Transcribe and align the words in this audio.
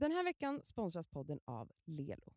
Den 0.00 0.12
här 0.12 0.24
veckan 0.24 0.60
sponsras 0.64 1.06
podden 1.06 1.38
av 1.46 1.66
Lelo. 1.86 2.32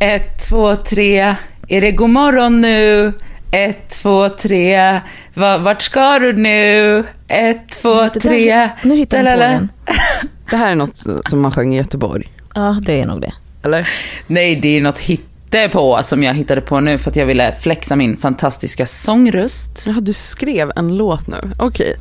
Ett, 0.00 0.48
två, 0.48 0.76
tre. 0.76 1.34
Är 1.68 1.80
det 1.80 1.92
god 1.92 2.10
morgon 2.10 2.60
nu? 2.60 3.12
Ett, 3.52 3.88
två, 3.90 4.28
tre. 4.28 5.00
Va- 5.34 5.58
Vart 5.58 5.82
ska 5.82 6.18
du 6.18 6.32
nu? 6.32 7.04
Ett, 7.28 7.68
två, 7.68 7.94
Det 8.02 8.08
där- 8.12 8.20
tre. 8.20 8.70
Nu 8.82 8.96
hittar 8.96 9.18
jag 9.24 9.34
på 9.34 9.40
den. 9.40 9.68
Det 10.50 10.56
här 10.56 10.70
är 10.70 10.74
något 10.74 10.96
som 11.30 11.40
man 11.40 11.52
sjöng 11.52 11.74
i 11.74 11.76
Göteborg, 11.76 12.32
Ja, 12.54 12.78
det 12.82 13.00
är 13.00 13.06
nog 13.06 13.20
det. 13.20 13.32
eller? 13.62 13.88
Nej, 14.26 14.56
det 14.56 14.68
är 14.68 14.80
något 14.80 14.98
hittepå 14.98 16.00
som 16.02 16.22
jag 16.22 16.34
hittade 16.34 16.60
på 16.60 16.80
nu 16.80 16.98
för 16.98 17.10
att 17.10 17.16
jag 17.16 17.26
ville 17.26 17.52
flexa 17.52 17.96
min 17.96 18.16
fantastiska 18.16 18.86
sångröst. 18.86 19.84
Ja, 19.86 19.92
du 19.92 20.12
skrev 20.12 20.72
en 20.76 20.96
låt 20.96 21.26
nu. 21.26 21.36
Okej. 21.58 21.96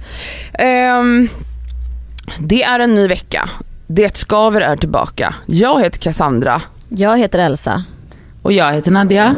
Ehm, 0.54 1.28
det 2.40 2.64
är 2.64 2.80
en 2.80 2.96
ny 2.96 3.08
vecka. 3.08 3.50
Det 3.88 4.18
skaver 4.18 4.62
är 4.62 4.76
tillbaka. 4.76 5.36
Jag 5.46 5.82
heter 5.82 6.00
Cassandra. 6.00 6.62
Jag 6.90 7.18
heter 7.18 7.40
Elsa. 7.40 7.84
Och 8.42 8.54
jag 8.54 8.74
heter 8.74 8.92
Nadia. 8.92 9.36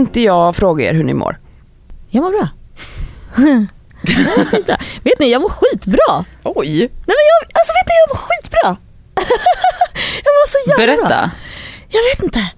Tänkte 0.00 0.20
jag 0.20 0.56
fråga 0.56 0.90
er 0.90 0.94
hur 0.94 1.04
ni 1.04 1.14
mår. 1.14 1.38
Jag 2.08 2.22
mår 2.22 2.30
bra. 2.30 2.48
jag 4.02 4.38
mår 4.38 4.44
skitbra. 4.44 4.76
Vet 5.02 5.18
ni, 5.18 5.30
jag 5.30 5.42
mår 5.42 5.48
skitbra. 5.48 6.24
Oj. 6.42 6.78
Nej 6.78 6.90
men 7.06 7.26
jag, 7.32 7.50
alltså 7.54 7.72
vet 7.78 7.86
ni, 7.88 7.94
jag 8.00 8.08
mår 8.08 8.20
skitbra. 8.26 8.76
jag 10.24 10.32
mår 10.36 10.48
så 10.48 10.70
jävla 10.70 10.86
bra. 10.86 10.96
Berätta. 10.96 11.30
Jag 11.88 12.00
vet 12.02 12.22
inte. 12.22 12.50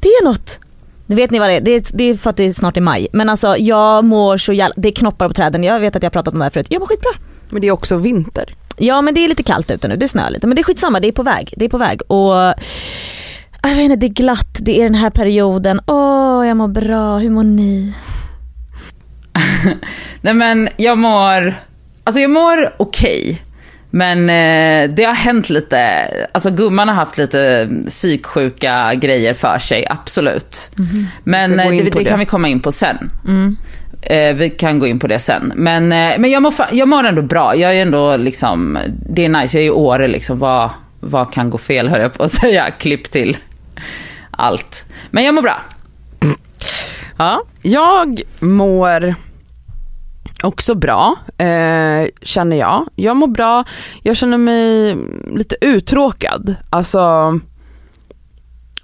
Det 0.00 0.08
är 0.08 0.24
något. 0.24 0.58
Det 1.06 1.14
vet 1.14 1.30
ni 1.30 1.38
vad 1.38 1.48
det 1.48 1.54
är? 1.54 1.60
Det 1.60 1.70
är, 1.70 1.82
det 1.92 2.04
är 2.04 2.16
för 2.16 2.30
att 2.30 2.36
det 2.36 2.44
är 2.44 2.52
snart 2.52 2.76
i 2.76 2.80
maj. 2.80 3.08
Men 3.12 3.28
alltså 3.28 3.56
jag 3.56 4.04
mår 4.04 4.38
så 4.38 4.52
jävla, 4.52 4.74
det 4.76 4.88
är 4.88 4.92
knoppar 4.92 5.28
på 5.28 5.34
träden. 5.34 5.64
Jag 5.64 5.80
vet 5.80 5.96
att 5.96 6.02
jag 6.02 6.10
har 6.10 6.12
pratat 6.12 6.34
om 6.34 6.38
det 6.38 6.44
här 6.44 6.50
förut. 6.50 6.66
Jag 6.70 6.80
mår 6.80 6.86
skitbra. 6.86 7.10
Men 7.48 7.62
det 7.62 7.68
är 7.68 7.72
också 7.72 7.96
vinter. 7.96 8.54
Ja 8.76 9.02
men 9.02 9.14
det 9.14 9.24
är 9.24 9.28
lite 9.28 9.42
kallt 9.42 9.70
ute 9.70 9.88
nu, 9.88 9.96
det 9.96 10.08
snöar 10.08 10.30
lite. 10.30 10.46
Men 10.46 10.56
det 10.56 10.60
är 10.60 10.64
skitsamma, 10.64 11.00
det 11.00 11.08
är 11.08 11.12
på 11.12 11.22
väg. 11.22 11.54
Det 11.56 11.64
är 11.64 11.68
på 11.68 11.78
väg. 11.78 12.00
Och 12.10 12.54
jag 13.62 13.76
vet 13.76 13.84
inte, 13.84 13.96
det 13.96 14.06
är 14.06 14.08
glatt, 14.08 14.58
det 14.60 14.80
är 14.80 14.82
den 14.82 14.94
här 14.94 15.10
perioden. 15.10 15.80
Åh, 15.86 16.46
jag 16.46 16.56
mår 16.56 16.68
bra. 16.68 17.18
Hur 17.18 17.30
mår 17.30 17.44
ni? 17.44 17.94
Nej 20.20 20.34
men 20.34 20.68
jag 20.76 20.98
mår, 20.98 21.54
alltså 22.04 22.20
jag 22.20 22.30
mår 22.30 22.72
okej. 22.76 23.42
Men 23.90 24.30
eh, 24.30 24.94
det 24.94 25.04
har 25.04 25.14
hänt 25.14 25.50
lite, 25.50 26.10
alltså 26.32 26.50
gumman 26.50 26.88
har 26.88 26.94
haft 26.94 27.18
lite 27.18 27.68
psyksjuka 27.88 28.94
grejer 28.94 29.34
för 29.34 29.58
sig, 29.58 29.86
absolut. 29.90 30.70
Men 31.24 31.54
ska 31.54 31.64
gå 31.64 31.72
eh, 31.72 31.84
det, 31.84 31.90
det 31.90 32.04
kan 32.04 32.18
vi 32.18 32.26
komma 32.26 32.48
in 32.48 32.60
på 32.60 32.72
sen. 32.72 33.10
Mm. 33.28 33.56
Eh, 34.02 34.34
vi 34.34 34.50
kan 34.50 34.78
gå 34.78 34.86
in 34.86 34.98
på 34.98 35.06
det 35.06 35.18
sen. 35.18 35.52
Men, 35.56 35.92
eh, 35.92 36.18
men 36.18 36.30
jag, 36.30 36.42
mår, 36.42 36.54
jag 36.72 36.88
mår 36.88 37.04
ändå 37.04 37.22
bra. 37.22 37.56
Jag 37.56 37.74
är 37.76 37.82
ändå 37.82 38.16
liksom, 38.16 38.78
det 39.10 39.24
är 39.24 39.28
nice. 39.28 39.58
Jag 39.58 39.62
är 39.62 39.66
i 39.66 39.70
Åre 39.70 40.08
liksom. 40.08 40.38
Vad, 40.38 40.70
vad 41.00 41.32
kan 41.32 41.50
gå 41.50 41.58
fel 41.58 41.88
höll 41.88 42.00
jag 42.00 42.12
på 42.12 42.22
att 42.22 42.30
säga. 42.40 42.70
Klipp 42.70 43.10
till 43.10 43.36
allt. 44.30 44.84
Men 45.10 45.24
jag 45.24 45.34
mår 45.34 45.42
bra. 45.42 45.60
Ja, 47.16 47.42
jag 47.62 48.22
mår 48.40 49.14
också 50.42 50.74
bra, 50.74 51.16
eh, 51.38 52.06
känner 52.22 52.56
jag. 52.56 52.86
Jag 52.94 53.16
mår 53.16 53.26
bra, 53.26 53.64
jag 54.02 54.16
känner 54.16 54.38
mig 54.38 54.96
lite 55.36 55.56
uttråkad. 55.60 56.54
Alltså, 56.70 56.98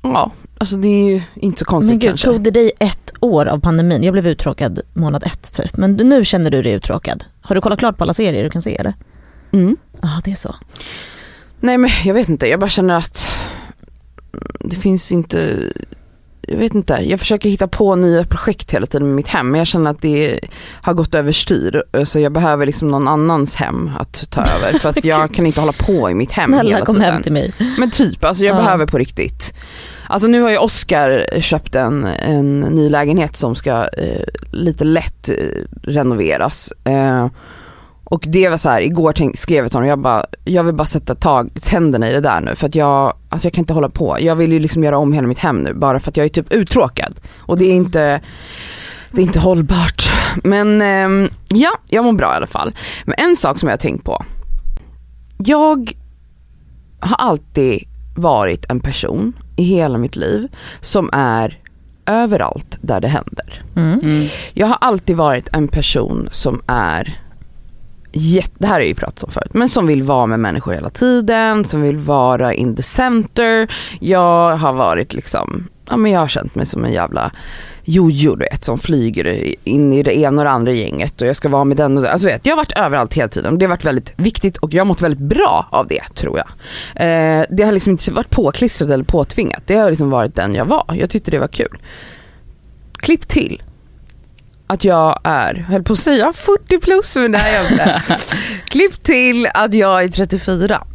ja, 0.03 0.31
alltså 0.59 0.77
det 0.77 0.89
är 0.89 1.11
ju 1.11 1.23
inte 1.35 1.59
så 1.59 1.65
konstigt 1.65 1.91
Men 1.93 1.99
gud, 1.99 2.09
kanske. 2.11 2.27
tog 2.27 2.43
det 2.43 2.51
dig 2.51 2.73
ett 2.79 3.13
år 3.21 3.47
av 3.47 3.61
pandemin? 3.61 4.03
Jag 4.03 4.13
blev 4.13 4.27
uttråkad 4.27 4.81
månad 4.93 5.23
ett 5.27 5.53
typ. 5.53 5.77
Men 5.77 5.93
nu 5.93 6.25
känner 6.25 6.51
du 6.51 6.63
dig 6.63 6.73
uttråkad. 6.73 7.25
Har 7.41 7.55
du 7.55 7.61
kollat 7.61 7.79
klart 7.79 7.99
på 7.99 8.05
alla 8.05 8.15
serier 8.15 8.45
du 8.45 8.51
kan 8.51 8.63
se 8.63 8.77
eller? 8.77 8.95
Mm. 9.53 9.77
Ja 10.03 10.21
det 10.25 10.33
är 10.33 10.37
så. 10.37 10.55
Nej 11.61 11.79
men 11.79 11.91
jag 12.05 12.15
vet 12.15 12.29
inte, 12.29 12.47
jag 12.47 12.61
bara 12.61 12.71
känner 12.71 12.95
att 12.95 13.27
det 14.61 14.77
finns 14.77 15.13
inte, 15.13 15.59
jag 16.41 16.57
vet 16.59 16.75
inte, 16.75 16.93
jag 17.03 17.21
försöker 17.21 17.49
hitta 17.49 17.69
på 17.69 17.95
nya 17.95 18.25
projekt 18.25 18.71
hela 18.75 18.87
tiden 18.87 19.07
med 19.07 19.17
mitt 19.17 19.29
hem 19.29 19.51
men 19.51 19.59
jag 19.59 19.67
känner 19.67 19.91
att 19.91 20.03
det 20.03 20.41
har 20.83 20.95
gått 20.95 21.15
överstyr 21.15 21.83
så 22.05 22.21
jag 22.21 22.33
behöver 22.33 22.67
liksom 22.67 22.89
någon 22.89 23.09
annans 23.09 23.55
hem 23.55 23.91
att 23.99 24.31
ta 24.31 24.41
över 24.57 24.79
för 24.79 24.89
att 24.89 25.05
jag 25.05 25.35
kan 25.35 25.47
inte 25.47 25.61
hålla 25.61 25.73
på 25.73 26.11
i 26.11 26.15
mitt 26.15 26.33
hem 26.33 26.51
Snälla 26.51 26.71
hela 26.75 26.85
kom 26.87 26.95
tiden. 26.97 27.13
hem 27.13 27.23
till 27.23 27.33
mig. 27.33 27.53
Men 27.79 27.91
typ, 27.91 28.25
alltså 28.25 28.45
jag 28.45 28.57
Ja. 28.57 28.61
behöver 28.63 28.87
på 28.87 28.99
riktigt. 28.99 29.55
Alltså 30.09 30.29
nu 30.29 30.41
har 30.43 30.51
ju 30.51 30.59
Oscar 30.59 31.41
köpt 31.41 31.75
en, 31.75 32.05
en 32.05 32.61
ny 32.61 32.89
lägenhet 32.89 33.37
som 33.37 33.55
ska 33.55 33.71
eh, 33.89 34.23
lite 34.53 34.85
lätt 34.85 35.29
eh, 35.29 35.35
renoveras. 35.83 36.73
Eh, 36.85 37.27
och 38.09 38.25
det 38.27 38.49
var 38.49 38.57
så 38.57 38.69
här, 38.69 38.81
igår 38.81 39.13
tänk, 39.13 39.37
skrev 39.37 39.65
jag 39.65 39.71
till 39.71 39.77
honom, 39.77 39.89
jag 39.89 39.99
bara, 39.99 40.27
jag 40.45 40.65
vill 40.65 40.75
bara 40.75 40.87
sätta 40.87 41.15
tag, 41.15 41.51
tänderna 41.63 42.11
i 42.11 42.13
det 42.13 42.21
där 42.21 42.41
nu 42.41 42.55
för 42.55 42.67
att 42.67 42.75
jag, 42.75 43.15
alltså 43.29 43.47
jag 43.47 43.53
kan 43.53 43.63
inte 43.63 43.73
hålla 43.73 43.89
på. 43.89 44.17
Jag 44.21 44.37
vill 44.37 44.53
ju 44.53 44.59
liksom 44.59 44.85
göra 44.85 44.99
om 44.99 45.13
hela 45.13 45.27
mitt 45.27 45.39
hem 45.39 45.57
nu 45.57 45.75
bara 45.75 46.01
för 46.01 46.11
att 46.11 46.17
jag 46.17 46.25
är 46.25 46.29
typ 46.29 46.53
uttråkad. 46.53 47.21
Och 47.37 47.59
det 47.59 47.65
är 47.65 47.75
inte, 47.75 48.21
det 49.11 49.21
är 49.21 49.27
inte 49.27 49.39
hållbart. 49.39 50.13
Men 50.45 50.83
ehm, 50.83 51.29
ja, 51.49 51.71
jag 51.89 52.05
mår 52.05 52.13
bra 52.13 52.33
i 52.33 52.37
alla 52.37 52.47
fall. 52.47 52.75
Men 53.05 53.15
en 53.19 53.37
sak 53.37 53.59
som 53.59 53.69
jag 53.69 53.73
har 53.73 53.81
tänkt 53.81 54.05
på. 54.05 54.25
Jag 55.39 55.93
har 57.01 57.17
alltid 57.17 57.85
varit 58.17 58.71
en 58.71 58.81
person 58.81 59.33
i 59.57 59.63
hela 59.63 59.99
mitt 59.99 60.17
liv 60.17 60.49
som 60.81 61.11
är 61.13 61.59
överallt 62.07 62.79
där 62.81 63.01
det 63.01 63.09
händer. 63.09 63.63
Mm. 63.77 64.01
Mm. 64.03 64.29
Jag 64.55 64.67
har 64.67 64.79
alltid 64.81 65.17
varit 65.17 65.49
en 65.53 65.69
person 65.69 66.29
som 66.33 66.63
är 66.67 67.26
det 68.59 68.67
här 68.67 68.73
har 68.73 68.81
jag 68.81 68.89
ju 68.89 68.95
pratat 68.95 69.25
om 69.25 69.31
förut, 69.31 69.55
men 69.55 69.69
som 69.69 69.87
vill 69.87 70.03
vara 70.03 70.27
med 70.27 70.41
människor 70.41 70.73
hela 70.73 70.91
tiden, 70.91 71.65
som 71.65 71.83
vill 71.83 71.97
vara 71.97 72.55
in 72.55 72.77
the 72.77 72.83
center. 72.83 73.69
Jag 74.01 74.57
har 74.57 74.73
varit 74.73 75.15
liksom, 75.15 75.69
ja 75.89 75.97
men 75.97 76.13
jag 76.13 76.21
har 76.21 76.29
känt 76.29 76.55
mig 76.55 76.67
som 76.67 76.85
en 76.85 76.93
jävla 76.93 77.33
jojo 77.89 78.37
du 78.37 78.45
vet 78.51 78.65
som 78.65 78.79
flyger 78.79 79.55
in 79.65 79.93
i 79.93 80.03
det 80.03 80.19
ena 80.19 80.41
och 80.41 80.45
det 80.45 80.51
andra 80.51 80.73
gänget 80.73 81.21
och 81.21 81.27
jag 81.27 81.37
ska 81.37 81.49
vara 81.49 81.65
med 81.65 81.77
den 81.77 81.97
och 81.97 82.03
den. 82.03 82.13
Alltså 82.13 82.27
vet, 82.27 82.47
jag 82.47 82.53
har 82.53 82.57
varit 82.57 82.79
överallt 82.79 83.15
hela 83.15 83.29
tiden 83.29 83.53
och 83.53 83.59
det 83.59 83.65
har 83.65 83.71
varit 83.71 83.85
väldigt 83.85 84.13
viktigt 84.17 84.57
och 84.57 84.75
jag 84.75 84.81
har 84.81 84.87
mått 84.87 85.03
väldigt 85.03 85.21
bra 85.21 85.69
av 85.71 85.87
det 85.87 86.03
tror 86.15 86.39
jag. 86.39 86.49
Eh, 86.95 87.45
det 87.51 87.65
har 87.65 87.73
liksom 87.73 87.91
inte 87.91 88.13
varit 88.13 88.31
påklistrat 88.31 88.91
eller 88.91 89.05
påtvingat, 89.05 89.63
det 89.67 89.75
har 89.75 89.91
liksom 89.91 90.11
varit 90.11 90.35
den 90.35 90.55
jag 90.55 90.65
var. 90.65 90.85
Jag 90.95 91.11
tyckte 91.11 91.31
det 91.31 91.39
var 91.39 91.49
kul. 91.49 91.79
Klipp 92.93 93.29
till 93.29 93.63
att 94.67 94.85
jag 94.85 95.21
är, 95.25 95.55
höll 95.55 95.83
på 95.83 95.93
att 95.93 95.99
säga 95.99 96.33
40 96.33 96.79
plus 96.79 97.17
men 97.17 97.33
det 97.33 97.39
är 97.39 97.55
jag 97.63 97.71
inte. 97.73 98.03
Klipp 98.65 99.03
till 99.03 99.49
att 99.55 99.75
jag 99.75 100.05
är 100.05 100.09
34. 100.09 100.87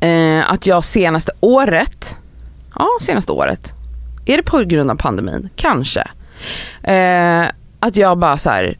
Eh, 0.00 0.52
att 0.52 0.66
jag 0.66 0.84
senaste 0.84 1.32
året, 1.40 2.16
ja 2.74 2.88
senaste 3.00 3.32
året, 3.32 3.72
är 4.26 4.36
det 4.36 4.42
på 4.42 4.58
grund 4.58 4.90
av 4.90 4.94
pandemin? 4.96 5.48
Kanske. 5.56 6.08
Eh, 6.82 7.46
att 7.80 7.96
jag 7.96 8.18
bara 8.18 8.38
så 8.38 8.50
här 8.50 8.78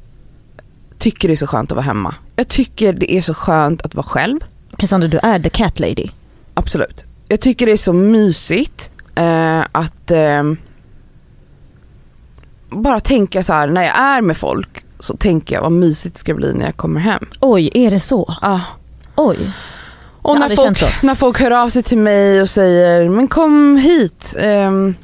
tycker 0.98 1.28
det 1.28 1.34
är 1.34 1.36
så 1.36 1.46
skönt 1.46 1.72
att 1.72 1.76
vara 1.76 1.86
hemma. 1.86 2.14
Jag 2.36 2.48
tycker 2.48 2.92
det 2.92 3.12
är 3.12 3.22
så 3.22 3.34
skönt 3.34 3.82
att 3.82 3.94
vara 3.94 4.06
själv. 4.06 4.40
Cassandra 4.76 5.08
du 5.08 5.18
är 5.22 5.38
the 5.38 5.50
cat 5.50 5.80
lady. 5.80 6.08
Absolut. 6.54 7.04
Jag 7.28 7.40
tycker 7.40 7.66
det 7.66 7.72
är 7.72 7.76
så 7.76 7.92
mysigt 7.92 8.90
eh, 9.14 9.60
att 9.72 10.10
eh, 10.10 10.42
bara 12.74 13.00
tänka 13.00 13.42
så 13.42 13.52
här 13.52 13.66
när 13.66 13.82
jag 13.82 13.96
är 13.98 14.20
med 14.22 14.36
folk 14.36 14.84
så 14.98 15.16
tänker 15.16 15.54
jag 15.54 15.62
vad 15.62 15.72
mysigt 15.72 16.14
det 16.14 16.20
ska 16.20 16.34
bli 16.34 16.52
när 16.54 16.64
jag 16.64 16.76
kommer 16.76 17.00
hem. 17.00 17.26
Oj, 17.40 17.70
är 17.74 17.90
det 17.90 18.00
så? 18.00 18.34
Ah. 18.42 18.60
Oj. 19.16 19.52
Och 20.22 20.38
när 20.38 20.56
folk, 20.56 21.02
när 21.02 21.14
folk 21.14 21.40
hör 21.40 21.50
av 21.50 21.68
sig 21.68 21.82
till 21.82 21.98
mig 21.98 22.42
och 22.42 22.48
säger 22.48 23.08
men 23.08 23.28
kom 23.28 23.76
hit, 23.76 24.36
ehm, 24.38 24.94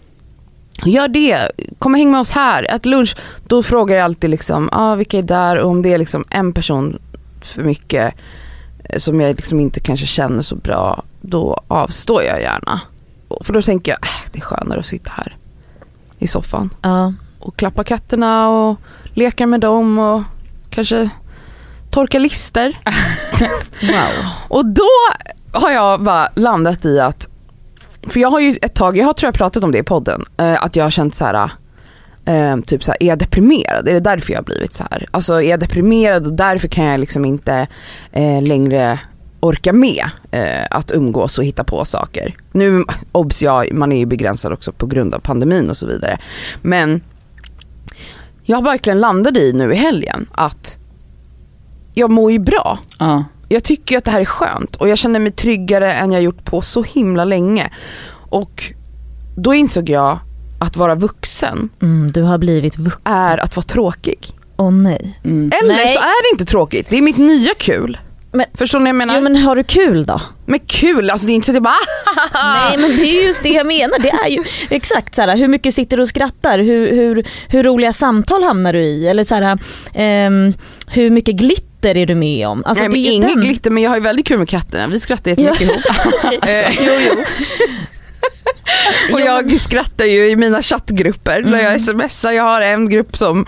gör 0.84 1.08
det, 1.08 1.50
kom 1.78 1.92
och 1.92 1.98
häng 1.98 2.10
med 2.10 2.20
oss 2.20 2.30
här, 2.30 2.74
ät 2.74 2.86
lunch. 2.86 3.16
Då 3.46 3.62
frågar 3.62 3.96
jag 3.96 4.04
alltid 4.04 4.30
liksom, 4.30 4.68
ah, 4.72 4.94
vilka 4.94 5.18
är 5.18 5.22
där 5.22 5.56
och 5.58 5.70
om 5.70 5.82
det 5.82 5.92
är 5.92 5.98
liksom 5.98 6.24
en 6.30 6.52
person 6.52 6.98
för 7.40 7.62
mycket 7.62 8.14
eh, 8.84 8.98
som 8.98 9.20
jag 9.20 9.36
liksom 9.36 9.60
inte 9.60 9.80
kanske 9.80 10.06
känner 10.06 10.42
så 10.42 10.56
bra, 10.56 11.02
då 11.20 11.60
avstår 11.68 12.22
jag 12.22 12.40
gärna. 12.40 12.80
För 13.40 13.52
då 13.52 13.62
tänker 13.62 13.92
jag, 13.92 13.98
äh, 14.02 14.32
det 14.32 14.38
är 14.38 14.42
skönare 14.42 14.78
att 14.78 14.86
sitta 14.86 15.10
här 15.16 15.36
i 16.18 16.26
soffan 16.26 16.74
Ja. 16.82 17.12
Och 17.40 17.56
klappa 17.56 17.84
katterna 17.84 18.48
och 18.48 18.80
leka 19.14 19.46
med 19.46 19.60
dem 19.60 19.98
och 19.98 20.22
kanske 20.70 21.08
torka 21.90 22.18
lister. 22.18 22.76
Wow. 23.82 24.26
Och 24.48 24.66
då 24.66 24.88
har 25.52 25.70
jag 25.70 26.02
bara 26.02 26.28
landat 26.36 26.84
i 26.84 27.00
att, 27.00 27.28
för 28.08 28.20
jag 28.20 28.30
har 28.30 28.40
ju 28.40 28.56
ett 28.62 28.74
tag, 28.74 28.96
jag 28.98 29.06
har 29.06 29.12
tror 29.12 29.28
jag 29.28 29.34
pratat 29.34 29.64
om 29.64 29.72
det 29.72 29.78
i 29.78 29.82
podden, 29.82 30.24
eh, 30.36 30.64
att 30.64 30.76
jag 30.76 30.84
har 30.84 30.90
känt 30.90 31.14
så 31.14 31.24
här. 31.24 31.50
eh, 32.24 32.56
typ 32.60 32.84
så 32.84 32.90
här, 32.92 33.02
är 33.02 33.06
jag 33.06 33.18
deprimerad? 33.18 33.88
Är 33.88 33.92
det 33.92 34.00
därför 34.00 34.32
jag 34.32 34.38
har 34.38 34.44
blivit 34.44 34.72
så 34.72 34.84
här? 34.90 35.06
Alltså 35.10 35.34
är 35.34 35.50
jag 35.50 35.60
deprimerad 35.60 36.26
och 36.26 36.32
därför 36.32 36.68
kan 36.68 36.84
jag 36.84 37.00
liksom 37.00 37.24
inte 37.24 37.66
eh, 38.12 38.42
längre 38.42 38.98
orka 39.40 39.72
med 39.72 40.04
eh, 40.30 40.66
att 40.70 40.90
umgås 40.90 41.38
och 41.38 41.44
hitta 41.44 41.64
på 41.64 41.84
saker. 41.84 42.34
Nu, 42.52 42.84
obs 43.12 43.42
ja, 43.42 43.64
man 43.72 43.92
är 43.92 43.98
ju 43.98 44.06
begränsad 44.06 44.52
också 44.52 44.72
på 44.72 44.86
grund 44.86 45.14
av 45.14 45.18
pandemin 45.18 45.70
och 45.70 45.76
så 45.76 45.86
vidare. 45.86 46.18
Men 46.62 47.00
jag 48.42 48.64
verkligen 48.64 49.00
landat 49.00 49.36
i 49.36 49.52
nu 49.52 49.72
i 49.72 49.76
helgen 49.76 50.28
att 50.32 50.78
jag 51.94 52.10
mår 52.10 52.32
ju 52.32 52.38
bra. 52.38 52.78
Ja. 52.98 53.24
Jag 53.48 53.64
tycker 53.64 53.98
att 53.98 54.04
det 54.04 54.10
här 54.10 54.20
är 54.20 54.24
skönt 54.24 54.76
och 54.76 54.88
jag 54.88 54.98
känner 54.98 55.20
mig 55.20 55.32
tryggare 55.32 55.94
än 55.94 56.12
jag 56.12 56.22
gjort 56.22 56.44
på 56.44 56.60
så 56.62 56.82
himla 56.82 57.24
länge. 57.24 57.70
Och 58.12 58.64
då 59.36 59.54
insåg 59.54 59.88
jag 59.88 60.18
att 60.58 60.76
vara 60.76 60.94
vuxen 60.94 61.68
Mm, 61.82 62.12
du 62.12 62.22
har 62.22 62.38
blivit 62.38 62.78
vuxen. 62.78 63.00
är 63.12 63.38
att 63.38 63.56
vara 63.56 63.64
tråkig. 63.66 64.34
Åh 64.56 64.70
nej. 64.70 65.20
Mm. 65.24 65.50
Eller 65.62 65.74
Nej. 65.74 65.88
så 65.88 65.98
är 65.98 66.22
det 66.30 66.34
inte 66.34 66.44
tråkigt, 66.50 66.86
det 66.90 66.96
är 66.98 67.02
mitt 67.02 67.16
nya 67.16 67.54
kul. 67.58 67.98
Men- 68.32 68.46
Förstår 68.54 68.78
ni 68.78 68.82
vad 68.82 68.88
jag 68.88 68.94
menar? 68.96 69.14
Jo 69.14 69.20
men 69.20 69.36
har 69.36 69.56
du 69.56 69.64
kul 69.64 70.04
då? 70.06 70.20
Men 70.46 70.58
kul, 70.66 71.10
alltså 71.10 71.26
det 71.26 71.32
är 71.32 71.34
inte 71.34 71.46
så 71.46 71.50
att 71.52 71.54
jag 71.54 71.62
bara 71.62 71.74
Nej 72.34 72.78
men 72.78 72.90
det 72.96 73.02
är 73.02 73.26
just 73.26 73.42
det 73.42 73.48
jag 73.48 73.66
menar. 73.66 73.98
Det 73.98 74.08
är 74.10 74.28
ju 74.28 74.44
exakt 74.70 75.14
så 75.14 75.22
här, 75.22 75.36
hur 75.36 75.48
mycket 75.48 75.74
sitter 75.74 75.96
du 75.96 76.02
och 76.02 76.08
skrattar? 76.08 76.58
Hur, 76.58 76.90
hur, 76.94 77.24
hur 77.48 77.62
roliga 77.62 77.92
samtal 77.92 78.42
hamnar 78.42 78.72
du 78.72 78.78
i? 78.80 79.08
Eller 79.08 79.24
så 79.24 79.34
här, 79.34 79.58
ehm, 79.94 80.52
hur 80.86 81.10
mycket 81.10 81.34
glitter 81.34 81.96
är 81.96 82.06
du 82.06 82.14
med 82.14 82.48
om? 82.48 82.62
Alltså, 82.66 82.82
Nej 82.82 82.88
men 82.88 83.02
det 83.02 83.08
är 83.08 83.12
inget 83.12 83.28
den- 83.34 83.40
glitter 83.40 83.70
men 83.70 83.82
jag 83.82 83.90
har 83.90 83.96
ju 83.96 84.02
väldigt 84.02 84.26
kul 84.28 84.38
med 84.38 84.48
katterna, 84.48 84.86
vi 84.86 85.00
skrattar 85.00 85.30
jättemycket 85.40 85.60
ihop. 85.60 85.80
Eh, 86.24 86.70
jo, 86.86 86.92
jo. 87.08 87.24
Och 89.12 89.20
jag 89.20 89.60
skrattar 89.60 90.04
ju 90.04 90.30
i 90.30 90.36
mina 90.36 90.62
chattgrupper 90.62 91.42
när 91.42 91.60
jag 91.62 91.80
smsar. 91.80 92.32
Jag 92.32 92.42
har 92.42 92.60
en 92.62 92.88
grupp 92.88 93.16
som 93.16 93.46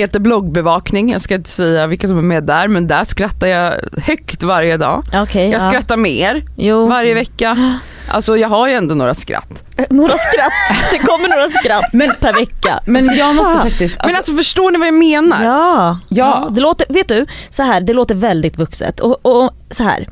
heter 0.00 0.20
bloggbevakning. 0.20 1.10
Jag 1.12 1.22
ska 1.22 1.34
inte 1.34 1.50
säga 1.50 1.86
vilka 1.86 2.08
som 2.08 2.18
är 2.18 2.22
med 2.22 2.44
där 2.44 2.68
men 2.68 2.86
där 2.86 3.04
skrattar 3.04 3.46
jag 3.46 3.74
högt 4.02 4.42
varje 4.42 4.76
dag. 4.76 5.04
Okej, 5.14 5.50
Jag 5.50 5.60
ja. 5.62 5.68
skrattar 5.68 5.96
mer 5.96 6.44
Jo. 6.56 6.86
varje 6.88 7.14
vecka. 7.14 7.78
Alltså 8.08 8.36
jag 8.36 8.48
har 8.48 8.68
ju 8.68 8.74
ändå 8.74 8.94
några 8.94 9.14
skratt. 9.14 9.64
Några 9.90 10.12
skratt, 10.18 10.52
det 10.92 10.98
kommer 10.98 11.28
några 11.28 11.48
skratt 11.48 11.90
per 12.20 12.32
vecka. 12.32 12.80
Men 12.86 13.16
jag 13.16 13.34
måste 13.34 13.58
faktiskt, 13.70 13.94
Men 14.06 14.16
alltså 14.16 14.32
förstår 14.36 14.70
ni 14.70 14.78
vad 14.78 14.86
jag 14.88 14.94
menar? 14.94 15.44
Ja, 15.44 15.98
Ja. 16.08 16.48
det 16.52 16.60
låter, 16.60 16.86
vet 16.92 17.08
du, 17.08 17.26
så 17.50 17.62
här, 17.62 17.80
det 17.80 17.92
låter 17.92 18.14
väldigt 18.14 18.58
vuxet. 18.58 19.00
Och, 19.00 19.26
och 19.26 19.50
så 19.70 19.82
här, 19.82 20.08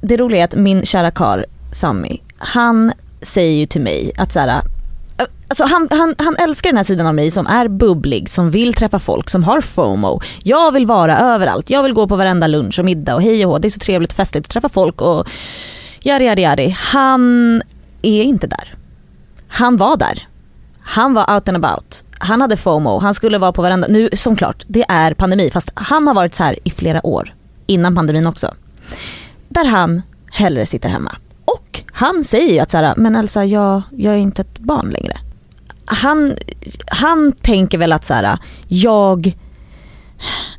det 0.00 0.16
roliga 0.16 0.40
är 0.40 0.44
att 0.44 0.54
min 0.54 0.86
kära 0.86 1.10
kar 1.10 1.46
Sami, 1.72 2.22
han 2.38 2.92
säger 3.22 3.52
ju 3.58 3.66
till 3.66 3.80
mig 3.80 4.12
att 4.18 4.32
så 4.32 4.40
här, 4.40 4.60
Alltså 5.48 5.64
han, 5.64 5.88
han, 5.90 6.14
han 6.18 6.36
älskar 6.36 6.70
den 6.70 6.76
här 6.76 6.84
sidan 6.84 7.06
av 7.06 7.14
mig 7.14 7.30
som 7.30 7.46
är 7.46 7.68
bubblig, 7.68 8.30
som 8.30 8.50
vill 8.50 8.74
träffa 8.74 8.98
folk, 8.98 9.30
som 9.30 9.44
har 9.44 9.60
FOMO. 9.60 10.20
Jag 10.42 10.72
vill 10.72 10.86
vara 10.86 11.18
överallt, 11.18 11.70
jag 11.70 11.82
vill 11.82 11.92
gå 11.92 12.08
på 12.08 12.16
varenda 12.16 12.46
lunch 12.46 12.78
och 12.78 12.84
middag 12.84 13.14
och 13.14 13.22
hej 13.22 13.46
och 13.46 13.52
hå. 13.52 13.58
Det 13.58 13.68
är 13.68 13.70
så 13.70 13.78
trevligt 13.78 14.10
och 14.12 14.16
festligt 14.16 14.46
att 14.46 14.50
träffa 14.50 14.68
folk 14.68 15.00
och 15.00 15.28
yari-yari-yari. 16.02 16.76
Han 16.78 17.62
är 18.02 18.22
inte 18.22 18.46
där. 18.46 18.74
Han 19.48 19.76
var 19.76 19.96
där. 19.96 20.28
Han 20.80 21.14
var 21.14 21.34
out 21.34 21.48
and 21.48 21.64
about. 21.64 22.04
Han 22.18 22.40
hade 22.40 22.56
FOMO, 22.56 22.98
han 22.98 23.14
skulle 23.14 23.38
vara 23.38 23.52
på 23.52 23.62
varenda, 23.62 23.88
nu 23.88 24.08
som 24.12 24.36
klart, 24.36 24.64
det 24.66 24.84
är 24.88 25.14
pandemi 25.14 25.50
fast 25.50 25.70
han 25.74 26.06
har 26.06 26.14
varit 26.14 26.34
så 26.34 26.42
här 26.42 26.58
i 26.64 26.70
flera 26.70 27.06
år. 27.06 27.34
Innan 27.66 27.94
pandemin 27.94 28.26
också. 28.26 28.54
Där 29.48 29.64
han 29.64 30.02
hellre 30.30 30.66
sitter 30.66 30.88
hemma. 30.88 31.16
Och 31.84 31.90
han 31.92 32.24
säger 32.24 32.52
ju 32.52 32.58
att 32.58 32.70
så 32.70 32.76
här, 32.76 32.94
men 32.96 33.16
Elsa 33.16 33.44
jag, 33.44 33.82
jag 33.96 34.14
är 34.14 34.18
inte 34.18 34.42
ett 34.42 34.58
barn 34.58 34.90
längre. 34.90 35.18
Han, 35.84 36.34
han 36.86 37.32
tänker 37.32 37.78
väl 37.78 37.92
att 37.92 38.04
så 38.04 38.14
här, 38.14 38.38
jag, 38.68 39.36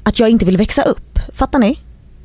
att 0.03 0.19
jag 0.19 0.29
inte 0.29 0.45
vill 0.45 0.57
växa 0.57 0.83
upp. 0.83 1.19
Fattar 1.33 1.59
ni? 1.59 1.79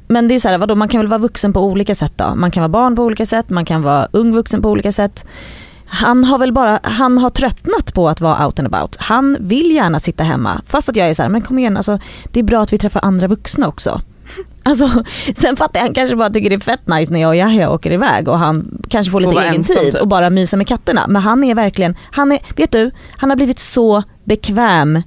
Men 0.08 0.28
det 0.28 0.34
är 0.34 0.38
så 0.38 0.48
här, 0.48 0.58
vadå, 0.58 0.74
man 0.74 0.88
kan 0.88 1.00
väl 1.00 1.08
vara 1.08 1.18
vuxen 1.18 1.52
på 1.52 1.60
olika 1.60 1.94
sätt 1.94 2.12
då? 2.16 2.34
Man 2.34 2.50
kan 2.50 2.60
vara 2.60 2.68
barn 2.68 2.96
på 2.96 3.02
olika 3.02 3.26
sätt, 3.26 3.50
man 3.50 3.64
kan 3.64 3.82
vara 3.82 4.08
ung 4.12 4.34
vuxen 4.34 4.62
på 4.62 4.70
olika 4.70 4.92
sätt. 4.92 5.24
Han 5.86 6.24
har 6.24 6.38
väl 6.38 6.52
bara, 6.52 6.80
han 6.82 7.18
har 7.18 7.30
tröttnat 7.30 7.94
på 7.94 8.08
att 8.08 8.20
vara 8.20 8.46
out 8.46 8.58
and 8.58 8.74
about. 8.74 8.96
Han 8.96 9.36
vill 9.40 9.70
gärna 9.70 10.00
sitta 10.00 10.24
hemma. 10.24 10.62
Fast 10.66 10.88
att 10.88 10.96
jag 10.96 11.10
är 11.10 11.14
så 11.14 11.22
här, 11.22 11.28
men 11.28 11.42
kom 11.42 11.58
igen 11.58 11.76
alltså, 11.76 11.98
det 12.32 12.40
är 12.40 12.44
bra 12.44 12.62
att 12.62 12.72
vi 12.72 12.78
träffar 12.78 13.00
andra 13.04 13.26
vuxna 13.28 13.68
också. 13.68 14.00
Alltså, 14.62 15.04
sen 15.36 15.56
fattar 15.56 15.80
jag, 15.80 15.84
han 15.86 15.94
kanske 15.94 16.16
bara 16.16 16.30
tycker 16.30 16.50
det 16.50 16.56
är 16.56 16.60
fett 16.60 16.86
nice 16.86 17.12
när 17.12 17.20
jag 17.20 17.28
och 17.28 17.36
Yahya 17.36 17.70
åker 17.70 17.90
iväg 17.92 18.28
och 18.28 18.38
han 18.38 18.80
kanske 18.88 19.10
får 19.10 19.20
Får 19.20 19.30
lite 19.30 19.42
egen 19.42 19.54
ensam, 19.54 19.76
tid 19.76 19.92
typ. 19.92 20.02
och 20.02 20.08
bara 20.08 20.30
mysa 20.30 20.56
med 20.56 20.66
katterna. 20.68 21.06
Men 21.08 21.22
han 21.22 21.44
är 21.44 21.54
verkligen, 21.54 21.96
han 22.10 22.32
är, 22.32 22.38
vet 22.56 22.72
du, 22.72 22.90
han 23.16 23.30
har 23.30 23.36
blivit 23.36 23.58
så 23.58 24.02
bekväm. 24.24 25.02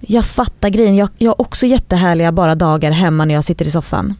Jag 0.00 0.24
fattar 0.24 0.68
grejen, 0.68 0.96
jag, 0.96 1.08
jag 1.18 1.30
har 1.30 1.40
också 1.40 1.66
jättehärliga 1.66 2.32
bara 2.32 2.54
dagar 2.54 2.90
hemma 2.90 3.24
när 3.24 3.34
jag 3.34 3.44
sitter 3.44 3.64
i 3.64 3.70
soffan. 3.70 4.14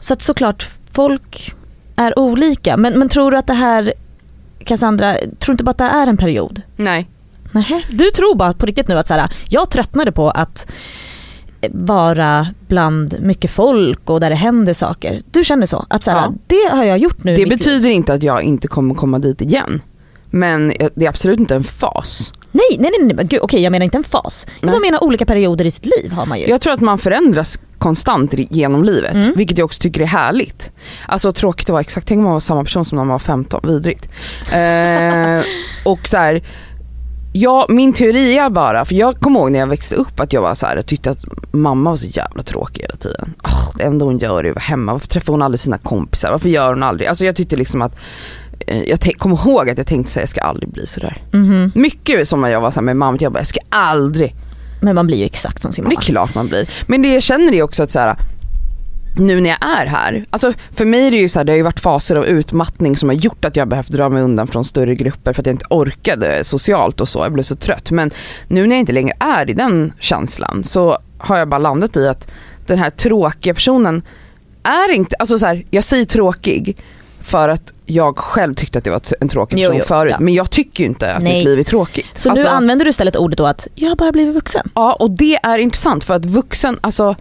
Så 0.00 0.12
att 0.12 0.22
såklart, 0.22 0.68
folk 0.92 1.54
är 1.96 2.18
olika. 2.18 2.76
Men, 2.76 2.98
men 2.98 3.08
tror 3.08 3.30
du 3.30 3.36
att 3.36 3.46
det 3.46 3.54
här, 3.54 3.92
Cassandra, 4.64 5.14
tror 5.14 5.46
du 5.46 5.52
inte 5.52 5.64
bara 5.64 5.70
att 5.70 5.78
det 5.78 5.84
är 5.84 6.06
en 6.06 6.16
period? 6.16 6.62
Nej. 6.76 7.08
Nej. 7.52 7.86
Du 7.90 8.10
tror 8.10 8.34
bara 8.36 8.52
på 8.52 8.66
riktigt 8.66 8.88
nu 8.88 8.98
att 8.98 9.06
så 9.06 9.14
här, 9.14 9.28
jag 9.48 9.70
tröttnade 9.70 10.12
på 10.12 10.30
att 10.30 10.66
vara 11.70 12.46
bland 12.68 13.14
mycket 13.20 13.50
folk 13.50 14.10
och 14.10 14.20
där 14.20 14.30
det 14.30 14.36
händer 14.36 14.72
saker. 14.72 15.20
Du 15.30 15.44
känner 15.44 15.66
så? 15.66 15.86
Att 15.90 16.04
så 16.04 16.10
här, 16.10 16.18
Ja. 16.18 16.34
det 16.46 16.76
har 16.76 16.84
jag 16.84 16.98
gjort 16.98 17.24
nu 17.24 17.32
Det 17.36 17.38
mitt 17.40 17.48
liv. 17.48 17.58
betyder 17.58 17.90
inte 17.90 18.14
att 18.14 18.22
jag 18.22 18.42
inte 18.42 18.68
kommer 18.68 18.94
komma 18.94 19.18
dit 19.18 19.40
igen. 19.42 19.82
Men 20.30 20.72
det 20.94 21.04
är 21.04 21.08
absolut 21.08 21.40
inte 21.40 21.54
en 21.54 21.64
fas. 21.64 22.32
Nej, 22.52 22.62
nej, 22.78 22.90
nej, 23.00 23.12
nej. 23.14 23.26
gud, 23.26 23.40
okej 23.42 23.60
jag 23.62 23.70
menar 23.70 23.84
inte 23.84 23.98
en 23.98 24.04
fas. 24.04 24.46
Jag 24.60 24.70
Nej. 24.70 24.80
menar 24.80 25.04
olika 25.04 25.26
perioder 25.26 25.64
i 25.64 25.70
sitt 25.70 25.86
liv 25.86 26.12
har 26.12 26.26
man 26.26 26.40
ju. 26.40 26.46
Jag 26.48 26.60
tror 26.60 26.72
att 26.72 26.80
man 26.80 26.98
förändras 26.98 27.58
konstant 27.78 28.34
genom 28.34 28.84
livet, 28.84 29.14
Mm. 29.14 29.32
vilket 29.36 29.58
jag 29.58 29.64
också 29.64 29.80
tycker 29.80 30.00
är 30.00 30.06
härligt. 30.06 30.70
Alltså 31.06 31.32
tråkigt 31.32 31.66
att 31.66 31.70
vara 31.72 31.80
exakt, 31.80 32.08
tänk 32.08 32.18
om 32.18 32.24
man 32.24 32.32
var 32.32 32.40
samma 32.40 32.64
person 32.64 32.84
som 32.84 32.96
när 32.96 33.04
man 33.04 33.12
var 33.12 33.18
15, 33.18 33.60
vidrigt. 33.64 34.08
Eh, 34.52 35.44
och 35.84 36.08
så 36.08 36.16
här, 36.16 36.42
ja, 37.32 37.66
min 37.68 37.92
teori 37.92 38.38
är 38.38 38.50
bara, 38.50 38.84
för 38.84 38.94
jag 38.94 39.20
kommer 39.20 39.40
ihåg 39.40 39.50
när 39.50 39.58
jag 39.58 39.66
växte 39.66 39.94
upp 39.94 40.20
att 40.20 40.32
jag 40.32 40.42
var 40.42 40.54
så 40.54 40.66
här, 40.66 40.76
jag 40.76 40.86
tyckte 40.86 41.10
att 41.10 41.18
mamma 41.52 41.90
var 41.90 41.96
så 41.96 42.06
jävla 42.06 42.42
tråkig 42.42 42.82
hela 42.82 42.96
tiden. 42.96 43.34
Oh, 43.44 43.76
det 43.76 43.82
enda 43.82 44.04
hon 44.04 44.18
gör 44.18 44.44
är 44.44 44.48
att 44.48 44.54
vara 44.54 44.62
hemma, 44.62 44.92
varför 44.92 45.08
träffar 45.08 45.32
hon 45.32 45.42
aldrig 45.42 45.60
sina 45.60 45.78
kompisar? 45.78 46.30
Varför 46.30 46.48
gör 46.48 46.68
hon 46.68 46.82
aldrig? 46.82 47.08
Alltså 47.08 47.24
jag 47.24 47.36
tyckte 47.36 47.56
liksom 47.56 47.82
att 47.82 47.96
eh, 48.66 48.82
jag 48.82 49.14
kommer 49.18 49.36
ihåg 49.36 49.70
att 49.70 49.78
jag 49.78 49.86
tänkte 49.86 50.12
så 50.12 50.18
här, 50.18 50.22
jag 50.22 50.28
ska 50.28 50.40
aldrig 50.40 50.68
bli 50.72 50.86
sådär. 50.86 51.22
Mhm. 51.32 51.72
Mycket 51.74 52.28
som 52.28 52.40
när 52.40 52.48
jag 52.48 52.60
var 52.60 52.70
så 52.70 52.82
med 52.82 52.96
mamma, 52.96 53.18
jag 53.20 53.32
bara, 53.32 53.40
jag 53.40 53.46
ska 53.46 53.60
aldrig 53.68 54.34
Men 54.80 54.94
man 54.94 55.06
blir 55.06 55.16
ju 55.18 55.24
exakt 55.24 55.62
som 55.62 55.72
sin 55.72 55.84
men 55.84 55.90
det 55.90 55.94
mamma. 55.96 56.02
är 56.02 56.06
klart 56.06 56.34
man 56.34 56.48
blir. 56.48 56.70
Men 56.86 57.02
det 57.02 57.12
jag 57.14 57.22
känner 57.22 57.52
är 57.52 57.62
också 57.62 57.82
att 57.82 57.90
så 57.90 57.98
här, 57.98 58.16
nu 59.18 59.40
när 59.40 59.50
jag 59.50 59.58
är 59.80 59.86
här, 59.86 60.24
alltså 60.30 60.52
för 60.72 60.84
mig 60.84 61.06
är 61.06 61.10
det 61.10 61.16
ju 61.16 61.28
så 61.28 61.38
här, 61.38 61.44
det 61.44 61.52
har 61.52 61.56
ju 61.56 61.62
varit 61.62 61.80
faser 61.80 62.16
av 62.16 62.26
utmattning 62.26 62.96
som 62.96 63.08
har 63.08 63.16
gjort 63.16 63.44
att 63.44 63.56
jag 63.56 63.68
behövt 63.68 63.88
dra 63.88 64.08
mig 64.08 64.22
undan 64.22 64.46
från 64.46 64.64
större 64.64 64.94
grupper 64.94 65.32
för 65.32 65.42
att 65.42 65.46
jag 65.46 65.54
inte 65.54 65.66
orkade 65.70 66.44
socialt 66.44 67.00
och 67.00 67.08
så, 67.08 67.18
jag 67.18 67.32
blev 67.32 67.42
så 67.42 67.56
trött. 67.56 67.90
Men 67.90 68.10
nu 68.48 68.66
när 68.66 68.76
jag 68.76 68.80
inte 68.80 68.92
längre 68.92 69.12
är 69.20 69.50
i 69.50 69.54
den 69.54 69.92
känslan 69.98 70.64
så 70.64 70.98
har 71.18 71.38
jag 71.38 71.48
bara 71.48 71.58
landat 71.58 71.96
i 71.96 72.08
att 72.08 72.30
den 72.66 72.78
här 72.78 72.90
tråkiga 72.90 73.54
personen 73.54 74.02
är 74.62 74.92
inte, 74.92 75.16
alltså 75.18 75.38
så 75.38 75.46
här, 75.46 75.64
jag 75.70 75.84
säger 75.84 76.04
tråkig 76.04 76.76
för 77.22 77.48
att 77.48 77.72
jag 77.86 78.18
själv 78.18 78.54
tyckte 78.54 78.78
att 78.78 78.84
det 78.84 78.90
var 78.90 79.00
en 79.20 79.28
tråkig 79.28 79.58
Jo, 79.58 79.68
person 79.68 79.78
jo, 79.78 79.84
förut 79.84 80.12
ja. 80.12 80.20
men 80.20 80.34
jag 80.34 80.50
tycker 80.50 80.84
ju 80.84 80.88
inte 80.88 81.12
att 81.14 81.22
Nej. 81.22 81.34
mitt 81.38 81.44
liv 81.44 81.58
är 81.58 81.62
tråkigt. 81.62 82.06
Så 82.14 82.30
Alltså- 82.30 82.48
nu 82.48 82.50
använder 82.54 82.84
du 82.84 82.88
istället 82.88 83.16
ordet 83.16 83.38
då 83.38 83.46
att 83.46 83.66
jag 83.74 83.88
har 83.88 83.96
bara 83.96 84.12
blivit 84.12 84.34
vuxen. 84.34 84.70
Ja 84.74 84.92
och 84.92 85.10
det 85.10 85.38
är 85.42 85.58
intressant 85.58 86.04
för 86.04 86.14
att 86.14 86.26
vuxen, 86.26 86.78
alltså 86.80 87.16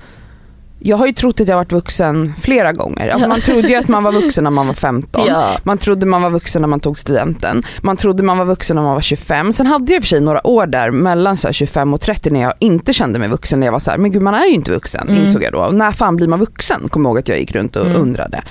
jag 0.88 0.98
har 0.98 1.08
ju 1.08 1.14
trott 1.14 1.42
att 1.42 1.48
jag 1.48 1.56
varit 1.56 1.72
vuxen 1.72 2.34
flera 2.42 2.74
gånger. 2.74 3.08
Alltså 3.10 3.28
man 3.28 3.42
trodde 3.42 3.68
ju 3.68 3.76
att 3.76 3.88
man 3.88 4.04
var 4.04 4.12
vuxen 4.12 4.44
när 4.44 4.52
man 4.52 4.68
var 4.68 4.74
15. 4.74 5.26
Ja. 5.28 5.58
Man 5.64 5.78
trodde 5.78 6.06
man 6.06 6.22
var 6.22 6.30
vuxen 6.30 6.62
när 6.62 6.70
man 6.70 6.80
tog 6.80 6.98
studenten. 6.98 7.64
Man 7.82 7.98
trodde 7.98 8.24
man 8.24 8.38
var 8.38 8.46
vuxen 8.46 8.76
när 8.76 8.84
man 8.84 8.94
var 8.94 9.02
25. 9.02 9.54
Sen 9.54 9.68
hade 9.68 9.94
jag 9.94 9.98
i 9.98 10.00
och 10.00 10.04
för 10.04 10.08
sig 10.08 10.22
några 10.22 10.48
år 10.48 10.68
där 10.68 10.92
mellan 10.92 11.38
så 11.38 11.48
här 11.48 11.54
25 11.54 11.94
och 11.94 12.02
30 12.02 12.30
när 12.30 12.42
jag 12.42 12.54
inte 12.60 12.94
kände 12.94 13.20
mig 13.20 13.30
vuxen. 13.30 13.60
När 13.60 13.68
jag 13.68 13.72
var 13.72 13.80
så 13.80 13.92
här, 13.92 13.98
men 13.98 14.12
gud 14.12 14.22
man 14.22 14.34
är 14.34 14.46
ju 14.46 14.54
inte 14.54 14.72
vuxen 14.72 15.10
Mm. 15.10 15.22
insåg 15.24 15.44
jag 15.44 15.54
då. 15.54 15.60
Och 15.60 15.76
när 15.76 15.92
fan 15.92 16.16
blir 16.16 16.28
man 16.28 16.40
vuxen? 16.40 16.90
Kommer 16.90 17.10
jag 17.10 17.12
ihåg 17.12 17.20
att 17.20 17.28
jag 17.28 17.40
gick 17.40 17.52
runt 17.52 17.76
och 17.76 17.86
Mm. 17.86 18.02
undrade. 18.02 18.42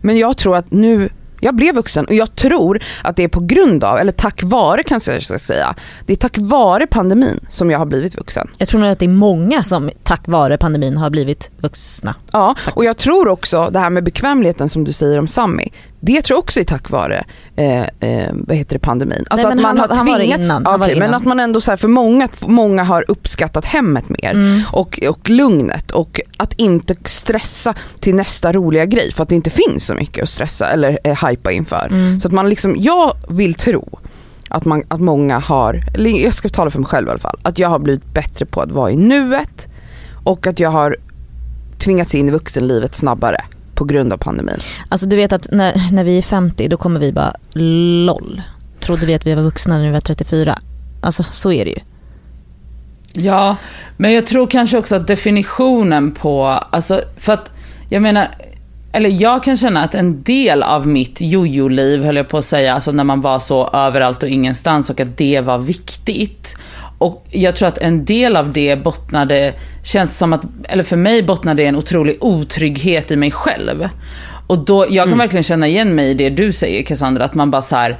Men 0.00 0.18
jag 0.18 0.36
tror 0.36 0.56
att 0.56 0.70
nu 0.70 1.08
jag 1.44 1.54
blev 1.54 1.74
vuxen 1.74 2.04
och 2.04 2.14
jag 2.14 2.36
tror 2.36 2.80
att 3.04 3.16
det 3.16 3.22
är 3.22 3.28
på 3.28 3.40
grund 3.40 3.84
av, 3.84 3.98
eller 3.98 4.12
tack 4.12 4.42
vare 4.42 4.82
kanske 4.82 5.12
jag 5.12 5.22
ska 5.22 5.38
säga, 5.38 5.74
det 6.06 6.12
är 6.12 6.16
tack 6.16 6.38
vare 6.38 6.86
pandemin 6.86 7.40
som 7.48 7.70
jag 7.70 7.78
har 7.78 7.86
blivit 7.86 8.18
vuxen. 8.18 8.50
Jag 8.58 8.68
tror 8.68 8.80
nog 8.80 8.90
att 8.90 8.98
det 8.98 9.06
är 9.06 9.08
många 9.08 9.62
som 9.62 9.90
tack 10.02 10.28
vare 10.28 10.58
pandemin 10.58 10.96
har 10.96 11.10
blivit 11.10 11.50
vuxna. 11.58 12.14
Ja, 12.32 12.54
och 12.74 12.84
jag 12.84 12.96
tror 12.96 13.28
också 13.28 13.70
det 13.72 13.78
här 13.78 13.90
med 13.90 14.04
bekvämligheten 14.04 14.68
som 14.68 14.84
du 14.84 14.92
säger 14.92 15.18
om 15.18 15.28
Sami. 15.28 15.72
Det 16.04 16.22
tror 16.22 16.36
jag 16.36 16.38
också 16.42 16.60
är 16.60 16.64
tack 16.64 16.90
vare 16.90 17.24
eh, 17.56 17.82
eh, 17.82 18.30
vad 18.32 18.56
heter 18.56 18.74
det, 18.74 18.78
pandemin. 18.78 19.24
Alltså 19.30 19.48
men 19.48 19.58
att 19.58 19.62
man 19.62 19.78
han- 19.78 19.88
har 19.90 19.96
han 19.96 20.06
tvingats, 20.18 20.44
innan, 20.44 20.62
det 20.62 20.78
men 20.78 20.90
innan. 20.96 21.14
att 21.14 21.24
man 21.24 21.40
ändå 21.40 21.60
så 21.60 21.70
här, 21.70 21.76
för 21.78 21.88
många, 21.88 22.28
många 22.40 22.84
har 22.84 23.04
uppskattat 23.08 23.64
hemmet 23.64 24.08
mer. 24.08 24.30
Mm. 24.30 24.60
Och, 24.72 25.00
och 25.08 25.30
lugnet 25.30 25.90
och 25.90 26.20
att 26.36 26.52
inte 26.52 26.96
stressa 27.04 27.74
till 28.00 28.14
nästa 28.14 28.52
roliga 28.52 28.84
grej 28.84 29.12
för 29.12 29.22
att 29.22 29.28
det 29.28 29.34
inte 29.34 29.50
finns 29.50 29.86
så 29.86 29.94
mycket 29.94 30.22
att 30.22 30.28
stressa 30.28 30.68
eller 30.68 30.98
eh, 31.04 31.28
hypa 31.28 31.52
inför. 31.52 31.86
Mm. 31.90 32.20
Så 32.20 32.28
att 32.28 32.34
man 32.34 32.48
liksom, 32.48 32.76
jag 32.78 33.16
vill 33.28 33.54
tro 33.54 33.98
att, 34.48 34.64
man, 34.64 34.82
att 34.88 35.00
många 35.00 35.38
har, 35.38 35.84
jag 35.98 36.34
ska 36.34 36.48
tala 36.48 36.70
för 36.70 36.78
mig 36.78 36.88
själv 36.88 37.06
i 37.06 37.10
alla 37.10 37.18
fall, 37.18 37.38
att 37.42 37.58
jag 37.58 37.68
har 37.68 37.78
blivit 37.78 38.14
bättre 38.14 38.46
på 38.46 38.60
att 38.60 38.70
vara 38.70 38.90
i 38.90 38.96
nuet 38.96 39.68
och 40.24 40.46
att 40.46 40.60
jag 40.60 40.70
har 40.70 40.96
tvingats 41.78 42.14
in 42.14 42.28
i 42.28 42.30
vuxenlivet 42.30 42.94
snabbare 42.94 43.44
på 43.74 43.84
grund 43.84 44.12
av 44.12 44.16
pandemin. 44.16 44.58
Alltså 44.88 45.06
du 45.06 45.16
vet 45.16 45.32
att 45.32 45.50
när, 45.50 45.92
när 45.92 46.04
vi 46.04 46.18
är 46.18 46.22
50 46.22 46.68
då 46.68 46.76
kommer 46.76 47.00
vi 47.00 47.12
bara 47.12 47.34
LOL. 47.52 48.42
Trodde 48.80 49.06
vi 49.06 49.14
att 49.14 49.26
vi 49.26 49.34
var 49.34 49.42
vuxna 49.42 49.78
när 49.78 49.86
vi 49.86 49.92
var 49.92 50.00
34. 50.00 50.58
Alltså 51.00 51.22
så 51.22 51.52
är 51.52 51.64
det 51.64 51.70
ju. 51.70 51.78
Ja, 53.12 53.56
men 53.96 54.12
jag 54.12 54.26
tror 54.26 54.46
kanske 54.46 54.78
också 54.78 54.96
att 54.96 55.06
definitionen 55.06 56.12
på, 56.12 56.46
alltså 56.46 57.00
för 57.16 57.32
att 57.32 57.52
jag 57.88 58.02
menar, 58.02 58.28
eller 58.92 59.10
jag 59.10 59.42
kan 59.42 59.56
känna 59.56 59.82
att 59.84 59.94
en 59.94 60.22
del 60.22 60.62
av 60.62 60.86
mitt 60.86 61.20
jojo-liv 61.20 62.04
höll 62.04 62.16
jag 62.16 62.28
på 62.28 62.38
att 62.38 62.44
säga, 62.44 62.74
alltså 62.74 62.92
när 62.92 63.04
man 63.04 63.20
var 63.20 63.38
så 63.38 63.68
överallt 63.68 64.22
och 64.22 64.28
ingenstans 64.28 64.90
och 64.90 65.00
att 65.00 65.16
det 65.16 65.40
var 65.40 65.58
viktigt. 65.58 66.56
Och 67.02 67.26
jag 67.30 67.56
tror 67.56 67.68
att 67.68 67.78
en 67.78 68.04
del 68.04 68.36
av 68.36 68.52
det 68.52 68.76
bottnade, 68.76 69.54
känns 69.84 70.18
som 70.18 70.32
att, 70.32 70.44
eller 70.68 70.82
för 70.82 70.96
mig 70.96 71.22
bottnade 71.22 71.64
en 71.64 71.76
otrolig 71.76 72.16
otrygghet 72.20 73.10
i 73.10 73.16
mig 73.16 73.30
själv. 73.30 73.88
Och 74.46 74.58
då, 74.58 74.86
jag 74.88 75.04
kan 75.04 75.08
mm. 75.08 75.18
verkligen 75.18 75.42
känna 75.42 75.66
igen 75.66 75.94
mig 75.94 76.10
i 76.10 76.14
det 76.14 76.30
du 76.30 76.52
säger 76.52 76.82
Cassandra, 76.82 77.24
att 77.24 77.34
man 77.34 77.50
bara 77.50 77.62
så 77.62 77.76
här, 77.76 77.98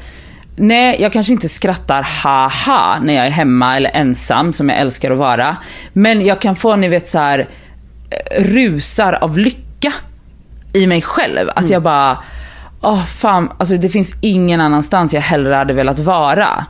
Nej, 0.56 0.96
jag 1.00 1.12
kanske 1.12 1.32
inte 1.32 1.48
skrattar 1.48 2.02
haha 2.02 2.98
när 3.02 3.14
jag 3.14 3.26
är 3.26 3.30
hemma 3.30 3.76
eller 3.76 3.90
ensam 3.94 4.52
som 4.52 4.68
jag 4.68 4.78
älskar 4.78 5.10
att 5.10 5.18
vara. 5.18 5.56
Men 5.92 6.26
jag 6.26 6.40
kan 6.40 6.56
få, 6.56 6.76
ni 6.76 6.88
vet 6.88 7.08
så 7.08 7.18
här 7.18 7.48
eh, 8.10 8.44
rusar 8.44 9.12
av 9.12 9.38
lycka 9.38 9.92
i 10.72 10.86
mig 10.86 11.02
själv. 11.02 11.48
Att 11.48 11.58
mm. 11.58 11.72
jag 11.72 11.82
bara, 11.82 12.18
åh 12.80 12.94
oh, 12.94 13.04
fan, 13.04 13.52
alltså 13.58 13.76
det 13.76 13.88
finns 13.88 14.14
ingen 14.20 14.60
annanstans 14.60 15.14
jag 15.14 15.20
hellre 15.20 15.54
hade 15.54 15.74
velat 15.74 15.98
vara. 15.98 16.66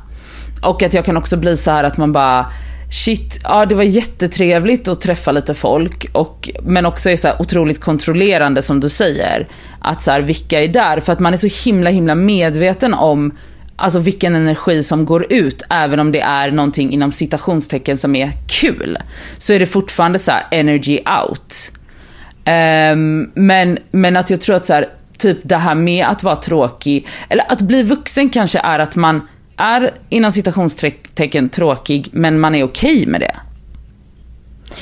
Och 0.63 0.83
att 0.83 0.95
jag 0.95 1.05
kan 1.05 1.17
också 1.17 1.37
bli 1.37 1.57
så 1.57 1.71
här 1.71 1.85
att 1.85 1.97
man 1.97 2.13
bara, 2.13 2.47
shit, 2.91 3.41
ja 3.45 3.67
det 3.67 3.75
var 3.75 3.83
jättetrevligt 3.83 4.89
att 4.89 5.01
träffa 5.01 5.33
lite 5.33 5.55
folk. 5.55 6.07
Och, 6.13 6.51
men 6.63 6.87
också 6.87 7.11
är 7.11 7.17
så 7.17 7.29
här 7.29 7.43
otroligt 7.43 7.81
kontrollerande 7.81 8.63
som 8.63 8.81
du 8.81 8.89
säger. 8.89 9.49
Att 9.81 10.03
så 10.03 10.11
här, 10.11 10.21
vilka 10.21 10.63
är 10.63 10.69
där? 10.69 11.01
För 11.01 11.13
att 11.13 11.21
man 11.21 11.33
är 11.33 11.37
så 11.37 11.71
himla 11.71 11.91
himla 11.91 12.15
medveten 12.15 12.95
om 12.95 13.33
alltså 13.77 13.99
vilken 13.99 14.35
energi 14.35 14.83
som 14.83 15.05
går 15.05 15.33
ut, 15.33 15.63
även 15.71 16.01
om 16.01 16.13
det 16.13 16.21
är 16.21 16.51
någonting 16.51 16.93
inom 16.93 17.13
citationstecken 17.13 17.99
som 17.99 18.15
är 18.17 18.31
kul, 18.61 18.99
så 19.39 19.53
är 19.53 19.59
det 19.59 19.67
fortfarande 19.67 20.19
så 20.19 20.33
energy 20.51 20.99
out. 20.99 21.71
Um, 22.47 23.31
men, 23.35 23.79
men 23.91 24.17
att 24.17 24.31
jag 24.31 24.41
tror 24.41 24.57
att 24.57 24.67
så 24.67 24.75
här, 24.75 24.89
typ 25.19 25.39
det 25.43 25.57
här 25.57 25.75
med 25.75 26.07
att 26.07 26.23
vara 26.23 26.37
tråkig, 26.37 27.07
eller 27.29 27.53
att 27.53 27.61
bli 27.61 27.83
vuxen 27.83 28.29
kanske 28.29 28.59
är 28.59 28.79
att 28.79 28.97
man 28.97 29.29
är 29.63 29.91
inom 30.09 30.33
citationstecken 30.33 31.49
tråkig, 31.49 32.09
men 32.13 32.41
man 32.41 32.55
är 32.55 32.65
okej 32.65 32.97
okay 32.97 33.07
med 33.07 33.21
det. 33.21 33.37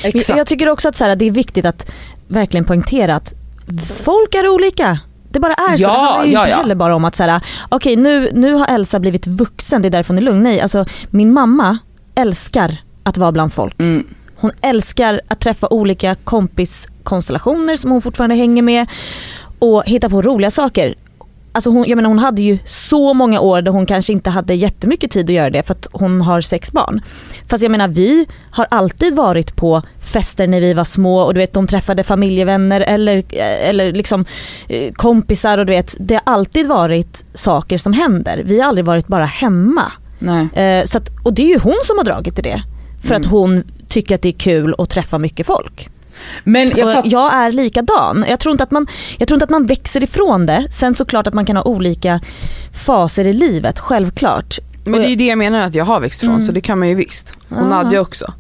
Exakt. 0.03 0.39
Jag 0.39 0.47
tycker 0.47 0.69
också 0.69 0.89
att 0.89 0.97
så 0.97 1.05
här, 1.05 1.17
det 1.17 1.25
är 1.25 1.31
viktigt 1.31 1.67
att 1.67 1.91
verkligen 2.29 2.65
poängtera 2.65 3.17
att 3.17 3.35
folk 4.05 4.35
är 4.35 4.49
olika. 4.49 4.99
Det 5.31 5.41
bara 5.41 5.53
är 5.53 5.77
så. 5.77 5.83
Ja, 5.83 5.89
det 5.89 5.99
handlar 5.99 6.25
ju 6.25 6.33
ja, 6.33 6.41
inte 6.41 6.51
ja. 6.51 6.57
heller 6.57 6.75
bara 6.75 6.97
om 6.97 7.05
att 7.05 7.17
så 7.17 7.25
okej 7.25 7.41
okay, 7.71 7.97
nu, 7.97 8.31
nu 8.35 8.55
har 8.55 8.67
Elsa 8.67 9.01
blivit 9.01 9.27
vuxen, 9.27 9.83
det 9.83 9.89
är 9.89 9.91
därför 9.91 10.15
hon 10.15 10.19
är 10.19 10.23
lugn. 10.23 10.43
Nej, 10.43 10.61
alltså 10.61 10.85
min 11.11 11.33
mamma 11.33 11.79
älskar 12.15 12.77
att 13.03 13.17
vara 13.17 13.33
bland 13.33 13.53
folk. 13.53 13.81
Mm. 13.81 14.07
Hon 14.37 14.51
älskar 14.61 15.21
att 15.29 15.41
träffa 15.41 15.69
olika 15.69 16.15
kompiskonstellationer 16.15 17.77
som 17.77 17.91
hon 17.91 18.03
fortfarande 18.03 18.37
hänger 18.37 18.63
med 18.63 18.87
och 19.59 19.85
hitta 19.87 20.09
på 20.09 20.23
roliga 20.23 20.51
saker. 20.51 20.95
Alltså 21.53 21.71
hon, 21.71 21.85
jag 21.89 21.97
menar 21.97 22.09
hon 22.09 22.19
hade 22.19 22.43
ju 22.43 22.59
så 22.65 23.15
många 23.15 23.41
år 23.41 23.63
där 23.63 23.73
hon 23.73 23.87
kanske 23.87 24.13
inte 24.13 24.31
hade 24.31 24.55
jättemycket 24.55 25.11
tid 25.11 25.31
att 25.31 25.35
göra 25.35 25.51
det 25.51 25.63
för 25.63 25.75
att 25.75 25.87
hon 25.93 26.21
har 26.21 26.41
sex 26.41 26.73
barn. 26.73 27.01
Fast 27.49 27.63
jag 27.63 27.71
menar 27.71 27.89
vi 27.89 28.27
har 28.51 28.67
alltid 28.71 29.17
varit 29.17 29.57
på 29.57 29.83
fester 30.01 30.47
när 30.47 30.61
vi 30.61 30.75
var 30.75 30.85
små 30.85 31.21
och 31.21 31.35
du 31.35 31.41
vet 31.41 31.53
de 31.53 31.67
träffade 31.67 32.05
familjevänner 32.05 32.81
eller, 32.81 33.25
eller 33.39 33.93
liksom 33.93 34.25
eh, 34.69 34.93
kompisar 34.93 35.59
och 35.59 35.67
du 35.67 35.73
vet 35.73 35.95
det 35.99 36.15
har 36.15 36.23
alltid 36.25 36.67
varit 36.67 37.25
saker 37.35 37.79
som 37.79 37.93
händer. 37.93 38.43
Vi 38.45 38.61
har 38.61 38.69
aldrig 38.69 38.85
varit 38.85 39.07
bara 39.07 39.25
hemma. 39.25 39.93
Eh, 40.55 40.85
så 40.85 40.99
att, 40.99 41.11
och 41.23 41.35
det 41.35 41.43
är 41.43 41.49
ju 41.49 41.59
hon 41.59 41.79
som 41.83 41.99
har 41.99 42.05
dragit 42.05 42.35
till 42.35 42.45
det. 42.45 42.63
För 43.03 43.15
mm. 43.15 43.21
att 43.21 43.27
hon 43.27 43.65
tycker 43.89 44.15
att 44.15 44.23
det 44.23 44.29
är 44.29 44.39
kul 44.39 44.75
att 44.79 44.91
träffa 44.91 45.19
mycket 45.19 45.47
folk. 45.47 45.89
Men 46.45 46.73
jag, 46.77 46.95
fatt... 46.95 47.07
jag, 47.07 47.35
är 47.35 47.53
likadan. 47.53 48.25
Jag 48.29 48.41
tror, 48.41 48.53
inte 48.53 48.65
att 48.65 48.71
man, 48.71 48.87
jag 49.19 49.29
tror 49.29 49.37
inte 49.37 49.45
att 49.45 49.51
man 49.51 49.67
växer 49.67 50.03
ifrån 50.03 50.47
det. 50.47 50.67
Sen 50.71 50.95
såklart 50.95 51.27
att 51.27 51.35
man 51.35 51.47
kan 51.47 51.57
ha 51.57 51.63
olika 51.63 52.21
faser 52.73 53.27
i 53.27 53.33
livet, 53.33 53.79
självklart. 53.79 54.59
Men 54.85 55.01
det 55.01 55.07
är 55.07 55.11
ju 55.11 55.17
det 55.17 55.27
jag 55.27 55.39
menar 55.39 55.63
att 55.63 55.75
jag 55.75 55.85
har 55.85 56.01
växt 56.01 56.23
ifrån 56.23 56.35
mm. 56.35 56.47
så 56.47 56.53
det 56.53 56.61
kan 56.61 56.79
man 56.79 56.89
ju 56.89 56.95
visst. 56.95 57.33
Och 57.49 57.57
ah. 57.57 57.69
Nadja 57.69 58.01
också. 58.01 58.33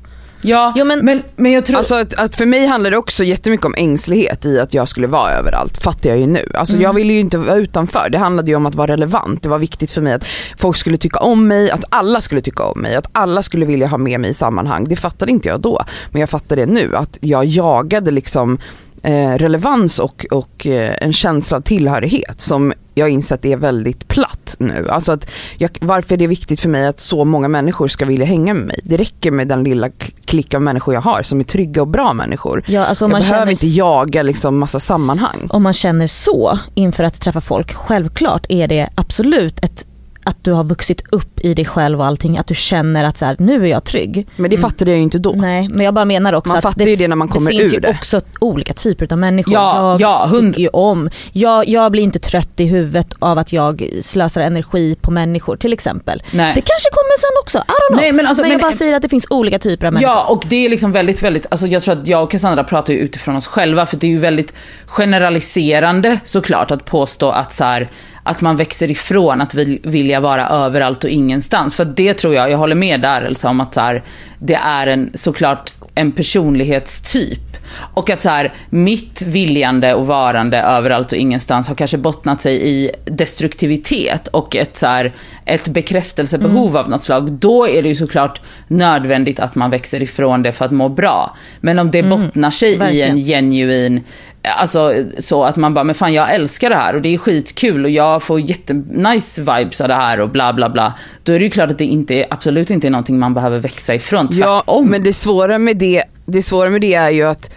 Ja, 0.42 0.72
jo, 0.76 0.84
men, 0.84 1.04
men, 1.04 1.22
men 1.36 1.52
jag 1.52 1.64
tror... 1.66 1.78
Alltså 1.78 1.94
att, 1.94 2.14
att, 2.14 2.36
för 2.36 2.46
mig 2.46 2.66
handlar 2.66 2.90
det 2.90 2.96
också 2.96 3.24
jättemycket 3.24 3.66
om 3.66 3.74
ängslighet 3.76 4.46
i 4.46 4.60
att 4.60 4.74
jag 4.74 4.88
skulle 4.88 5.06
vara 5.06 5.30
överallt, 5.30 5.82
fattar 5.82 6.10
jag 6.10 6.18
ju 6.18 6.26
nu. 6.26 6.50
Alltså 6.54 6.74
mm. 6.74 6.82
jag 6.82 6.92
ville 6.92 7.12
ju 7.12 7.20
inte 7.20 7.38
vara 7.38 7.56
utanför, 7.56 8.08
det 8.10 8.18
handlade 8.18 8.50
ju 8.50 8.56
om 8.56 8.66
att 8.66 8.74
vara 8.74 8.92
relevant. 8.92 9.42
Det 9.42 9.48
var 9.48 9.58
viktigt 9.58 9.90
för 9.90 10.02
mig 10.02 10.12
att 10.12 10.24
folk 10.58 10.76
skulle 10.76 10.96
tycka 10.96 11.18
om 11.18 11.48
mig, 11.48 11.70
att 11.70 11.84
alla 11.88 12.20
skulle 12.20 12.40
tycka 12.40 12.62
om 12.62 12.80
mig, 12.80 12.96
att 12.96 13.08
alla 13.12 13.42
skulle 13.42 13.66
vilja 13.66 13.86
ha 13.86 13.98
med 13.98 14.20
mig 14.20 14.30
i 14.30 14.34
sammanhang. 14.34 14.86
Det 14.88 14.96
fattade 14.96 15.32
inte 15.32 15.48
jag 15.48 15.60
då, 15.60 15.82
men 16.10 16.20
jag 16.20 16.30
fattar 16.30 16.56
det 16.56 16.66
nu. 16.66 16.96
Att 16.96 17.18
jag 17.20 17.44
jagade 17.44 18.10
liksom 18.10 18.58
eh, 19.02 19.34
relevans 19.34 19.98
och, 19.98 20.26
och 20.30 20.66
eh, 20.66 20.96
en 21.00 21.12
känsla 21.12 21.56
av 21.56 21.60
tillhörighet 21.60 22.40
som 22.40 22.72
jag 22.94 23.08
insett 23.08 23.44
är 23.44 23.56
väldigt 23.56 24.08
platt 24.08 24.39
nu. 24.60 24.88
Alltså 24.88 25.12
att 25.12 25.30
jag, 25.58 25.70
varför 25.80 26.14
är 26.14 26.18
det 26.18 26.26
viktigt 26.26 26.60
för 26.60 26.68
mig 26.68 26.86
att 26.86 27.00
så 27.00 27.24
många 27.24 27.48
människor 27.48 27.88
ska 27.88 28.04
vilja 28.04 28.26
hänga 28.26 28.54
med 28.54 28.66
mig? 28.66 28.80
Det 28.82 28.96
räcker 28.96 29.30
med 29.30 29.48
den 29.48 29.64
lilla 29.64 29.88
klick 30.24 30.54
av 30.54 30.62
människor 30.62 30.94
jag 30.94 31.00
har 31.00 31.22
som 31.22 31.40
är 31.40 31.44
trygga 31.44 31.82
och 31.82 31.88
bra 31.88 32.12
människor. 32.12 32.64
Ja, 32.66 32.84
alltså 32.84 33.04
jag 33.04 33.10
behöver 33.10 33.28
känner... 33.28 33.50
inte 33.50 33.66
jaga 33.66 34.22
liksom 34.22 34.58
massa 34.58 34.80
sammanhang. 34.80 35.46
Om 35.50 35.62
man 35.62 35.72
känner 35.72 36.06
så 36.06 36.58
inför 36.74 37.04
att 37.04 37.20
träffa 37.20 37.40
folk, 37.40 37.74
självklart 37.74 38.46
är 38.48 38.68
det 38.68 38.88
absolut 38.94 39.64
ett 39.64 39.86
att 40.30 40.44
du 40.44 40.52
har 40.52 40.64
vuxit 40.64 41.02
upp 41.12 41.40
i 41.40 41.54
dig 41.54 41.64
själv 41.64 42.00
och 42.00 42.06
allting, 42.06 42.38
att 42.38 42.46
du 42.46 42.54
känner 42.54 43.04
att 43.04 43.16
så 43.16 43.24
här, 43.24 43.36
nu 43.38 43.62
är 43.64 43.66
jag 43.66 43.84
trygg. 43.84 44.28
Men 44.36 44.50
det 44.50 44.56
mm. 44.56 44.70
fattade 44.70 44.90
jag 44.90 44.98
ju 44.98 45.02
inte 45.02 45.18
då. 45.18 45.32
Nej 45.32 45.68
men 45.70 45.84
jag 45.84 45.94
bara 45.94 46.04
menar 46.04 46.32
också 46.32 46.48
man 46.48 46.58
att 46.58 46.62
fattar 46.62 46.84
det, 46.84 46.90
ju 46.90 46.96
det 46.96 47.08
när 47.08 47.16
man 47.16 47.28
kommer 47.28 47.52
det 47.52 47.58
finns 47.58 47.74
ur 47.74 47.82
ju 47.82 47.88
också 47.88 48.20
olika 48.38 48.72
typer 48.72 49.12
av 49.12 49.18
människor. 49.18 49.54
Ja, 49.54 49.90
jag 49.92 50.00
ja, 50.00 50.26
hund... 50.26 50.54
tycker 50.54 50.62
ju 50.62 50.68
om, 50.68 51.10
jag, 51.32 51.68
jag 51.68 51.92
blir 51.92 52.02
inte 52.02 52.18
trött 52.18 52.60
i 52.60 52.64
huvudet 52.64 53.14
av 53.18 53.38
att 53.38 53.52
jag 53.52 53.90
slösar 54.00 54.40
energi 54.40 54.96
på 55.00 55.10
människor 55.10 55.56
till 55.56 55.72
exempel. 55.72 56.22
Nej. 56.30 56.54
Det 56.54 56.60
kanske 56.60 56.88
kommer 56.90 57.18
sen 57.18 57.30
också, 57.42 57.58
I 57.58 57.60
don't 57.60 57.88
know. 57.88 58.00
Nej, 58.00 58.12
men, 58.12 58.26
alltså, 58.26 58.42
men 58.42 58.50
jag 58.50 58.58
men, 58.58 58.62
bara 58.62 58.72
säger 58.72 58.94
att 58.94 59.02
det 59.02 59.08
finns 59.08 59.26
olika 59.30 59.58
typer 59.58 59.86
av 59.86 59.92
människor. 59.92 60.14
Ja 60.14 60.24
och 60.24 60.44
det 60.48 60.66
är 60.66 60.68
liksom 60.68 60.92
väldigt, 60.92 61.22
väldigt, 61.22 61.46
alltså 61.50 61.66
jag 61.66 61.82
tror 61.82 62.00
att 62.00 62.06
jag 62.06 62.22
och 62.22 62.30
Cassandra 62.30 62.64
pratar 62.64 62.92
ju 62.92 62.98
utifrån 62.98 63.36
oss 63.36 63.46
själva 63.46 63.86
för 63.86 63.96
det 63.96 64.06
är 64.06 64.10
ju 64.10 64.18
väldigt 64.18 64.54
generaliserande 64.86 66.20
såklart 66.24 66.70
att 66.70 66.84
påstå 66.84 67.30
att 67.30 67.54
så 67.54 67.64
här, 67.64 67.88
att 68.22 68.40
man 68.40 68.56
växer 68.56 68.90
ifrån 68.90 69.40
att 69.40 69.54
vilja 69.54 70.20
vara 70.20 70.48
överallt 70.48 71.04
och 71.04 71.10
ingenstans. 71.10 71.76
För 71.76 71.84
det 71.84 72.14
tror 72.14 72.34
jag, 72.34 72.50
jag 72.50 72.58
håller 72.58 72.74
med 72.74 73.00
där 73.00 73.22
Elsa 73.22 73.48
om 73.48 73.60
att 73.60 73.74
så 73.74 73.80
här, 73.80 74.02
det 74.38 74.54
är 74.54 74.86
en, 74.86 75.10
såklart 75.14 75.70
en 75.94 76.12
personlighetstyp. 76.12 77.49
Och 77.94 78.10
att 78.10 78.22
så 78.22 78.28
här, 78.28 78.52
mitt 78.70 79.22
viljande 79.22 79.94
och 79.94 80.06
varande 80.06 80.58
överallt 80.58 81.12
och 81.12 81.18
ingenstans 81.18 81.68
har 81.68 81.74
kanske 81.74 81.98
bottnat 81.98 82.42
sig 82.42 82.68
i 82.68 82.90
destruktivitet 83.04 84.28
och 84.28 84.56
ett, 84.56 84.76
så 84.76 84.86
här, 84.86 85.12
ett 85.44 85.68
bekräftelsebehov 85.68 86.70
mm. 86.70 86.76
av 86.76 86.90
något 86.90 87.02
slag. 87.02 87.32
Då 87.32 87.68
är 87.68 87.82
det 87.82 87.88
ju 87.88 87.94
såklart 87.94 88.40
nödvändigt 88.68 89.40
att 89.40 89.54
man 89.54 89.70
växer 89.70 90.02
ifrån 90.02 90.42
det 90.42 90.52
för 90.52 90.64
att 90.64 90.72
må 90.72 90.88
bra. 90.88 91.36
Men 91.60 91.78
om 91.78 91.90
det 91.90 91.98
mm. 91.98 92.10
bottnar 92.10 92.50
sig 92.50 92.78
Verkligen. 92.78 93.18
i 93.18 93.32
en 93.32 93.50
genuin 93.50 94.04
Alltså 94.42 94.94
så 95.18 95.44
att 95.44 95.56
man 95.56 95.74
bara, 95.74 95.84
men 95.84 95.94
fan 95.94 96.12
jag 96.12 96.34
älskar 96.34 96.70
det 96.70 96.76
här 96.76 96.94
och 96.94 97.02
det 97.02 97.14
är 97.14 97.18
skitkul 97.18 97.84
och 97.84 97.90
jag 97.90 98.22
får 98.22 98.40
jättenice 98.40 99.40
vibes 99.40 99.80
av 99.80 99.88
det 99.88 99.94
här 99.94 100.20
och 100.20 100.28
bla 100.28 100.52
bla 100.52 100.68
bla. 100.68 100.94
Då 101.22 101.32
är 101.32 101.38
det 101.38 101.44
ju 101.44 101.50
klart 101.50 101.70
att 101.70 101.78
det 101.78 101.84
inte, 101.84 102.26
absolut 102.30 102.70
inte 102.70 102.86
är 102.86 102.90
någonting 102.90 103.18
man 103.18 103.34
behöver 103.34 103.58
växa 103.58 103.94
ifrån, 103.94 104.28
tvärtom. 104.28 104.62
Ja, 104.66 104.82
men 104.82 105.02
det 105.02 105.12
svåra 105.12 105.58
med 105.58 105.76
det, 105.76 106.04
det 106.30 106.42
svåra 106.42 106.70
med 106.70 106.80
det 106.80 106.94
är 106.94 107.10
ju 107.10 107.22
att 107.22 107.50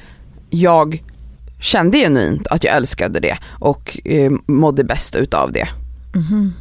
jag 0.50 1.04
kände 1.60 1.98
genuint 1.98 2.48
att 2.48 2.64
jag 2.64 2.76
älskade 2.76 3.20
det 3.20 3.38
och 3.60 3.98
eh, 4.06 4.32
mådde 4.46 4.84
bäst 4.84 5.16
utav 5.16 5.52
det. 5.52 5.68
Mm. 6.16 6.54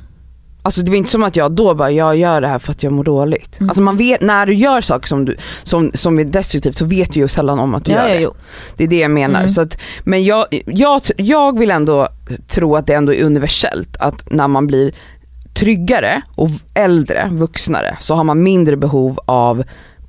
Alltså 0.65 0.83
det 0.83 0.91
var 0.91 0.97
inte 0.97 1.11
som 1.11 1.23
att 1.23 1.37
jag 1.37 1.53
då 1.53 1.75
bara, 1.75 1.91
jag 1.91 2.17
gör 2.17 2.41
det 2.41 2.49
här 2.49 2.59
för 2.59 2.71
att 2.73 2.83
jag 2.83 2.93
mår 2.93 3.05
dåligt. 3.05 3.61
Mm. 3.61 3.71
Alltså 3.71 3.83
man 3.83 3.97
vet, 3.97 4.21
när 4.21 4.47
du 4.47 4.55
gör 4.55 4.81
saker 4.81 5.09
som, 5.09 5.25
du, 5.25 5.37
som, 5.63 5.91
som 5.95 6.19
är 6.19 6.25
destruktivt 6.25 6.77
så 6.77 6.85
vet 6.85 7.13
du 7.13 7.21
ju 7.21 7.29
sällan 7.29 7.59
om 7.59 7.75
att 7.75 7.85
du 7.85 7.93
ja, 7.93 8.09
gör 8.09 8.21
det. 8.21 8.31
Det 8.77 8.85
är 8.85 8.89
det 8.89 8.99
jag 8.99 9.11
menar. 9.11 9.39
Mm. 9.39 9.51
Så 9.51 9.61
att, 9.61 9.79
men 10.05 10.25
jag, 10.25 10.47
jag, 10.67 11.03
jag 11.17 11.59
vill 11.59 11.71
ändå 11.71 12.09
tro 12.47 12.77
att 12.77 12.87
det 12.87 12.95
ändå 12.95 13.15
är 13.15 13.25
universellt 13.25 13.97
att 13.97 14.31
när 14.31 14.49
man 14.49 14.67
blir 14.67 14.95
tryggare 15.55 16.23
och 16.35 16.51
äldre, 16.75 17.29
vuxnare, 17.33 17.97
så 18.01 18.15
har 18.15 18.25
man 18.25 18.43
mindre 18.43 18.77
behov 18.77 19.19
av 19.25 19.65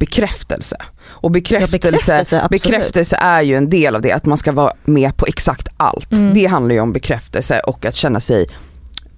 bekräftelse. 0.06 0.76
Och 1.06 1.32
bekräftelse, 1.32 1.78
ja, 1.82 1.88
bekräftelse, 1.88 2.48
bekräftelse, 2.52 3.16
är 3.16 3.42
ju 3.42 3.56
en 3.56 3.70
del 3.70 3.96
av 3.96 4.02
det, 4.02 4.12
att 4.12 4.26
man 4.26 4.38
ska 4.38 4.52
vara 4.52 4.74
med 4.84 5.18
på 5.18 5.26
exakt 5.26 5.68
allt. 5.78 6.12
Mm. 6.12 6.34
Det 6.34 6.46
handlar 6.46 6.76
ju 6.76 6.82
om 6.82 6.94
bekräftelse 6.94 7.60
och 7.60 7.86
att 7.86 7.96
känna 7.96 8.20
sig 8.20 8.48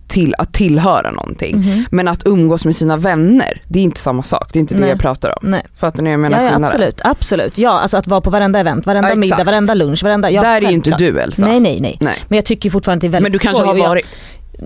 till 0.08 0.36
att 0.38 0.54
tillhöra 0.54 1.12
någonting. 1.12 1.58
Mhm. 1.58 1.86
Men 1.92 2.08
att 2.08 2.28
umgås 2.28 2.66
med 2.66 2.76
sina 2.76 2.98
vänner, 2.98 3.62
det 3.68 3.80
är 3.80 3.84
inte 3.84 4.00
samma 4.00 4.24
sak. 4.24 4.50
Det 4.54 4.60
är 4.60 4.62
inte 4.62 4.76
det 4.76 4.82
Nej. 4.82 4.90
jag 4.90 5.00
pratar 5.00 5.30
om. 5.30 5.50
Nej. 5.50 5.66
Fattar 5.78 6.04
ni 6.04 6.10
vad 6.10 6.14
jag 6.14 6.20
menar? 6.20 6.44
Ja, 6.44 6.50
ja 6.60 6.66
absolut, 6.66 7.02
absolut. 7.04 7.58
Ja 7.58 7.80
alltså 7.80 7.98
att 7.98 8.08
vara 8.08 8.22
på 8.22 8.30
varenda 8.30 8.60
event, 8.60 8.86
varenda 8.86 9.10
Ja, 9.10 9.16
middag, 9.16 9.44
varenda 9.44 9.74
lunch, 9.74 10.04
varenda... 10.04 10.32
Ja, 10.32 10.42
Där 10.42 10.62
är 10.62 10.68
ju 10.68 10.74
inte 10.74 10.96
du 10.98 11.20
Elsa. 11.20 11.46
Nej 11.46 11.60
nej 11.60 11.80
nej. 11.82 11.98
Nej. 12.02 12.18
Men 12.28 12.36
jag 12.36 12.46
tycker 12.46 12.70
fortfarande 12.70 12.98
att 12.98 13.02
det 13.02 13.08
är 13.18 13.22
väldigt 13.22 13.32
Men 13.32 13.32
du 13.32 13.40
kanske 13.40 13.64
har 13.64 13.90
varit. 13.90 14.06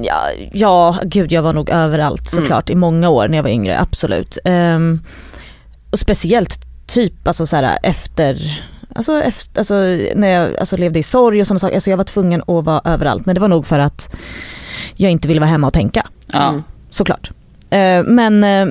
Ja, 0.01 0.19
ja, 0.53 0.97
gud 1.03 1.31
jag 1.31 1.41
var 1.41 1.53
nog 1.53 1.69
överallt 1.69 2.33
Mm. 2.33 2.43
såklart 2.43 2.69
i 2.69 2.75
många 2.75 3.09
år 3.09 3.27
när 3.27 3.37
jag 3.37 3.43
var 3.43 3.49
yngre, 3.49 3.79
absolut. 3.79 4.37
Ehm, 4.45 4.99
och 5.91 5.99
speciellt 5.99 6.59
typ 6.87 7.27
alltså 7.27 7.45
så 7.45 7.55
här, 7.55 7.77
efter, 7.83 8.61
alltså, 8.95 9.21
efter 9.21 9.59
alltså, 9.59 9.73
när 10.15 10.27
jag 10.27 10.57
alltså, 10.57 10.77
levde 10.77 10.99
i 10.99 11.03
sorg 11.03 11.41
och 11.41 11.47
sådana 11.47 11.59
saker. 11.59 11.75
Alltså, 11.75 11.89
jag 11.89 11.97
var 11.97 12.03
tvungen 12.03 12.41
att 12.41 12.65
vara 12.65 12.81
överallt 12.85 13.25
men 13.25 13.35
det 13.35 13.41
var 13.41 13.47
nog 13.47 13.65
för 13.65 13.79
att 13.79 14.15
jag 14.95 15.11
inte 15.11 15.27
ville 15.27 15.39
vara 15.39 15.49
hemma 15.49 15.67
och 15.67 15.73
tänka 15.73 16.07
Ja. 16.33 16.49
Mm. 16.49 16.63
såklart. 16.89 17.31
Eh, 17.69 18.03
men 18.03 18.43
eh, 18.43 18.67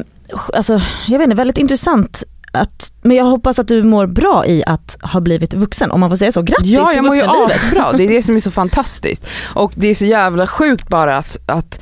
alltså, 0.55 0.81
jag 1.07 1.19
vet 1.19 1.25
inte, 1.25 1.37
väldigt 1.37 1.59
intressant 1.59 2.25
att, 2.53 2.93
men 3.03 3.17
jag 3.17 3.25
hoppas 3.25 3.59
att 3.59 3.69
du 3.69 3.83
mår 3.83 4.07
bra 4.07 4.47
i 4.47 4.65
att 4.67 4.97
ha 5.01 5.21
blivit 5.21 5.55
vuxen 5.55 5.91
om 5.91 6.01
man 6.01 6.09
får 6.11 6.17
säga 6.17 6.33
så. 6.33 6.43
Grattis 6.43 6.71
Ja 6.71 6.93
jag 6.93 7.05
mår 7.05 7.17
ju 7.17 7.23
asbra, 7.23 7.93
det 7.93 8.05
är 8.05 8.09
det 8.09 8.23
som 8.23 8.35
är 8.35 8.41
så 8.41 8.51
fantastiskt. 8.51 9.27
Och 9.55 9.73
det 9.75 9.87
är 9.87 9.95
så 9.95 10.05
jävla 10.05 10.47
sjukt 10.47 10.89
bara 10.89 11.17
att, 11.17 11.39
att, 11.47 11.81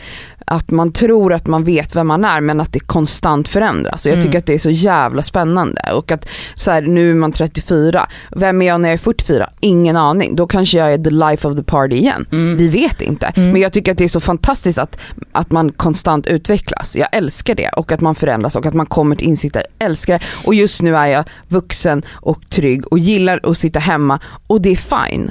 att 0.48 0.70
man 0.70 0.92
tror 0.92 1.32
att 1.32 1.46
man 1.46 1.64
vet 1.64 1.96
vem 1.96 2.06
man 2.06 2.24
är 2.24 2.40
men 2.40 2.60
att 2.60 2.72
det 2.72 2.80
konstant 2.80 3.48
förändras. 3.48 4.06
Och 4.06 4.10
jag 4.10 4.16
Mm. 4.16 4.26
tycker 4.26 4.38
att 4.38 4.46
det 4.46 4.54
är 4.54 4.58
så 4.58 4.70
jävla 4.70 5.22
spännande. 5.22 5.82
Och 5.94 6.12
att 6.12 6.28
så 6.56 6.70
här, 6.70 6.82
nu 6.82 7.10
är 7.10 7.14
man 7.14 7.32
34, 7.32 8.08
vem 8.36 8.62
är 8.62 8.66
jag 8.66 8.80
när 8.80 8.88
jag 8.88 8.94
är 8.94 8.98
44? 8.98 9.50
Ingen 9.60 9.96
aning. 9.96 10.36
Då 10.36 10.46
kanske 10.46 10.78
jag 10.78 10.92
är 10.92 10.98
the 10.98 11.10
life 11.10 11.48
of 11.48 11.56
the 11.56 11.62
party 11.62 11.96
igen. 11.96 12.26
Mm. 12.32 12.56
Vi 12.56 12.68
vet 12.68 13.00
inte. 13.02 13.26
Mm. 13.36 13.50
Men 13.50 13.60
jag 13.60 13.72
tycker 13.72 13.92
att 13.92 13.98
det 13.98 14.04
är 14.04 14.08
så 14.08 14.20
fantastiskt 14.20 14.78
att, 14.78 14.98
att 15.32 15.50
man 15.50 15.72
konstant 15.72 16.26
utvecklas. 16.26 16.96
Jag 16.96 17.08
älskar 17.12 17.54
det 17.54 17.68
och 17.68 17.92
att 17.92 18.00
man 18.00 18.14
förändras 18.14 18.56
och 18.56 18.66
att 18.66 18.74
man 18.74 18.86
kommer 18.86 19.16
till 19.16 19.26
insikter. 19.28 19.62
Jag 19.78 19.86
älskar 19.86 20.18
det. 20.18 20.24
Och 20.46 20.54
just 20.54 20.82
nu 20.82 20.96
är 20.96 21.06
jag 21.06 21.24
vuxen 21.48 22.02
och 22.12 22.50
trygg 22.50 22.86
och 22.92 22.98
gillar 22.98 23.40
att 23.42 23.58
sitta 23.58 23.78
hemma 23.78 24.18
och 24.46 24.60
det 24.60 24.70
är 24.70 25.06
fine. 25.06 25.30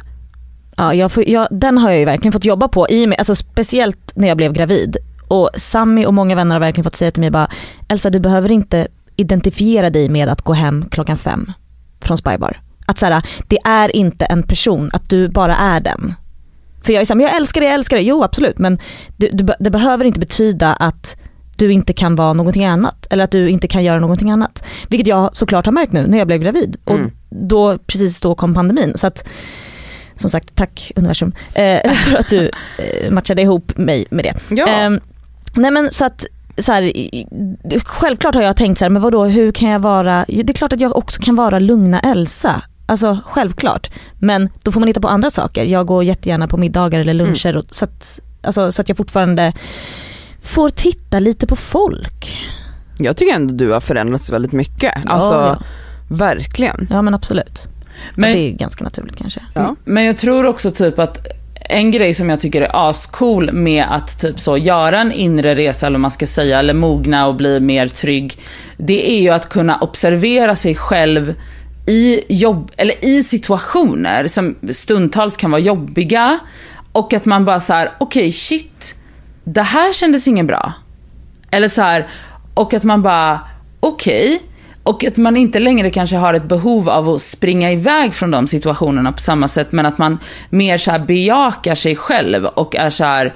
Ja, 0.78 0.94
jag 0.94 1.12
får, 1.12 1.30
jag, 1.30 1.48
den 1.52 1.78
har 1.78 1.90
jag 1.90 2.00
ju 2.00 2.06
verkligen 2.06 2.32
fått 2.34 2.46
jobba 2.46 2.68
på, 2.68 2.90
i 2.90 3.16
alltså 3.18 3.36
speciellt 3.36 4.12
när 4.16 4.28
jag 4.28 4.38
blev 4.38 4.54
gravid. 4.54 4.98
Och 5.28 5.50
Sammy 5.58 6.06
och 6.06 6.14
många 6.14 6.36
vänner 6.36 6.56
har 6.56 6.60
verkligen 6.60 6.84
fått 6.84 6.96
säga 6.96 7.12
till 7.12 7.22
mig 7.22 7.32
bara, 7.32 7.48
Elsa 7.88 8.10
du 8.10 8.20
behöver 8.20 8.52
inte 8.52 8.88
identifiera 9.16 9.90
dig 9.90 10.10
med 10.10 10.30
att 10.30 10.42
gå 10.42 10.54
hem 10.54 10.86
klockan 10.92 11.18
fem 11.18 11.52
från 12.02 12.18
Spybar. 12.18 12.62
Att 12.86 13.00
så 13.00 13.06
här, 13.06 13.24
det 13.48 13.58
är 13.66 13.96
inte 13.96 14.26
en 14.26 14.44
person, 14.44 14.90
att 14.94 15.10
du 15.10 15.30
bara 15.30 15.56
är 15.56 15.80
den. 15.80 16.14
För 16.84 16.94
jag 16.94 17.02
är 17.02 17.06
såhär, 17.06 17.22
jag 17.22 17.36
älskar 17.36 17.62
det, 17.62 17.68
jag 17.68 17.74
älskar 17.74 17.98
det, 17.98 18.04
jo 18.04 18.24
absolut 18.24 18.58
men 18.58 18.78
du, 19.18 19.30
du, 19.34 19.54
det 19.60 19.70
behöver 19.70 20.06
inte 20.06 20.20
betyda 20.20 20.74
att 20.74 21.18
du 21.58 21.72
inte 21.74 21.94
kan 21.94 22.16
vara 22.16 22.34
någonting 22.34 22.66
annat. 22.66 23.08
Eller 23.10 23.24
att 23.24 23.32
du 23.32 23.50
inte 23.50 23.68
kan 23.68 23.84
göra 23.84 24.00
någonting 24.00 24.32
annat. 24.32 24.64
Vilket 24.90 25.08
jag 25.08 25.36
såklart 25.36 25.66
har 25.66 25.74
märkt 25.74 25.94
nu 25.94 26.08
när 26.08 26.18
jag 26.18 26.28
blev 26.28 26.40
gravid. 26.40 26.78
Och 26.84 26.96
Mm. 26.96 27.12
då, 27.30 27.78
precis 27.78 28.22
då 28.22 28.36
kom 28.36 28.54
pandemin. 28.54 28.94
Så 28.96 29.08
att 29.08 29.28
som 30.16 30.30
sagt, 30.30 30.56
tack 30.56 30.92
universum 30.96 31.34
eh, 31.54 31.92
för 31.94 32.18
att 32.18 32.30
du 32.30 32.52
eh, 32.78 33.12
matchade 33.12 33.42
ihop 33.42 33.78
mig 33.78 34.06
med 34.10 34.26
det. 34.26 34.56
Ja. 34.56 34.68
Ehm, 34.68 35.00
nej 35.56 35.72
men 35.72 35.92
så 35.92 36.06
att 36.06 36.26
så 36.58 36.72
här, 36.72 36.92
självklart 37.86 38.36
har 38.36 38.42
jag 38.42 38.58
tänkt 38.58 38.78
så 38.78 38.86
här, 38.86 38.90
men 38.90 39.02
vadå 39.02 39.26
hur 39.26 39.52
kan 39.52 39.70
jag 39.70 39.80
vara, 39.80 40.26
det 40.28 40.50
är 40.50 40.54
klart 40.54 40.74
att 40.74 40.80
jag 40.82 40.96
också 40.96 41.22
kan 41.22 41.36
vara 41.36 41.60
lugna 41.60 42.00
Elsa. 42.00 42.62
Alltså 42.86 43.20
självklart. 43.26 43.92
Men 44.20 44.50
då 44.64 44.72
får 44.72 44.80
man 44.80 44.88
hitta 44.88 45.02
på 45.02 45.08
andra 45.08 45.30
saker. 45.30 45.66
Jag 45.66 45.88
går 45.88 46.04
jättegärna 46.04 46.48
på 46.48 46.58
middagar 46.58 47.00
eller 47.00 47.14
luncher 47.14 47.58
och, 47.58 47.66
så, 47.72 47.86
att, 47.86 48.20
alltså, 48.42 48.72
så 48.72 48.82
att 48.82 48.90
jag 48.90 48.98
fortfarande 48.98 49.54
får 50.42 50.70
titta 50.70 51.20
lite 51.20 51.48
på 51.48 51.56
folk. 51.56 52.38
Jag 52.98 53.18
tycker 53.18 53.34
ändå 53.36 53.54
du 53.54 53.72
har 53.72 53.80
förändrats 53.80 54.30
väldigt 54.32 54.52
mycket. 54.52 54.94
Ja, 55.06 55.12
Alltså 55.12 55.34
ja. 55.34 55.58
verkligen. 56.08 56.88
ja 56.90 57.02
men 57.02 57.14
absolut. 57.14 57.68
Men, 58.16 58.32
det 58.32 58.38
är 58.38 58.52
ganska 58.52 58.84
naturligt 58.84 59.16
kanske. 59.16 59.42
Ja. 59.54 59.76
men 59.84 60.04
jag 60.04 60.18
tror 60.18 60.46
också 60.46 60.72
typ 60.72 61.00
att 61.00 61.28
en 61.70 61.92
grej 61.92 62.14
som 62.14 62.30
jag 62.30 62.40
tycker 62.40 62.62
är 62.62 62.90
ascool 62.90 63.52
med 63.54 63.86
att 63.90 64.22
typ 64.22 64.40
så 64.40 64.58
göra 64.58 65.02
en 65.02 65.12
inre 65.12 65.56
resa 65.56 65.88
eller 65.88 65.96
vad 65.96 66.02
man 66.02 66.12
ska 66.12 66.28
säga, 66.28 66.60
eller 66.60 66.74
mogna 66.74 67.28
och 67.28 67.36
bli 67.36 67.60
mer 67.60 67.88
trygg. 67.88 68.38
Det 68.78 69.12
är 69.12 69.22
ju 69.22 69.30
att 69.30 69.50
kunna 69.50 69.78
observera 69.78 70.56
sig 70.56 70.76
själv 70.76 71.36
i 71.88 72.22
jobb, 72.28 72.72
eller 72.78 73.06
i 73.06 73.24
situationer 73.24 74.28
som 74.28 74.56
stundtals 74.72 75.38
kan 75.38 75.52
vara 75.52 75.62
jobbiga. 75.62 76.40
Och 76.92 77.14
att 77.14 77.26
man 77.26 77.46
bara 77.46 77.60
så 77.60 77.74
här: 77.74 77.92
okej 78.00 78.32
shit, 78.32 78.96
det 79.44 79.62
här 79.62 79.94
kändes 79.94 80.28
inget 80.28 80.46
bra. 80.46 80.74
Eller 81.52 81.68
så 81.68 81.82
här, 81.82 82.08
och 82.54 82.74
att 82.74 82.84
man 82.84 83.02
bara, 83.02 83.40
okej. 83.80 84.42
Och 84.86 85.06
att 85.06 85.18
man 85.18 85.38
inte 85.38 85.60
längre 85.60 85.90
kanske 85.90 86.16
har 86.16 86.34
ett 86.34 86.44
behov 86.44 86.90
av 86.90 87.10
att 87.10 87.22
springa 87.22 87.72
iväg 87.72 88.14
från 88.14 88.32
de 88.32 88.48
situationerna 88.48 89.12
på 89.12 89.18
samma 89.18 89.48
sätt, 89.48 89.72
men 89.72 89.86
att 89.86 89.98
man 89.98 90.20
mer 90.50 90.78
så 90.78 90.92
här 90.92 91.00
bejakar 91.00 91.76
sig 91.76 91.96
själv 91.96 92.46
och 92.46 92.76
är 92.76 92.90
så 92.90 93.04
här. 93.04 93.34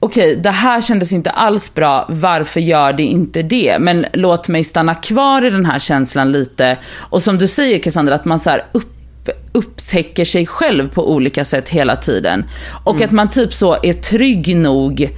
okej, 0.00 0.36
det 0.36 0.50
här 0.50 0.80
kändes 0.80 1.12
inte 1.12 1.30
alls 1.30 1.74
bra, 1.74 2.06
varför 2.08 2.60
gör 2.60 2.92
det 2.92 3.02
inte 3.02 3.42
det? 3.42 3.76
Men 3.80 4.06
låt 4.12 4.48
mig 4.48 4.64
stanna 4.64 4.94
kvar 4.94 5.44
i 5.44 5.50
den 5.50 5.66
här 5.66 5.78
känslan 5.78 6.32
lite. 6.32 6.78
Och 6.96 7.22
som 7.22 7.38
du 7.38 7.48
säger 7.48 7.78
Cassandra, 7.78 8.14
att 8.14 8.24
man 8.24 8.38
så 8.38 8.58
upp, 8.72 9.28
upptäcker 9.52 10.24
sig 10.24 10.46
själv 10.46 10.88
på 10.88 11.12
olika 11.12 11.44
sätt 11.44 11.68
hela 11.68 11.96
tiden. 11.96 12.44
Och 12.84 13.02
att 13.02 13.10
man 13.10 13.30
typ 13.30 13.54
så 13.54 13.76
är 13.82 13.92
trygg 13.92 14.56
nog 14.56 15.10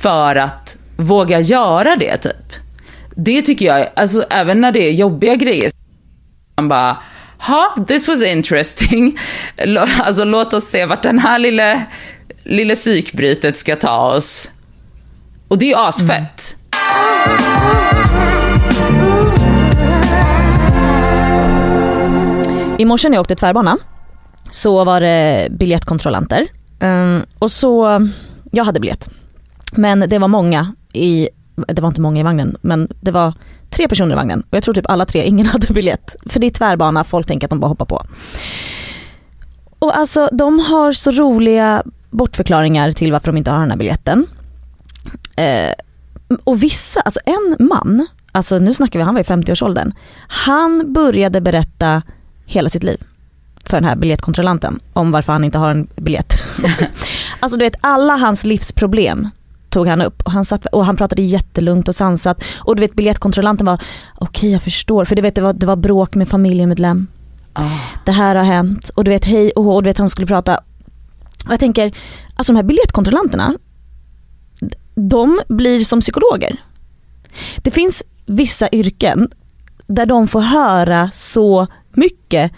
för 0.00 0.36
att 0.36 0.76
våga 0.96 1.40
göra 1.40 1.96
det 1.96 2.16
typ. 2.16 2.65
Det 3.18 3.42
tycker 3.42 3.66
jag, 3.66 3.88
alltså 3.96 4.22
även 4.30 4.60
när 4.60 4.72
det 4.72 4.88
är 4.88 4.92
jobbiga 4.92 5.34
grejer, 5.34 5.70
man 6.56 6.68
bara, 6.68 6.96
ha, 7.38 7.74
this 7.88 8.08
was 8.08 8.22
interesting. 8.22 9.18
Alltså 10.00 10.24
låt 10.24 10.52
oss 10.52 10.64
se 10.64 10.86
vart 10.86 11.02
den 11.02 11.18
här 11.18 11.38
lilla, 11.38 11.82
lilla 12.44 12.74
psykbrytet 12.74 13.58
ska 13.58 13.76
ta 13.76 14.14
oss. 14.14 14.50
Och 15.48 15.58
det 15.58 15.64
är 15.64 15.68
ju 15.68 15.74
asfett. 15.74 16.56
I 22.78 22.84
morse 22.84 23.08
när 23.08 23.16
jag 23.16 23.20
åkte 23.20 23.36
tvärbana 23.36 23.78
så 24.50 24.84
var 24.84 25.00
det 25.00 25.48
biljettkontrollanter. 25.50 26.46
Ehm, 26.80 27.22
och 27.38 27.50
så, 27.50 28.08
jag 28.50 28.64
hade 28.64 28.80
biljett. 28.80 29.08
Men 29.72 30.00
det 30.00 30.18
var 30.18 30.28
många 30.28 30.74
i, 30.92 31.28
det 31.68 31.82
var 31.82 31.88
inte 31.88 32.00
många 32.00 32.20
i 32.20 32.22
vagnen, 32.22 32.56
men 32.60 32.88
det 33.00 33.10
var 33.10 33.34
tre 33.70 33.88
personer 33.88 34.12
i 34.12 34.16
vagnen. 34.16 34.40
Och 34.40 34.56
jag 34.56 34.62
tror 34.62 34.74
typ 34.74 34.90
alla 34.90 35.06
tre, 35.06 35.24
ingen 35.24 35.46
hade 35.52 35.74
biljett. 35.74 36.16
För 36.26 36.40
det 36.40 36.46
är 36.46 36.50
tvärbana, 36.50 37.04
folk 37.04 37.26
tänker 37.26 37.46
att 37.46 37.50
de 37.50 37.60
bara 37.60 37.68
hoppar 37.68 37.86
på. 37.86 38.06
Och 39.78 39.96
alltså 39.96 40.28
de 40.32 40.58
har 40.58 40.92
så 40.92 41.10
roliga 41.10 41.82
bortförklaringar 42.10 42.92
till 42.92 43.12
varför 43.12 43.32
de 43.32 43.38
inte 43.38 43.50
har 43.50 43.60
den 43.60 43.70
här 43.70 43.78
biljetten. 43.78 44.26
Eh, 45.36 45.72
och 46.44 46.62
vissa, 46.62 47.00
alltså 47.00 47.20
en 47.24 47.66
man, 47.68 48.06
alltså 48.32 48.58
nu 48.58 48.74
snackar 48.74 48.98
vi, 48.98 49.04
han 49.04 49.14
var 49.14 49.20
i 49.20 49.24
50-årsåldern. 49.24 49.92
Han 50.28 50.92
började 50.92 51.40
berätta 51.40 52.02
hela 52.46 52.68
sitt 52.68 52.82
liv 52.82 53.02
för 53.64 53.76
den 53.76 53.84
här 53.84 53.96
biljettkontrollanten 53.96 54.80
om 54.92 55.10
varför 55.10 55.32
han 55.32 55.44
inte 55.44 55.58
har 55.58 55.70
en 55.70 55.86
biljett. 55.96 56.32
alltså 57.40 57.58
du 57.58 57.64
vet 57.64 57.76
alla 57.80 58.16
hans 58.16 58.44
livsproblem 58.44 59.28
tog 59.76 59.88
han 59.88 60.02
upp 60.02 60.22
och 60.22 60.32
han, 60.32 60.44
satt, 60.44 60.66
och 60.66 60.86
han 60.86 60.96
pratade 60.96 61.22
jättelugnt 61.22 61.88
och 61.88 61.94
sansat 61.94 62.44
och 62.58 62.76
du 62.76 62.80
vet 62.80 62.94
biljettkontrollanten 62.94 63.66
var 63.66 63.82
okej 64.14 64.50
jag 64.50 64.62
förstår 64.62 65.04
för 65.04 65.16
du 65.16 65.22
vet 65.22 65.34
det 65.34 65.40
var, 65.40 65.52
det 65.52 65.66
var 65.66 65.76
bråk 65.76 66.14
med 66.14 66.28
familjemedlem. 66.28 67.06
Det 68.04 68.12
här 68.12 68.34
har 68.34 68.42
hänt 68.42 68.88
och 68.94 69.04
du 69.04 69.10
vet 69.10 69.24
hej 69.24 69.50
och 69.50 69.74
och 69.74 69.82
du 69.82 69.88
vet 69.88 69.98
han 69.98 70.10
skulle 70.10 70.26
prata. 70.26 70.56
Och 71.46 71.52
jag 71.52 71.60
tänker, 71.60 71.96
alltså 72.36 72.52
de 72.52 72.56
här 72.56 72.62
biljettkontrollanterna, 72.62 73.54
de 74.94 75.40
blir 75.48 75.84
som 75.84 76.00
psykologer. 76.00 76.56
Det 77.56 77.70
finns 77.70 78.02
vissa 78.26 78.68
yrken 78.72 79.28
där 79.86 80.06
de 80.06 80.28
får 80.28 80.40
höra 80.40 81.10
så 81.14 81.66
mycket 81.90 82.52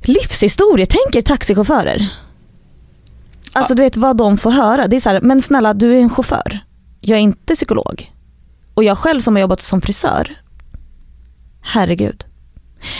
livshistoria. 0.00 0.86
Tänk 0.86 1.16
er 1.16 1.22
taxichaufförer. 1.22 2.08
Alltså 3.54 3.74
du 3.74 3.82
vet 3.82 3.96
vad 3.96 4.16
de 4.16 4.38
får 4.38 4.50
höra. 4.50 4.88
Det 4.88 4.96
är 4.96 5.00
så 5.00 5.10
här, 5.10 5.20
men 5.20 5.42
snälla 5.42 5.74
du 5.74 5.96
är 5.96 6.00
en 6.00 6.10
chaufför. 6.10 6.60
Jag 7.00 7.16
är 7.16 7.22
inte 7.22 7.54
psykolog. 7.54 8.12
Och 8.74 8.84
jag 8.84 8.98
själv 8.98 9.20
som 9.20 9.34
har 9.34 9.40
jobbat 9.40 9.60
som 9.60 9.80
frisör. 9.80 10.36
Herregud. 11.62 12.24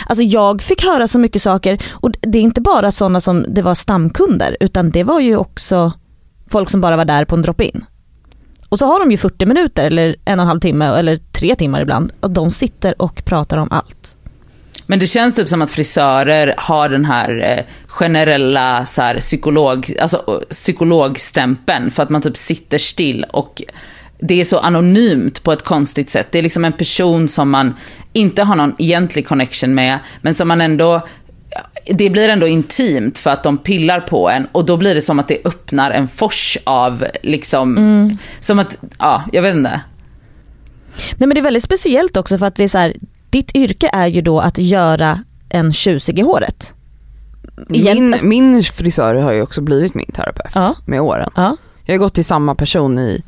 Alltså 0.06 0.22
jag 0.22 0.62
fick 0.62 0.84
höra 0.84 1.08
så 1.08 1.18
mycket 1.18 1.42
saker 1.42 1.82
och 1.92 2.10
det 2.20 2.38
är 2.38 2.42
inte 2.42 2.60
bara 2.60 2.92
sådana 2.92 3.20
som 3.20 3.44
det 3.48 3.62
var 3.62 3.74
stamkunder 3.74 4.56
utan 4.60 4.90
det 4.90 5.04
var 5.04 5.20
ju 5.20 5.36
också 5.36 5.92
folk 6.46 6.70
som 6.70 6.80
bara 6.80 6.96
var 6.96 7.04
där 7.04 7.24
på 7.24 7.36
en 7.36 7.42
drop-in. 7.42 7.84
Och 8.68 8.78
så 8.78 8.86
har 8.86 9.00
de 9.00 9.10
ju 9.10 9.16
40 9.16 9.46
minuter 9.46 9.86
eller 9.86 10.16
en 10.24 10.38
och 10.38 10.42
en 10.42 10.48
halv 10.48 10.60
timme 10.60 10.86
eller 10.86 11.16
tre 11.16 11.54
timmar 11.54 11.80
ibland 11.80 12.12
och 12.20 12.30
de 12.30 12.50
sitter 12.50 13.02
och 13.02 13.24
pratar 13.24 13.58
om 13.58 13.68
allt. 13.70 14.16
Men 14.86 14.98
det 14.98 15.06
känns 15.06 15.34
typ 15.34 15.48
som 15.48 15.62
att 15.62 15.70
frisörer 15.70 16.54
har 16.56 16.88
den 16.88 17.04
här 17.04 17.58
eh, 17.58 17.64
generella 17.94 18.86
så 18.86 19.02
här, 19.02 19.20
psykolog, 19.20 19.96
alltså, 20.00 20.42
psykologstämpeln 20.50 21.90
för 21.90 22.02
att 22.02 22.10
man 22.10 22.22
typ 22.22 22.36
sitter 22.36 22.78
still 22.78 23.24
och 23.30 23.62
det 24.18 24.40
är 24.40 24.44
så 24.44 24.58
anonymt 24.58 25.42
på 25.42 25.52
ett 25.52 25.62
konstigt 25.62 26.10
sätt. 26.10 26.26
Det 26.30 26.38
är 26.38 26.42
liksom 26.42 26.64
en 26.64 26.72
person 26.72 27.28
som 27.28 27.50
man 27.50 27.74
inte 28.12 28.42
har 28.42 28.56
någon 28.56 28.74
egentlig 28.78 29.26
connection 29.26 29.74
med, 29.74 29.98
men 30.22 30.34
som 30.34 30.48
man 30.48 30.60
ändå 30.60 31.06
det 31.86 32.10
blir 32.10 32.28
ändå 32.28 32.46
intimt 32.46 33.18
för 33.18 33.30
att 33.30 33.42
de 33.42 33.58
pillar 33.58 34.00
på 34.00 34.30
en 34.30 34.46
och 34.52 34.64
då 34.64 34.76
blir 34.76 34.94
det 34.94 35.00
som 35.00 35.18
att 35.18 35.28
det 35.28 35.38
öppnar 35.44 35.90
en 35.90 36.08
fors 36.08 36.58
av 36.64 37.06
liksom, 37.22 37.76
mm. 37.76 38.18
som 38.40 38.58
att, 38.58 38.78
ja, 38.98 39.22
jag 39.32 39.42
vet 39.42 39.54
inte. 39.54 39.80
Nej 41.16 41.28
men 41.28 41.30
det 41.30 41.40
är 41.40 41.42
väldigt 41.42 41.62
speciellt 41.62 42.16
också 42.16 42.38
för 42.38 42.46
att 42.46 42.56
det 42.56 42.64
är 42.64 42.68
så 42.68 42.78
här, 42.78 42.94
ditt 43.30 43.56
yrke 43.56 43.90
är 43.92 44.06
ju 44.06 44.20
då 44.20 44.40
att 44.40 44.58
göra 44.58 45.24
en 45.48 45.72
tjusig 45.72 46.18
i 46.18 46.22
håret. 46.22 46.74
Min, 47.68 48.16
min 48.24 48.64
frisör 48.64 49.14
har 49.14 49.32
ju 49.32 49.42
också 49.42 49.60
blivit 49.60 49.94
min 49.94 50.12
terapeut 50.12 50.52
ja. 50.54 50.74
med 50.84 51.00
åren. 51.00 51.30
Ja. 51.34 51.56
Jag 51.84 51.94
har 51.94 51.98
gått 51.98 52.14
till 52.14 52.24
samma 52.24 52.54
person 52.54 52.98
i 52.98 53.22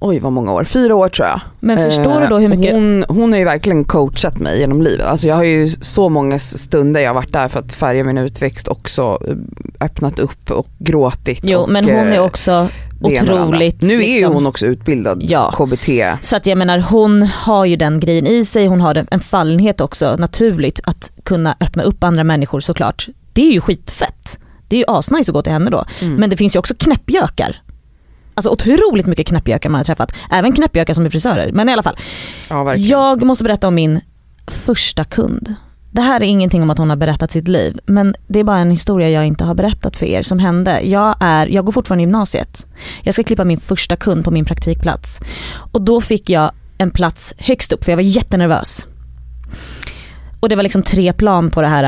oj 0.00 0.18
vad 0.18 0.32
många 0.32 0.52
år, 0.52 0.64
fyra 0.64 0.94
år 0.94 1.08
tror 1.08 1.28
jag. 1.28 1.40
Men 1.60 1.78
förstår 1.78 2.20
du 2.20 2.26
då 2.26 2.38
hur 2.38 2.48
mycket? 2.48 2.74
Hon, 2.74 3.04
hon 3.08 3.32
har 3.32 3.38
ju 3.38 3.44
verkligen 3.44 3.84
coachat 3.84 4.38
mig 4.38 4.58
genom 4.60 4.82
livet. 4.82 5.06
Alltså 5.06 5.28
jag 5.28 5.34
har 5.34 5.44
ju 5.44 5.68
så 5.68 6.08
många 6.08 6.38
stunder 6.38 7.00
jag 7.00 7.08
har 7.08 7.14
varit 7.14 7.32
där 7.32 7.48
för 7.48 7.60
att 7.60 7.72
färga 7.72 8.04
min 8.04 8.18
utväxt 8.18 8.68
också 8.68 9.18
eh, 9.28 9.34
öppnat 9.86 10.18
upp 10.18 10.50
och 10.50 10.66
gråtit. 10.78 11.40
Jo 11.42 11.58
och, 11.58 11.68
men 11.68 11.84
hon 11.84 11.94
är 11.94 12.16
eh, 12.16 12.24
också 12.24 12.68
otroligt. 13.00 13.82
Nu 13.82 13.94
är 13.94 14.06
ju 14.08 14.14
liksom- 14.14 14.34
hon 14.34 14.46
också 14.46 14.66
utbildad 14.66 15.22
ja. 15.22 15.52
KBT. 15.52 15.88
Så 16.22 16.36
att 16.36 16.46
jag 16.46 16.58
menar 16.58 16.78
hon 16.78 17.22
har 17.22 17.64
ju 17.64 17.76
den 17.76 18.00
grejen 18.00 18.26
i 18.26 18.44
sig, 18.44 18.66
hon 18.66 18.80
har 18.80 19.06
en 19.10 19.20
fallenhet 19.20 19.80
också 19.80 20.16
naturligt 20.16 20.80
att 20.84 21.12
kunna 21.22 21.56
öppna 21.60 21.82
upp 21.82 22.04
andra 22.04 22.24
människor 22.24 22.60
såklart. 22.60 23.08
Det 23.32 23.48
är 23.48 23.52
ju 23.52 23.60
skitfett. 23.60 24.38
Det 24.68 24.76
är 24.76 24.78
ju 24.78 24.84
asnice 24.88 25.30
att 25.30 25.34
gå 25.34 25.42
till 25.42 25.52
henne 25.52 25.70
då. 25.70 25.84
Mm. 26.00 26.14
Men 26.14 26.30
det 26.30 26.36
finns 26.36 26.56
ju 26.56 26.58
också 26.58 26.74
knäppjökar 26.74 27.62
Alltså 28.38 28.50
otroligt 28.50 29.06
mycket 29.06 29.26
knäppjökar 29.26 29.70
man 29.70 29.78
har 29.78 29.84
träffat. 29.84 30.12
Även 30.30 30.52
knäppjökar 30.52 30.94
som 30.94 31.06
är 31.06 31.10
frisörer. 31.10 31.52
Men 31.52 31.68
i 31.68 31.72
alla 31.72 31.82
fall. 31.82 31.96
Ja, 32.48 32.76
jag 32.76 33.22
måste 33.22 33.44
berätta 33.44 33.68
om 33.68 33.74
min 33.74 34.00
första 34.46 35.04
kund. 35.04 35.54
Det 35.98 36.02
här 36.02 36.22
är 36.22 36.26
ingenting 36.26 36.62
om 36.62 36.70
att 36.70 36.78
hon 36.78 36.90
har 36.90 36.96
berättat 36.96 37.30
sitt 37.30 37.48
liv 37.48 37.80
men 37.86 38.14
det 38.26 38.40
är 38.40 38.44
bara 38.44 38.58
en 38.58 38.70
historia 38.70 39.10
jag 39.10 39.26
inte 39.26 39.44
har 39.44 39.54
berättat 39.54 39.96
för 39.96 40.06
er 40.06 40.22
som 40.22 40.38
hände. 40.38 40.80
Jag, 40.80 41.16
är, 41.20 41.46
jag 41.46 41.64
går 41.64 41.72
fortfarande 41.72 42.02
i 42.02 42.04
gymnasiet. 42.04 42.66
Jag 43.02 43.14
ska 43.14 43.24
klippa 43.24 43.44
min 43.44 43.60
första 43.60 43.96
kund 43.96 44.24
på 44.24 44.30
min 44.30 44.44
praktikplats. 44.44 45.20
Och 45.72 45.82
då 45.82 46.00
fick 46.00 46.30
jag 46.30 46.52
en 46.78 46.90
plats 46.90 47.34
högst 47.38 47.72
upp 47.72 47.84
för 47.84 47.92
jag 47.92 47.96
var 47.96 48.02
jättenervös. 48.02 48.86
Och 50.40 50.48
det 50.48 50.56
var 50.56 50.62
liksom 50.62 50.82
tre 50.82 51.12
plan 51.12 51.50
på, 51.50 51.62
det 51.62 51.68
här, 51.68 51.84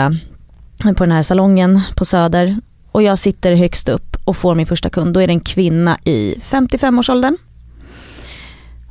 eh, 0.86 0.92
på 0.92 1.04
den 1.04 1.12
här 1.12 1.22
salongen 1.22 1.80
på 1.96 2.04
Söder. 2.04 2.60
Och 2.92 3.02
jag 3.02 3.18
sitter 3.18 3.54
högst 3.54 3.88
upp 3.88 4.16
och 4.24 4.36
får 4.36 4.54
min 4.54 4.66
första 4.66 4.90
kund, 4.90 5.14
då 5.14 5.20
är 5.20 5.26
det 5.26 5.32
en 5.32 5.40
kvinna 5.40 5.98
i 6.04 6.34
55-årsåldern. 6.50 7.36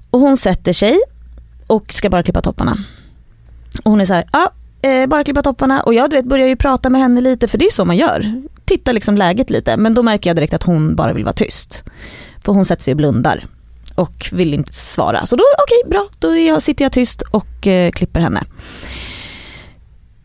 Och 0.10 0.20
hon 0.20 0.38
sätter 0.38 0.74
sig 0.74 1.00
och 1.68 1.94
ska 1.94 2.10
bara 2.10 2.24
klippa 2.24 2.42
topparna. 2.42 2.78
Och 3.84 3.92
hon 3.92 4.02
är 4.02 4.06
så 4.06 4.14
här, 4.14 4.26
ja, 4.32 4.52
eh, 4.82 5.06
bara 5.08 5.24
klippa 5.24 5.42
topparna 5.42 5.82
och 5.82 5.94
jag 5.94 6.10
du 6.10 6.16
vet, 6.16 6.26
börjar 6.26 6.48
ju 6.48 6.56
prata 6.56 6.90
med 6.90 7.02
henne 7.02 7.22
lite 7.22 7.48
för 7.48 7.58
det 7.58 7.66
är 7.66 7.72
så 7.72 7.86
man 7.86 7.98
gör. 7.98 8.42
Titta 8.66 8.92
liksom 8.92 9.16
läget 9.16 9.50
lite 9.50 9.78
men 9.78 9.94
då 9.94 10.04
märker 10.04 10.30
jag 10.30 10.38
direkt 10.38 10.54
att 10.54 10.64
hon 10.64 10.96
bara 10.96 11.14
vill 11.14 11.24
vara 11.24 11.34
tyst. 11.34 11.84
För 12.46 12.54
hon 12.54 12.66
sätter 12.66 12.84
sig 12.84 12.92
och 12.92 12.98
blundar 12.98 13.48
och 13.96 14.30
vill 14.32 14.54
inte 14.54 14.74
svara. 14.74 15.26
Så 15.26 15.36
då, 15.36 15.44
okej 15.64 15.78
okay, 15.84 15.92
bra, 15.92 16.08
då 16.20 16.36
jag, 16.36 16.64
sitter 16.64 16.86
jag 16.86 16.92
tyst 16.92 17.22
och 17.22 17.68
eh, 17.68 17.92
klipper 17.92 18.20
henne. 18.20 18.44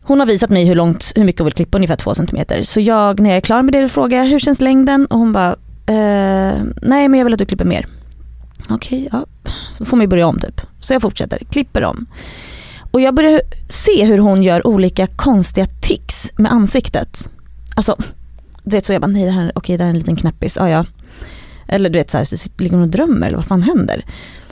Hon 0.03 0.19
har 0.19 0.27
visat 0.27 0.49
mig 0.49 0.65
hur, 0.65 0.75
långt, 0.75 1.11
hur 1.15 1.23
mycket 1.23 1.39
hon 1.39 1.45
vill 1.45 1.53
klippa, 1.53 1.77
ungefär 1.77 1.95
två 1.95 2.15
centimeter. 2.15 2.63
Så 2.63 2.79
jag, 2.79 3.19
när 3.19 3.29
jag 3.29 3.37
är 3.37 3.41
klar 3.41 3.61
med 3.61 3.73
det, 3.73 3.89
frågar 3.89 4.17
jag 4.17 4.25
hur 4.25 4.39
känns 4.39 4.61
längden? 4.61 5.05
Och 5.05 5.19
hon 5.19 5.33
bara, 5.33 5.49
eh, 5.85 6.63
nej 6.81 7.09
men 7.09 7.13
jag 7.13 7.23
vill 7.25 7.33
att 7.33 7.39
du 7.39 7.45
klipper 7.45 7.65
mer. 7.65 7.87
Okej, 8.69 9.09
ja. 9.11 9.25
Så 9.77 9.85
får 9.85 9.97
man 9.97 10.03
ju 10.03 10.07
börja 10.07 10.27
om 10.27 10.39
typ. 10.39 10.61
Så 10.79 10.93
jag 10.93 11.01
fortsätter, 11.01 11.39
klipper 11.49 11.83
om. 11.83 12.05
Och 12.95 13.01
jag 13.01 13.13
börjar 13.15 13.41
se 13.69 14.05
hur 14.05 14.17
hon 14.17 14.43
gör 14.43 14.67
olika 14.67 15.07
konstiga 15.07 15.67
tics 15.81 16.31
med 16.35 16.51
ansiktet. 16.51 17.29
Alltså, 17.75 17.95
du 18.63 18.75
vet 18.75 18.85
så 18.85 18.93
jag 18.93 19.01
bara, 19.01 19.07
nej 19.07 19.25
det 19.25 19.31
här, 19.31 19.51
okej 19.55 19.77
det 19.77 19.83
här 19.83 19.89
är 19.89 19.93
en 19.93 19.99
liten 19.99 20.15
knäppis, 20.15 20.57
ja 20.59 20.69
ja. 20.69 20.85
Eller 21.67 21.89
du 21.89 21.99
vet 21.99 22.11
så 22.11 22.17
här, 22.17 22.25
så 22.25 22.49
ligger 22.57 22.75
hon 22.75 22.83
och 22.83 22.89
drömmer 22.89 23.27
eller 23.27 23.37
vad 23.37 23.45
fan 23.45 23.61
händer? 23.61 24.05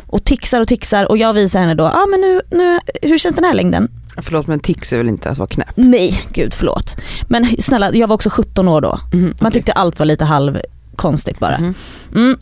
Och 0.07 0.23
tixar 0.23 0.61
och 0.61 0.67
tixar 0.67 1.11
och 1.11 1.17
jag 1.17 1.33
visar 1.33 1.59
henne 1.59 1.75
då, 1.75 1.83
ja 1.83 2.03
ah, 2.03 2.07
men 2.07 2.21
nu, 2.21 2.41
nu, 2.51 2.79
hur 3.01 3.17
känns 3.17 3.35
den 3.35 3.45
här 3.45 3.53
längden? 3.53 3.87
Förlåt 4.17 4.47
men 4.47 4.59
tics 4.59 4.93
är 4.93 4.97
väl 4.97 5.09
inte 5.09 5.29
att 5.29 5.37
vara 5.37 5.47
knäpp? 5.47 5.71
Nej, 5.75 6.23
gud 6.29 6.53
förlåt. 6.53 6.97
Men 7.27 7.45
snälla, 7.59 7.93
jag 7.93 8.07
var 8.07 8.15
också 8.15 8.29
17 8.29 8.67
år 8.67 8.81
då. 8.81 8.99
Mm, 9.13 9.25
okay. 9.25 9.37
Man 9.39 9.51
tyckte 9.51 9.71
allt 9.71 9.99
var 9.99 10.05
lite 10.05 10.25
halvkonstigt 10.25 11.39
bara. 11.39 11.55
Mm. 11.55 11.73
Mm. 12.15 12.37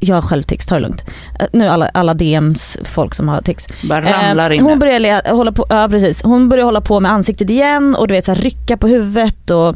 Jag 0.00 0.16
har 0.16 0.22
själv 0.22 0.42
tics, 0.42 0.66
ta 0.66 0.74
det 0.74 0.80
lugnt. 0.80 1.04
Eh, 1.40 1.46
nu 1.52 1.68
alla, 1.68 1.88
alla 1.94 2.14
DMs 2.14 2.78
folk 2.84 3.14
som 3.14 3.28
har 3.28 3.42
tics. 3.42 3.66
Bara 3.88 4.00
ramlar 4.00 4.50
in. 4.50 4.60
Eh, 4.60 4.66
hon 4.66 4.78
börjar 4.78 5.32
hålla 5.34 5.52
på, 5.52 5.66
ja 5.68 5.88
precis. 5.90 6.22
Hon 6.22 6.48
börjar 6.48 6.64
hålla 6.64 6.80
på 6.80 7.00
med 7.00 7.12
ansiktet 7.12 7.50
igen 7.50 7.94
och 7.94 8.08
du 8.08 8.14
vet 8.14 8.24
så 8.24 8.32
här, 8.32 8.42
rycka 8.42 8.76
på 8.76 8.88
huvudet 8.88 9.50
och 9.50 9.74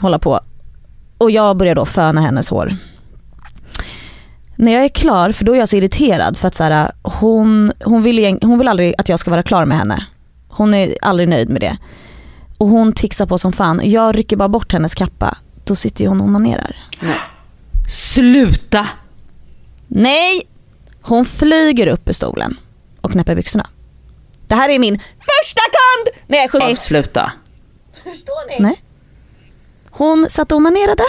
hålla 0.00 0.18
på. 0.18 0.40
Och 1.18 1.30
jag 1.30 1.56
börjar 1.56 1.74
då 1.74 1.84
föna 1.84 2.20
hennes 2.20 2.50
hår. 2.50 2.76
När 4.56 4.72
jag 4.72 4.84
är 4.84 4.88
klar, 4.88 5.32
för 5.32 5.44
då 5.44 5.54
är 5.54 5.58
jag 5.58 5.68
så 5.68 5.76
irriterad 5.76 6.36
för 6.36 6.48
att 6.48 6.54
så 6.54 6.64
här, 6.64 6.90
hon, 7.02 7.72
hon, 7.84 8.02
vill, 8.02 8.38
hon 8.42 8.58
vill 8.58 8.68
aldrig 8.68 8.94
att 8.98 9.08
jag 9.08 9.18
ska 9.18 9.30
vara 9.30 9.42
klar 9.42 9.64
med 9.64 9.78
henne. 9.78 10.06
Hon 10.48 10.74
är 10.74 10.94
aldrig 11.02 11.28
nöjd 11.28 11.48
med 11.50 11.60
det. 11.60 11.76
Och 12.58 12.68
hon 12.68 12.92
tixar 12.92 13.26
på 13.26 13.38
som 13.38 13.52
fan. 13.52 13.80
Jag 13.84 14.18
rycker 14.18 14.36
bara 14.36 14.48
bort 14.48 14.72
hennes 14.72 14.94
kappa. 14.94 15.36
Då 15.64 15.74
sitter 15.74 16.06
hon 16.06 16.20
och 16.20 16.26
onanerar. 16.26 16.76
Nej. 17.00 17.16
Sluta! 17.88 18.86
Nej! 19.94 20.42
Hon 21.02 21.24
flyger 21.24 21.86
upp 21.86 22.08
ur 22.08 22.12
stolen 22.12 22.56
och 23.00 23.12
knäpper 23.12 23.34
byxorna. 23.34 23.66
Det 24.46 24.54
här 24.54 24.68
är 24.68 24.78
min 24.78 24.98
första 24.98 25.60
kund 25.60 26.22
när 26.26 26.38
jag 26.38 26.44
är 26.44 26.48
70. 26.48 26.64
Avsluta. 26.64 27.32
Förstår 28.04 28.48
ni? 28.48 28.66
Nej. 28.66 28.82
Hon 29.90 30.26
satt 30.30 30.52
och 30.52 30.58
onanerade. 30.58 31.02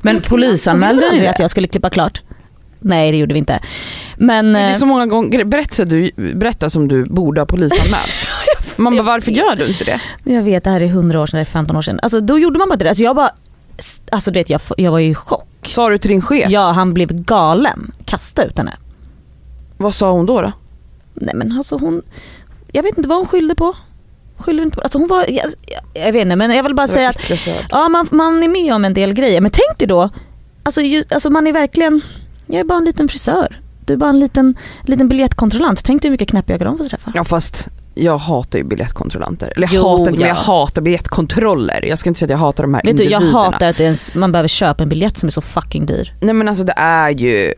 Men 0.00 0.22
polisanmälde 0.22 1.12
ni 1.12 1.20
det? 1.20 1.30
att 1.30 1.38
jag 1.38 1.50
skulle 1.50 1.68
klippa 1.68 1.90
klart. 1.90 2.22
Nej 2.80 3.12
det 3.12 3.18
gjorde 3.18 3.32
vi 3.32 3.38
inte. 3.38 3.60
Men, 4.16 4.52
det 4.52 4.58
är 4.58 4.74
så 4.74 4.86
många 4.86 5.06
gånger, 5.06 5.44
berättelser 5.44 5.84
du 5.84 6.10
berättar 6.34 6.68
som 6.68 6.88
du 6.88 7.04
borde 7.04 7.40
ha 7.40 7.46
polisanmält. 7.46 8.28
Man 8.76 8.96
bara, 8.96 9.02
varför 9.02 9.30
gör 9.30 9.56
du 9.56 9.66
inte 9.66 9.84
det? 9.84 10.00
Jag 10.24 10.42
vet, 10.42 10.64
det 10.64 10.70
här 10.70 10.80
är 10.80 10.86
100 10.86 11.20
år 11.20 11.26
sedan, 11.26 11.38
det 11.38 11.42
är 11.42 11.44
15 11.44 11.76
år 11.76 11.82
sedan. 11.82 12.00
Alltså 12.02 12.20
då 12.20 12.38
gjorde 12.38 12.58
man 12.58 12.68
bara 12.68 12.76
det. 12.76 12.88
Alltså 12.88 13.04
jag 13.04 13.16
bara, 13.16 13.30
alltså 14.10 14.30
du 14.30 14.40
vet 14.40 14.50
jag, 14.50 14.60
jag 14.76 14.90
var 14.90 14.98
ju 14.98 15.10
i 15.10 15.14
chock. 15.14 15.46
Sa 15.62 15.88
du 15.88 15.98
till 15.98 16.10
din 16.10 16.22
chef? 16.22 16.50
Ja, 16.50 16.70
han 16.70 16.94
blev 16.94 17.12
galen. 17.12 17.92
Kasta 18.04 18.44
ut 18.44 18.58
henne. 18.58 18.76
Vad 19.76 19.94
sa 19.94 20.10
hon 20.10 20.26
då? 20.26 20.42
då? 20.42 20.52
Nej 21.14 21.34
men 21.34 21.52
alltså 21.52 21.78
hon, 21.78 22.02
jag 22.72 22.82
vet 22.82 22.96
inte 22.96 23.08
vad 23.08 23.18
hon 23.18 23.26
skyllde 23.26 23.54
på. 23.54 23.76
Skyller 24.36 24.62
inte 24.62 24.76
på, 24.76 24.82
alltså 24.82 24.98
hon 24.98 25.08
var, 25.08 25.24
jag, 25.28 25.44
jag, 25.94 26.12
vet 26.12 26.22
inte 26.22 26.36
men 26.36 26.50
jag 26.50 26.62
vill 26.62 26.74
bara 26.74 26.88
säga 26.88 27.08
att 27.08 27.30
ja, 27.70 27.88
man, 27.88 28.08
man 28.10 28.42
är 28.42 28.48
med 28.48 28.74
om 28.74 28.84
en 28.84 28.94
del 28.94 29.12
grejer. 29.12 29.40
Men 29.40 29.50
tänk 29.50 29.78
dig 29.78 29.88
då, 29.88 30.10
alltså, 30.62 30.80
ju, 30.80 31.04
alltså 31.10 31.30
man 31.30 31.46
är 31.46 31.52
verkligen, 31.52 32.00
jag 32.46 32.60
är 32.60 32.64
bara 32.64 32.78
en 32.78 32.84
liten 32.84 33.08
frisör. 33.08 33.60
Du 33.84 33.92
är 33.92 33.96
bara 33.96 34.10
en 34.10 34.20
liten, 34.20 34.54
liten 34.82 35.08
biljettkontrollant. 35.08 35.84
Tänk 35.84 36.02
dig 36.02 36.08
hur 36.08 36.12
mycket 36.12 36.28
knäppjökar 36.28 36.64
de 36.64 36.78
får 36.78 36.84
träffa. 36.84 37.12
Ja 37.14 37.24
fast 37.24 37.68
jag 37.98 38.18
hatar 38.18 38.58
ju 38.58 38.64
biljettkontrollanter. 38.64 39.52
Eller 39.56 39.66
jag 39.66 39.74
jo, 39.74 39.88
hatar 39.88 40.12
ja. 40.12 40.18
men 40.18 40.28
jag 40.28 40.34
hatar 40.34 40.82
biljettkontroller. 40.82 41.84
Jag 41.84 41.98
ska 41.98 42.10
inte 42.10 42.18
säga 42.18 42.26
att 42.26 42.30
jag 42.30 42.38
hatar 42.38 42.64
de 42.64 42.74
här 42.74 42.82
Vet 42.82 42.90
individerna. 42.90 43.20
Du, 43.20 43.26
jag 43.26 43.32
hatar 43.32 43.66
att 43.66 43.80
ens, 43.80 44.14
man 44.14 44.32
behöver 44.32 44.48
köpa 44.48 44.82
en 44.82 44.88
biljett 44.88 45.18
som 45.18 45.26
är 45.26 45.30
så 45.30 45.40
fucking 45.40 45.86
dyr. 45.86 46.14
Nej 46.20 46.34
men 46.34 46.48
alltså 46.48 46.64
det 46.64 46.74
är 46.76 47.10
ju, 47.10 47.54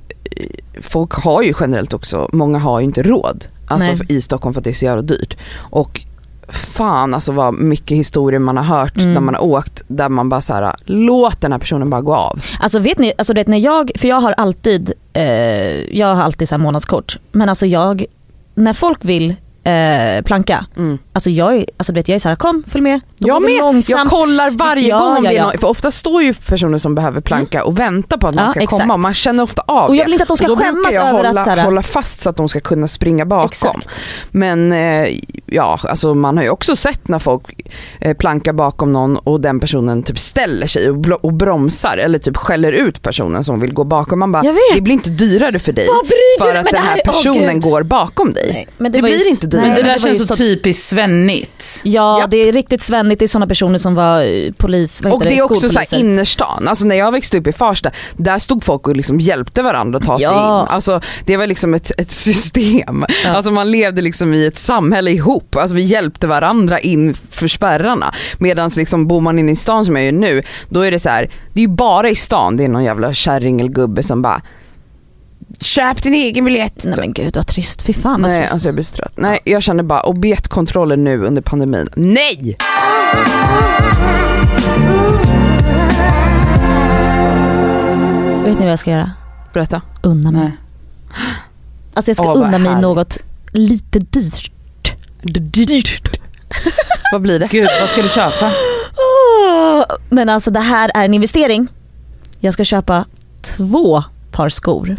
folk 0.81 1.13
har 1.13 1.43
ju 1.43 1.55
generellt 1.61 1.95
också, 1.95 2.29
många 2.33 2.59
har 2.59 2.81
ju 2.81 2.85
inte 2.85 3.03
råd. 3.03 3.45
Alltså 3.67 3.93
Nej. 3.93 4.03
i 4.09 4.21
Stockholm 4.21 4.55
för 4.55 4.61
att 4.61 4.65
det 4.65 4.71
är 4.71 4.75
så 4.75 4.85
jävla 4.85 5.03
dyrt. 5.03 5.37
Och 5.59 6.01
fan 6.49 7.15
alltså 7.15 7.33
vad 7.33 7.55
mycket 7.55 7.97
historier 7.97 8.41
man 8.41 8.57
har 8.57 8.65
hört 8.65 8.97
mm. 8.97 9.15
när 9.15 9.21
man 9.21 9.35
har 9.35 9.45
åkt 9.45 9.83
där 9.87 10.09
man 10.09 10.29
bara 10.29 10.41
så 10.41 10.53
här, 10.53 10.77
låt 10.85 11.41
den 11.41 11.53
här 11.53 11.59
personen 11.59 11.91
bara 11.91 12.01
gå 12.01 12.15
av. 12.15 12.43
Alltså 12.61 12.79
vet 12.79 12.99
ni, 12.99 13.13
alltså 13.19 13.35
vet 13.35 13.47
när 13.47 13.59
jag, 13.59 13.91
för 13.97 14.09
jag 14.09 14.21
har 14.21 14.33
alltid, 14.33 14.93
eh, 15.13 15.25
jag 15.99 16.15
har 16.15 16.23
alltid 16.23 16.49
så 16.49 16.59
månadskort. 16.59 17.19
Men 17.33 17.49
alltså 17.49 17.67
jag, 17.67 18.05
när 18.55 18.73
folk 18.73 19.05
vill 19.05 19.35
eh, 19.65 20.23
planka. 20.23 20.67
Mm. 20.77 20.99
Alltså 21.19 21.31
jag 21.31 21.57
är, 21.57 21.67
alltså 21.77 21.93
vet, 21.93 22.09
jag 22.09 22.15
är 22.15 22.19
såhär, 22.19 22.37
kom 22.37 22.65
följ 22.67 22.83
med. 22.83 23.01
Då 23.19 23.29
jag 23.29 23.43
med, 23.43 23.59
långsamt. 23.59 23.99
jag 23.99 24.09
kollar 24.09 24.51
varje 24.51 24.89
ja, 24.89 24.99
gång 24.99 25.25
ja, 25.25 25.33
ja. 25.33 25.45
Någon, 25.45 25.59
för 25.59 25.69
ofta 25.69 25.91
står 25.91 26.23
ju 26.23 26.35
personer 26.35 26.79
som 26.79 26.95
behöver 26.95 27.21
planka 27.21 27.65
och 27.65 27.79
väntar 27.79 28.17
på 28.17 28.27
att 28.27 28.35
man 28.35 28.51
ska 28.51 28.61
exakt. 28.61 28.83
komma 28.83 28.97
man 28.97 29.15
känner 29.15 29.43
ofta 29.43 29.63
av 29.67 29.89
Och 29.89 29.97
jag 29.97 30.05
vill 30.05 30.13
inte 30.13 30.23
att 30.23 30.29
de 30.29 30.37
ska 30.37 30.57
skämmas 30.57 30.93
jag 30.93 31.09
över 31.09 31.13
hålla, 31.13 31.41
att 31.41 31.45
såhär, 31.45 31.65
hålla 31.65 31.83
fast 31.83 32.21
så 32.21 32.31
att 32.31 32.37
de 32.37 32.49
ska 32.49 32.61
kunna 32.61 32.89
springa 32.89 33.25
bakom. 33.25 33.81
Exakt. 33.81 34.01
Men 34.31 34.73
eh, 34.73 35.09
ja, 35.47 35.79
alltså 35.83 36.15
man 36.15 36.37
har 36.37 36.45
ju 36.45 36.51
också 36.51 36.77
sett 36.77 37.09
när 37.09 37.19
folk 37.19 37.45
eh, 38.01 38.17
plankar 38.17 38.53
bakom 38.53 38.93
någon 38.93 39.17
och 39.17 39.41
den 39.41 39.61
personen 39.61 40.03
typ 40.03 40.19
ställer 40.19 40.67
sig 40.67 40.91
och, 40.91 41.25
och 41.25 41.33
bromsar 41.33 41.99
eller 41.99 42.19
typ 42.19 42.37
skäller 42.37 42.73
ut 42.73 43.03
personen 43.03 43.45
som 43.45 43.61
vill 43.61 43.73
gå 43.73 43.85
bakom. 43.85 44.19
Man 44.19 44.33
bara, 44.33 44.43
det 44.75 44.81
blir 44.81 44.95
inte 44.95 45.11
dyrare 45.11 45.59
för 45.59 45.73
dig 45.73 45.87
för 46.39 46.55
att 46.55 46.67
den 46.67 46.83
här 46.83 47.01
personen 47.05 47.57
oh, 47.57 47.71
går 47.71 47.83
bakom 47.83 48.33
dig. 48.33 48.51
Nej, 48.53 48.69
men 48.79 48.93
det, 48.93 48.99
det 48.99 49.03
blir 49.03 49.25
ju, 49.25 49.31
inte 49.31 49.47
dyrare. 49.47 49.67
Men 49.67 49.77
det 49.77 49.83
där 49.83 49.99
känns 49.99 50.27
så 50.27 50.37
typiskt 50.37 50.89
svenskt 50.89 51.08
svennigt. 51.09 51.81
Ja 51.85 52.21
Japp. 52.21 52.31
det 52.31 52.37
är 52.37 52.53
riktigt 52.53 52.83
svennigt, 52.83 53.19
det 53.19 53.25
är 53.25 53.27
sådana 53.29 53.47
personer 53.47 53.79
som 53.79 53.95
var 53.95 54.23
eh, 54.23 54.53
polis, 54.53 55.03
vad 55.03 55.13
Och 55.13 55.25
det 55.25 55.39
är 55.39 55.43
också 55.43 55.69
så 55.69 55.79
här 55.79 55.85
Skolpoliser. 55.87 55.97
innerstan, 56.11 56.69
alltså 56.69 56.85
när 56.87 56.97
jag 56.97 57.13
växte 57.13 57.39
upp 57.39 57.47
i 57.47 57.53
Farsta, 57.53 57.91
där 58.17 58.39
stod 58.39 58.65
folk 58.65 58.89
och 58.89 58.97
liksom 58.97 59.21
hjälpte 59.21 59.63
varandra 59.63 59.99
att 59.99 60.05
ta 60.05 60.19
sig 60.19 60.25
Ja. 60.25 60.63
in. 60.63 60.69
Alltså 60.75 61.01
det 61.25 61.37
var 61.37 61.47
liksom 61.47 61.75
ett, 61.75 61.93
ett 61.99 62.11
system. 62.11 63.05
Ja. 63.25 63.31
Alltså 63.31 63.51
man 63.51 63.71
levde 63.71 64.01
liksom 64.01 64.35
i 64.35 64.47
ett 64.47 64.57
samhälle 64.57 65.11
ihop, 65.11 65.57
alltså 65.57 65.77
vi 65.77 65.83
hjälpte 65.83 66.27
varandra 66.27 66.79
in 66.79 67.15
för 67.31 67.49
spärrarna. 67.49 68.15
Medan 68.39 68.71
liksom 68.77 69.07
bor 69.09 69.21
man 69.21 69.39
inne 69.39 69.53
i 69.53 69.57
stan 69.57 69.85
som 69.85 69.97
jag 69.97 70.05
gör 70.05 70.13
nu, 70.13 70.43
då 70.69 70.81
är 70.81 70.91
det 70.91 70.99
så 70.99 71.09
här, 71.09 71.31
det 71.53 71.61
är 71.61 71.63
ju 71.63 71.69
bara 71.69 72.09
i 72.11 72.15
stan 72.15 72.57
det 72.57 72.65
är 72.65 72.69
någon 72.69 72.85
jävla 72.85 73.15
kärring 73.15 73.61
eller 73.61 73.71
gubbe 73.71 74.03
som 74.03 74.23
bara 74.23 74.43
Köp 75.61 76.03
din 76.03 76.15
egen 76.15 76.45
biljett. 76.45 76.85
Nej 76.85 76.95
men 76.97 77.13
gud 77.13 77.37
vad 77.37 77.47
trist, 77.47 77.83
fy 77.83 77.93
fan 77.93 78.23
vad 78.23 78.31
Nej 78.31 78.41
trist. 78.41 78.53
alltså 78.53 78.69
jag 78.69 78.75
blir 78.75 78.85
så 78.85 78.95
trött. 78.97 79.13
Nej 79.17 79.39
jag 79.45 79.63
känner 79.63 79.83
bara 79.83 80.03
objektkontroller 80.03 80.97
nu 80.97 81.25
under 81.27 81.43
pandemin. 81.43 81.89
Nej! 81.97 82.57
Vet 88.45 88.59
ni 88.59 88.65
vad 88.65 88.73
jag 88.73 88.79
ska 88.79 88.91
göra? 88.91 89.11
Berätta. 89.53 89.83
Unna 90.03 90.31
mig. 90.31 90.41
Nej. 90.43 90.53
Alltså 91.95 92.09
jag 92.11 92.17
ska 92.17 92.33
Åh, 92.33 92.37
unna 92.37 92.59
mig 92.59 92.69
härligt. 92.69 92.83
något 92.83 93.19
lite 93.53 93.99
dyrt. 93.99 94.51
Dyrt. 95.23 96.21
Vad 97.13 97.23
blir 97.23 97.39
det? 97.39 97.47
Gud, 97.51 97.69
vad 97.81 97.89
ska 97.91 98.03
du 98.03 98.09
köpa? 98.09 98.53
Men 100.09 100.29
alltså 100.29 100.51
det 100.51 100.61
här 100.61 100.91
är 100.95 101.05
en 101.05 101.15
investering. 101.15 101.69
Jag 102.41 102.55
ska 102.55 102.65
köpa 102.65 103.05
två 103.43 104.05
par 104.33 104.49
skor. 104.49 104.97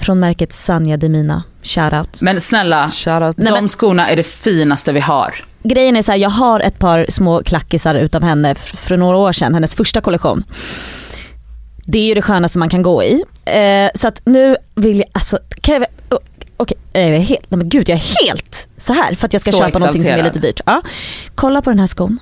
Från 0.00 0.20
märket 0.20 0.52
Sanja 0.52 0.96
Demina. 0.96 1.42
Shoutout. 1.62 2.22
Men 2.22 2.40
snälla, 2.40 2.90
Shoutout. 2.90 3.36
Nej, 3.36 3.46
de 3.46 3.52
men- 3.52 3.68
skorna 3.68 4.08
är 4.10 4.16
det 4.16 4.22
finaste 4.22 4.92
vi 4.92 5.00
har. 5.00 5.34
Grejen 5.62 5.96
är 5.96 6.02
så 6.02 6.12
här, 6.12 6.18
jag 6.18 6.30
har 6.30 6.60
ett 6.60 6.78
par 6.78 7.06
små 7.08 7.42
klackisar 7.42 7.94
utav 7.94 8.22
henne 8.22 8.54
för 8.54 8.96
några 8.96 9.16
år 9.16 9.32
sedan, 9.32 9.54
hennes 9.54 9.76
första 9.76 10.00
kollektion. 10.00 10.44
Det 11.86 11.98
är 11.98 12.04
ju 12.06 12.14
det 12.14 12.22
skönaste 12.22 12.58
man 12.58 12.68
kan 12.68 12.82
gå 12.82 13.02
i. 13.02 13.22
Eh, 13.44 13.90
så 13.94 14.08
att 14.08 14.22
nu 14.24 14.56
vill 14.74 14.98
jag, 14.98 15.08
alltså, 15.12 15.38
kan 15.60 15.74
jag, 15.74 15.86
okej, 16.56 16.78
jag 16.92 17.02
är 17.02 17.18
helt, 17.18 17.50
nej 17.50 17.58
men 17.58 17.68
gud 17.68 17.88
jag 17.88 17.96
är 17.98 18.24
helt 18.26 18.66
så 18.78 18.92
här 18.92 19.14
för 19.14 19.26
att 19.26 19.32
jag 19.32 19.42
ska 19.42 19.50
Så 19.50 19.58
köpa 19.58 19.78
någonting 19.78 20.02
som 20.02 20.10
är 20.12 20.14
exalterad. 20.18 20.34
lite 20.36 20.46
dyrt. 20.46 20.60
Ja. 20.66 20.82
Kolla 21.34 21.62
på 21.62 21.70
den 21.70 21.78
här 21.78 21.86
skon. 21.86 22.18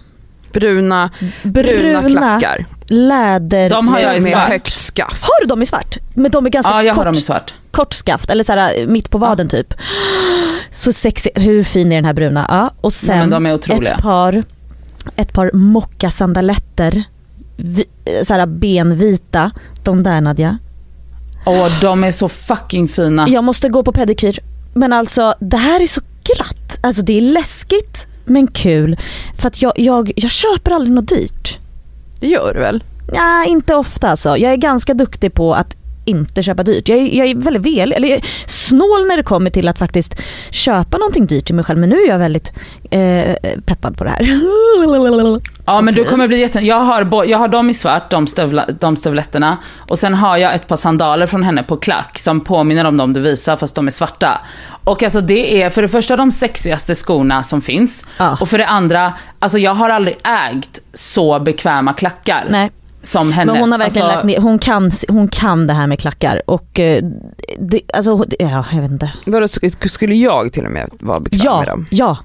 Bruna, 0.53 1.11
bruna, 1.43 2.09
klackar. 2.11 2.67
läder. 2.89 3.71
De 3.71 3.89
har 3.89 4.01
jag 4.01 4.17
i 4.17 4.21
med 4.21 4.33
svart. 4.33 4.49
högt 4.49 4.81
skaft. 4.81 5.23
Har 5.23 5.41
du 5.43 5.47
dem 5.47 5.63
i 5.63 5.67
svart? 5.67 5.97
Men 6.15 6.31
de 6.31 6.47
är 6.47 6.51
ganska 6.51 6.73
Ja, 6.73 6.83
jag 6.83 6.91
har 6.95 6.97
kort, 6.97 7.05
dem 7.05 7.15
i 7.15 7.21
svart. 7.21 7.55
kort 7.71 7.95
skaft, 7.95 8.31
eller 8.31 8.45
så 8.45 8.53
här, 8.53 8.87
mitt 8.87 9.11
på 9.11 9.19
vaden 9.19 9.49
typ. 9.49 9.75
Så 10.73 10.93
sexig, 10.93 11.31
hur 11.35 11.63
fin 11.65 11.93
är 11.93 11.97
den 11.97 12.05
här 12.05 12.13
bruna? 12.13 12.47
Ja. 12.49 12.71
Och 12.81 12.93
sen 12.93 13.09
Nej, 13.11 13.19
men 13.19 13.31
de 13.31 13.47
är 13.47 13.55
otroliga. 13.55 13.95
ett 13.95 14.03
par, 14.03 14.45
ett 15.17 15.33
par 15.33 15.51
mockasandaletter, 15.53 17.05
vi, 17.57 17.85
så 18.25 18.35
här 18.35 18.47
benvita. 18.47 19.51
De 19.85 20.03
där 20.03 20.21
Nadja. 20.21 20.59
Åh, 21.47 21.81
de 21.81 22.05
är 22.05 22.11
så 22.11 22.29
fucking 22.29 22.89
fina. 22.89 23.29
Jag 23.29 23.45
måste 23.45 23.69
gå 23.69 23.83
på 23.83 23.93
pedikyr. 23.93 24.39
Men 24.75 24.93
alltså 24.93 25.35
det 25.41 25.57
här 25.57 25.81
är 25.81 25.87
så 25.87 26.01
glatt. 26.25 26.79
Alltså 26.83 27.03
det 27.03 27.17
är 27.19 27.21
läskigt 27.21 28.07
men 28.29 28.47
kul. 28.47 28.97
För 29.39 29.49
att 29.49 29.63
jag, 29.63 29.73
jag, 29.77 30.13
jag 30.17 30.31
köper 30.31 30.71
aldrig 30.71 30.95
något 30.95 31.09
dyrt. 31.09 31.59
Det 32.21 32.27
gör 32.27 32.55
du 32.55 32.61
väl? 32.61 32.85
Nej, 33.13 33.49
inte 33.49 33.75
ofta 33.75 34.09
alltså. 34.09 34.37
Jag 34.37 34.53
är 34.53 34.57
ganska 34.57 34.95
duktig 34.95 35.35
på 35.35 35.55
att 35.55 35.77
inte 36.09 36.43
köpa 36.43 36.63
dyrt. 36.63 36.89
Jag 36.89 36.99
är, 36.99 37.19
jag 37.19 37.27
är 37.27 37.35
väldigt 37.35 37.77
väl, 37.77 37.93
eller 37.93 38.09
jag 38.09 38.19
är 38.19 38.25
snål 38.47 39.07
när 39.09 39.17
det 39.17 39.23
kommer 39.23 39.51
till 39.51 39.69
att 39.69 39.79
faktiskt 39.79 40.15
köpa 40.51 40.99
någonting 40.99 41.27
dyrt 41.27 41.47
till 41.47 41.55
mig 41.55 41.65
själv. 41.65 41.79
Men 41.79 41.89
nu 41.89 41.97
är 41.97 42.09
jag 42.09 42.19
väldigt 42.19 42.53
eh, 42.91 43.35
peppad 43.67 43.97
på 43.97 44.05
det 44.05 44.11
här. 44.11 44.41
Ja 45.67 45.81
men 45.81 45.95
du 45.95 46.05
kommer 46.05 46.29
bli 46.29 46.41
jätte... 46.41 46.61
Jag 46.61 46.81
har, 46.81 47.25
jag 47.25 47.39
har 47.39 47.49
dem 47.49 47.71
i 47.71 47.75
svart, 47.75 48.11
de, 48.11 48.27
stövla, 48.27 48.67
de 48.81 48.97
stövletterna. 48.97 49.57
Och 49.77 49.99
sen 49.99 50.15
har 50.15 50.37
jag 50.37 50.55
ett 50.55 50.67
par 50.67 50.77
sandaler 50.77 51.27
från 51.27 51.43
henne 51.43 51.63
på 51.63 51.77
klack 51.77 52.19
som 52.19 52.41
påminner 52.41 52.85
om 52.85 52.97
de 52.97 53.13
du 53.13 53.21
visar 53.21 53.57
fast 53.57 53.75
de 53.75 53.87
är 53.87 53.91
svarta. 53.91 54.41
Och 54.85 55.03
alltså 55.03 55.21
det 55.21 55.63
är 55.63 55.71
för 55.71 55.83
det 55.83 55.89
första 55.89 56.17
de 56.17 56.33
sexigaste 56.33 56.95
skorna 56.95 57.43
som 57.43 57.63
finns. 57.63 58.07
Ja. 58.17 58.37
Och 58.41 58.49
för 58.49 58.59
det 58.59 58.67
andra, 58.67 59.13
alltså 59.39 59.59
jag 59.59 59.75
har 59.75 59.91
aldrig 59.91 60.17
ägt 60.53 60.81
så 60.95 61.39
bekväma 61.39 61.93
klackar. 61.93 62.47
Nej, 62.51 62.71
Som 63.03 63.33
hennes. 63.33 63.53
men 63.53 63.61
hon 63.63 63.73
har 63.73 63.79
verkligen 63.79 64.07
alltså, 64.07 64.17
lagt 64.17 64.27
ner, 64.27 64.39
hon 64.41 64.59
kan, 64.59 64.91
hon 65.09 65.29
kan 65.29 65.67
det 65.67 65.73
här 65.73 65.87
med 65.87 65.99
klackar. 66.01 66.43
Och 66.47 66.81
eh, 66.81 67.05
det, 67.59 67.81
alltså, 67.93 68.25
ja 68.39 68.65
jag 68.73 68.81
vet 68.83 68.91
inte. 68.91 69.13
Vadå, 69.27 69.47
sk- 69.47 69.89
skulle 69.89 70.15
jag 70.15 70.53
till 70.53 70.65
och 70.67 70.73
med 70.73 70.91
vara 71.01 71.21
bekväm 71.21 71.41
Ja, 71.45 71.59
med 71.59 71.69
dem? 71.69 71.87
ja. 71.91 72.17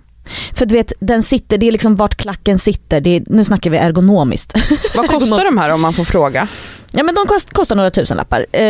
För 0.54 0.66
du 0.66 0.76
vet, 0.76 0.94
den 1.00 1.24
sitter, 1.24 1.58
det 1.58 1.68
är 1.68 1.72
liksom 1.72 1.96
vart 1.96 2.16
klacken 2.16 2.58
sitter. 2.58 3.02
Det 3.02 3.10
är, 3.16 3.24
nu 3.26 3.44
snackar 3.44 3.70
vi 3.72 3.78
ergonomiskt. 3.78 4.54
Vad 4.96 5.08
kostar 5.10 5.46
de 5.46 5.58
här 5.58 5.70
om 5.70 5.82
man 5.82 5.94
får 5.94 6.04
fråga? 6.04 6.48
Ja 6.92 7.04
men 7.04 7.16
de 7.16 7.26
kost, 7.28 7.54
kostar 7.54 7.76
några 7.76 7.90
tusenlappar. 7.90 8.40
Eh, 8.52 8.62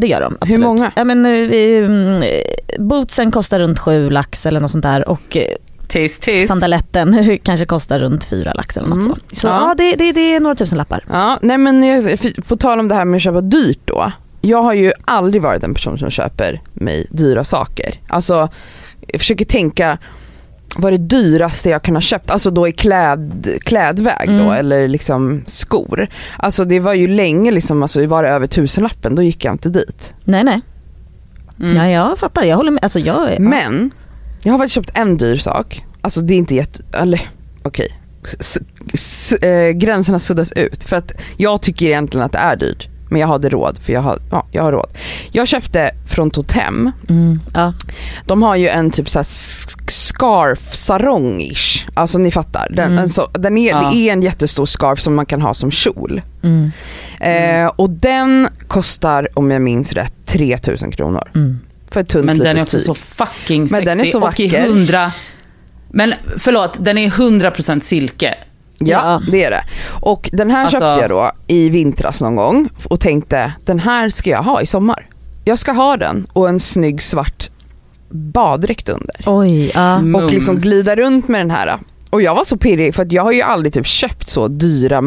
det 0.00 0.06
gör 0.06 0.20
de. 0.20 0.36
Absolut. 0.40 0.60
många? 0.60 0.92
Ja, 0.96 1.04
men, 1.04 1.26
eh, 1.26 2.30
bootsen 2.78 3.30
kostar 3.30 3.58
runt 3.60 3.78
sju 3.78 4.10
lax 4.10 4.46
eller 4.46 4.60
något 4.60 4.70
sånt 4.70 4.82
där 4.82 5.08
och 5.08 5.36
eh, 5.36 5.44
Tis, 5.90 6.18
tis. 6.18 6.48
sandaletten 6.48 7.38
kanske 7.42 7.66
kostar 7.66 7.98
runt 7.98 8.24
fyra 8.24 8.52
lax 8.52 8.76
eller 8.76 8.88
något 8.88 9.04
Mm. 9.06 9.16
så. 9.30 9.36
Så 9.36 9.46
Ja. 9.48 9.68
ja, 9.68 9.74
det, 9.78 9.96
det, 9.96 10.12
det 10.12 10.34
är 10.34 10.40
några 10.40 10.54
tusenlappar. 10.54 11.04
Ja, 11.10 11.38
nej 11.42 11.58
men 11.58 11.84
på 12.48 12.56
tal 12.56 12.80
om 12.80 12.88
det 12.88 12.94
här 12.94 13.04
med 13.04 13.16
att 13.16 13.22
köpa 13.22 13.40
dyrt 13.40 13.80
då. 13.84 14.12
Jag 14.40 14.62
har 14.62 14.74
ju 14.74 14.92
aldrig 15.04 15.42
varit 15.42 15.64
en 15.64 15.74
person 15.74 15.98
som 15.98 16.10
köper 16.10 16.60
mig 16.72 17.06
dyra 17.10 17.44
saker. 17.44 17.94
Alltså, 18.08 18.48
jag 19.08 19.20
försöker 19.20 19.44
tänka 19.44 19.98
vad 20.76 20.92
det 20.92 20.96
dyraste 20.98 21.70
jag 21.70 21.82
kan 21.82 21.96
ha 21.96 22.00
köpt? 22.00 22.30
Alltså 22.30 22.50
då 22.50 22.68
i 22.68 22.72
kläd, 22.72 23.48
klädväg 23.62 24.26
då 24.28 24.32
Mm. 24.32 24.50
eller 24.50 24.88
liksom 24.88 25.42
skor. 25.46 26.06
Alltså 26.38 26.64
det 26.64 26.80
var 26.80 26.94
ju 26.94 27.08
länge 27.08 27.50
liksom, 27.50 27.82
alltså 27.82 28.06
var 28.06 28.22
det 28.22 28.28
över 28.28 28.46
tusenlappen 28.46 29.14
då 29.14 29.22
gick 29.22 29.44
jag 29.44 29.54
inte 29.54 29.68
dit. 29.68 30.14
Nej 30.24 30.44
nej. 30.44 30.60
Mm. 31.60 31.76
Ja 31.76 31.88
jag 31.88 32.18
fattar, 32.18 32.44
jag 32.44 32.56
håller 32.56 32.70
med. 32.70 32.84
Alltså, 32.84 32.98
jag, 32.98 33.32
är- 33.32 33.38
Men 33.40 33.90
jag 34.42 34.52
har 34.52 34.58
faktiskt 34.58 34.74
köpt 34.74 34.90
en 34.98 35.16
dyr 35.16 35.36
sak. 35.36 35.84
Alltså 36.00 36.20
det 36.20 36.34
är 36.34 36.38
inte 36.38 36.54
jätte, 36.54 36.82
eller 36.92 37.28
okej. 37.62 37.96
S- 38.40 38.58
s- 38.92 39.32
eh, 39.32 39.70
gränserna 39.70 40.18
suddas 40.18 40.52
ut. 40.52 40.84
För 40.84 40.96
att 40.96 41.12
jag 41.36 41.62
tycker 41.62 41.86
egentligen 41.86 42.24
att 42.26 42.32
det 42.32 42.38
är 42.38 42.56
dyrt. 42.56 42.88
Men 43.12 43.20
jag 43.20 43.28
hade 43.28 43.48
råd, 43.48 43.78
för 43.78 43.92
jag 43.92 44.00
har, 44.00 44.18
ja, 44.30 44.46
jag 44.52 44.62
har 44.62 44.72
råd. 44.72 44.88
Jag 45.32 45.48
köpte 45.48 45.90
från 46.06 46.30
Totem, 46.30 46.90
mm, 47.08 47.40
ja. 47.54 47.72
de 48.26 48.42
har 48.42 48.56
ju 48.56 48.68
en 48.68 48.90
typ 48.90 49.08
såhär 49.10 49.26
scarf 49.90 50.72
sarong-ish. 50.72 51.88
Alltså 51.94 52.18
ni 52.18 52.30
fattar. 52.30 52.66
Den, 52.70 52.92
Mm. 52.92 53.08
så, 53.08 53.26
den 53.32 53.58
är, 53.58 53.68
Ja. 53.70 53.90
Det 53.92 53.96
är 54.08 54.12
en 54.12 54.22
jättestor 54.22 54.66
scarf 54.66 55.00
som 55.00 55.14
man 55.14 55.26
kan 55.26 55.42
ha 55.42 55.54
som 55.54 55.70
kjol. 55.70 56.22
Mm, 56.42 56.70
Eh, 57.20 57.66
och 57.66 57.90
den 57.90 58.48
kostar, 58.68 59.28
om 59.34 59.50
jag 59.50 59.62
minns 59.62 59.92
rätt, 59.92 60.14
3000 60.26 60.90
kronor. 60.90 61.30
mm. 61.34 61.60
För 61.90 62.00
ett 62.00 62.08
tunt 62.08 62.24
Men 62.24 62.38
den 62.38 62.56
är 62.56 62.62
också 62.62 62.76
tyg. 62.76 62.86
så 62.86 62.94
fucking 62.94 63.68
sexy. 63.68 63.84
Men 63.84 63.96
den 63.96 64.06
är 64.06 64.10
så 64.10 64.20
och 64.22 64.40
i 64.40 64.48
vacker. 64.48 64.66
100... 64.66 65.12
Men 65.92 66.14
förlåt, 66.38 66.76
den 66.84 66.98
är 66.98 67.08
100% 67.08 67.80
silke. 67.80 68.34
Ja, 68.78 69.22
det 69.32 69.44
är 69.44 69.50
det. 69.50 69.64
Och 70.00 70.30
den 70.32 70.50
här 70.50 70.62
Alltså- 70.62 70.78
köpte 70.78 71.00
jag 71.00 71.10
då 71.10 71.32
i 71.46 71.68
vintras 71.70 72.20
någon 72.20 72.36
gång 72.36 72.68
och 72.84 73.00
tänkte 73.00 73.52
den 73.64 73.78
här 73.78 74.10
ska 74.10 74.30
jag 74.30 74.42
ha 74.42 74.62
i 74.62 74.66
sommar. 74.66 75.06
Jag 75.44 75.58
ska 75.58 75.72
ha 75.72 75.96
den 75.96 76.26
och 76.32 76.48
en 76.48 76.60
snygg 76.60 77.02
svart 77.02 77.50
baddräkt 78.10 78.88
under. 78.88 79.16
Oj. 79.26 79.72
Mums. 79.76 80.16
Och 80.16 80.30
liksom 80.30 80.58
glida 80.58 80.96
runt 80.96 81.28
med 81.28 81.40
den 81.40 81.50
här. 81.50 81.78
Och 82.10 82.22
jag 82.22 82.34
var 82.34 82.44
så 82.44 82.56
pirrig 82.56 82.94
för 82.94 83.02
att 83.02 83.12
jag 83.12 83.22
har 83.22 83.32
ju 83.32 83.42
aldrig 83.42 83.72
typ 83.72 83.86
köpt 83.86 84.28
så 84.28 84.48
dyra 84.48 85.02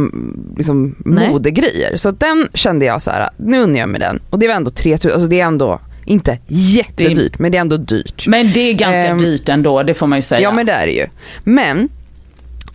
liksom, 0.58 0.96
modegrejer. 1.06 1.98
Så 1.98 2.10
att 2.10 2.20
den 2.20 2.48
kände 2.54 2.86
jag 2.86 3.02
så 3.02 3.12
här, 3.12 3.30
nu 3.38 3.62
unnar 3.62 3.80
jag 3.80 3.90
mig 3.90 4.00
den. 4.00 4.20
Och 4.30 4.40
det 4.40 4.48
var 4.48 4.56
ändå 4.56 4.72
3000, 4.72 5.12
alltså 5.12 5.28
det 5.30 5.40
är 5.42 5.46
ändå 5.46 5.80
inte 6.06 6.38
jättedyrt 6.48 7.40
men 7.40 7.52
det 7.52 7.58
är 7.58 7.62
ändå 7.62 7.78
dyrt. 7.78 8.28
Men 8.28 8.52
det 8.52 8.60
är 8.60 8.74
ganska 8.74 9.06
Ehm, 9.06 9.18
dyrt 9.18 9.50
ändå, 9.50 9.84
det 9.84 9.94
får 9.94 10.08
man 10.08 10.18
ju 10.18 10.24
säga. 10.24 10.42
Ja 10.42 10.52
men 10.52 10.66
det 10.66 10.72
är 10.72 10.86
det 10.86 10.94
ju. 10.94 11.08
Men, 11.44 11.90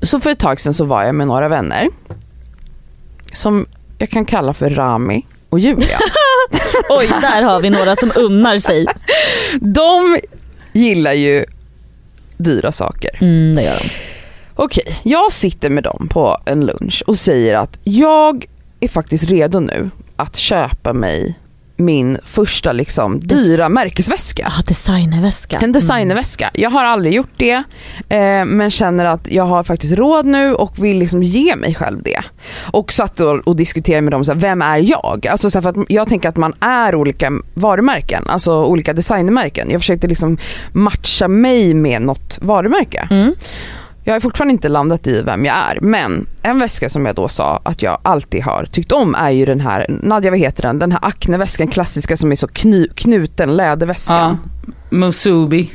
så 0.02 0.20
för 0.20 0.30
ett 0.30 0.38
tag 0.38 0.60
sedan 0.60 0.74
så 0.74 0.84
var 0.84 1.02
jag 1.02 1.14
med 1.14 1.26
några 1.26 1.48
vänner. 1.48 1.88
Som 3.32 3.66
jag 3.98 4.10
kan 4.10 4.24
kalla 4.24 4.54
för 4.54 4.70
Rami 4.70 5.26
och 5.48 5.58
Julia. 5.58 5.98
Oj, 6.88 7.08
där 7.20 7.42
har 7.42 7.60
vi 7.60 7.70
några 7.70 7.96
som 7.96 8.12
unnar 8.16 8.58
sig. 8.58 8.86
De 9.60 10.18
gillar 10.72 11.12
ju 11.12 11.44
dyra 12.36 12.72
saker. 12.72 13.18
Mm, 13.20 13.54
det 13.56 13.62
gör 13.62 13.78
de. 13.78 13.88
Okej, 14.54 14.98
jag 15.02 15.32
sitter 15.32 15.70
med 15.70 15.84
dem 15.84 16.08
på 16.10 16.36
en 16.46 16.66
lunch 16.66 17.02
och 17.06 17.18
säger 17.18 17.54
att 17.54 17.80
jag 17.84 18.46
är 18.80 18.88
faktiskt 18.88 19.24
redo 19.24 19.60
nu 19.60 19.90
att 20.16 20.36
köpa 20.36 20.92
mig 20.92 21.34
min 21.78 22.18
första 22.24 22.72
liksom 22.72 23.20
dyra 23.20 23.68
märkesväska. 23.68 24.52
Ah, 24.58 24.62
designerväska. 24.66 25.58
En 25.58 25.72
designerväska. 25.72 26.50
Jag 26.54 26.70
har 26.70 26.84
aldrig 26.84 27.14
gjort 27.14 27.32
det 27.36 27.62
eh, 28.08 28.44
men 28.44 28.70
känner 28.70 29.04
att 29.04 29.28
jag 29.32 29.44
har 29.44 29.62
faktiskt 29.62 29.92
råd 29.92 30.26
nu 30.26 30.54
och 30.54 30.84
vill 30.84 30.98
liksom 30.98 31.22
ge 31.22 31.56
mig 31.56 31.74
själv 31.74 32.02
det. 32.02 32.20
Och 32.72 32.92
satt 32.92 33.20
och, 33.20 33.48
och 33.48 33.56
diskuterade 33.56 34.02
med 34.02 34.12
dem, 34.12 34.24
så 34.24 34.32
här, 34.32 34.40
vem 34.40 34.62
är 34.62 34.78
jag? 34.78 35.26
Alltså, 35.30 35.50
så 35.50 35.58
här, 35.58 35.62
för 35.62 35.80
att 35.80 35.86
jag 35.88 36.08
tänker 36.08 36.28
att 36.28 36.36
man 36.36 36.54
är 36.60 36.94
olika 36.94 37.32
varumärken, 37.54 38.24
alltså 38.26 38.64
olika 38.64 38.92
designermärken. 38.92 39.70
Jag 39.70 39.80
försökte 39.80 40.06
liksom 40.06 40.38
matcha 40.72 41.28
mig 41.28 41.74
med 41.74 42.02
något 42.02 42.38
varumärke. 42.42 43.08
Mm. 43.10 43.34
Jag 44.08 44.14
har 44.14 44.20
fortfarande 44.20 44.52
inte 44.52 44.68
landat 44.68 45.06
i 45.06 45.22
vem 45.22 45.44
jag 45.44 45.56
är 45.56 45.78
men 45.80 46.26
en 46.42 46.58
väska 46.58 46.88
som 46.88 47.06
jag 47.06 47.14
då 47.14 47.28
sa 47.28 47.60
att 47.64 47.82
jag 47.82 47.98
alltid 48.02 48.42
har 48.42 48.64
tyckt 48.64 48.92
om 48.92 49.14
är 49.14 49.30
ju 49.30 49.46
den 49.46 49.60
här, 49.60 49.86
Nadja 49.88 50.30
vad 50.30 50.38
heter 50.38 50.62
den? 50.62 50.78
Den 50.78 50.92
här 50.92 51.00
Acne-väskan, 51.02 51.68
klassiska 51.68 52.16
som 52.16 52.32
är 52.32 52.36
så 52.36 52.48
kny, 52.48 52.88
knuten 52.94 53.56
läderväskan. 53.56 54.38
Ja. 54.66 54.72
Musubi. 54.90 55.72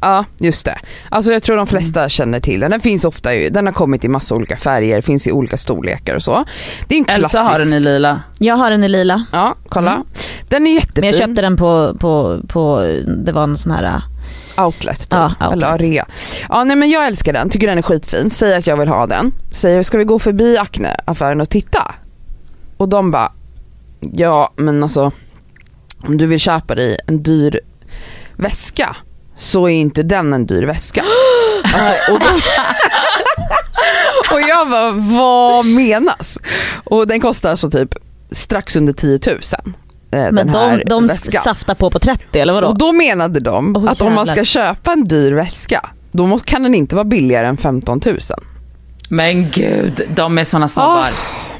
Ja, 0.00 0.24
just 0.38 0.64
det. 0.64 0.78
Alltså 1.08 1.32
jag 1.32 1.42
tror 1.42 1.56
de 1.56 1.66
flesta 1.66 2.08
känner 2.08 2.40
till 2.40 2.60
den. 2.60 2.70
Den 2.70 2.80
finns 2.80 3.04
ofta 3.04 3.34
ju, 3.34 3.48
den 3.48 3.66
har 3.66 3.72
kommit 3.72 4.04
i 4.04 4.08
massa 4.08 4.34
olika 4.34 4.56
färger, 4.56 5.00
finns 5.00 5.26
i 5.26 5.32
olika 5.32 5.56
storlekar 5.56 6.14
och 6.14 6.22
så. 6.22 6.44
Det 6.88 6.94
är 6.94 6.98
en 6.98 7.04
klassisk. 7.04 7.24
Elsa 7.24 7.40
har 7.40 7.58
den 7.58 7.74
i 7.74 7.80
lila. 7.80 8.20
Jag 8.38 8.56
har 8.56 8.70
den 8.70 8.84
i 8.84 8.88
lila. 8.88 9.24
Ja, 9.32 9.56
kolla. 9.68 9.92
Mm. 9.92 10.06
Den 10.48 10.66
är 10.66 10.74
jättefin. 10.74 11.00
Men 11.00 11.10
jag 11.10 11.18
köpte 11.18 11.42
den 11.42 11.56
på, 11.56 11.96
på, 12.00 12.40
på 12.48 12.80
det 13.24 13.32
var 13.32 13.42
en 13.42 13.56
sån 13.56 13.72
här, 13.72 14.02
Outlet 14.56 14.98
typ. 15.00 15.08
Ja, 15.10 15.24
outlet. 15.26 15.52
Eller 15.52 15.66
area. 15.66 16.06
Ja 16.48 16.64
nej 16.64 16.76
men 16.76 16.90
jag 16.90 17.06
älskar 17.06 17.32
den, 17.32 17.50
tycker 17.50 17.66
den 17.66 17.78
är 17.78 17.82
skitfin. 17.82 18.30
Säger 18.30 18.58
att 18.58 18.66
jag 18.66 18.76
vill 18.76 18.88
ha 18.88 19.06
den. 19.06 19.32
Säger 19.50 19.82
ska 19.82 19.98
vi 19.98 20.04
gå 20.04 20.18
förbi 20.18 20.58
Acne-affären 20.58 21.40
och 21.40 21.48
titta? 21.48 21.94
Och 22.76 22.88
de 22.88 23.10
bara, 23.10 23.32
ja 24.00 24.52
men 24.56 24.82
alltså 24.82 25.12
om 26.06 26.16
du 26.16 26.26
vill 26.26 26.40
köpa 26.40 26.74
dig 26.74 26.98
en 27.06 27.22
dyr 27.22 27.60
väska 28.36 28.96
så 29.36 29.68
är 29.68 29.72
inte 29.72 30.02
den 30.02 30.32
en 30.32 30.46
dyr 30.46 30.62
väska. 30.62 31.04
Alltså, 31.64 32.12
och, 32.12 32.20
då, 32.20 32.26
och 34.34 34.40
jag 34.40 34.70
bara, 34.70 34.90
vad 34.90 35.66
menas? 35.66 36.38
Och 36.84 37.06
den 37.06 37.20
kostar 37.20 37.50
alltså 37.50 37.70
typ 37.70 37.94
strax 38.30 38.76
under 38.76 38.92
10 38.92 39.18
000. 39.26 39.38
Eh, 40.12 40.18
men 40.18 40.34
den 40.34 40.48
här 40.54 40.78
de, 40.78 40.84
de 40.84 41.06
väskan. 41.06 41.42
saftar 41.42 41.74
på 41.74 41.90
på 41.90 41.98
30 41.98 42.40
eller 42.40 42.52
vadå? 42.52 42.66
Och 42.68 42.78
då 42.78 42.92
menade 42.92 43.40
de 43.40 43.76
Åh, 43.76 43.90
att 43.90 44.00
om 44.02 44.14
man 44.14 44.26
jävlar. 44.26 44.34
ska 44.34 44.44
köpa 44.44 44.92
en 44.92 45.04
dyr 45.04 45.32
väska, 45.32 45.90
då 46.12 46.26
måste, 46.26 46.48
kan 46.50 46.62
den 46.62 46.74
inte 46.74 46.94
vara 46.94 47.04
billigare 47.04 47.46
än 47.46 47.56
15 47.56 48.00
000. 48.06 48.18
Men 49.08 49.50
gud, 49.50 50.00
de 50.14 50.38
är 50.38 50.44
såna 50.44 50.68
snobbar. 50.68 51.10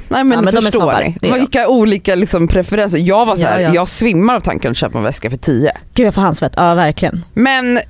Nej 0.09 0.25
men, 0.25 0.39
Ja, 0.39 0.43
men 0.43 0.55
de 0.55 0.63
förstår 0.63 0.81
snabbar, 0.81 1.01
ni? 1.03 1.17
de. 1.21 1.33
Vilka 1.35 1.69
olika 1.69 2.15
liksom, 2.15 2.49
preferenser. 2.49 2.99
Jag 2.99 3.27
var 3.27 3.37
så 3.37 3.47
här, 3.47 3.59
Ja, 3.61 3.69
ja. 3.69 3.75
jag 3.75 3.89
svimmar 3.89 4.35
av 4.35 4.41
tanken 4.41 4.71
att 4.71 4.77
köpa 4.77 4.99
en 4.99 5.05
väska 5.05 5.31
för 5.31 5.37
10. 5.37 5.73
Gud 5.95 6.07
jag 6.07 6.15
får 6.15 6.23
handsvett, 6.23 6.53
ja 6.57 6.75
verkligen. 6.75 7.25
Men 7.35 7.77
eh, 7.77 7.83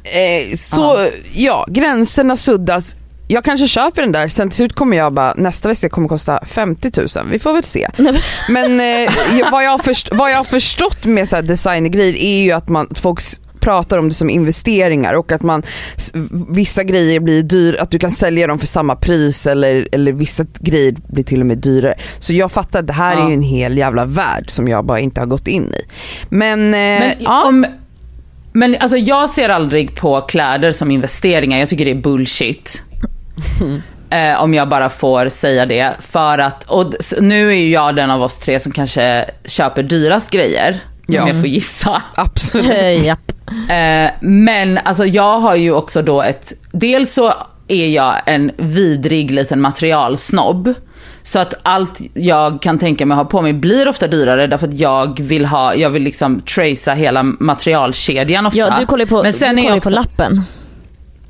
så, 0.56 1.08
ja. 1.32 1.66
gränserna 1.68 2.36
suddas. 2.36 2.96
Jag 3.28 3.44
kanske 3.44 3.68
köper 3.68 4.02
den 4.02 4.12
där, 4.12 4.28
sen 4.28 4.48
till 4.48 4.56
slut 4.56 4.72
kommer 4.74 4.96
jag 4.96 5.12
bara, 5.12 5.34
nästa 5.36 5.68
väska 5.68 5.88
kommer 5.88 6.08
kosta 6.08 6.40
50 6.46 6.90
000. 6.96 7.08
Vi 7.30 7.38
får 7.38 7.52
väl 7.52 7.64
se. 7.64 7.88
Men 8.48 8.80
eh, 8.80 9.12
vad, 9.52 9.64
jag 9.64 9.70
har 9.70 9.78
först, 9.78 10.08
vad 10.14 10.30
jag 10.30 10.36
har 10.36 10.44
förstått 10.44 11.04
med 11.04 11.28
så 11.28 11.36
här 11.36 11.42
designergrejer 11.42 12.16
är 12.16 12.42
ju 12.42 12.52
att 12.52 12.68
man, 12.68 12.88
folk 12.94 13.20
pratar 13.60 13.98
om 13.98 14.08
det 14.08 14.14
som 14.14 14.30
investeringar 14.30 15.14
och 15.14 15.32
att 15.32 15.42
man, 15.42 15.62
vissa 16.48 16.82
grejer 16.84 17.20
blir 17.20 17.42
dyr, 17.42 17.76
att 17.80 17.90
du 17.90 17.98
kan 17.98 18.10
sälja 18.10 18.46
dem 18.46 18.58
för 18.58 18.66
samma 18.66 18.96
pris 18.96 19.46
eller, 19.46 19.88
eller 19.92 20.12
vissa 20.12 20.44
grejer 20.58 20.94
blir 21.08 21.24
till 21.24 21.40
och 21.40 21.46
med 21.46 21.58
dyrare. 21.58 21.94
Så 22.18 22.32
jag 22.34 22.52
fattar 22.52 22.80
att 22.80 22.86
det 22.86 22.92
här 22.92 23.16
Ja. 23.16 23.24
är 23.24 23.28
ju 23.28 23.34
en 23.34 23.42
hel 23.42 23.78
jävla 23.78 24.04
värld 24.04 24.50
som 24.50 24.68
jag 24.68 24.84
bara 24.84 25.00
inte 25.00 25.20
har 25.20 25.26
gått 25.26 25.48
in 25.48 25.74
i. 25.74 25.82
Men, 26.28 26.60
eh, 26.60 26.70
Men, 26.80 27.12
ja. 27.18 27.44
om, 27.48 27.66
men 28.52 28.76
alltså 28.80 28.96
jag 28.96 29.30
ser 29.30 29.48
aldrig 29.48 29.96
på 29.96 30.20
kläder 30.20 30.72
som 30.72 30.90
investeringar, 30.90 31.58
jag 31.58 31.68
tycker 31.68 31.84
det 31.84 31.90
är 31.90 32.02
bullshit. 32.02 32.82
Eh, 34.12 34.42
om 34.42 34.54
jag 34.54 34.68
bara 34.68 34.88
får 34.88 35.28
säga 35.28 35.66
det. 35.66 35.92
För 36.00 36.38
att, 36.38 36.64
och 36.64 36.94
nu 37.20 37.48
är 37.48 37.56
ju 37.56 37.70
jag 37.70 37.96
den 37.96 38.10
av 38.10 38.22
oss 38.22 38.38
tre 38.38 38.58
som 38.58 38.72
kanske 38.72 39.30
köper 39.44 39.82
dyrast 39.82 40.30
grejer. 40.30 40.76
Ja. 41.06 41.22
Om 41.22 41.28
jag 41.28 41.36
får 41.36 41.46
gissa. 41.46 42.02
absolut. 42.14 43.08
Eh, 43.68 44.10
men 44.20 44.78
alltså 44.78 45.06
jag 45.06 45.38
har 45.40 45.56
ju 45.56 45.72
också 45.72 46.02
då 46.02 46.22
ett, 46.22 46.52
dels 46.72 47.12
så 47.12 47.34
är 47.68 47.88
jag 47.88 48.20
en 48.26 48.50
vidrig 48.56 49.30
liten 49.30 49.60
materialsnobb. 49.60 50.74
Så 51.22 51.40
att 51.40 51.54
allt 51.62 52.00
jag 52.14 52.62
kan 52.62 52.78
tänka 52.78 53.06
mig 53.06 53.16
ha 53.16 53.24
på 53.24 53.42
mig 53.42 53.52
blir 53.52 53.88
ofta 53.88 54.06
dyrare 54.06 54.46
därför 54.46 54.68
att 54.68 54.78
jag 54.78 55.20
vill 55.20 55.44
ha, 55.46 55.74
jag 55.74 55.90
vill 55.90 56.02
liksom 56.02 56.40
tracea 56.40 56.94
hela 56.94 57.22
materialkedjan 57.22 58.46
ofta. 58.46 58.58
Ja 58.58 58.76
du 58.80 58.86
kollar 58.86 59.04
ju 59.04 59.08
på, 59.08 59.22
Men 59.22 59.32
sen 59.32 59.56
du 59.56 59.62
är 59.62 59.64
kollar 59.64 59.70
jag 59.70 59.76
ju 59.76 59.80
på 59.80 59.88
också, 59.88 59.90
lappen. 59.90 60.44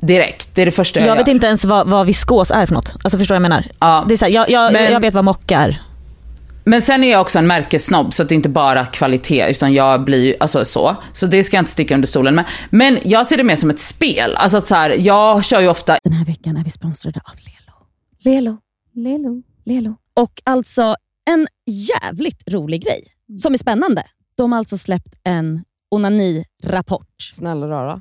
Direkt, 0.07 0.55
det 0.55 0.63
är 0.63 0.67
det 0.67 0.73
första 0.73 1.01
jag, 1.01 1.09
Jag 1.09 1.17
vet 1.17 1.27
gör. 1.29 1.35
inte 1.35 1.47
ens 1.47 1.65
vad, 1.65 1.89
vad 1.89 2.07
viskos 2.07 2.51
är 2.51 2.67
för 2.67 2.75
något. 2.75 2.95
Alltså 3.05 3.19
förstår 3.19 3.35
du 3.35 3.41
vad 3.41 3.45
jag 3.45 3.51
menar? 3.51 3.67
Ja. 3.79 4.05
Det 4.09 4.15
är 4.15 4.17
så 4.17 4.25
här, 4.25 4.33
jag, 4.33 4.51
jag, 4.51 4.73
Men- 4.73 4.93
jag 4.93 5.01
vet 5.01 5.15
vad 5.15 5.25
mocka 5.25 5.59
är. 5.59 5.83
Men 6.65 6.83
sen 6.83 7.05
är 7.05 7.11
jag 7.11 7.21
också 7.21 7.39
en 7.39 7.47
märkessnobb 7.47 8.13
så 8.15 8.23
att 8.23 8.29
det 8.29 8.33
är 8.35 8.37
inte 8.37 8.49
bara 8.49 8.85
kvalitet 8.87 9.51
utan 9.51 9.73
jag 9.73 10.05
blir 10.05 10.25
ju, 10.25 10.35
alltså 10.41 10.65
så. 10.65 10.97
Så 11.13 11.27
det 11.27 11.43
ska 11.45 11.57
jag 11.57 11.61
inte 11.63 11.73
sticka 11.73 11.95
under 11.95 12.09
stolen 12.09 12.35
med. 12.35 12.45
Men 12.71 12.99
jag 13.05 13.27
ser 13.27 13.37
det 13.37 13.45
mer 13.45 13.55
som 13.57 13.71
ett 13.71 13.81
spel. 13.81 14.35
Alltså 14.37 14.59
att 14.59 14.67
så 14.67 14.75
här, 14.75 14.91
jag 14.91 15.45
kör 15.45 15.61
ju 15.61 15.69
ofta 15.69 15.99
Den 16.05 16.13
här 16.13 16.25
veckan 16.25 16.57
är 16.57 16.65
vi 16.65 16.71
sponsrade 16.71 17.21
av 17.25 17.35
Lelo. 17.37 17.77
Lelo. 18.41 18.59
Lelo. 18.95 19.43
Lelo. 19.65 19.97
Och 20.21 20.33
alltså 20.45 20.95
en 21.31 21.47
jävligt 21.67 22.43
rolig 22.51 22.85
grej 22.85 23.05
som 23.41 23.55
är 23.55 23.59
spännande. 23.59 24.03
De 24.37 24.53
har 24.53 24.59
alltså 24.59 24.79
släppt 24.79 25.15
en 25.25 25.63
onani-rapport. 25.95 27.07
Snälla 27.33 27.69
rara. 27.69 28.01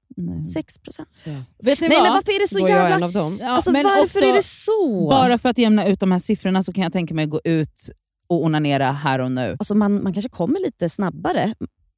Nej. 0.25 0.43
6 0.43 0.77
procent. 0.77 1.09
Vet 1.63 1.81
ni 1.81 1.87
Nej 1.87 1.97
vad? 1.97 2.03
men 2.05 2.13
varför 2.13 2.31
är 2.31 2.39
det 2.39 2.47
så 2.47 2.59
Då 2.59 2.65
är 2.65 2.69
jag 2.69 2.85
en 2.85 2.91
jävla... 2.91 3.05
av 3.05 3.11
dem. 3.11 3.37
Ja, 3.41 3.49
Alltså 3.49 3.71
men 3.71 3.83
varför 3.83 4.03
också, 4.03 4.19
är 4.19 4.33
det 4.33 4.43
så? 4.43 5.07
Bara 5.09 5.37
för 5.37 5.49
att 5.49 5.57
jämna 5.57 5.87
ut 5.87 5.99
de 5.99 6.11
här 6.11 6.19
siffrorna 6.19 6.63
så 6.63 6.73
kan 6.73 6.83
jag 6.83 6.93
tänka 6.93 7.13
mig 7.13 7.23
att 7.23 7.29
gå 7.29 7.41
ut 7.43 7.89
och 8.29 8.43
onanera 8.45 8.91
här 8.91 9.19
och 9.19 9.31
nu. 9.31 9.55
Alltså 9.59 9.75
man, 9.75 10.03
man 10.03 10.13
kanske 10.13 10.29
kommer 10.29 10.59
lite 10.59 10.89
snabbare 10.89 11.53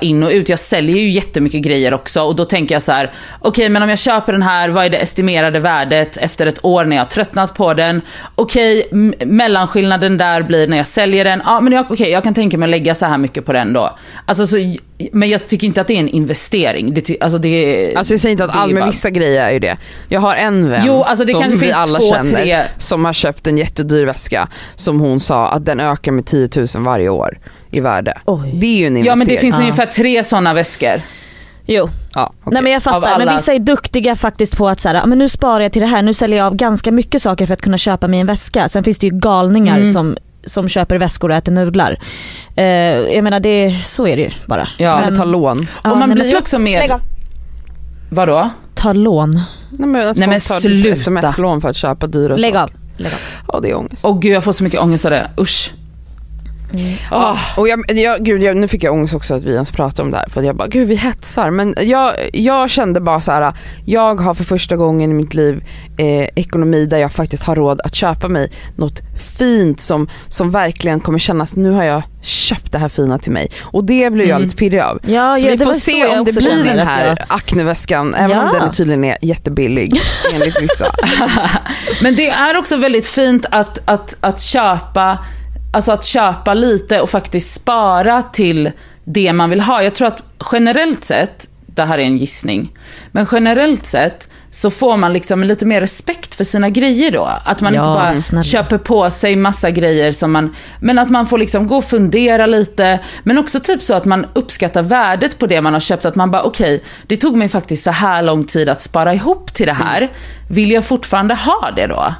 In 0.00 0.22
och 0.22 0.30
ut. 0.30 0.48
Jag 0.48 0.58
säljer 0.58 0.96
ju 0.96 1.10
jättemycket 1.10 1.62
grejer 1.62 1.94
också 1.94 2.22
och 2.22 2.36
då 2.36 2.44
tänker 2.44 2.74
jag 2.74 2.82
så 2.82 2.92
här: 2.92 3.12
okej 3.40 3.68
men 3.68 3.82
om 3.82 3.88
jag 3.88 3.98
köper 3.98 4.32
den 4.32 4.42
här, 4.42 4.68
vad 4.68 4.84
är 4.84 4.90
det 4.90 4.98
estimerade 4.98 5.58
värdet 5.58 6.16
efter 6.16 6.46
ett 6.46 6.64
år 6.64 6.84
när 6.84 6.96
jag 6.96 7.02
har 7.04 7.08
tröttnat 7.08 7.54
på 7.54 7.74
den? 7.74 8.00
Okej, 8.34 8.88
m- 8.92 9.14
mellanskillnaden 9.26 10.16
där 10.18 10.42
blir 10.42 10.68
när 10.68 10.76
jag 10.76 10.86
säljer 10.86 11.24
den. 11.24 11.42
Ja 11.46 11.60
men 11.60 11.72
jag, 11.72 11.86
okej, 11.90 12.10
jag 12.10 12.22
kan 12.24 12.34
tänka 12.34 12.58
mig 12.58 12.66
att 12.66 12.70
lägga 12.70 12.94
så 12.94 13.06
här 13.06 13.18
mycket 13.18 13.44
på 13.46 13.52
den 13.52 13.72
då. 13.72 13.96
Alltså, 14.26 14.46
så, 14.46 14.56
men 15.12 15.28
jag 15.28 15.46
tycker 15.46 15.66
inte 15.66 15.80
att 15.80 15.86
det 15.88 15.94
är 15.94 15.98
en 15.98 16.08
investering. 16.08 16.94
Det, 16.94 17.16
alltså, 17.20 17.38
det, 17.38 17.94
Alltså 17.96 18.12
jag 18.14 18.20
säger 18.20 18.32
inte 18.32 18.44
att 18.44 18.56
all, 18.56 18.70
men 18.72 18.80
bara- 18.80 18.90
vissa 18.90 19.10
grejer 19.10 19.40
är 19.46 19.50
ju 19.52 19.58
det. 19.58 19.76
Jag 20.08 20.20
har 20.20 20.34
en 20.34 20.70
vän 20.70 20.82
Jo, 20.86 21.02
alltså 21.02 21.24
som 21.24 21.58
vi 21.58 21.72
alla 21.72 21.98
två, 21.98 22.12
känner 22.14 22.30
tre- 22.42 22.62
som 22.78 23.04
har 23.04 23.12
köpt 23.12 23.46
en 23.46 23.58
jättedyr 23.58 24.06
väska 24.06 24.48
som 24.74 25.00
hon 25.00 25.20
sa 25.20 25.48
att 25.48 25.64
den 25.66 25.80
ökar 25.80 26.12
med 26.12 26.26
10 26.26 26.48
000 26.56 26.66
varje 26.84 27.08
år 27.08 27.38
i 27.70 27.80
värde. 27.80 28.18
Oj. 28.24 28.50
Det 28.54 28.66
är 28.66 28.78
ju 28.78 28.86
en 28.86 28.96
investering. 28.96 29.04
Ja 29.06 29.14
men 29.16 29.26
det 29.26 29.38
finns 29.38 29.54
Ja. 29.54 29.60
ungefär 29.60 29.86
tre 29.86 30.24
sådana 30.24 30.54
väskor. 30.54 31.02
Jo, 31.66 31.88
Ja, 32.14 32.32
okej. 32.40 32.52
nej 32.52 32.62
men 32.62 32.72
jag 32.72 32.82
fattar. 32.82 33.00
Men 33.18 33.28
alla- 33.28 33.36
vissa 33.36 33.52
är 33.54 33.58
duktiga 33.58 34.16
faktiskt 34.16 34.56
på 34.56 34.68
att 34.68 34.80
så 34.80 34.88
här, 34.88 35.06
men 35.06 35.18
nu 35.18 35.28
sparar 35.28 35.60
jag 35.60 35.72
till 35.72 35.82
det 35.82 35.88
här, 35.88 36.02
nu 36.02 36.14
säljer 36.14 36.38
jag 36.38 36.46
av 36.46 36.54
ganska 36.56 36.92
mycket 36.92 37.22
saker 37.22 37.46
för 37.46 37.52
att 37.54 37.62
kunna 37.62 37.78
köpa 37.78 38.08
mig 38.08 38.20
en 38.20 38.26
väska. 38.26 38.68
Sen 38.68 38.84
finns 38.84 38.98
det 38.98 39.06
ju 39.06 39.18
galningar 39.18 39.76
Mm. 39.78 39.92
som, 39.92 40.16
som 40.44 40.68
köper 40.68 40.98
väskor 40.98 41.28
och 41.30 41.36
äter 41.36 41.52
nudlar. 41.52 41.98
Eh, 42.56 42.64
jag 42.64 43.24
menar 43.24 43.40
det, 43.40 43.74
så 43.84 44.06
är 44.06 44.16
det 44.16 44.22
ju 44.22 44.30
bara. 44.46 44.68
Ja. 44.78 45.02
Eller 45.02 45.16
ta 45.16 45.24
lån. 45.24 45.66
Ja, 45.84 45.90
och 45.90 45.98
man 45.98 46.08
nej, 46.08 46.16
men 46.18 46.26
blir 46.28 46.38
också 46.38 46.58
mer... 46.58 47.00
Vadå? 48.10 48.50
Ta 48.74 48.92
lån. 48.92 49.30
Nej 49.70 49.88
men 49.88 50.08
att 50.08 50.16
Nej, 50.16 50.28
men 50.28 50.40
tar 50.40 50.60
sluta. 50.60 50.88
sms-lån 50.88 51.60
för 51.60 51.68
att 51.68 51.76
köpa 51.76 52.06
dyra 52.06 52.36
Lägg 52.36 52.54
saker. 52.54 52.62
av. 52.64 52.70
Lägg 52.96 53.12
av. 53.12 53.18
Ja 53.52 53.60
det 53.60 53.70
är 53.70 53.76
ångest. 53.76 54.04
Åh 54.04 54.18
gud 54.20 54.32
jag 54.32 54.44
får 54.44 54.52
så 54.52 54.64
mycket 54.64 54.80
ångest 54.80 55.04
av 55.04 55.10
det, 55.10 55.30
usch. 55.40 55.72
Ja, 57.10 57.38
och 57.56 57.68
jag, 57.68 57.90
jag, 57.90 58.24
gud, 58.24 58.42
jag, 58.42 58.56
nu 58.56 58.68
fick 58.68 58.84
jag 58.84 58.94
ångest 58.94 59.14
också 59.14 59.34
att 59.34 59.44
vi 59.44 59.52
ens 59.54 59.70
pratade 59.70 60.02
om 60.02 60.10
det 60.10 60.16
här 60.16 60.28
för 60.28 60.42
jag 60.42 60.56
bara, 60.56 60.68
gud 60.68 60.88
vi 60.88 60.94
hetsar. 60.94 61.50
Men 61.50 61.74
jag, 61.80 62.12
jag 62.32 62.70
kände 62.70 63.00
bara 63.00 63.20
så 63.20 63.32
här: 63.32 63.52
jag 63.84 64.20
har 64.20 64.34
för 64.34 64.44
första 64.44 64.76
gången 64.76 65.10
i 65.10 65.14
mitt 65.14 65.34
liv 65.34 65.64
eh, 65.98 66.28
ekonomi 66.36 66.86
där 66.86 66.98
jag 66.98 67.12
faktiskt 67.12 67.42
har 67.42 67.56
råd 67.56 67.80
att 67.84 67.94
köpa 67.94 68.28
mig 68.28 68.52
något 68.76 69.00
fint 69.38 69.80
som, 69.80 70.08
som 70.28 70.50
verkligen 70.50 71.00
kommer 71.00 71.18
kännas, 71.18 71.56
nu 71.56 71.70
har 71.70 71.84
jag 71.84 72.02
köpt 72.22 72.72
det 72.72 72.78
här 72.78 72.88
fina 72.88 73.18
till 73.18 73.32
mig. 73.32 73.50
Och 73.60 73.84
det 73.84 74.10
blir 74.12 74.24
jag 74.24 74.36
Mm. 74.36 74.42
lite 74.42 74.56
pirrig 74.56 74.80
av. 74.80 74.98
Ja, 75.06 75.36
så 75.40 75.46
ja, 75.46 75.50
vi 75.50 75.58
får 75.58 75.74
se 75.74 76.06
om 76.18 76.24
det 76.24 76.32
blir 76.36 76.64
den 76.64 76.86
här 76.86 77.06
jag- 77.06 77.18
Acne-väskan, 77.28 78.14
även 78.14 78.38
om 78.38 78.50
Ja. 78.54 78.60
den 78.60 78.72
tydligen 78.72 79.04
är 79.04 79.16
jättebillig 79.22 80.00
enligt 80.34 80.62
vissa. 80.62 80.86
Men 82.02 82.16
det 82.16 82.28
är 82.28 82.58
också 82.58 82.76
väldigt 82.76 83.06
fint 83.06 83.46
att, 83.50 83.78
att, 83.84 84.16
att 84.20 84.40
köpa 84.40 85.18
Alltså 85.72 85.92
att 85.92 86.04
köpa 86.04 86.54
lite 86.54 87.00
och 87.00 87.10
faktiskt 87.10 87.54
spara 87.54 88.22
till 88.22 88.70
det 89.04 89.32
man 89.32 89.50
vill 89.50 89.60
ha. 89.60 89.82
Jag 89.82 89.94
tror 89.94 90.08
att 90.08 90.22
generellt 90.52 91.04
sett, 91.04 91.48
det 91.66 91.84
här 91.84 91.98
är 91.98 92.02
en 92.02 92.16
gissning, 92.16 92.72
men 93.12 93.26
generellt 93.32 93.86
sett 93.86 94.28
så 94.50 94.70
får 94.70 94.96
man 94.96 95.12
liksom 95.12 95.44
lite 95.44 95.66
mer 95.66 95.80
respekt 95.80 96.34
för 96.34 96.44
sina 96.44 96.70
grejer 96.70 97.10
då. 97.10 97.28
Att 97.44 97.60
man 97.60 97.74
Ja, 97.74 97.80
inte 97.80 98.00
bara 98.00 98.12
snälla. 98.14 98.42
köper 98.42 98.78
på 98.78 99.10
sig 99.10 99.36
massa 99.36 99.70
grejer 99.70 100.12
som 100.12 100.32
man, 100.32 100.54
men 100.80 100.98
att 100.98 101.10
man 101.10 101.26
får 101.26 101.38
liksom 101.38 101.66
gå 101.66 101.76
och 101.76 101.84
fundera 101.84 102.46
lite. 102.46 102.98
Men 103.22 103.38
också 103.38 103.60
typ 103.60 103.82
så 103.82 103.94
att 103.94 104.04
man 104.04 104.26
uppskattar 104.32 104.82
värdet 104.82 105.38
på 105.38 105.46
det 105.46 105.60
man 105.60 105.72
har 105.72 105.80
köpt. 105.80 106.04
Att 106.04 106.14
man 106.16 106.30
bara 106.30 106.42
okej, 106.42 106.82
det 107.06 107.16
tog 107.16 107.36
mig 107.36 107.48
faktiskt 107.48 107.82
så 107.82 107.90
här 107.90 108.22
lång 108.22 108.44
tid 108.44 108.68
att 108.68 108.82
spara 108.82 109.14
ihop 109.14 109.54
till 109.54 109.66
det 109.66 109.72
här. 109.72 110.08
Vill 110.50 110.70
jag 110.70 110.84
fortfarande 110.84 111.34
ha 111.34 111.70
det 111.76 111.86
då? 111.86 112.14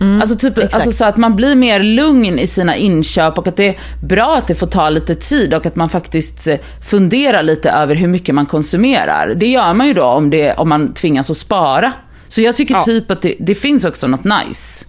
Alltså, 0.00 0.36
typ, 0.36 0.58
exakt. 0.58 0.74
alltså 0.74 0.92
så 0.92 1.04
att 1.04 1.16
man 1.16 1.36
blir 1.36 1.54
mer 1.54 1.82
lugn 1.82 2.38
i 2.38 2.46
sina 2.46 2.76
inköp 2.76 3.38
och 3.38 3.46
att 3.46 3.56
det 3.56 3.68
är 3.68 3.76
bra 4.02 4.36
att 4.36 4.46
det 4.46 4.54
får 4.54 4.66
ta 4.66 4.90
lite 4.90 5.14
tid 5.14 5.54
och 5.54 5.66
att 5.66 5.76
man 5.76 5.88
faktiskt 5.88 6.46
eh, 6.46 6.56
funderar 6.90 7.42
lite 7.42 7.70
över 7.70 7.94
hur 7.94 8.08
mycket 8.08 8.34
man 8.34 8.46
konsumerar. 8.46 9.34
Det 9.36 9.46
gör 9.46 9.74
man 9.74 9.86
ju 9.86 9.94
då 9.94 10.04
om, 10.04 10.30
det, 10.30 10.54
om 10.54 10.68
man 10.68 10.94
tvingas 10.94 11.30
att 11.30 11.36
spara. 11.36 11.92
Så 12.28 12.42
jag 12.42 12.54
tycker 12.56 12.74
Ja. 12.74 12.80
typ 12.80 13.10
att 13.10 13.22
det, 13.22 13.34
det 13.40 13.54
finns 13.54 13.84
också 13.84 14.06
något 14.06 14.24
nice. 14.24 14.86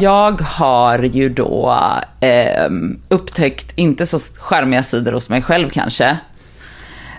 Jag 0.00 0.40
har 0.40 0.98
ju 0.98 1.28
då 1.28 1.78
eh, 2.20 2.70
upptäckt, 3.08 3.72
inte 3.74 4.06
så 4.06 4.18
charmiga 4.18 4.82
sidor 4.82 5.12
hos 5.12 5.28
mig 5.28 5.42
själv 5.42 5.70
kanske. 5.70 6.18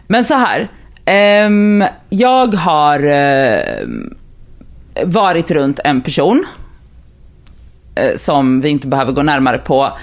Men 0.07 0.25
så 0.25 0.33
här. 0.33 0.67
Um, 1.09 1.83
jag 2.09 2.53
har 2.53 3.05
uh, 3.05 3.61
varit 5.05 5.51
runt 5.51 5.79
en 5.83 6.01
person 6.01 6.45
uh, 7.99 8.15
som 8.15 8.61
vi 8.61 8.69
inte 8.69 8.87
behöver 8.87 9.11
gå 9.11 9.21
närmare 9.21 9.57
på. 9.57 9.97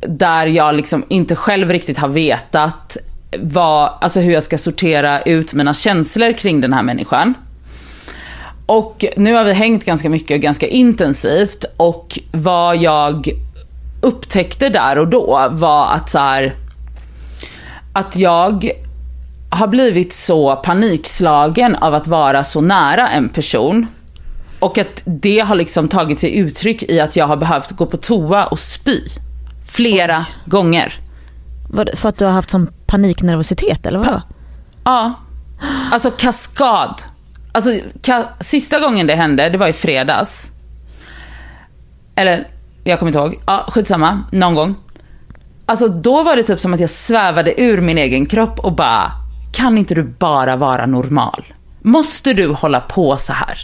Där 0.00 0.46
jag 0.46 0.74
liksom 0.74 1.04
inte 1.08 1.34
själv 1.36 1.70
riktigt 1.70 1.98
har 1.98 2.08
vetat 2.08 2.96
vad, 3.38 3.98
alltså 4.00 4.20
hur 4.20 4.32
jag 4.32 4.42
ska 4.42 4.58
sortera 4.58 5.22
ut 5.22 5.54
mina 5.54 5.74
känslor 5.74 6.32
kring 6.32 6.60
den 6.60 6.72
här 6.72 6.82
människan. 6.82 7.34
Och 8.66 9.04
nu 9.16 9.34
har 9.34 9.44
vi 9.44 9.52
hängt 9.52 9.84
ganska 9.84 10.08
mycket 10.08 10.34
och 10.34 10.40
ganska 10.40 10.66
intensivt 10.66 11.64
och 11.76 12.18
vad 12.32 12.76
jag 12.76 13.28
upptäckte 14.00 14.68
där 14.68 14.98
och 14.98 15.08
då 15.08 15.48
var 15.50 15.92
att 15.92 16.10
så 16.10 16.18
här, 16.18 16.54
att 17.92 18.16
jag 18.16 18.70
har 19.54 19.66
blivit 19.66 20.12
så 20.12 20.56
panikslagen 20.56 21.76
av 21.76 21.94
att 21.94 22.06
vara 22.06 22.44
så 22.44 22.60
nära 22.60 23.08
en 23.08 23.28
person. 23.28 23.86
Och 24.58 24.78
att 24.78 25.02
det 25.04 25.38
har 25.40 25.54
liksom 25.54 25.88
tagit 25.88 26.18
sig 26.18 26.36
uttryck 26.36 26.82
i 26.82 27.00
att 27.00 27.16
jag 27.16 27.26
har 27.26 27.36
behövt 27.36 27.70
gå 27.70 27.86
på 27.86 27.96
toa 27.96 28.46
och 28.46 28.58
spy. 28.58 28.98
Flera 29.72 30.26
gånger. 30.44 30.94
Vad- 31.70 31.90
För 31.98 32.08
att 32.08 32.16
du 32.18 32.24
har 32.24 32.32
haft 32.32 32.50
sån 32.50 32.70
paniknervositet 32.86 33.86
eller 33.86 33.98
vadå? 33.98 34.22
Ja. 34.84 35.12
Alltså 35.92 36.10
kaskad. 36.10 37.02
Alltså 37.52 37.70
ka- 38.02 38.26
sista 38.40 38.78
gången 38.78 39.06
det 39.06 39.14
hände, 39.14 39.48
det 39.48 39.58
var 39.58 39.68
i 39.68 39.72
fredags. 39.72 40.50
Eller, 42.16 42.48
jag 42.84 42.98
kommer 42.98 43.10
inte 43.10 43.18
ihåg. 43.18 43.40
Ja, 43.46 43.66
skitsamma. 43.68 44.22
Någon 44.32 44.54
gång. 44.54 44.74
Alltså 45.66 45.88
då 45.88 46.22
var 46.22 46.36
det 46.36 46.42
typ 46.42 46.60
som 46.60 46.74
att 46.74 46.80
jag 46.80 46.90
svävade 46.90 47.60
ur 47.62 47.80
min 47.80 47.98
egen 47.98 48.26
kropp 48.26 48.58
och 48.58 48.72
bara, 48.72 49.12
kan 49.54 49.78
inte 49.78 49.94
du 49.94 50.02
bara 50.02 50.56
vara 50.56 50.86
normal? 50.86 51.44
Måste 51.82 52.32
du 52.32 52.48
hålla 52.48 52.80
på 52.80 53.16
så 53.16 53.32
här? 53.32 53.58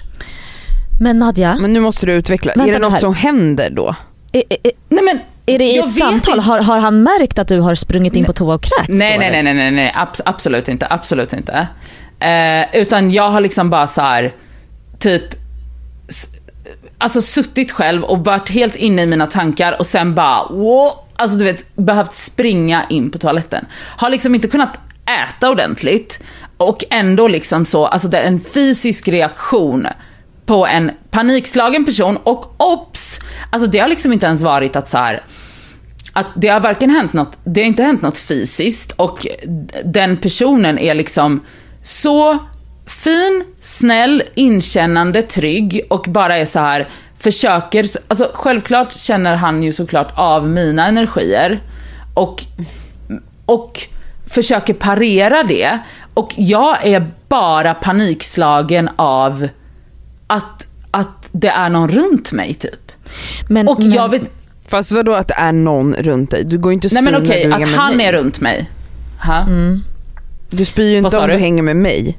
Men 1.00 1.16
Nadja, 1.16 1.56
Men 1.60 1.72
nu 1.72 1.80
måste 1.80 2.06
du 2.06 2.12
utveckla, 2.12 2.52
Vänta 2.56 2.68
är 2.68 2.72
det 2.72 2.78
något 2.78 2.92
här. 2.92 2.98
som 2.98 3.14
händer 3.14 3.70
då? 3.70 3.94
är, 4.32 4.42
är, 4.50 4.72
Nej 4.88 5.04
men, 5.04 5.18
är 5.46 5.58
det 5.58 5.64
i 5.64 5.76
jag 5.76 5.84
ett 5.88 5.96
vet 5.96 6.02
samtal? 6.04 6.40
Har, 6.40 6.60
har 6.62 6.78
han 6.78 7.02
märkt 7.02 7.38
att 7.38 7.48
du 7.48 7.60
har 7.60 7.74
sprungit 7.74 8.16
in 8.16 8.24
på 8.24 8.32
toa 8.32 8.54
och 8.54 8.62
kräkts? 8.62 8.88
Nej, 8.88 9.18
nej, 9.18 9.30
nej, 9.30 9.42
nej, 9.42 9.54
nej, 9.54 9.70
nej. 9.70 9.94
Abs- 9.96 10.20
absolut 10.24 10.68
inte, 10.68 10.86
absolut 10.90 11.32
inte. 11.32 11.68
Eh, 12.20 12.80
utan 12.80 13.10
jag 13.10 13.28
har 13.30 13.40
liksom 13.40 13.70
bara 13.70 13.86
så 13.86 14.00
här, 14.02 14.34
typ, 14.98 15.22
alltså 16.98 17.22
suttit 17.22 17.72
själv 17.72 18.02
och 18.04 18.24
varit 18.24 18.50
helt 18.50 18.76
inne 18.76 19.02
i 19.02 19.06
mina 19.06 19.26
tankar 19.26 19.76
och 19.78 19.86
sen 19.86 20.14
bara, 20.14 20.48
wow, 20.50 20.90
alltså 21.16 21.36
du 21.38 21.44
vet, 21.44 21.76
behövt 21.76 22.14
springa 22.14 22.84
in 22.90 23.10
på 23.10 23.18
toaletten. 23.18 23.66
Har 23.96 24.10
liksom 24.10 24.34
inte 24.34 24.48
kunnat 24.48 24.78
äta 25.06 25.50
ordentligt 25.50 26.20
och 26.56 26.84
ändå 26.90 27.28
liksom 27.28 27.64
så, 27.64 27.86
alltså 27.86 28.08
det 28.08 28.18
är 28.18 28.22
en 28.22 28.40
fysisk 28.40 29.08
reaktion 29.08 29.86
på 30.46 30.66
en 30.66 30.90
panikslagen 31.10 31.84
person 31.84 32.16
och 32.16 32.54
ops! 32.58 33.20
Alltså 33.50 33.70
det 33.70 33.78
har 33.78 33.88
liksom 33.88 34.12
inte 34.12 34.26
ens 34.26 34.42
varit 34.42 34.76
att 34.76 34.90
så 34.90 34.98
här 34.98 35.22
att 36.12 36.26
det 36.36 36.48
har 36.48 36.60
varken 36.60 36.90
hänt 36.90 37.12
något, 37.12 37.38
det 37.44 37.60
har 37.60 37.66
inte 37.66 37.82
hänt 37.82 38.02
något 38.02 38.18
fysiskt 38.18 38.92
och 38.92 39.26
den 39.84 40.16
personen 40.16 40.78
är 40.78 40.94
liksom 40.94 41.40
så 41.82 42.38
fin, 42.86 43.44
snäll, 43.60 44.22
inkännande, 44.34 45.22
trygg 45.22 45.80
och 45.90 46.06
bara 46.08 46.36
är 46.36 46.44
så 46.44 46.60
här 46.60 46.88
försöker, 47.18 47.86
alltså 48.08 48.30
självklart 48.34 48.92
känner 48.92 49.34
han 49.34 49.62
ju 49.62 49.72
såklart 49.72 50.12
av 50.14 50.48
mina 50.48 50.86
energier 50.86 51.60
och, 52.14 52.42
och 53.46 53.80
försöker 54.30 54.74
parera 54.74 55.42
det 55.42 55.78
och 56.14 56.32
jag 56.36 56.86
är 56.86 57.10
bara 57.28 57.74
panikslagen 57.74 58.90
av 58.96 59.48
att, 60.26 60.66
att 60.90 61.28
det 61.32 61.48
är 61.48 61.70
någon 61.70 61.88
runt 61.88 62.32
mig 62.32 62.54
typ. 62.54 62.92
Men, 63.48 63.68
Och 63.68 63.82
men, 63.82 63.92
jag 63.92 64.08
vet, 64.08 64.22
Fast 64.68 64.92
vadå 64.92 65.12
att 65.12 65.28
det 65.28 65.34
är 65.34 65.52
någon 65.52 65.94
runt 65.94 66.30
dig? 66.30 66.44
Du 66.44 66.58
går 66.58 66.72
ju 66.72 66.74
inte 66.74 66.86
och 66.86 66.92
Nej 66.92 67.02
men 67.02 67.22
okej, 67.22 67.44
du 67.44 67.52
att 67.52 67.70
han 67.70 67.96
mig. 67.96 68.06
är 68.06 68.12
runt 68.12 68.40
mig. 68.40 68.70
Ha? 69.24 69.46
Du 70.50 70.64
spyr 70.64 70.90
ju 70.90 70.98
inte 70.98 71.16
om 71.18 71.26
du 71.26 71.32
du? 71.32 71.38
hänger 71.38 71.62
med 71.62 71.76
mig. 71.76 72.18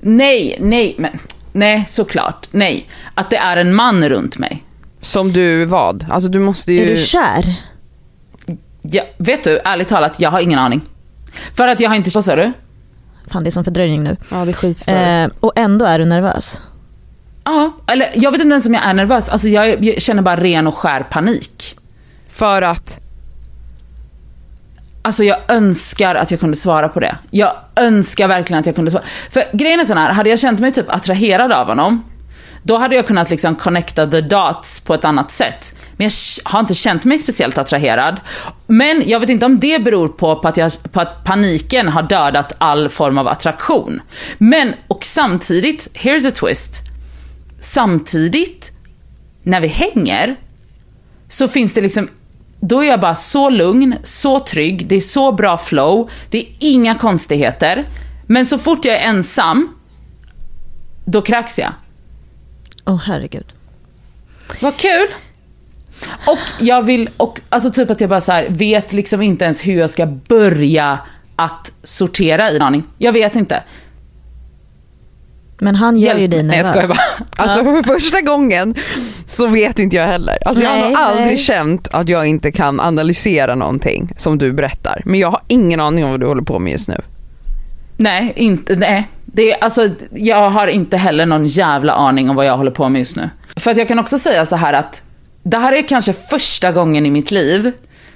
Nej, 0.00 0.56
nej, 0.60 0.94
men 0.98 1.18
nej 1.52 1.84
såklart. 1.88 2.48
Nej. 2.50 2.88
Att 3.14 3.30
det 3.30 3.36
är 3.36 3.56
en 3.56 3.74
man 3.74 4.08
runt 4.08 4.38
mig. 4.38 4.64
Som 5.00 5.32
du 5.32 5.64
vad? 5.64 6.06
Alltså 6.10 6.28
du 6.28 6.38
måste 6.38 6.72
ju... 6.72 6.82
är 6.82 6.96
du 6.96 6.96
kär? 6.96 7.54
Ja, 8.82 9.02
vet 9.18 9.44
du, 9.44 9.58
ärligt 9.64 9.88
talat, 9.88 10.20
jag 10.20 10.30
har 10.30 10.40
ingen 10.40 10.58
aning. 10.58 10.80
För 11.56 11.68
att 11.68 11.80
jag 11.80 11.90
har 11.90 11.96
inte... 11.96 12.10
Vad 12.14 12.24
sa 12.24 12.36
du? 12.36 12.52
Fan 13.30 13.44
det 13.44 13.48
är 13.48 13.50
som 13.50 13.64
fördröjning 13.64 14.02
nu. 14.02 14.16
Ja 14.30 14.44
det 14.44 14.50
är 14.50 14.52
skitstörigt. 14.52 15.34
Eh, 15.34 15.38
och 15.40 15.52
ändå 15.56 15.84
är 15.84 15.98
du 15.98 16.04
nervös. 16.04 16.60
Ja, 17.44 17.72
eller 17.86 18.10
jag 18.14 18.32
vet 18.32 18.40
inte 18.40 18.52
ens 18.52 18.66
om 18.66 18.74
jag 18.74 18.84
är 18.84 18.94
nervös. 18.94 19.28
Alltså 19.28 19.48
jag, 19.48 19.84
jag 19.84 20.02
känner 20.02 20.22
bara 20.22 20.36
ren 20.36 20.66
och 20.66 20.74
skär 20.74 21.00
panik. 21.00 21.76
För 22.28 22.62
att, 22.62 23.00
Alltså 25.02 25.24
jag 25.24 25.38
önskar 25.48 26.14
att 26.14 26.30
jag 26.30 26.40
kunde 26.40 26.56
svara 26.56 26.88
på 26.88 27.00
det. 27.00 27.16
Jag 27.30 27.52
önskar 27.76 28.28
verkligen 28.28 28.60
att 28.60 28.66
jag 28.66 28.74
kunde 28.74 28.90
svara. 28.90 29.04
För 29.30 29.44
grejen 29.52 29.80
är 29.80 29.84
sån 29.84 29.96
här, 29.96 30.12
hade 30.12 30.30
jag 30.30 30.38
känt 30.38 30.60
mig 30.60 30.72
typ 30.72 30.94
attraherad 30.94 31.52
av 31.52 31.66
honom, 31.66 32.04
då 32.66 32.76
hade 32.78 32.96
jag 32.96 33.06
kunnat 33.06 33.30
liksom 33.30 33.54
connecta 33.54 34.06
the 34.06 34.20
dots 34.20 34.80
på 34.80 34.94
ett 34.94 35.04
annat 35.04 35.32
sätt. 35.32 35.76
Men 35.96 36.04
jag 36.04 36.12
har 36.52 36.60
inte 36.60 36.74
känt 36.74 37.04
mig 37.04 37.18
speciellt 37.18 37.58
attraherad. 37.58 38.20
Men 38.66 39.02
jag 39.06 39.20
vet 39.20 39.30
inte 39.30 39.46
om 39.46 39.60
det 39.60 39.84
beror 39.84 40.08
på, 40.08 40.36
på, 40.36 40.48
att, 40.48 40.56
jag, 40.56 40.72
på 40.92 41.00
att 41.00 41.24
paniken 41.24 41.88
har 41.88 42.02
dödat 42.02 42.52
all 42.58 42.88
form 42.88 43.18
av 43.18 43.28
attraktion. 43.28 44.00
Men, 44.38 44.74
och 44.88 45.04
samtidigt, 45.04 45.88
here's 45.94 46.28
a 46.28 46.30
twist. 46.30 46.82
Samtidigt, 47.60 48.72
när 49.42 49.60
vi 49.60 49.68
hänger, 49.68 50.36
så 51.28 51.48
finns 51.48 51.74
det 51.74 51.80
liksom 51.80 52.08
då 52.60 52.80
är 52.84 52.88
jag 52.88 53.00
bara 53.00 53.14
så 53.14 53.50
lugn, 53.50 53.94
så 54.02 54.40
trygg, 54.40 54.86
det 54.86 54.96
är 54.96 55.00
så 55.00 55.32
bra 55.32 55.58
flow, 55.58 56.10
det 56.30 56.38
är 56.38 56.46
inga 56.58 56.94
konstigheter. 56.94 57.84
Men 58.26 58.46
så 58.46 58.58
fort 58.58 58.84
jag 58.84 58.96
är 58.96 59.00
ensam, 59.00 59.68
då 61.04 61.22
kräks 61.22 61.58
jag. 61.58 61.70
Åh 62.84 63.00
herregud. 63.04 63.52
Vad 64.60 64.76
kul! 64.76 65.06
Och 66.26 66.38
jag 66.60 66.82
vill, 66.82 67.10
och, 67.16 67.40
alltså 67.48 67.70
typ 67.70 67.90
att 67.90 68.00
jag 68.00 68.10
bara 68.10 68.20
så 68.20 68.32
här, 68.32 68.46
vet 68.50 68.92
liksom 68.92 69.22
inte 69.22 69.44
ens 69.44 69.66
hur 69.66 69.78
jag 69.78 69.90
ska 69.90 70.06
börja 70.06 70.98
att 71.36 71.72
sortera 71.82 72.50
i 72.50 72.56
en 72.56 72.62
aning. 72.62 72.82
Jag 72.98 73.12
vet 73.12 73.36
inte. 73.36 73.62
Men 75.58 75.74
han 75.74 75.96
gör 75.96 76.08
Hjälp 76.08 76.20
ju 76.20 76.26
dig 76.26 76.42
mig. 76.42 76.62
Nej, 76.62 76.64
nervös. 76.72 76.76
jag 76.76 76.96
skojar 76.96 77.06
bara. 77.18 77.42
alltså 77.44 77.64
för 77.64 77.82
första 77.82 78.20
gången 78.20 78.74
så 79.26 79.46
vet 79.46 79.78
inte 79.78 79.96
jag 79.96 80.06
heller. 80.06 80.38
Alltså 80.46 80.62
jag 80.64 80.70
har 80.70 80.76
Nej, 80.78 80.88
nog 80.88 80.98
aldrig 80.98 81.26
nej. 81.26 81.38
känt 81.38 81.88
att 81.94 82.08
jag 82.08 82.26
inte 82.26 82.52
kan 82.52 82.80
analysera 82.80 83.54
någonting 83.54 84.12
som 84.16 84.38
du 84.38 84.52
berättar. 84.52 85.02
Men 85.04 85.20
jag 85.20 85.30
har 85.30 85.40
ingen 85.48 85.80
aning 85.80 86.04
om 86.04 86.10
vad 86.10 86.20
du 86.20 86.26
håller 86.26 86.42
på 86.42 86.58
med 86.58 86.72
just 86.72 86.88
nu. 86.88 87.00
Nej, 87.96 88.32
inte, 88.36 88.76
nej. 88.76 89.08
Det 89.34 89.54
alltså, 89.54 89.88
jag 90.12 90.50
har 90.50 90.66
inte 90.66 90.96
heller 90.96 91.26
någon 91.26 91.46
jävla 91.46 91.92
aning 91.92 92.30
om 92.30 92.36
vad 92.36 92.46
jag 92.46 92.56
håller 92.56 92.70
på 92.70 92.88
med 92.88 92.98
just 92.98 93.16
nu. 93.16 93.30
För 93.56 93.70
att 93.70 93.76
jag 93.76 93.88
kan 93.88 93.98
också 93.98 94.18
säga 94.18 94.46
så 94.46 94.56
här 94.56 94.72
att 94.72 95.02
det 95.42 95.58
här 95.58 95.72
är 95.72 95.82
kanske 95.82 96.12
första 96.12 96.72
gången 96.72 97.06
i 97.06 97.10
mitt 97.10 97.30
liv 97.30 97.72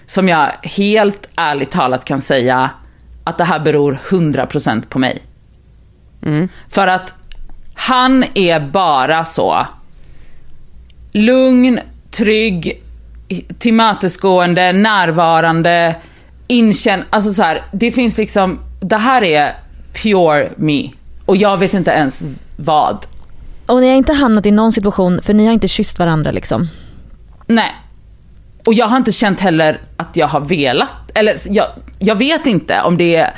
som 0.06 0.28
jag 0.28 0.52
helt 0.62 1.28
ärligt 1.36 1.70
talat 1.70 2.04
kan 2.04 2.20
säga 2.20 2.70
att 3.24 3.38
det 3.38 3.44
här 3.44 3.60
beror 3.60 3.98
100% 4.08 4.82
på 4.88 4.98
mig. 4.98 5.22
Mm. 6.22 6.48
För 6.68 6.86
att 6.86 7.14
han 7.74 8.24
är 8.34 8.60
bara 8.60 9.24
så 9.24 9.66
lugn, 11.12 11.80
trygg, 12.10 12.82
tillmötesgående, 13.58 14.72
närvarande, 14.72 15.96
inkänn... 16.46 17.04
Alltså 17.10 17.32
så 17.32 17.42
här, 17.42 17.64
det 17.72 17.92
finns 17.92 18.18
liksom, 18.18 18.58
det 18.80 18.96
här 18.96 19.22
är 19.22 19.54
pure 20.02 20.50
me. 20.56 20.90
Och 21.28 21.36
jag 21.36 21.56
vet 21.56 21.74
inte 21.74 21.90
ens 21.90 22.22
vad. 22.56 23.06
Och 23.66 23.80
ni 23.80 23.88
har 23.88 23.96
inte 23.96 24.12
hamnat 24.12 24.46
i 24.46 24.50
någon 24.50 24.72
situation, 24.72 25.20
för 25.22 25.34
ni 25.34 25.46
har 25.46 25.52
inte 25.52 25.68
kysst 25.68 25.98
varandra 25.98 26.30
liksom. 26.30 26.68
Nej. 27.46 27.74
Och 28.66 28.74
jag 28.74 28.86
har 28.86 28.96
inte 28.96 29.12
känt 29.12 29.40
heller 29.40 29.80
att 29.96 30.16
jag 30.16 30.28
har 30.28 30.40
velat. 30.40 31.10
Eller 31.14 31.36
jag, 31.48 31.66
jag 31.98 32.14
vet 32.14 32.46
inte 32.46 32.82
om 32.82 32.96
det 32.96 33.16
är... 33.16 33.34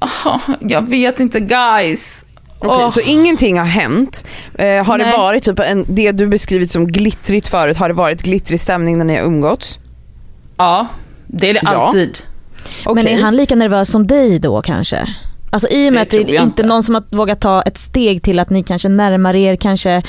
Åh, 0.00 0.38
jag 0.60 0.88
vet 0.88 1.20
inte 1.20 1.40
guys. 1.40 2.24
Okej, 2.58 2.84
Åh. 2.84 2.90
så 2.90 3.00
ingenting 3.00 3.58
har 3.58 3.66
hänt. 3.66 4.24
Eh, 4.54 4.84
har 4.86 4.98
det 4.98 5.04
Nej. 5.04 5.16
varit 5.16 5.44
typ 5.44 5.58
en, 5.58 5.84
det 5.88 6.12
du 6.12 6.26
beskrivit 6.26 6.70
som 6.70 6.86
glittrigt 6.86 7.48
förut, 7.48 7.76
har 7.76 7.88
det 7.88 7.94
varit 7.94 8.22
glittrig 8.22 8.60
stämning 8.60 8.98
när 8.98 9.04
ni 9.04 9.16
har 9.16 9.22
umgåtts? 9.24 9.78
Ja, 10.56 10.86
det 11.26 11.50
är 11.50 11.54
det 11.54 11.60
Ja. 11.62 11.68
alltid. 11.70 12.18
Men 12.84 12.98
Okej. 12.98 13.14
är 13.14 13.22
han 13.22 13.36
lika 13.36 13.54
nervös 13.56 13.90
som 13.90 14.06
dig 14.06 14.38
då 14.38 14.62
kanske? 14.62 15.14
Alltså 15.50 15.68
i 15.68 15.88
och 15.88 15.94
med 15.94 16.06
Det 16.10 16.20
att 16.20 16.26
det 16.26 16.36
är 16.36 16.42
inte 16.42 16.62
någon 16.62 16.82
som 16.82 16.94
har 16.94 17.02
vågat 17.10 17.40
ta 17.40 17.62
ett 17.62 17.78
steg 17.78 18.22
till 18.22 18.38
att 18.38 18.50
ni 18.50 18.62
kanske 18.62 18.88
närmar 18.88 19.36
er, 19.36 19.56
kanske 19.56 20.02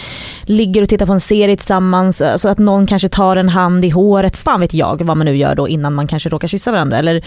ligger 0.44 0.82
och 0.82 0.90
tittar 0.90 1.06
på 1.06 1.14
en 1.14 1.20
serie 1.20 1.56
tillsammans, 1.56 2.22
så 2.38 2.50
att 2.50 2.58
någon 2.58 2.88
kanske 2.88 3.10
tar 3.10 3.36
en 3.36 3.50
hand 3.50 3.86
i 3.86 3.90
håret, 3.90 4.38
fan 4.38 4.60
vet 4.62 4.74
jag 4.74 5.02
vad 5.04 5.18
man 5.18 5.26
nu 5.26 5.38
gör 5.38 5.56
då 5.56 5.68
innan 5.68 5.94
man 5.94 6.08
kanske 6.08 6.30
råkar 6.30 6.48
kyssa 6.48 6.72
varandra. 6.72 6.98
Eller, 7.00 7.26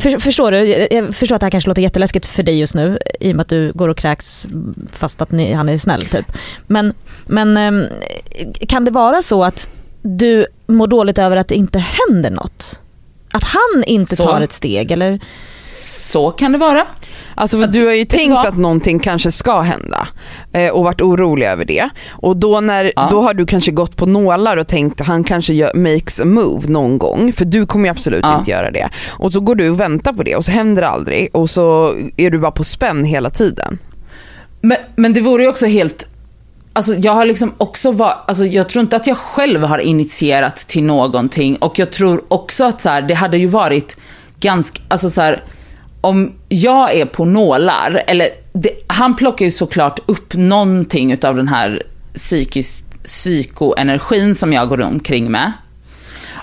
för, 0.00 0.18
förstår 0.18 0.50
du? 0.52 0.58
Jag- 0.68 0.92
Jag 0.92 1.14
förstår 1.14 1.34
att 1.36 1.40
det 1.40 1.44
här 1.46 1.50
kanske 1.50 1.70
låter 1.70 1.82
jätteläskigt 1.82 2.26
för 2.26 2.42
dig 2.42 2.58
just 2.58 2.74
nu 2.74 2.98
i 3.20 3.32
och 3.32 3.36
med 3.36 3.42
att 3.42 3.48
du 3.48 3.72
går 3.72 3.88
och 3.88 3.96
kräks 3.96 4.46
fast 4.92 5.22
att 5.22 5.30
ni, 5.32 5.52
han 5.52 5.68
är 5.68 5.78
snäll 5.78 6.02
typ. 6.06 6.32
Men, 6.66 6.92
men 7.26 7.56
ehm, 7.56 7.84
kan 8.68 8.84
det 8.84 8.90
vara 8.90 9.22
så 9.22 9.44
att 9.44 9.70
du 10.02 10.46
mår 10.66 10.86
dåligt 10.86 11.18
över 11.18 11.36
att 11.36 11.48
det 11.48 11.54
inte 11.54 11.78
händer 12.08 12.30
något? 12.30 12.80
Att 13.32 13.44
han 13.44 13.84
inte 13.86 14.16
Så. 14.16 14.24
tar 14.24 14.40
ett 14.40 14.52
steg 14.52 14.90
eller? 14.90 15.20
Så 15.70 16.30
kan 16.30 16.52
det 16.52 16.58
vara. 16.58 16.86
Alltså 17.34 17.60
för 17.60 17.66
du 17.66 17.86
har 17.86 17.92
ju 17.94 18.04
tänkt 18.04 18.36
att 18.36 18.56
någonting 18.56 18.98
kanske 18.98 19.32
ska 19.32 19.60
hända 19.60 20.08
eh, 20.52 20.70
och 20.70 20.84
varit 20.84 21.00
orolig 21.00 21.46
över 21.46 21.64
det. 21.64 21.88
Och 22.10 22.36
då, 22.36 22.60
när, 22.60 22.92
Ja. 22.96 23.08
då 23.10 23.22
har 23.22 23.34
du 23.34 23.46
kanske 23.46 23.70
gått 23.70 23.96
på 23.96 24.06
nålar 24.06 24.56
och 24.56 24.66
tänkt 24.68 25.00
att 25.00 25.06
han 25.06 25.24
kanske 25.24 25.54
gör, 25.54 25.70
makes 25.74 26.20
a 26.20 26.24
move 26.24 26.68
någon 26.68 26.98
gång. 26.98 27.32
För 27.32 27.44
du 27.44 27.66
kommer 27.66 27.84
ju 27.84 27.90
absolut 27.90 28.20
Ja. 28.22 28.38
inte 28.38 28.50
göra 28.50 28.70
det. 28.70 28.88
Och 29.08 29.32
så 29.32 29.40
går 29.40 29.54
du 29.54 29.70
och 29.70 29.80
väntar 29.80 30.12
på 30.12 30.22
det 30.22 30.36
och 30.36 30.44
så 30.44 30.50
händer 30.52 30.82
det 30.82 30.88
aldrig 30.88 31.28
och 31.32 31.50
så 31.50 31.94
är 32.16 32.30
du 32.30 32.38
bara 32.38 32.50
på 32.52 32.64
spänn 32.64 33.04
hela 33.04 33.30
tiden. 33.30 33.78
Men, 34.60 34.76
men 34.96 35.12
det 35.12 35.20
vore 35.20 35.42
ju 35.42 35.48
också 35.48 35.66
helt... 35.66 36.06
Alltså 36.72 36.94
jag 36.94 37.12
har 37.12 37.24
liksom 37.24 37.52
också 37.58 37.90
var, 37.92 38.14
alltså 38.26 38.44
jag 38.44 38.68
tror 38.68 38.80
inte 38.82 38.96
att 38.96 39.06
jag 39.06 39.16
själv 39.18 39.62
har 39.62 39.78
initierat 39.78 40.56
till 40.56 40.84
någonting 40.84 41.56
och 41.56 41.78
jag 41.78 41.90
tror 41.92 42.24
också 42.28 42.64
att 42.64 42.82
så 42.82 42.88
här, 42.88 43.02
det 43.02 43.14
hade 43.14 43.38
ju 43.38 43.46
varit 43.46 43.96
ganska, 44.40 44.82
alltså 44.88 45.10
så 45.10 45.22
här, 45.22 45.42
om 46.00 46.32
jag 46.48 46.94
är 46.94 47.06
på 47.06 47.24
nålar, 47.24 48.02
eller 48.06 48.28
det, 48.52 48.70
han 48.86 49.16
plockar 49.16 49.44
ju 49.44 49.50
såklart 49.50 49.98
upp 50.06 50.34
någonting 50.34 51.12
utav 51.12 51.36
den 51.36 51.48
här 51.48 51.82
psykisk, 52.14 52.84
psykoenergin 53.04 54.34
som 54.34 54.52
jag 54.52 54.68
går 54.68 54.80
omkring 54.82 55.30
med. 55.30 55.52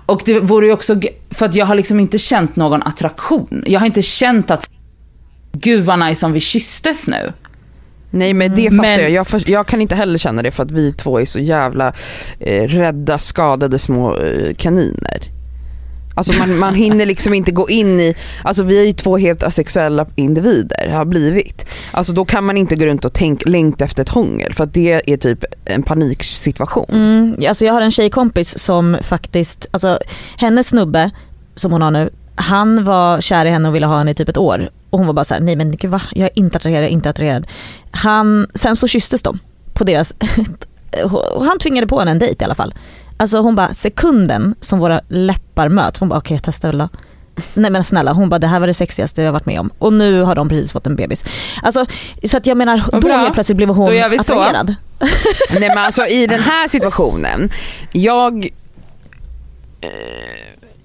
Och 0.06 0.22
det 0.26 0.40
vore 0.40 0.66
ju 0.66 0.74
också, 0.74 1.00
för 1.32 1.46
att 1.46 1.56
jag 1.56 1.66
har 1.66 1.76
liksom 1.76 2.00
inte 2.00 2.18
känt 2.18 2.56
någon 2.56 2.84
attraktion. 2.84 3.64
Jag 3.66 3.80
har 3.80 3.88
inte 3.88 4.02
känt 4.02 4.52
att, 4.52 4.72
gud 5.52 5.84
vad 5.84 6.00
nice 6.00 6.26
om 6.26 6.34
vi 6.34 6.40
kysstes 6.40 7.08
nu. 7.08 7.34
Nej 8.10 8.34
men 8.34 8.56
det 8.56 8.70
fattar 8.70 8.82
Men- 8.82 9.00
jag. 9.02 9.10
Jag, 9.12 9.28
för, 9.28 9.50
jag 9.50 9.68
kan 9.68 9.82
inte 9.82 9.96
heller 9.96 10.18
känna 10.18 10.42
det 10.42 10.52
för 10.52 10.64
att 10.64 10.72
vi 10.72 10.94
två 10.94 11.20
är 11.20 11.26
så 11.26 11.40
jävla 11.40 11.94
eh, 12.40 12.64
rädda, 12.64 13.20
skadade 13.20 13.80
små 13.80 14.18
eh, 14.18 14.54
kaniner. 14.56 15.20
Alltså 16.16 16.34
man, 16.34 16.60
man 16.60 16.76
hinner 16.76 17.06
liksom 17.06 17.34
inte 17.34 17.52
gå 17.52 17.70
in 17.70 18.00
i, 18.00 18.16
alltså 18.44 18.64
vi 18.64 18.80
är 18.80 18.84
ju 18.84 18.94
två 18.94 19.18
helt 19.18 19.44
asexuella 19.44 20.06
individer, 20.16 20.90
har 20.90 21.06
blivit. 21.06 21.66
Alltså 21.92 22.14
då 22.14 22.26
kan 22.26 22.44
man 22.44 22.58
inte 22.58 22.76
gå 22.76 22.86
runt 22.86 23.06
och 23.06 23.14
tänk, 23.14 23.46
längta 23.46 23.86
efter 23.86 24.04
ett 24.04 24.10
hångel 24.10 24.54
för 24.54 24.64
att 24.64 24.74
det 24.74 25.12
är 25.12 25.18
typ 25.18 25.46
en 25.66 25.84
paniksituation. 25.84 26.86
Mm, 26.90 27.36
alltså 27.48 27.66
jag 27.66 27.74
har 27.74 27.82
en 27.82 27.92
tjejkompis 27.92 28.60
som 28.60 28.98
faktiskt, 29.02 29.68
alltså 29.72 30.00
hennes 30.38 30.68
snubbe 30.68 31.12
som 31.56 31.72
hon 31.72 31.82
har 31.82 31.92
nu, 31.92 32.10
han 32.36 32.84
var 32.84 33.22
kär 33.22 33.46
i 33.46 33.50
henne 33.50 33.70
och 33.70 33.76
ville 33.76 33.86
ha 33.86 33.98
henne 33.98 34.12
i 34.12 34.16
typ 34.16 34.30
ett 34.30 34.38
år. 34.38 34.70
Och 34.90 35.00
hon 35.00 35.08
var 35.08 35.14
bara 35.14 35.26
så 35.26 35.34
här: 35.34 35.42
nej 35.42 35.56
men 35.56 35.72
gud 35.72 35.92
va, 35.92 36.02
jag 36.12 36.26
är 36.26 36.40
inte 36.40 36.58
attraherad, 36.58 36.90
inte 36.90 37.10
attraherad. 37.10 37.48
Han, 37.92 38.48
sen 38.54 38.76
så 38.76 38.88
kysstes 38.88 39.22
de 39.22 39.40
på 39.74 39.84
deras, 39.84 40.14
och 41.34 41.46
han 41.46 41.60
tvingade 41.60 41.88
på 41.88 42.00
henne 42.00 42.12
en 42.12 42.20
dejt 42.20 42.44
i 42.44 42.46
alla 42.46 42.56
fall. 42.56 42.74
Alltså 43.18 43.40
hon 43.40 43.56
bara, 43.56 43.74
sekunden 43.74 44.56
som 44.60 44.80
våra 44.80 45.02
läppar 45.08 45.70
möts, 45.70 46.00
hon 46.00 46.10
bara 46.10 46.20
okej 46.20 46.36
jag 46.36 46.44
testar 46.44 46.70
Ulla. 46.70 46.90
Nej 47.54 47.72
men 47.72 47.84
snälla, 47.84 48.14
hon 48.14 48.30
bara 48.30 48.40
det 48.40 48.48
här 48.48 48.60
var 48.60 48.68
det 48.68 48.74
sexigaste 48.74 49.22
jag 49.22 49.32
varit 49.32 49.46
med 49.46 49.60
om. 49.60 49.70
Och 49.80 49.94
nu 49.94 50.22
har 50.22 50.36
de 50.36 50.50
precis 50.50 50.72
fått 50.72 50.88
en 50.88 50.96
bebis. 50.96 51.26
Alltså, 51.64 51.86
så 52.24 52.38
att 52.38 52.48
jag 52.48 52.58
menar, 52.58 52.84
då 53.02 53.10
helt 53.10 53.34
plötsligt 53.34 53.58
blev 53.58 53.70
hon 53.70 53.86
Då 53.86 53.92
attraherad. 54.20 54.76
Nej 55.60 55.70
men 55.70 55.78
alltså 55.78 56.06
i 56.06 56.28
den 56.28 56.40
här 56.40 56.68
situationen, 56.76 57.50
jag 57.92 58.46
eh, 59.82 59.90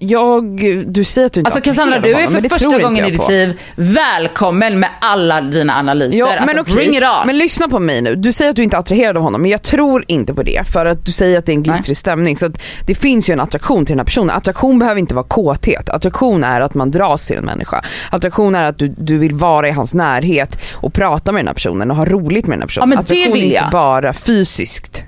jag, 0.03 0.43
du 0.87 1.03
säger 1.03 1.25
att 1.25 1.33
du 1.33 1.39
inte 1.39 1.47
Alltså 1.47 1.61
Cassandra, 1.61 1.99
du 1.99 2.13
är 2.13 2.25
för 2.25 2.33
men 2.33 2.43
det 2.43 2.49
första 2.49 2.79
gången 2.79 3.05
i 3.05 3.11
ditt 3.11 3.21
på. 3.21 3.31
liv 3.31 3.59
välkommen 3.75 4.79
med 4.79 4.89
alla 5.01 5.41
dina 5.41 5.75
analyser. 5.75 6.19
Ja, 6.19 6.27
alltså, 6.31 6.45
men 6.45 6.59
okej. 6.59 6.75
bring 6.75 6.97
it 6.97 7.03
on. 7.03 7.27
Men 7.27 7.37
lyssna 7.37 7.67
på 7.67 7.79
mig 7.79 8.01
nu. 8.01 8.15
Du 8.15 8.31
säger 8.33 8.49
att 8.49 8.55
du 8.55 8.63
inte 8.63 8.77
är 8.77 8.79
attraherad 8.79 9.17
av 9.17 9.23
honom 9.23 9.41
men 9.41 9.51
jag 9.51 9.61
tror 9.61 10.05
inte 10.07 10.33
på 10.33 10.43
det 10.43 10.67
för 10.67 10.85
att 10.85 11.05
du 11.05 11.11
säger 11.11 11.37
att 11.37 11.45
det 11.45 11.51
är 11.51 11.53
en 11.53 11.63
glittrig 11.63 11.97
stämning. 11.97 12.37
Så 12.37 12.45
att 12.45 12.61
det 12.87 12.95
finns 12.95 13.29
ju 13.29 13.33
en 13.33 13.39
attraktion 13.39 13.85
till 13.85 13.93
den 13.93 13.99
här 13.99 14.05
personen. 14.05 14.29
Attraktion 14.29 14.79
behöver 14.79 14.99
inte 14.99 15.15
vara 15.15 15.25
kåthet. 15.25 15.89
Attraktion 15.89 16.43
är 16.43 16.61
att 16.61 16.73
man 16.73 16.91
dras 16.91 17.27
till 17.27 17.37
en 17.37 17.45
människa. 17.45 17.85
Attraktion 18.11 18.55
är 18.55 18.63
att 18.63 18.77
du, 18.77 18.87
du 18.97 19.17
vill 19.17 19.33
vara 19.35 19.67
i 19.67 19.71
hans 19.71 19.93
närhet 19.93 20.61
och 20.73 20.93
prata 20.93 21.31
med 21.31 21.39
den 21.39 21.47
här 21.47 21.53
personen 21.53 21.91
och 21.91 21.97
ha 21.97 22.05
roligt 22.05 22.47
med 22.47 22.57
den 22.57 22.61
här 22.61 22.67
personen. 22.67 22.89
men 22.89 22.97
det 22.97 23.01
attraktion 23.01 23.33
vill 23.33 23.51
är 23.51 23.55
jag. 23.55 23.63
inte 23.63 23.71
bara 23.71 24.13
fysiskt. 24.13 25.03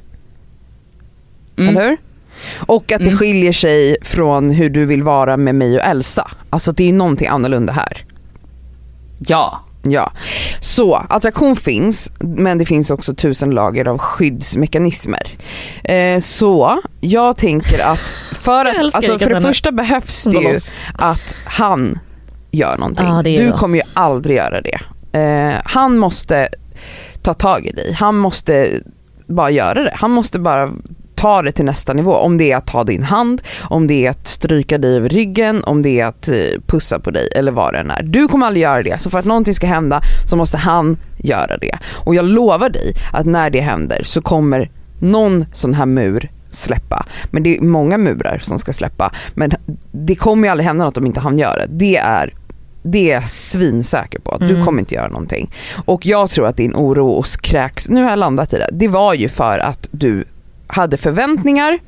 Mm. 1.58 1.78
Eller 1.78 1.90
hur? 1.90 1.98
Och 2.60 2.92
att 2.92 3.00
det 3.00 3.06
Mm. 3.06 3.18
skiljer 3.18 3.54
sig 3.54 3.98
från 4.02 4.50
hur 4.50 4.70
du 4.70 4.86
vill 4.86 5.04
vara 5.04 5.38
med 5.38 5.56
mig 5.56 5.76
och 5.76 5.84
Elsa. 5.86 6.32
Alltså 6.50 6.72
det 6.72 6.90
är 6.90 6.94
någonting 6.94 7.28
annorlunda 7.28 7.74
här. 7.74 8.06
Ja. 9.20 9.60
Ja, 9.86 10.12
så 10.60 10.96
attraktion 10.96 11.56
finns 11.56 12.12
men 12.20 12.58
det 12.58 12.66
finns 12.66 12.90
också 12.92 13.16
tusen 13.16 13.52
lager 13.52 13.88
av 13.88 13.98
skyddsmekanismer. 13.98 15.28
Eh, 15.84 16.20
så 16.20 16.82
jag 17.02 17.38
tänker 17.38 17.80
att 17.86 18.16
för, 18.40 18.66
att, 18.66 18.76
alltså, 18.96 19.18
det, 19.18 19.20
för 19.20 19.34
det 19.36 19.42
första 19.42 19.72
behövs 19.72 20.24
det 20.24 20.38
ju 20.38 20.56
att 20.94 21.36
han 21.46 22.00
gör 22.52 22.78
någonting. 22.78 23.06
Ja, 23.06 23.22
det 23.24 23.38
du 23.38 23.52
kommer 23.52 23.78
ju 23.78 23.84
aldrig 23.94 24.38
göra 24.38 24.62
det. 24.62 24.80
Eh, 25.20 25.62
han 25.66 25.98
måste 25.98 26.48
ta 27.22 27.34
tag 27.34 27.66
i 27.66 27.72
dig, 27.72 27.94
han 27.94 28.16
måste 28.18 28.80
bara 29.28 29.52
göra 29.52 29.84
det. 29.84 29.94
Han 29.96 30.12
måste 30.12 30.40
bara 30.40 30.72
ta 31.24 31.42
det 31.42 31.52
till 31.52 31.66
nästa 31.66 31.94
nivå. 31.94 32.14
Om 32.14 32.38
det 32.38 32.52
är 32.52 32.58
att 32.58 32.68
ta 32.68 32.84
din 32.84 33.04
hand, 33.04 33.42
om 33.70 33.88
det 33.88 34.06
är 34.06 34.10
att 34.10 34.28
stryka 34.28 34.78
dig 34.78 34.96
över 34.96 35.10
ryggen, 35.10 35.64
om 35.64 35.82
det 35.82 36.00
är 36.00 36.06
att 36.06 36.28
eh, 36.28 36.36
pussa 36.68 37.00
på 37.00 37.12
dig 37.12 37.28
eller 37.36 37.52
vad 37.52 37.74
det 37.74 37.80
än 37.80 37.92
är. 37.92 38.04
Du 38.04 38.28
kommer 38.28 38.48
aldrig 38.48 38.64
göra 38.64 38.84
det. 38.84 39.02
Så 39.02 39.10
för 39.10 39.20
att 39.20 39.26
någonting 39.26 39.54
ska 39.54 39.68
hända 39.68 40.02
så 40.30 40.36
måste 40.36 40.58
han 40.58 40.98
göra 41.18 41.58
det. 41.58 41.78
Och 42.06 42.16
jag 42.16 42.26
lovar 42.26 42.70
dig 42.70 42.94
att 43.14 43.26
när 43.26 43.50
det 43.50 43.62
händer 43.62 44.02
så 44.06 44.22
kommer 44.22 44.70
någon 45.00 45.46
sån 45.54 45.74
här 45.74 45.86
mur 45.86 46.32
släppa. 46.52 47.06
Men 47.32 47.44
det 47.44 47.58
är 47.58 47.62
många 47.62 47.98
murar 47.98 48.40
som 48.44 48.60
ska 48.60 48.74
släppa. 48.74 49.12
Men 49.34 49.52
det 49.92 50.16
kommer 50.16 50.48
ju 50.48 50.52
aldrig 50.52 50.68
hända 50.68 50.86
något 50.86 50.98
om 50.98 51.06
inte 51.06 51.20
han 51.20 51.38
gör 51.38 51.58
det. 51.58 51.68
Det 51.70 51.98
är 51.98 52.34
det 52.86 53.12
är 53.12 53.14
jag 53.14 53.30
svinsäker 53.30 54.20
på. 54.20 54.32
att 54.32 54.40
Du 54.40 54.50
Mm. 54.54 54.66
kommer 54.66 54.80
inte 54.80 54.96
göra 54.96 55.08
någonting. 55.08 55.52
Och 55.86 56.06
jag 56.06 56.30
tror 56.30 56.48
att 56.48 56.58
din 56.58 56.76
oro 56.76 57.08
och 57.10 57.26
kräks, 57.42 57.90
nu 57.90 58.04
har 58.04 58.10
jag 58.10 58.20
landat 58.20 58.54
i 58.54 58.58
det. 58.58 58.70
Det 58.72 58.88
var 58.88 59.14
ju 59.14 59.30
för 59.30 59.60
att 59.60 59.88
du 59.92 60.26
hade 60.74 60.98
förväntningar 60.98 61.80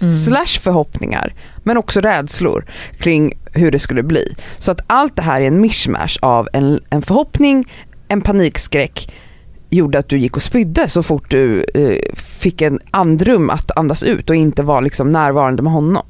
Mm. 0.00 0.14
slash 0.18 0.60
förhoppningar 0.60 1.34
men 1.62 1.76
också 1.76 2.00
rädslor 2.00 2.64
kring 2.98 3.38
hur 3.52 3.70
det 3.70 3.78
skulle 3.78 4.02
bli. 4.02 4.34
Så 4.58 4.70
att 4.72 4.80
allt 4.86 5.16
det 5.16 5.22
här 5.22 5.40
är 5.40 5.46
en 5.46 5.60
mishmash 5.60 6.18
av 6.22 6.48
en, 6.52 6.80
en 6.90 7.02
förhoppning, 7.02 7.72
en 8.08 8.20
panikskräck 8.20 9.12
gjorde 9.70 9.98
att 9.98 10.08
du 10.08 10.18
gick 10.18 10.36
och 10.36 10.42
spydde 10.42 10.88
så 10.88 11.02
fort 11.02 11.30
du 11.30 11.64
eh, 11.74 12.14
fick 12.14 12.62
en 12.62 12.78
andrum 12.90 13.50
att 13.50 13.70
andas 13.78 14.02
ut 14.02 14.30
och 14.30 14.36
inte 14.36 14.62
var 14.62 14.82
liksom 14.82 15.12
närvarande 15.12 15.62
med 15.62 15.72
honom. 15.72 16.06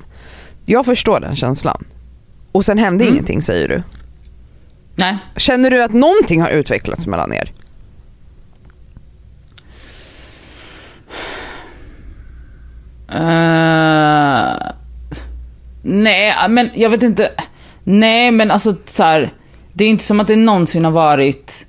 Jag 0.64 0.84
förstår 0.86 1.20
den 1.20 1.36
känslan. 1.36 1.84
Och 2.52 2.64
sen 2.64 2.78
hände 2.78 3.04
Mm. 3.04 3.14
ingenting 3.14 3.42
säger 3.42 3.68
du. 3.68 3.82
Nej. 4.94 5.18
Känner 5.36 5.70
du 5.70 5.82
att 5.82 5.92
någonting 5.92 6.40
har 6.42 6.50
utvecklats 6.50 7.06
mellan 7.06 7.32
er? 7.32 7.52
Eh, 13.14 14.56
nej, 15.82 16.34
men 16.48 16.70
jag 16.74 16.90
vet 16.90 17.02
inte. 17.02 17.30
Nej, 17.84 18.30
men 18.30 18.50
alltså 18.50 18.74
så 18.84 19.02
här, 19.02 19.32
Det 19.72 19.84
är 19.84 19.88
inte 19.88 20.04
som 20.04 20.20
att 20.20 20.26
det 20.26 20.36
någonsin 20.36 20.84
har 20.84 20.92
varit... 20.92 21.66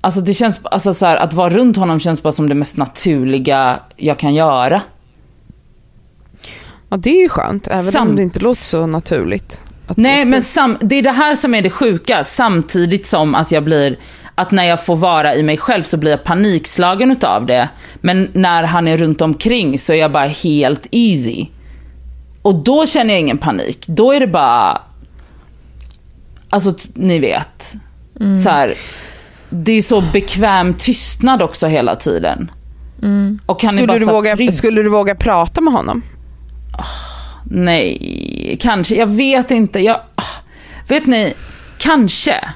Alltså 0.00 0.20
det 0.20 0.34
känns, 0.34 0.60
alltså 0.64 0.94
så 0.94 1.06
här, 1.06 1.16
att 1.16 1.32
vara 1.32 1.50
runt 1.50 1.76
honom 1.76 2.00
känns 2.00 2.22
bara 2.22 2.32
som 2.32 2.48
det 2.48 2.54
mest 2.54 2.76
naturliga 2.76 3.80
jag 3.96 4.18
kan 4.18 4.34
göra. 4.34 4.80
Ja 6.88 6.96
det 6.96 7.10
är 7.10 7.22
ju 7.22 7.28
skönt, 7.28 7.66
även 7.66 7.78
om 7.86 7.92
Samt- 7.92 8.16
det 8.16 8.22
inte 8.22 8.40
låter 8.40 8.60
så 8.62 8.86
naturligt. 8.86 9.60
Nej, 9.96 10.24
men 10.24 10.42
sam, 10.42 10.76
det 10.80 10.94
är 10.96 11.02
det 11.02 11.10
här 11.12 11.36
som 11.36 11.54
är 11.54 11.62
det 11.62 11.70
sjuka. 11.70 12.24
Samtidigt 12.24 13.06
som 13.06 13.34
att 13.34 13.52
jag 13.52 13.64
blir, 13.64 13.96
att 14.40 14.50
när 14.50 14.64
jag 14.64 14.84
får 14.84 14.96
vara 14.96 15.34
i 15.34 15.42
mig 15.42 15.56
själv 15.56 15.82
så 15.82 15.96
blir 15.96 16.10
jag 16.10 16.24
panikslagen 16.24 17.10
utav 17.10 17.46
det. 17.46 17.68
Men 18.00 18.30
när 18.32 18.62
han 18.62 18.88
är 18.88 18.96
runt 18.96 19.20
omkring 19.20 19.78
så 19.78 19.92
är 19.92 19.96
jag 19.96 20.12
bara 20.12 20.26
helt 20.26 20.86
easy. 20.90 21.46
Och 22.42 22.54
då 22.54 22.86
känner 22.86 23.14
jag 23.14 23.20
ingen 23.20 23.38
panik. 23.38 23.86
Då 23.86 24.12
är 24.12 24.20
det 24.20 24.26
bara, 24.26 24.82
alltså 26.50 26.74
ni 26.94 27.18
vet. 27.18 27.74
Så 28.44 28.50
här, 28.50 28.74
det 29.50 29.72
är 29.72 29.82
så 29.82 30.00
bekväm 30.12 30.74
tystnad 30.74 31.42
också 31.42 31.66
hela 31.66 31.96
tiden. 31.96 32.50
Och 33.46 33.62
han 33.62 33.68
är 33.74 33.78
skulle, 33.78 33.86
bara 33.86 33.98
du 33.98 34.04
våga, 34.04 34.36
trygg. 34.36 34.54
skulle 34.54 34.82
du 34.82 34.88
våga 34.88 35.14
prata 35.14 35.60
med 35.60 35.72
honom? 35.72 36.02
Nej, 37.44 38.56
kanske. 38.60 38.94
Jag 38.94 39.06
vet 39.06 39.50
inte. 39.50 39.80
Jag, 39.80 39.96
ah, 40.14 40.42
vet 40.88 41.06
ni, 41.06 41.34
kanske. 41.78 42.48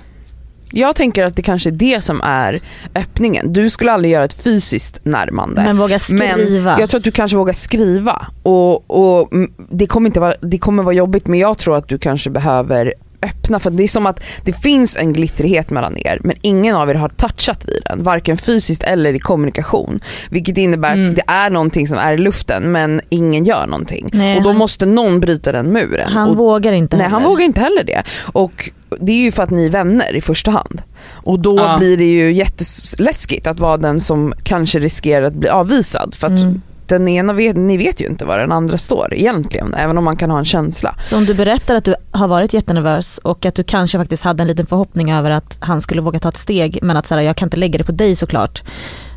Jag 0.76 0.96
tänker 0.96 1.24
att 1.24 1.36
det 1.36 1.42
kanske 1.42 1.68
är 1.68 1.72
det 1.72 2.04
som 2.04 2.20
är 2.20 2.60
öppningen. 2.94 3.52
Du 3.52 3.70
skulle 3.70 3.92
aldrig 3.92 4.12
göra 4.12 4.24
ett 4.24 4.42
fysiskt 4.42 5.00
närmande. 5.02 5.62
Men 5.64 5.78
våga 5.78 5.98
skriva. 5.98 6.70
Men 6.70 6.80
jag 6.80 6.90
tror 6.90 6.98
att 6.98 7.04
du 7.04 7.10
kanske 7.10 7.36
vågar 7.36 7.52
skriva. 7.52 8.26
Och, 8.42 8.90
och 8.90 9.30
det, 9.70 9.86
kommer 9.86 10.06
inte 10.06 10.20
vara, 10.20 10.34
det 10.40 10.58
kommer 10.58 10.82
vara 10.82 10.94
jobbigt 10.94 11.26
men 11.26 11.38
jag 11.38 11.58
tror 11.58 11.76
att 11.76 11.88
du 11.88 11.98
kanske 11.98 12.30
behöver 12.30 12.94
öppna. 13.24 13.60
För 13.60 13.70
det 13.70 13.82
är 13.82 13.88
som 13.88 14.06
att 14.06 14.20
det 14.44 14.52
finns 14.52 14.96
en 14.96 15.12
glittrighet 15.12 15.70
mellan 15.70 15.96
er 15.98 16.18
men 16.24 16.36
ingen 16.40 16.76
av 16.76 16.90
er 16.90 16.94
har 16.94 17.08
touchat 17.08 17.64
vid 17.68 17.82
den. 17.84 18.02
Varken 18.02 18.36
fysiskt 18.36 18.82
eller 18.82 19.14
i 19.14 19.18
kommunikation. 19.18 20.00
Vilket 20.30 20.58
innebär 20.58 20.92
Mm. 20.92 21.10
att 21.10 21.16
det 21.16 21.22
är 21.26 21.50
någonting 21.50 21.88
som 21.88 21.98
är 21.98 22.12
i 22.12 22.18
luften 22.18 22.72
men 22.72 23.00
ingen 23.08 23.44
gör 23.44 23.66
någonting. 23.66 24.10
Nej, 24.12 24.36
och 24.36 24.42
då 24.42 24.48
han- 24.48 24.58
måste 24.58 24.86
någon 24.86 25.20
bryta 25.20 25.52
den 25.52 25.72
muren. 25.72 26.08
Han 26.12 26.30
och 26.30 26.36
vågar 26.36 26.72
inte 26.72 26.96
Nej 26.96 27.04
heller. 27.04 27.18
han 27.20 27.28
vågar 27.30 27.44
inte 27.44 27.60
heller 27.60 27.84
det. 27.84 28.02
Och 28.22 28.70
det 29.00 29.12
är 29.12 29.22
ju 29.22 29.32
för 29.32 29.42
att 29.42 29.50
ni 29.50 29.66
är 29.66 29.70
vänner 29.70 30.16
i 30.16 30.20
första 30.20 30.50
hand. 30.50 30.82
Och 31.12 31.38
då 31.40 31.56
Ja. 31.56 31.76
blir 31.78 31.96
det 31.96 32.04
ju 32.04 32.32
jätteläskigt 32.32 33.46
att 33.46 33.60
vara 33.60 33.76
den 33.76 34.00
som 34.00 34.34
kanske 34.42 34.78
riskerar 34.78 35.26
att 35.26 35.34
bli 35.34 35.48
avvisad. 35.48 36.14
För 36.14 36.26
att 36.26 36.38
Mm. 36.40 36.62
Den 36.88 37.08
ena 37.08 37.32
vet, 37.32 37.56
ni 37.56 37.76
vet 37.76 38.00
ju 38.00 38.06
inte 38.06 38.24
var 38.24 38.38
den 38.38 38.52
andra 38.52 38.78
står 38.78 39.14
egentligen. 39.14 39.74
Även 39.74 39.98
om 39.98 40.04
man 40.04 40.16
kan 40.16 40.30
ha 40.30 40.38
en 40.38 40.44
känsla. 40.44 40.94
Så 41.04 41.16
om 41.16 41.24
du 41.24 41.34
berättar 41.34 41.74
att 41.74 41.84
du 41.84 41.94
har 42.10 42.28
varit 42.28 42.52
jättenervös 42.52 43.18
och 43.18 43.46
att 43.46 43.54
du 43.54 43.62
kanske 43.64 43.98
faktiskt 43.98 44.24
hade 44.24 44.42
en 44.42 44.46
liten 44.46 44.66
förhoppning 44.66 45.12
över 45.12 45.30
att 45.30 45.58
han 45.60 45.80
skulle 45.80 46.00
våga 46.02 46.18
ta 46.18 46.28
ett 46.28 46.36
steg 46.36 46.78
men 46.82 46.96
att 46.96 47.06
så 47.06 47.14
här, 47.14 47.22
jag 47.22 47.36
kan 47.36 47.46
inte 47.46 47.56
lägga 47.56 47.78
det 47.78 47.84
på 47.84 47.92
dig 47.92 48.16
såklart. 48.16 48.62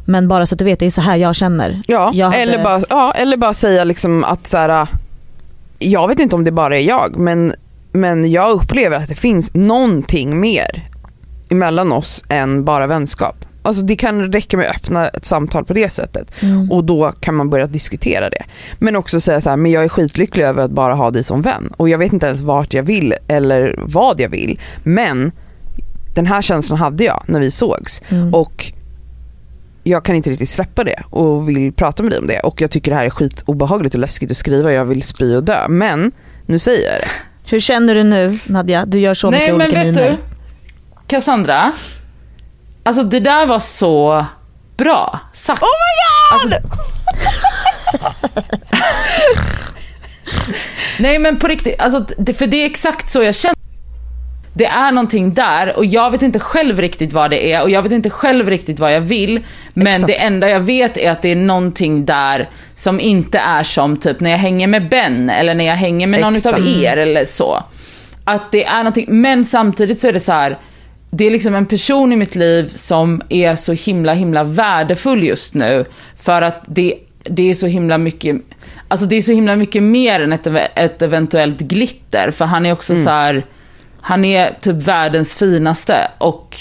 Men 0.05 0.27
bara 0.27 0.45
så 0.45 0.55
att 0.55 0.59
du 0.59 0.65
vet, 0.65 0.79
det 0.79 0.85
är 0.85 0.89
så 0.89 1.01
här 1.01 1.15
jag 1.17 1.35
känner. 1.35 1.81
Ja, 1.87 2.11
Jag 2.13 2.25
hade- 2.25 2.37
eller, 2.37 2.63
bara, 2.63 2.81
ja 2.89 3.11
eller 3.15 3.37
bara 3.37 3.53
säga 3.53 3.83
liksom 3.83 4.23
att 4.23 4.47
så 4.47 4.57
här, 4.57 4.87
jag 5.79 6.07
vet 6.07 6.19
inte 6.19 6.35
om 6.35 6.43
det 6.43 6.51
bara 6.51 6.77
är 6.77 6.81
jag 6.87 7.17
men, 7.17 7.53
men 7.91 8.31
jag 8.31 8.49
upplever 8.51 8.97
att 8.97 9.07
det 9.07 9.15
finns 9.15 9.53
någonting 9.53 10.39
mer 10.39 10.83
emellan 11.49 11.91
oss 11.91 12.23
än 12.29 12.65
bara 12.65 12.87
vänskap. 12.87 13.45
Alltså 13.67 13.81
det 13.81 13.95
kan 13.95 14.31
räcka 14.33 14.57
med 14.57 14.69
att 14.69 14.75
öppna 14.75 15.07
ett 15.07 15.25
samtal 15.25 15.65
på 15.65 15.73
det 15.73 15.89
sättet. 15.89 16.43
Mm. 16.43 16.71
och 16.71 16.83
då 16.83 17.11
kan 17.19 17.35
man 17.35 17.49
börja 17.49 17.65
diskutera 17.67 18.29
det. 18.29 18.43
Men 18.79 18.95
också 18.95 19.19
säga 19.21 19.41
så 19.41 19.49
här, 19.49 19.57
men 19.57 19.71
jag 19.71 19.83
är 19.83 19.89
skitlycklig 19.89 20.43
över 20.43 20.63
att 20.63 20.71
bara 20.71 20.93
ha 20.93 21.11
dig 21.11 21.23
som 21.23 21.41
vän 21.41 21.73
och 21.77 21.89
jag 21.89 21.97
vet 21.97 22.13
inte 22.13 22.25
ens 22.27 22.41
vart 22.41 22.73
jag 22.73 22.83
vill 22.83 23.13
eller 23.27 23.75
vad 23.77 24.19
jag 24.19 24.29
vill. 24.29 24.59
Men 24.83 25.31
den 26.15 26.25
här 26.25 26.41
känslan 26.41 26.79
hade 26.79 27.03
jag 27.03 27.23
när 27.27 27.39
vi 27.39 27.51
sågs 27.51 28.01
Mm. 28.09 28.33
och 28.33 28.65
jag 29.83 30.05
kan 30.05 30.15
inte 30.15 30.29
riktigt 30.29 30.49
släppa 30.49 30.83
det 30.83 31.03
och 31.09 31.49
vill 31.49 31.73
prata 31.73 32.03
med 32.03 32.11
dig 32.11 32.19
om 32.19 32.27
det 32.27 32.39
och 32.39 32.61
jag 32.61 32.71
tycker 32.71 32.91
det 32.91 32.97
här 32.97 33.05
är 33.05 33.09
skitobehagligt 33.09 33.95
och 33.95 34.01
läskigt 34.01 34.31
att 34.31 34.37
skriva, 34.37 34.73
jag 34.73 34.85
vill 34.85 35.03
spy 35.03 35.35
och 35.35 35.43
dö. 35.43 35.67
Men 35.69 36.11
nu 36.45 36.59
säger 36.59 36.91
jag 36.91 37.01
det. 37.01 37.07
Hur 37.49 37.59
känner 37.59 37.95
du 37.95 38.03
nu 38.03 38.39
Nadja? 38.45 38.85
Du 38.85 38.99
gör 38.99 39.13
så 39.13 39.29
Nej 39.31 39.39
mycket 39.39 39.57
men 39.57 39.67
olika 39.67 39.83
vet 39.83 39.95
miner. 39.95 40.09
du, 40.09 40.17
Cassandra. 41.07 41.71
Alltså 42.87 43.03
det 43.03 43.19
där 43.19 43.45
var 43.45 43.59
så 43.59 44.25
bra 44.77 45.19
sagt. 45.33 45.61
Oh 45.61 45.67
my 45.67 46.47
god! 46.47 46.53
Alltså, 46.53 46.69
Nej 50.99 51.19
men 51.19 51.39
på 51.39 51.47
riktigt, 51.47 51.79
alltså, 51.79 52.05
det, 52.17 52.33
för 52.33 52.47
det 52.47 52.57
är 52.57 52.65
exakt 52.65 53.09
så 53.09 53.23
jag 53.23 53.35
känner. 53.35 53.55
Det 54.53 54.65
är 54.65 54.91
någonting 54.91 55.33
där 55.33 55.77
och 55.77 55.85
jag 55.85 56.11
vet 56.11 56.21
inte 56.21 56.39
själv 56.39 56.81
riktigt 56.81 57.13
vad 57.13 57.31
det 57.31 57.51
är 57.53 57.61
och 57.61 57.69
jag 57.69 57.81
vet 57.81 57.91
inte 57.91 58.09
själv 58.09 58.49
riktigt 58.49 58.79
vad 58.79 58.95
jag 58.95 59.01
vill. 59.01 59.43
Men 59.73 59.87
Exakt. 59.87 60.07
det 60.07 60.15
enda 60.15 60.49
jag 60.49 60.59
vet 60.59 60.97
är 60.97 61.11
att 61.11 61.21
det 61.21 61.31
är 61.31 61.35
någonting 61.35 62.05
där 62.05 62.49
som 62.75 62.99
inte 62.99 63.39
är 63.39 63.63
som 63.63 63.97
typ 63.97 64.19
när 64.19 64.31
jag 64.31 64.37
hänger 64.37 64.67
med 64.67 64.89
Ben 64.89 65.29
eller 65.29 65.55
när 65.55 65.65
jag 65.65 65.75
hänger 65.75 66.07
med 66.07 66.21
någon 66.21 66.35
Exakt. 66.35 66.57
utav 66.57 66.83
er 66.83 66.97
eller 66.97 67.25
så. 67.25 67.63
Att 68.23 68.51
det 68.51 68.65
är 68.65 68.77
någonting, 68.77 69.05
men 69.21 69.45
samtidigt 69.45 70.01
så 70.01 70.07
är 70.07 70.13
det 70.13 70.19
så 70.19 70.31
här. 70.31 70.57
Det 71.17 71.27
är 71.27 71.31
liksom 71.31 71.55
en 71.55 71.65
person 71.65 72.13
i 72.13 72.15
mitt 72.15 72.35
liv 72.35 72.71
som 72.75 73.21
är 73.29 73.55
så 73.55 73.73
himla 73.73 74.13
himla 74.13 74.43
värdefull 74.43 75.23
just 75.23 75.53
nu. 75.53 75.85
För 76.17 76.41
att 76.41 76.63
det, 76.67 76.95
det 77.23 77.49
är 77.49 77.53
så 77.53 77.67
himla 77.67 77.97
mycket, 77.97 78.35
alltså 78.87 79.07
det 79.07 79.15
är 79.15 79.21
så 79.21 79.31
himla 79.31 79.55
mycket 79.55 79.83
mer 79.83 80.19
än 80.19 80.33
ett, 80.33 80.47
ett 80.75 81.01
eventuellt 81.01 81.59
glitter. 81.59 82.31
För 82.31 82.45
han 82.45 82.65
är 82.65 82.71
också 82.71 82.95
så 82.95 83.09
här, 83.09 83.45
han 84.01 84.25
är 84.25 84.57
typ 84.61 84.75
världens 84.75 85.33
finaste 85.33 86.11
och 86.17 86.55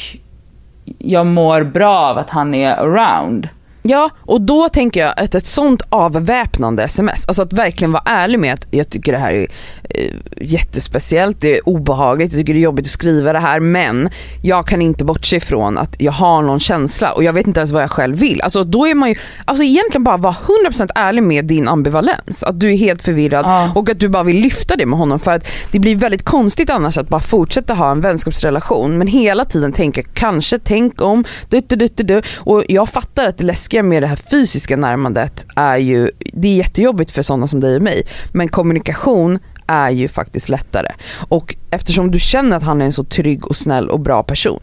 jag 0.99 1.27
mår 1.27 1.63
bra 1.63 1.99
av 1.99 2.19
att 2.19 2.31
han 2.31 2.55
är 2.55 2.75
around. 2.75 3.49
Ja, 3.89 4.11
och 4.19 4.41
då 4.41 4.69
tänker 4.69 5.01
jag 5.01 5.15
att 5.17 5.35
ett 5.35 5.47
sånt 5.47 5.83
avväpnande 5.89 6.83
sms, 6.83 7.27
alltså 7.29 7.43
att 7.43 7.53
verkligen 7.53 7.93
vara 7.93 8.03
ärlig 8.07 8.39
med 8.41 8.55
att 8.55 8.67
jag 8.71 8.91
tycker 8.91 9.13
det 9.13 9.19
här 9.19 9.35
är 9.35 9.47
eh, 9.91 10.13
jättespeciellt, 10.41 11.41
det 11.41 11.57
är 11.59 11.69
obehagligt, 11.69 12.33
jag 12.33 12.41
tycker 12.41 12.55
det 12.55 12.59
är 12.61 12.63
jobbigt 12.63 12.87
att 12.87 12.91
skriva 12.91 13.33
det 13.33 13.39
här 13.39 13.61
men 13.61 14.11
jag 14.43 14.67
kan 14.67 14.83
inte 14.83 15.05
bortse 15.05 15.37
ifrån 15.37 15.79
att 15.79 15.97
jag 15.99 16.13
har 16.13 16.43
någon 16.43 16.61
känsla 16.61 17.13
och 17.13 17.25
jag 17.25 17.33
vet 17.33 17.47
inte 17.47 17.61
ens 17.61 17.73
vad 17.73 17.83
jag 17.83 17.91
själv 17.91 18.17
vill. 18.19 18.43
Alltså 18.43 18.65
då 18.65 18.87
är 18.87 18.95
man 18.95 19.09
ju, 19.09 19.17
alltså 19.45 19.65
egentligen 19.65 20.05
bara 20.05 20.17
vara 20.17 20.37
100% 20.71 20.91
ärlig 20.95 21.23
med 21.23 21.45
din 21.45 21.69
ambivalens, 21.69 22.43
att 22.43 22.61
du 22.61 22.73
är 22.73 22.77
helt 22.77 23.03
förvirrad 23.03 23.45
Ja. 23.47 23.71
och 23.75 23.89
att 23.91 24.01
du 24.01 24.09
bara 24.09 24.23
vill 24.23 24.41
lyfta 24.41 24.77
det 24.77 24.87
med 24.87 24.99
honom 24.99 25.19
för 25.21 25.31
att 25.31 25.47
det 25.73 25.79
blir 25.79 25.97
väldigt 25.97 26.23
konstigt 26.25 26.71
annars 26.71 26.99
att 26.99 27.09
bara 27.09 27.21
fortsätta 27.21 27.75
ha 27.75 27.91
en 27.91 28.01
vänskapsrelation 28.01 28.99
men 28.99 29.07
hela 29.07 29.45
tiden 29.45 29.73
tänka 29.73 30.03
kanske, 30.15 30.59
tänk 30.59 31.03
om, 31.03 31.25
du, 31.49 31.61
du, 31.61 31.77
du, 31.77 31.89
du, 31.95 32.03
du. 32.03 32.23
och 32.37 32.65
jag 32.69 32.89
fattar 32.89 33.29
att 33.29 33.39
det 33.39 33.45
läskiga 33.77 33.83
med 33.83 34.03
det 34.03 34.07
här 34.07 34.17
fysiska 34.17 34.77
närmandet 34.77 35.47
är 35.57 35.77
ju, 35.77 36.11
det 36.33 36.49
är 36.49 36.57
jättejobbigt 36.57 37.11
för 37.11 37.23
sådana 37.23 37.49
som 37.49 37.61
dig 37.61 37.77
och 37.77 37.83
mig 37.83 38.03
men 38.33 38.49
kommunikation 38.49 39.39
är 39.67 39.91
ju 39.91 40.09
faktiskt 40.09 40.49
lättare 40.49 40.93
och 41.31 41.55
eftersom 41.71 42.11
du 42.11 42.19
känner 42.19 42.57
att 42.57 42.63
han 42.63 42.81
är 42.81 42.87
en 42.87 42.93
så 42.93 43.05
trygg 43.05 43.47
och 43.47 43.57
snäll 43.57 43.89
och 43.89 44.01
bra 44.01 44.23
person 44.23 44.61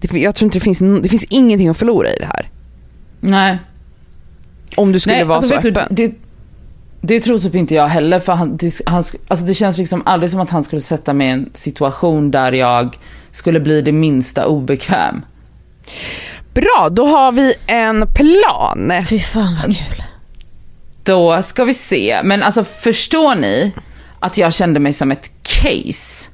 det, 0.00 0.18
jag 0.18 0.34
tror 0.34 0.46
inte 0.46 0.58
det 0.58 0.64
finns, 0.64 0.78
det 1.02 1.08
finns 1.08 1.24
ingenting 1.24 1.68
att 1.68 1.76
förlora 1.76 2.08
i 2.08 2.16
det 2.18 2.26
här. 2.26 2.48
Nej. 3.20 3.58
Om 4.76 4.92
du 4.92 5.00
skulle 5.00 5.16
Nej, 5.16 5.24
vara 5.24 5.38
alltså, 5.38 5.48
så 5.48 5.54
vet 5.54 5.62
du, 5.62 5.80
öppen. 5.80 5.94
det, 5.96 6.14
det 7.00 7.20
tror 7.20 7.38
typ 7.38 7.54
inte 7.54 7.74
jag 7.74 7.88
heller 7.88 8.18
för 8.18 8.32
han, 8.32 8.56
det, 8.56 8.80
han, 8.86 9.02
alltså 9.28 9.46
det 9.46 9.54
känns 9.54 9.78
liksom 9.78 10.02
aldrig 10.04 10.30
som 10.30 10.40
att 10.40 10.50
han 10.50 10.64
skulle 10.64 10.80
sätta 10.80 11.12
mig 11.12 11.26
i 11.26 11.30
en 11.30 11.50
situation 11.54 12.30
där 12.30 12.52
jag 12.52 12.96
skulle 13.30 13.60
bli 13.60 13.82
det 13.82 13.92
minsta 13.92 14.46
obekväm. 14.46 15.22
Bra, 16.54 16.88
då 16.92 17.06
har 17.06 17.32
vi 17.32 17.54
en 17.66 18.06
plan. 18.14 18.92
Fy 19.08 19.18
fan 19.18 19.54
vad 19.62 19.76
kul. 19.76 20.02
Då 21.04 21.42
ska 21.42 21.64
vi 21.64 21.74
se. 21.74 22.20
Men 22.24 22.42
alltså 22.42 22.64
förstår 22.64 23.34
ni 23.34 23.72
att 24.20 24.38
jag 24.38 24.52
kände 24.54 24.80
mig 24.80 24.92
som 24.92 25.12
ett 25.12 25.30
case 25.42 26.30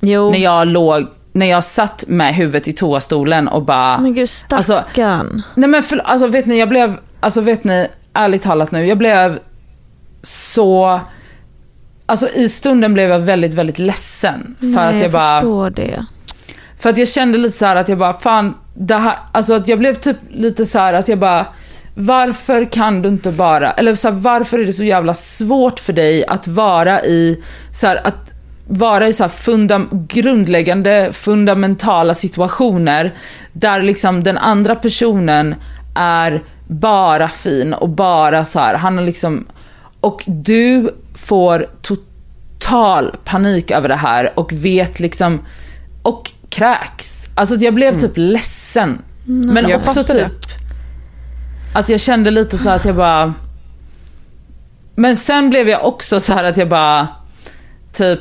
Jo. 0.00 0.30
när 0.30 0.38
jag 0.38 0.68
låg, 0.68 1.06
när 1.32 1.46
jag 1.46 1.64
satt 1.64 2.04
med 2.08 2.34
huvudet 2.34 2.68
i 2.68 2.72
toastolen 2.72 3.48
och 3.48 3.62
bara... 3.64 3.98
Men 3.98 4.14
gud 4.14 4.28
Alltså- 4.48 4.82
stackarn. 4.82 5.42
Nej 5.54 5.68
men 5.68 5.82
för, 5.82 5.96
alltså 5.98 6.26
vet 6.26 6.46
ni, 6.46 6.58
jag 6.58 6.68
blev, 6.68 6.96
alltså 7.20 7.40
vet 7.40 7.64
ni, 7.64 7.88
ärligt 8.14 8.42
talat 8.42 8.70
nu, 8.70 8.86
jag 8.86 8.98
blev 8.98 9.38
så... 10.22 11.00
Alltså 12.06 12.28
i 12.28 12.48
stunden 12.48 12.94
blev 12.94 13.10
jag 13.10 13.18
väldigt, 13.18 13.54
väldigt 13.54 13.78
ledsen. 13.78 14.56
För 14.60 14.66
Nej, 14.66 14.96
att 14.96 15.02
jag 15.02 15.10
bara... 15.10 15.40
förstår 15.40 15.70
det. 15.70 16.04
För 16.80 16.90
att 16.90 16.98
jag 16.98 17.08
kände 17.08 17.38
lite 17.38 17.58
så 17.58 17.66
här 17.66 17.76
att 17.76 17.88
jag 17.88 17.98
bara, 17.98 18.12
fan, 18.12 18.54
det 18.74 18.94
här, 18.94 19.18
alltså 19.32 19.54
att 19.54 19.68
jag 19.68 19.78
blev 19.78 19.94
typ 19.94 20.16
lite 20.30 20.66
så 20.66 20.78
här 20.78 20.92
att 20.92 21.08
jag 21.08 21.18
bara, 21.18 21.46
varför 21.94 22.64
kan 22.64 23.02
du 23.02 23.08
inte 23.08 23.32
bara, 23.32 23.72
eller 23.72 23.94
så 23.94 24.08
här, 24.08 24.14
varför 24.14 24.58
är 24.58 24.64
det 24.64 24.72
så 24.72 24.84
jävla 24.84 25.14
svårt 25.14 25.80
för 25.80 25.92
dig 25.92 26.26
att 26.26 26.48
vara 26.48 27.04
i, 27.04 27.42
så 27.72 27.86
här, 27.86 28.06
att 28.06 28.32
vara 28.68 29.08
i 29.08 29.12
så 29.12 29.24
här 29.24 30.06
grundläggande 30.06 31.12
fundamentala 31.12 32.14
situationer 32.14 33.12
där 33.52 33.82
liksom 33.82 34.22
den 34.22 34.38
andra 34.38 34.76
personen 34.76 35.54
är 35.94 36.42
bara 36.66 37.28
fin 37.28 37.74
och 37.74 37.88
bara 37.88 38.44
så 38.44 38.60
här, 38.60 38.74
han 38.74 38.98
är 38.98 39.02
liksom, 39.02 39.46
och 40.00 40.22
du 40.26 40.90
får 41.14 41.66
total 41.82 43.16
panik 43.24 43.70
över 43.70 43.88
det 43.88 43.96
här 43.96 44.32
och 44.34 44.52
vet 44.52 45.00
liksom, 45.00 45.40
och 46.02 46.32
kräks. 46.50 47.28
Alltså 47.34 47.54
att 47.54 47.62
jag 47.62 47.74
blev 47.74 48.00
typ 48.00 48.12
ledsen. 48.14 49.02
Men 49.24 49.68
jag 49.68 49.80
också 49.80 50.04
typ 50.04 50.16
det. 50.16 50.30
att 51.74 51.88
jag 51.88 52.00
kände 52.00 52.30
lite 52.30 52.58
så 52.58 52.70
att 52.70 52.84
jag 52.84 52.96
bara... 52.96 53.34
Men 54.94 55.16
sen 55.16 55.50
blev 55.50 55.68
jag 55.68 55.84
också 55.86 56.20
så 56.20 56.34
här 56.34 56.44
att 56.44 56.56
jag 56.56 56.68
bara, 56.68 57.08
typ, 57.92 58.20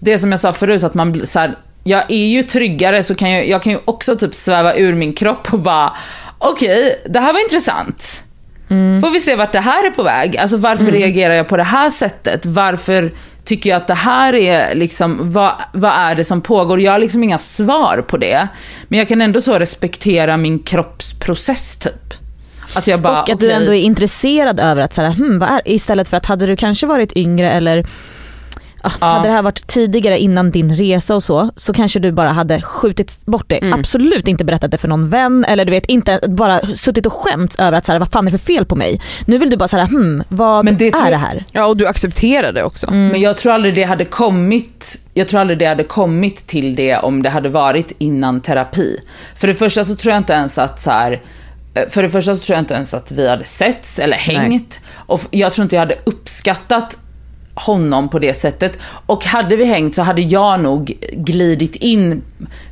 det 0.00 0.18
som 0.18 0.30
jag 0.30 0.40
sa 0.40 0.52
förut 0.52 0.82
att 0.84 0.94
man 0.94 1.12
blir 1.12 1.24
så 1.24 1.38
här, 1.38 1.56
jag 1.84 2.10
är 2.10 2.26
ju 2.26 2.42
tryggare 2.42 3.02
så 3.02 3.14
kan 3.14 3.30
jag, 3.30 3.48
jag 3.48 3.62
kan 3.62 3.72
ju 3.72 3.78
också 3.84 4.16
typ 4.16 4.34
sväva 4.34 4.76
ur 4.76 4.94
min 4.94 5.12
kropp 5.12 5.52
och 5.52 5.60
bara, 5.60 5.96
okej, 6.38 7.02
det 7.08 7.20
här 7.20 7.32
var 7.32 7.40
intressant. 7.40 8.22
Får 9.00 9.10
vi 9.10 9.20
se 9.20 9.36
vart 9.36 9.52
det 9.52 9.60
här 9.60 9.86
är 9.86 9.90
på 9.90 10.02
väg. 10.02 10.36
Alltså 10.36 10.56
varför 10.56 10.84
reagerar 10.84 11.34
jag 11.34 11.48
på 11.48 11.56
det 11.56 11.62
här 11.62 11.90
sättet? 11.90 12.46
Varför 12.46 13.12
tycker 13.46 13.70
jag 13.70 13.76
att 13.76 13.86
det 13.86 13.94
här 13.94 14.34
är 14.34 14.74
liksom, 14.74 15.32
vad, 15.32 15.52
vad 15.72 15.92
är 15.92 16.14
det 16.14 16.24
som 16.24 16.40
pågår? 16.40 16.80
Jag 16.80 16.92
har 16.92 16.98
liksom 16.98 17.24
inga 17.24 17.38
svar 17.38 18.04
på 18.08 18.16
det. 18.16 18.48
Men 18.88 18.98
jag 18.98 19.08
kan 19.08 19.20
ändå 19.20 19.40
så 19.40 19.58
respektera 19.58 20.36
min 20.36 20.58
kroppsprocess 20.58 21.76
typ. 21.76 22.14
Att 22.74 22.86
jag 22.86 23.00
bara, 23.00 23.22
och 23.22 23.30
att 23.30 23.40
du 23.40 23.46
okej. 23.46 23.56
ändå 23.56 23.74
är 23.74 23.80
intresserad 23.80 24.60
över 24.60 24.82
att 24.82 24.94
så 24.94 25.02
här, 25.02 25.10
hmm, 25.10 25.38
vad 25.38 25.48
är, 25.48 25.60
istället 25.64 26.08
för 26.08 26.16
att 26.16 26.26
hade 26.26 26.46
du 26.46 26.56
kanske 26.56 26.86
varit 26.86 27.16
yngre 27.16 27.50
eller 27.50 27.86
Ja. 28.82 28.90
hade 29.06 29.28
det 29.28 29.32
här 29.34 29.42
varit 29.42 29.66
tidigare 29.66 30.18
innan 30.18 30.50
din 30.50 30.74
resa 30.76 31.14
och 31.14 31.22
så, 31.22 31.50
så 31.56 31.72
kanske 31.72 31.98
du 31.98 32.12
bara 32.12 32.32
hade 32.32 32.62
skjutit 32.62 33.26
bort 33.26 33.44
det. 33.48 33.56
Mm. 33.58 33.80
Absolut 33.80 34.28
inte 34.28 34.44
berättat 34.44 34.70
det 34.70 34.78
för 34.78 34.88
någon 34.88 35.08
vän 35.10 35.44
eller 35.48 35.64
du 35.64 35.70
vet 35.70 35.86
inte 35.86 36.20
bara 36.28 36.60
suttit 36.60 37.06
och 37.06 37.12
skämts 37.12 37.58
över 37.58 37.78
att 37.78 37.84
så 37.84 37.92
här, 37.92 37.98
vad 37.98 38.10
fan 38.12 38.26
är 38.26 38.30
det 38.30 38.38
för 38.38 38.44
fel 38.54 38.64
på 38.64 38.76
mig? 38.76 39.00
Nu 39.26 39.38
vill 39.38 39.50
du 39.50 39.56
bara 39.56 39.68
säga 39.68 39.84
hmm, 39.84 40.22
vad 40.28 40.64
Men 40.64 40.76
det 40.78 40.86
är 40.86 40.90
tror- 40.90 41.10
det 41.10 41.16
här? 41.16 41.44
Ja 41.52 41.66
och 41.66 41.76
du 41.76 41.86
accepterar 41.86 42.52
det 42.52 42.62
också. 42.64 42.90
Men 42.90 43.20
jag 43.20 43.36
tror 43.36 43.52
aldrig 43.52 43.74
det 43.74 43.84
hade 43.84 44.04
kommit, 44.04 44.98
jag 45.14 45.28
tror 45.28 45.40
aldrig 45.40 45.58
det 45.58 45.66
hade 45.66 45.84
kommit 45.84 46.46
till 46.46 46.74
det 46.74 46.96
om 46.96 47.22
det 47.22 47.30
hade 47.30 47.48
varit 47.48 47.92
innan 47.98 48.40
terapi. 48.40 49.00
För 49.36 49.46
det 49.48 49.54
första 49.54 49.84
så 49.84 49.96
tror 49.96 50.12
jag 50.12 50.20
inte 50.20 50.32
ens 50.32 50.58
att 50.58 50.82
så 50.82 50.90
här, 50.90 51.22
för 51.88 52.02
det 52.02 52.08
första 52.08 52.36
så 52.36 52.42
tror 52.42 52.54
jag 52.56 52.62
inte 52.62 52.74
ens 52.74 52.94
att 52.94 53.10
vi 53.12 53.28
hade 53.28 53.44
setts 53.44 53.98
eller 53.98 54.16
hängt. 54.16 54.80
Och 54.94 55.20
f- 55.22 55.28
jag 55.30 55.52
tror 55.52 55.62
inte 55.62 55.76
jag 55.76 55.80
hade 55.80 55.98
uppskattat 56.04 56.98
honom 57.56 58.08
på 58.08 58.18
det 58.18 58.34
sättet. 58.34 58.78
Och 59.06 59.24
hade 59.24 59.56
vi 59.56 59.64
hängt 59.64 59.94
så 59.94 60.02
hade 60.02 60.22
jag 60.22 60.60
nog 60.60 60.92
glidit 61.12 61.76
in, 61.76 62.22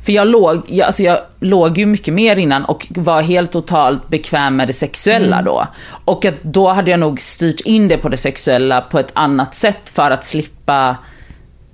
för 0.03 0.11
jag 0.11 0.27
låg, 0.27 0.61
jag, 0.67 0.85
alltså 0.85 1.03
jag 1.03 1.19
låg 1.39 1.77
ju 1.77 1.85
mycket 1.85 2.13
mer 2.13 2.35
innan 2.35 2.65
och 2.65 2.87
var 2.89 3.21
helt 3.21 3.51
totalt 3.51 4.07
bekväm 4.09 4.55
med 4.55 4.67
det 4.67 4.73
sexuella 4.73 5.41
då. 5.41 5.67
Och 6.05 6.25
att 6.25 6.43
då 6.43 6.69
hade 6.69 6.91
jag 6.91 6.99
nog 6.99 7.21
styrt 7.21 7.59
in 7.61 7.87
det 7.87 7.97
på 7.97 8.09
det 8.09 8.17
sexuella 8.17 8.81
på 8.81 8.99
ett 8.99 9.11
annat 9.13 9.55
sätt 9.55 9.89
för 9.89 10.11
att 10.11 10.25
slippa 10.25 10.97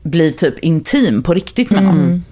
bli 0.03 0.33
typ 0.33 0.59
intim 0.59 1.23
på 1.23 1.33
riktigt 1.33 1.69
med 1.69 1.83
någon. 1.83 2.23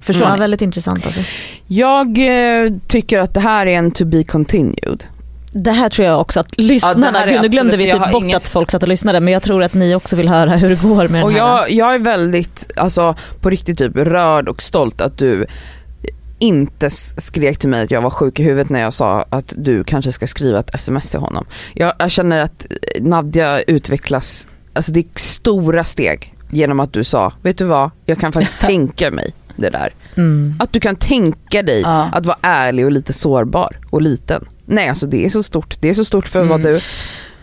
Förstår 0.00 0.28
Ja, 0.28 0.34
ni? 0.34 0.40
väldigt 0.40 0.62
intressant 0.62 1.06
alltså. 1.06 1.20
Jag 1.66 2.06
eh, 2.18 2.70
tycker 2.88 3.18
att 3.18 3.34
det 3.34 3.40
här 3.40 3.66
är 3.66 3.72
en 3.78 3.90
to 3.90 4.04
be 4.04 4.24
continued. 4.24 5.04
Det 5.52 5.70
här 5.72 5.88
tror 5.88 6.06
jag 6.08 6.20
också 6.20 6.40
att 6.40 6.58
lyssnarna, 6.58 7.30
Ja, 7.32 7.42
nu 7.42 7.48
glömde 7.48 7.76
vi 7.76 7.90
typ 7.90 8.00
bort 8.12 8.22
inget- 8.22 8.36
att 8.36 8.48
folk 8.48 8.70
satt 8.70 8.82
och 8.82 8.88
lyssnade 8.88 9.20
men 9.20 9.32
jag 9.32 9.42
tror 9.42 9.62
att 9.62 9.74
ni 9.74 9.94
också 9.94 10.16
vill 10.16 10.28
höra 10.28 10.56
hur 10.56 10.68
det 10.70 10.82
går 10.82 11.08
med 11.08 11.24
Och 11.24 11.32
den 11.32 11.40
här. 11.40 11.48
jag, 11.58 11.70
jag 11.70 11.94
är 11.94 11.98
väldigt, 11.98 12.72
alltså 12.76 13.14
på 13.40 13.50
riktigt 13.50 13.78
typ 13.78 13.96
rörd 13.96 14.48
och 14.48 14.62
stolt 14.62 15.00
att 15.00 15.18
du 15.18 15.46
inte 16.38 16.90
skrek 16.90 17.58
till 17.58 17.68
mig 17.68 17.82
att 17.84 17.90
jag 17.90 18.02
var 18.02 18.10
sjuk 18.10 18.40
i 18.40 18.42
huvudet 18.42 18.68
när 18.68 18.80
jag 18.80 18.94
sa 18.94 19.24
att 19.30 19.52
du 19.56 19.84
kanske 19.84 20.12
ska 20.12 20.26
skriva 20.26 20.58
ett 20.58 20.74
sms 20.74 21.10
till 21.10 21.20
honom. 21.20 21.46
Jag, 21.74 21.92
jag 21.98 22.10
känner 22.10 22.40
att 22.40 22.66
Nadja 23.00 23.60
utvecklas, 23.60 24.46
alltså 24.72 24.92
det 24.92 25.00
är 25.00 25.04
stora 25.14 25.84
steg 25.84 26.34
genom 26.50 26.80
att 26.80 26.92
du 26.92 27.04
sa, 27.04 27.32
vet 27.42 27.58
du 27.58 27.64
vad, 27.64 27.90
jag 28.06 28.18
kan 28.18 28.32
faktiskt 28.32 28.60
tänka 28.60 29.10
mig 29.10 29.34
det 29.56 29.70
där. 29.70 29.94
Mm. 30.16 30.54
Att 30.58 30.72
du 30.72 30.80
kan 30.80 30.96
tänka 30.96 31.62
dig 31.62 31.80
Ja. 31.80 32.08
att 32.12 32.26
vara 32.26 32.38
ärlig 32.42 32.84
och 32.84 32.92
lite 32.92 33.12
sårbar 33.12 33.76
och 33.90 34.02
liten. 34.02 34.44
Nej 34.70 34.88
alltså 34.88 35.06
det 35.06 35.24
är 35.24 35.28
så 35.28 35.42
stort, 35.42 35.74
det 35.80 35.88
är 35.88 35.94
så 35.94 36.04
stort 36.04 36.28
för 36.28 36.44
vad 36.44 36.60
Mm. 36.60 36.72
du 36.72 36.80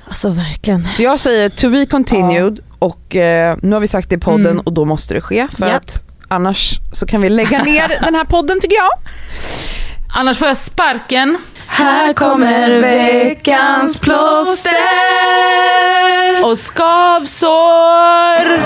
Alltså 0.07 0.29
verkligen. 0.29 0.87
så 0.87 1.03
jag 1.03 1.19
säger 1.19 1.49
to 1.49 1.69
be 1.69 1.85
continued 1.85 2.59
och 2.79 3.15
eh, 3.15 3.57
nu 3.61 3.73
har 3.73 3.79
vi 3.79 3.87
sagt 3.87 4.09
det 4.09 4.15
i 4.15 4.19
podden 4.19 4.47
Mm. 4.51 4.59
och 4.65 4.73
då 4.73 4.85
måste 4.85 5.13
det 5.13 5.21
ske 5.21 5.47
för 5.57 5.67
Japp. 5.67 5.75
att 5.83 6.03
annars 6.27 6.79
så 6.93 7.05
kan 7.05 7.21
vi 7.21 7.29
lägga 7.29 7.63
ner 7.63 7.87
den 8.01 8.15
här 8.15 8.25
podden 8.25 8.59
tycker 8.61 8.75
jag. 8.75 8.89
Annars 10.09 10.37
får 10.37 10.47
jag 10.47 10.57
sparken. 10.57 11.37
Här 11.67 12.13
kommer 12.13 12.69
veckans 12.81 13.99
plåster 13.99 14.73
Och 16.43 16.59
skavsår. 16.59 18.57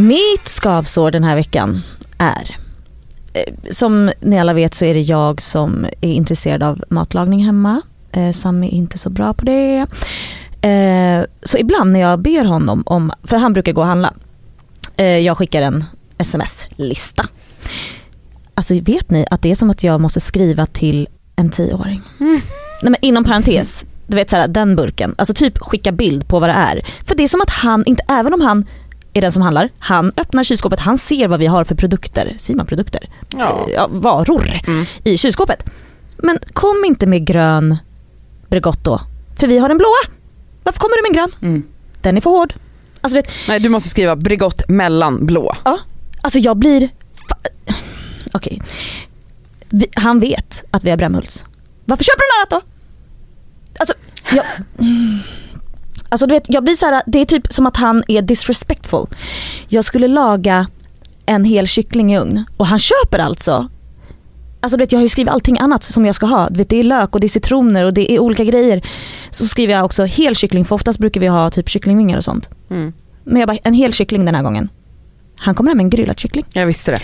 Mitt 0.00 0.48
skavsår 0.48 1.10
den 1.10 1.24
här 1.24 1.34
veckan 1.36 1.82
är, 2.18 2.56
som 3.70 4.10
ni 4.20 4.38
alla 4.38 4.52
vet 4.52 4.74
så 4.74 4.84
är 4.84 4.94
det 4.94 5.00
jag 5.00 5.42
som 5.42 5.86
är 6.00 6.12
intresserad 6.12 6.62
av 6.62 6.84
matlagning 6.88 7.44
hemma. 7.44 7.82
Eh, 8.12 8.32
Sam 8.32 8.64
är 8.64 8.68
inte 8.68 8.98
så 8.98 9.10
bra 9.10 9.34
på 9.34 9.44
det. 9.44 9.86
Eh, 10.68 11.24
så 11.42 11.58
ibland 11.58 11.92
när 11.92 12.00
jag 12.00 12.18
ber 12.18 12.44
honom 12.44 12.82
om, 12.86 13.12
för 13.24 13.36
han 13.36 13.52
brukar 13.52 13.72
gå 13.72 13.80
och 13.80 13.86
handla, 13.86 14.14
eh, 14.96 15.06
jag 15.06 15.38
skickar 15.38 15.62
en 15.62 15.84
sms-lista. 16.18 17.26
Alltså 18.54 18.74
vet 18.74 19.10
ni 19.10 19.26
att 19.30 19.42
det 19.42 19.50
är 19.50 19.54
som 19.54 19.70
att 19.70 19.82
jag 19.82 20.00
måste 20.00 20.20
skriva 20.20 20.66
till 20.66 21.08
en 21.36 21.50
tioåring. 21.50 22.02
Nej, 22.82 22.90
men 22.90 22.96
inom 23.00 23.24
parentes, 23.24 23.86
du 24.06 24.16
vet 24.16 24.30
såhär, 24.30 24.48
den 24.48 24.76
burken. 24.76 25.14
Alltså 25.18 25.34
typ 25.34 25.58
skicka 25.58 25.92
bild 25.92 26.28
på 26.28 26.40
vad 26.40 26.48
det 26.48 26.54
är. 26.54 26.82
För 27.04 27.14
det 27.14 27.22
är 27.22 27.28
som 27.28 27.40
att 27.40 27.50
han, 27.50 27.84
inte, 27.86 28.02
även 28.08 28.34
om 28.34 28.40
han 28.40 28.66
är 29.18 29.22
den 29.22 29.32
som 29.32 29.42
handlar, 29.42 29.68
han 29.78 30.12
öppnar 30.16 30.44
kylskåpet, 30.44 30.80
han 30.80 30.98
ser 30.98 31.28
vad 31.28 31.38
vi 31.40 31.46
har 31.46 31.64
för 31.64 31.74
produkter, 31.74 32.34
säger 32.38 32.56
man 32.56 32.66
produkter? 32.66 33.08
Ja. 33.36 33.66
Ja, 33.74 33.88
varor 33.90 34.50
Mm. 34.66 34.84
i 35.04 35.18
kylskåpet. 35.18 35.64
men 36.16 36.38
kom 36.52 36.84
inte 36.86 37.06
med 37.06 37.26
grön 37.26 37.76
Bregott 38.48 38.84
då. 38.84 39.00
För 39.38 39.46
vi 39.46 39.58
har 39.58 39.68
den 39.68 39.78
blåa. 39.78 40.14
Varför 40.62 40.80
kommer 40.80 40.96
du 40.96 41.02
med 41.02 41.08
en 41.08 41.14
grön? 41.30 41.50
Mm. 41.50 41.62
Den 42.02 42.16
är 42.16 42.20
för 42.20 42.30
hård. 42.30 42.54
Alltså, 43.00 43.16
det, 43.22 43.28
Nej 43.48 43.60
du 43.60 43.68
måste 43.68 43.88
skriva 43.88 44.16
Bregott 44.16 44.68
mellan 44.68 45.26
blå. 45.26 45.54
alltså 46.22 46.38
jag 46.38 46.56
blir... 46.56 46.88
Okej. 48.32 48.62
Vi- 49.68 49.88
Han 49.94 50.20
vet 50.20 50.64
att 50.70 50.84
vi 50.84 50.90
har 50.90 50.96
Brämhults. 50.96 51.44
Varför 51.84 52.04
köper 52.04 52.20
du 52.20 52.56
något 52.56 52.64
då? 52.64 52.70
Alltså, 53.78 53.94
jag... 54.32 54.44
Alltså 56.08 56.26
du 56.26 56.34
vet, 56.34 56.44
jag 56.48 56.64
blir 56.64 56.74
så 56.74 56.86
här, 56.86 57.02
det 57.06 57.18
är 57.18 57.24
typ 57.24 57.52
som 57.52 57.66
att 57.66 57.76
han 57.76 58.02
är 58.08 58.22
disrespectful. 58.22 59.06
Jag 59.68 59.84
skulle 59.84 60.08
laga 60.08 60.66
en 61.26 61.44
hel 61.44 61.66
kyckling 61.66 62.14
i 62.14 62.18
ugn 62.18 62.44
och 62.56 62.66
han 62.66 62.78
köper 62.78 63.18
alltså 63.18 63.68
Alltså 64.60 64.76
du 64.76 64.82
vet 64.82 64.92
jag 64.92 64.98
har 64.98 65.02
ju 65.02 65.08
skrivit 65.08 65.32
allting 65.32 65.58
annat 65.58 65.84
som 65.84 66.06
jag 66.06 66.14
ska 66.14 66.26
ha. 66.26 66.48
Du 66.50 66.58
vet, 66.58 66.68
det 66.68 66.76
är 66.76 66.82
lök 66.82 67.14
och 67.14 67.20
det 67.20 67.26
är 67.26 67.28
citroner 67.28 67.84
och 67.84 67.94
det 67.94 68.12
är 68.12 68.18
olika 68.18 68.44
grejer. 68.44 68.88
Så 69.30 69.46
skriver 69.48 69.74
jag 69.74 69.84
också 69.84 70.04
hel 70.04 70.36
kyckling 70.36 70.64
för 70.64 70.74
oftast 70.74 70.98
brukar 70.98 71.20
vi 71.20 71.26
ha 71.26 71.50
typ 71.50 71.68
kycklingvingar 71.68 72.18
och 72.18 72.24
sånt. 72.24 72.50
Mm. 72.70 72.92
Men 73.24 73.40
jag 73.40 73.46
bara, 73.48 73.58
en 73.62 73.74
hel 73.74 73.92
kyckling 73.92 74.24
den 74.24 74.34
här 74.34 74.42
gången. 74.42 74.68
Han 75.36 75.54
kommer 75.54 75.70
hem 75.70 75.76
med 75.76 75.84
en 75.84 75.90
grillad 75.90 76.20
kyckling. 76.20 76.44
Jag 76.52 76.66
visste 76.66 76.90
det. 76.90 77.00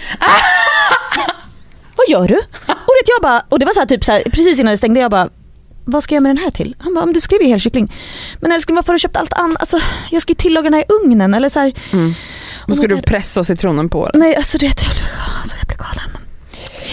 Vad 1.97 2.09
gör 2.09 2.29
du? 2.29 2.37
Och, 2.67 2.95
vet, 3.01 3.09
jag 3.09 3.23
bara, 3.23 3.43
och 3.49 3.59
det 3.59 3.65
var 3.65 3.73
så 3.73 3.81
här, 3.81 3.87
typ 3.87 4.05
så 4.05 4.13
här, 4.13 4.23
precis 4.23 4.61
innan 4.61 4.71
det 4.71 4.77
stängde 4.79 5.01
jag 5.01 5.11
bara 5.11 5.29
vad 5.85 6.03
ska 6.03 6.15
jag 6.15 6.23
med 6.23 6.31
den 6.31 6.45
här 6.45 6.51
till? 6.51 6.77
Han 6.79 6.95
bara, 6.95 7.05
men 7.05 7.15
du 7.15 7.21
skrev 7.21 7.43
ju 7.43 7.49
hel 7.49 7.61
kyckling. 7.61 7.93
Men 8.41 8.53
älskling 8.53 8.77
varför 8.77 8.89
har 8.89 8.95
du 8.95 8.99
köpt 8.99 9.17
allt 9.17 9.33
annat? 9.33 9.61
Alltså, 9.61 9.79
jag 10.11 10.23
ska 10.23 10.31
ju 10.31 10.35
tillaga 10.37 10.65
den 10.65 10.75
här 10.75 10.81
i 10.81 10.85
ugnen 10.89 11.35
eller 11.35 11.49
så 11.49 11.61
här. 11.61 11.73
Mm. 11.93 12.15
Då 12.67 12.75
ska 12.75 12.87
du 12.87 13.03
pressa 13.03 13.45
citronen 13.45 13.89
på 13.89 14.09
den. 14.09 14.21
Nej 14.21 14.37
alltså 14.37 14.59
du 14.59 14.67
vet, 14.67 14.83
jag 14.83 14.93
blir, 14.93 15.05
alltså, 15.39 15.57
jag 15.61 15.67
blir 15.67 15.77
galen. 15.77 16.11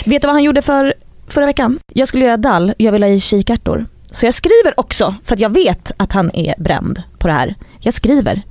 Vet 0.06 0.22
du 0.22 0.28
vad 0.28 0.36
han 0.36 0.44
gjorde 0.44 0.62
för 0.62 0.94
förra 1.28 1.46
veckan? 1.46 1.80
Jag 1.94 2.08
skulle 2.08 2.26
göra 2.26 2.38
dall, 2.38 2.74
jag 2.78 2.92
vill 2.92 3.04
ha 3.04 3.10
i 3.10 3.20
kikärtor. 3.20 3.86
Så 4.12 4.26
jag 4.26 4.34
skriver 4.34 4.80
också, 4.80 5.16
för 5.26 5.34
att 5.36 5.40
jag 5.40 5.54
vet 5.54 5.92
att 5.98 6.12
han 6.12 6.36
är 6.36 6.56
bränd 6.58 7.04
på 7.20 7.28
det 7.28 7.34
här. 7.34 7.56
Jag 7.80 7.94
skriver 7.94 8.42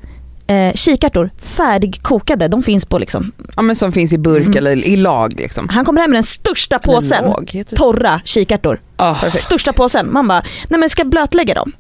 eh, 0.51 0.73
kikärtor, 0.75 1.31
färdigkokade, 1.43 2.49
de 2.49 2.63
finns 2.63 2.87
på 2.87 2.99
liksom. 2.99 3.33
Ja 3.57 3.63
men 3.63 3.77
som 3.77 3.93
finns 3.93 4.13
i 4.13 4.19
burk 4.19 4.43
Mm. 4.43 4.57
eller 4.57 4.71
i 4.85 4.97
lag 4.97 5.35
liksom. 5.39 5.69
Han 5.69 5.85
kommer 5.85 6.01
hem 6.01 6.11
med 6.11 6.17
den 6.17 6.23
största 6.25 6.79
påsen, 6.79 7.35
det. 7.53 7.65
torra 7.77 8.21
kikärtor. 8.25 8.81
Åh, 8.99 9.25
Största 9.35 9.73
påsen. 9.73 10.13
Man 10.13 10.29
bara, 10.29 10.43
nej 10.69 10.81
men 10.81 10.91
ska 10.91 11.01
jag 11.01 11.11
blötlägga 11.11 11.55
dem? 11.55 11.73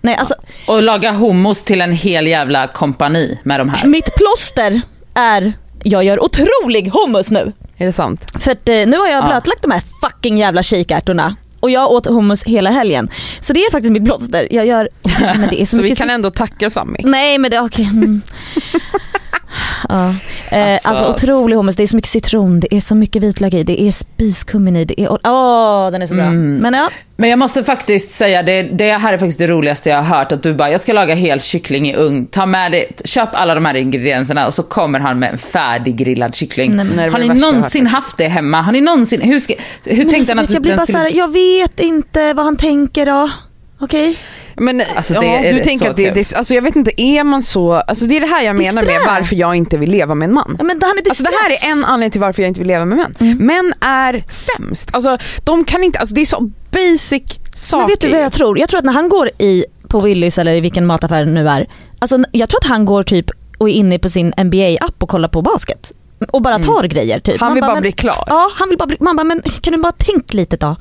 Nej 0.00 0.16
alltså, 0.16 0.34
Och 0.66 0.82
laga 0.82 1.12
hummus 1.12 1.62
till 1.62 1.80
en 1.80 1.92
hel 1.92 2.26
jävla 2.26 2.68
kompani 2.68 3.38
med 3.44 3.60
de 3.60 3.68
här. 3.68 3.88
mitt 3.88 4.10
plåster 4.14 4.80
är, 5.14 5.52
jag 5.82 6.04
gör 6.04 6.22
otrolig 6.24 6.90
hummus 6.94 7.30
nu. 7.30 7.52
Är 7.76 7.86
det 7.86 7.92
sant? 7.92 8.26
För 8.38 8.50
att, 8.52 8.68
eh, 8.68 8.74
nu 8.74 8.96
har 8.96 9.08
jag 9.08 9.24
Ja. 9.24 9.28
blötlagt 9.28 9.62
de 9.62 9.70
här 9.70 9.82
fucking 10.02 10.38
jävla 10.38 10.62
kikärtorna. 10.62 11.36
Och 11.64 11.70
jag 11.70 11.90
åt 11.90 12.06
hummus 12.06 12.44
hela 12.44 12.70
helgen. 12.70 13.08
Så 13.40 13.52
det 13.52 13.60
är 13.60 13.70
faktiskt 13.70 13.92
mitt 13.92 14.04
plåster. 14.04 14.48
Jag 14.50 14.66
gör, 14.66 14.88
men 15.38 15.48
det 15.48 15.60
är 15.60 15.66
så, 15.66 15.76
Så 15.76 15.82
vi 15.82 15.94
kan 15.94 16.10
ändå 16.10 16.30
tacka 16.30 16.70
Sami. 16.70 17.00
Nej 17.04 17.38
men 17.38 17.50
det, 17.50 17.60
okej. 17.60 17.84
Mm. 17.84 18.22
Ja. 19.88 20.14
Eh, 20.50 20.72
Alltså- 20.72 20.88
alltså, 20.88 21.08
otrolig 21.08 21.56
hummus, 21.56 21.76
det 21.76 21.82
är 21.82 21.86
så 21.86 21.96
mycket 21.96 22.10
citron, 22.10 22.60
det 22.60 22.74
är 22.74 22.80
så 22.80 22.94
mycket 22.94 23.22
vitlök 23.22 23.54
i, 23.54 23.62
det 23.62 23.82
är 23.82 23.92
spiskummin 23.92 24.76
i, 24.76 24.84
det 24.84 25.00
är, 25.00 25.08
åh 25.10 25.90
den 25.90 26.02
är 26.02 26.06
så 26.06 26.14
bra. 26.14 26.24
Mm. 26.24 26.56
Men 26.56 26.74
ja, 26.74 26.90
Men 27.16 27.30
jag 27.30 27.38
måste 27.38 27.64
faktiskt 27.64 28.10
säga, 28.10 28.42
det, 28.42 28.62
det 28.62 28.92
här 28.92 29.12
är 29.12 29.18
faktiskt 29.18 29.38
det 29.38 29.46
roligaste 29.46 29.90
jag 29.90 30.02
har 30.02 30.18
hört. 30.18 30.32
Att 30.32 30.42
du 30.42 30.54
bara, 30.54 30.70
jag 30.70 30.80
ska 30.80 30.92
laga 30.92 31.14
hel 31.14 31.40
kyckling 31.40 31.90
i 31.90 31.96
ugn. 31.96 32.26
Ta 32.26 32.46
med 32.46 32.72
det, 32.72 33.06
köp 33.08 33.28
alla 33.32 33.54
de 33.54 33.64
här 33.64 33.74
ingredienserna 33.74 34.46
och 34.46 34.54
så 34.54 34.62
kommer 34.62 35.00
han 35.00 35.18
med 35.18 35.30
en 35.32 35.38
färdig 35.38 35.96
grillad 35.96 36.34
kyckling. 36.34 36.76
Nej, 36.76 36.86
Nej, 36.96 37.10
har 37.10 37.18
ni 37.18 37.28
någonsin 37.28 37.86
haft 37.86 38.16
det 38.16 38.28
hemma? 38.28 38.62
Har 38.62 38.72
ni 38.72 38.80
någonsin, 38.80 39.20
hur, 39.20 39.40
ska, 39.40 39.54
hur 39.84 39.96
men 39.96 40.08
tänkte 40.08 40.32
han 40.32 40.44
att 40.44 40.50
jag 40.50 40.62
blir 40.62 40.70
den 40.70 40.76
bara 40.78 40.86
skulle... 40.86 40.98
såhär, 40.98 41.16
jag 41.16 41.32
vet 41.32 41.80
inte 41.80 42.32
vad 42.32 42.44
han 42.44 42.56
tänker 42.56 43.06
då. 43.06 43.30
Okej? 43.78 44.16
Men 44.56 44.82
Alltså, 44.96 45.14
det 45.20 45.50
du 45.50 45.58
det 45.58 45.64
tänker 45.64 45.90
att 45.90 45.96
det, 45.96 46.10
det, 46.10 46.34
alltså 46.34 46.54
jag 46.54 46.62
vet 46.62 46.76
inte, 46.76 47.02
är 47.02 47.24
man 47.24 47.42
så, 47.42 47.72
alltså 47.72 48.06
det 48.06 48.16
är 48.16 48.20
det 48.20 48.26
här 48.26 48.42
jag 48.42 48.58
menar 48.58 48.82
med 48.82 49.00
varför 49.06 49.36
jag 49.36 49.54
inte 49.54 49.76
vill 49.78 49.90
leva 49.90 50.14
med 50.14 50.28
en 50.28 50.34
man. 50.34 50.54
Ja, 50.58 50.64
men 50.64 50.76
är 50.76 51.08
Alltså 51.08 51.22
det 51.22 51.30
här 51.42 51.50
är 51.50 51.70
en 51.72 51.84
anledning 51.84 52.10
till 52.10 52.20
varför 52.20 52.42
jag 52.42 52.48
inte 52.48 52.60
vill 52.60 52.68
leva 52.68 52.84
med 52.84 52.98
män. 52.98 53.14
Mm. 53.20 53.38
Män 53.46 53.74
är 53.80 54.24
sämst. 54.28 54.88
Alltså 54.92 55.18
de 55.44 55.64
kan 55.64 55.84
inte, 55.84 55.98
alltså 55.98 56.14
det 56.14 56.20
är 56.20 56.26
så 56.26 56.50
basic 56.70 57.22
saker. 57.54 57.78
Men 57.82 57.88
vet 57.88 58.00
du 58.00 58.08
vad 58.08 58.20
jag 58.22 58.32
tror? 58.32 58.58
Jag 58.58 58.68
tror 58.68 58.78
att 58.78 58.84
när 58.84 58.92
han 58.92 59.08
går 59.08 59.30
i, 59.38 59.64
på 59.88 60.00
Willys 60.00 60.38
eller 60.38 60.54
i 60.54 60.60
vilken 60.60 60.86
mataffär 60.86 61.24
det 61.24 61.30
nu 61.32 61.48
är. 61.48 61.66
Alltså 61.98 62.18
jag 62.32 62.48
tror 62.48 62.60
att 62.60 62.68
han 62.68 62.84
går 62.84 63.02
typ 63.02 63.26
och 63.58 63.68
är 63.68 63.72
inne 63.72 63.98
på 63.98 64.08
sin 64.08 64.32
NBA-app 64.36 65.02
och 65.02 65.08
kollar 65.08 65.28
på 65.28 65.42
basket. 65.42 65.92
Och 66.32 66.42
bara 66.42 66.54
Mm. 66.54 66.66
tar 66.66 66.84
grejer 66.84 67.20
typ. 67.20 67.40
Han 67.40 67.48
Man 67.48 67.54
vill 67.54 67.62
bara 67.62 67.72
men, 67.72 67.80
bli 67.82 67.92
klar. 67.92 68.24
Ja, 68.26 68.50
han 68.54 68.68
vill 68.68 68.78
bara 68.78 68.86
bli, 68.86 68.96
man 69.00 69.16
bara, 69.16 69.24
men 69.24 69.42
kan 69.60 69.72
du 69.72 69.78
bara 69.78 69.92
tänka 69.92 70.36
lite 70.36 70.56
då? 70.56 70.76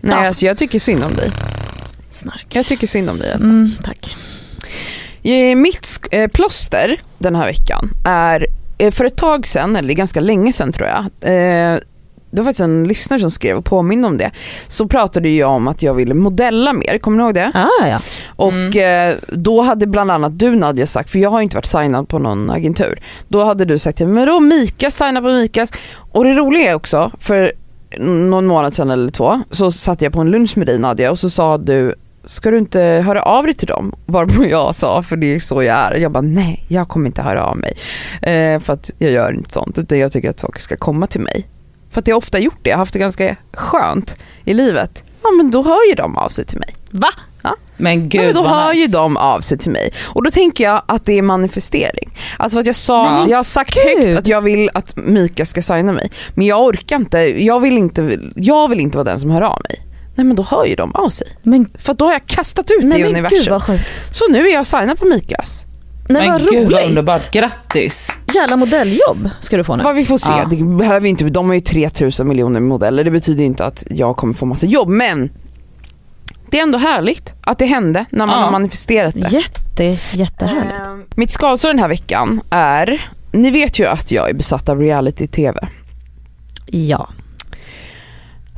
Nej 0.00 0.16
Ja. 0.20 0.26
alltså 0.26 0.46
jag 0.46 0.58
tycker 0.58 0.78
synd 0.78 1.04
om 1.04 1.14
dig. 1.14 1.30
Snark. 2.12 2.46
Jag 2.48 2.66
tycker 2.66 2.86
synd 2.86 3.10
om 3.10 3.18
dig 3.18 3.32
alltså. 3.32 3.48
Mm, 3.48 3.70
tack. 3.84 4.16
Eh, 5.22 5.56
Mitt 5.56 6.00
eh, 6.10 6.28
plåster 6.28 7.00
den 7.18 7.34
här 7.34 7.46
veckan 7.46 7.90
är, 8.04 8.46
eh, 8.78 8.90
för 8.90 9.04
ett 9.04 9.16
tag 9.16 9.46
sedan, 9.46 9.76
eller 9.76 9.94
ganska 9.94 10.20
länge 10.20 10.52
sedan 10.52 10.72
tror 10.72 10.88
jag, 10.88 11.04
det 12.32 12.40
var 12.40 12.44
faktiskt 12.44 12.60
en 12.60 12.88
lyssnare 12.88 13.20
som 13.20 13.30
skrev 13.30 13.56
och 13.56 13.64
påminde 13.64 14.08
om 14.08 14.18
det. 14.18 14.30
Så 14.66 14.88
pratade 14.88 15.28
jag 15.28 15.50
om 15.50 15.68
att 15.68 15.82
jag 15.82 15.94
ville 15.94 16.14
modella 16.14 16.72
mer, 16.72 16.98
kommer 16.98 17.16
ni 17.16 17.22
ihåg 17.22 17.34
det? 17.34 17.50
Ja, 17.54 17.68
ja. 17.88 18.00
Och 18.26 18.76
eh, 18.76 19.16
då 19.28 19.62
hade 19.62 19.86
bland 19.86 20.10
annat 20.10 20.38
du 20.38 20.56
Nadja 20.56 20.86
sagt, 20.86 21.10
för 21.10 21.18
jag 21.18 21.30
har 21.30 21.40
inte 21.40 21.56
varit 21.56 21.66
signad 21.66 22.08
på 22.08 22.18
någon 22.18 22.50
agentur. 22.50 22.98
Då 23.28 23.44
hade 23.44 23.64
du 23.64 23.78
sagt, 23.78 24.00
men 24.00 24.26
då 24.26 24.40
Mika, 24.40 24.90
signa 24.90 25.20
på 25.20 25.28
Mikas. 25.28 25.72
Och 26.12 26.24
det 26.24 26.34
roliga 26.34 26.70
är 26.70 26.74
också, 26.74 27.10
för 27.18 27.52
någon 27.98 28.46
månad 28.46 28.74
sedan 28.74 28.90
eller 28.90 29.10
två, 29.10 29.42
så 29.50 29.72
satt 29.72 30.02
jag 30.02 30.12
på 30.12 30.20
en 30.20 30.30
lunch 30.30 30.56
med 30.56 30.66
dig 30.66 30.78
Nadja 30.78 31.10
och 31.10 31.18
så 31.18 31.30
sa 31.30 31.58
du, 31.58 31.94
ska 32.24 32.50
du 32.50 32.58
inte 32.58 32.80
höra 32.80 33.22
av 33.22 33.44
dig 33.44 33.54
till 33.54 33.66
dem? 33.68 33.94
Varpå 34.06 34.44
jag 34.46 34.74
sa, 34.74 35.02
för 35.02 35.16
det 35.16 35.34
är 35.34 35.38
så 35.40 35.62
jag 35.62 35.76
är. 35.78 35.94
Jag 35.94 36.12
bara, 36.12 36.20
nej 36.20 36.64
jag 36.68 36.88
kommer 36.88 37.06
inte 37.06 37.22
höra 37.22 37.44
av 37.44 37.56
mig. 37.56 37.76
Eh, 38.22 38.60
för 38.60 38.72
att 38.72 38.90
jag 38.98 39.10
gör 39.10 39.32
inte 39.32 39.52
sånt, 39.52 39.78
utan 39.78 39.98
jag 39.98 40.12
tycker 40.12 40.30
att 40.30 40.40
saker 40.40 40.60
ska 40.60 40.76
komma 40.76 41.06
till 41.06 41.20
mig. 41.20 41.48
För 41.90 42.00
att 42.00 42.08
jag 42.08 42.18
ofta 42.18 42.38
gjort 42.38 42.58
det, 42.62 42.70
jag 42.70 42.76
har 42.76 42.82
haft 42.82 42.92
det 42.92 42.98
ganska 42.98 43.36
skönt 43.52 44.16
i 44.44 44.54
livet. 44.54 45.04
Ja 45.22 45.28
men 45.36 45.50
då 45.50 45.62
hör 45.62 45.88
ju 45.88 45.94
de 45.94 46.16
av 46.18 46.28
sig 46.28 46.44
till 46.46 46.58
mig. 46.58 46.74
Va? 46.90 47.08
Men 47.76 48.08
gud 48.08 48.20
Ja, 48.20 48.24
men 48.24 48.34
då 48.34 48.42
vad 48.42 48.50
hör 48.50 48.70
nice. 48.70 48.80
ju 48.82 48.86
de 48.88 49.16
av 49.16 49.40
sig 49.40 49.58
till 49.58 49.70
mig. 49.70 49.92
Och 50.04 50.24
då 50.24 50.30
tänker 50.30 50.64
jag 50.64 50.82
att 50.86 51.04
det 51.06 51.18
är 51.18 51.22
manifestering. 51.22 52.10
Alltså 52.38 52.58
att 52.58 52.66
jag 52.66 52.74
sa, 52.74 53.10
Men 53.18 53.28
jag 53.28 53.38
har 53.38 53.42
sagt 53.44 53.74
gud. 53.74 54.04
högt 54.04 54.18
att 54.18 54.26
jag 54.26 54.40
vill 54.42 54.70
att 54.74 54.96
Mika 54.96 55.46
ska 55.46 55.62
signa 55.62 55.92
mig. 55.92 56.10
Men 56.34 56.46
jag 56.46 56.62
orkar 56.62 56.96
inte, 56.96 57.18
jag 57.44 57.60
vill 57.60 57.78
inte, 57.78 58.18
jag 58.36 58.68
vill 58.68 58.80
inte 58.80 58.98
vara 58.98 59.04
den 59.04 59.20
som 59.20 59.30
hör 59.30 59.42
av 59.42 59.58
mig. 59.68 59.80
Nej 60.14 60.26
men 60.26 60.36
då 60.36 60.42
hör 60.42 60.64
ju 60.64 60.74
de 60.74 60.94
av 60.94 61.10
sig. 61.10 61.26
Men, 61.42 61.70
För 61.78 61.94
då 61.94 62.04
har 62.04 62.12
jag 62.12 62.26
kastat 62.26 62.70
ut 62.70 62.80
det 62.80 62.86
nej 62.86 63.00
i 63.00 63.02
men 63.02 63.12
gud 63.12 63.18
universum. 63.24 63.52
vad 63.52 63.62
sjukt. 63.62 64.14
Så 64.14 64.24
nu 64.28 64.48
är 64.48 64.52
jag 64.54 64.66
signad 64.66 64.98
på 64.98 65.04
Mikas. 65.06 65.64
Nej 66.08 66.22
Men 66.22 66.32
vad 66.32 66.40
gud 66.50 66.64
vad 66.64 66.72
roligt. 66.72 66.88
underbart, 66.88 67.30
grattis. 67.30 68.12
Jävla 68.34 68.56
modelljobb 68.56 69.30
ska 69.40 69.56
du 69.56 69.64
få 69.64 69.76
nu. 69.76 69.84
Vad 69.84 69.94
vi 69.94 70.04
får 70.04 70.18
se, 70.18 70.32
Ja. 70.32 70.44
det 70.50 70.56
behöver 70.64 71.08
inte, 71.08 71.24
de 71.24 71.46
har 71.46 71.54
ju 71.54 71.60
3000 71.60 72.28
miljoner 72.28 72.60
modeller. 72.60 73.04
Det 73.04 73.10
betyder 73.10 73.44
inte 73.44 73.64
att 73.64 73.84
jag 73.90 74.16
kommer 74.16 74.34
få 74.34 74.46
massa 74.46 74.66
jobb 74.66 74.88
men 74.88 75.30
det 76.50 76.58
är 76.58 76.62
ändå 76.62 76.78
härligt 76.78 77.32
att 77.40 77.58
det 77.58 77.66
hände 77.66 78.04
när 78.10 78.26
man 78.26 78.38
Ja. 78.38 78.44
har 78.44 78.52
manifesterat 78.52 79.14
det. 79.14 79.28
Jätte, 79.32 79.84
jättehärligt. 80.18 80.80
Eh, 80.80 80.96
Mitt 81.16 81.30
skavsår 81.30 81.68
den 81.68 81.78
här 81.78 81.88
veckan 81.88 82.40
är, 82.50 83.10
ni 83.32 83.50
vet 83.50 83.78
ju 83.78 83.86
att 83.86 84.10
jag 84.10 84.30
är 84.30 84.34
besatt 84.34 84.68
av 84.68 84.78
reality-tv. 84.80 85.68
Ja. 86.66 87.08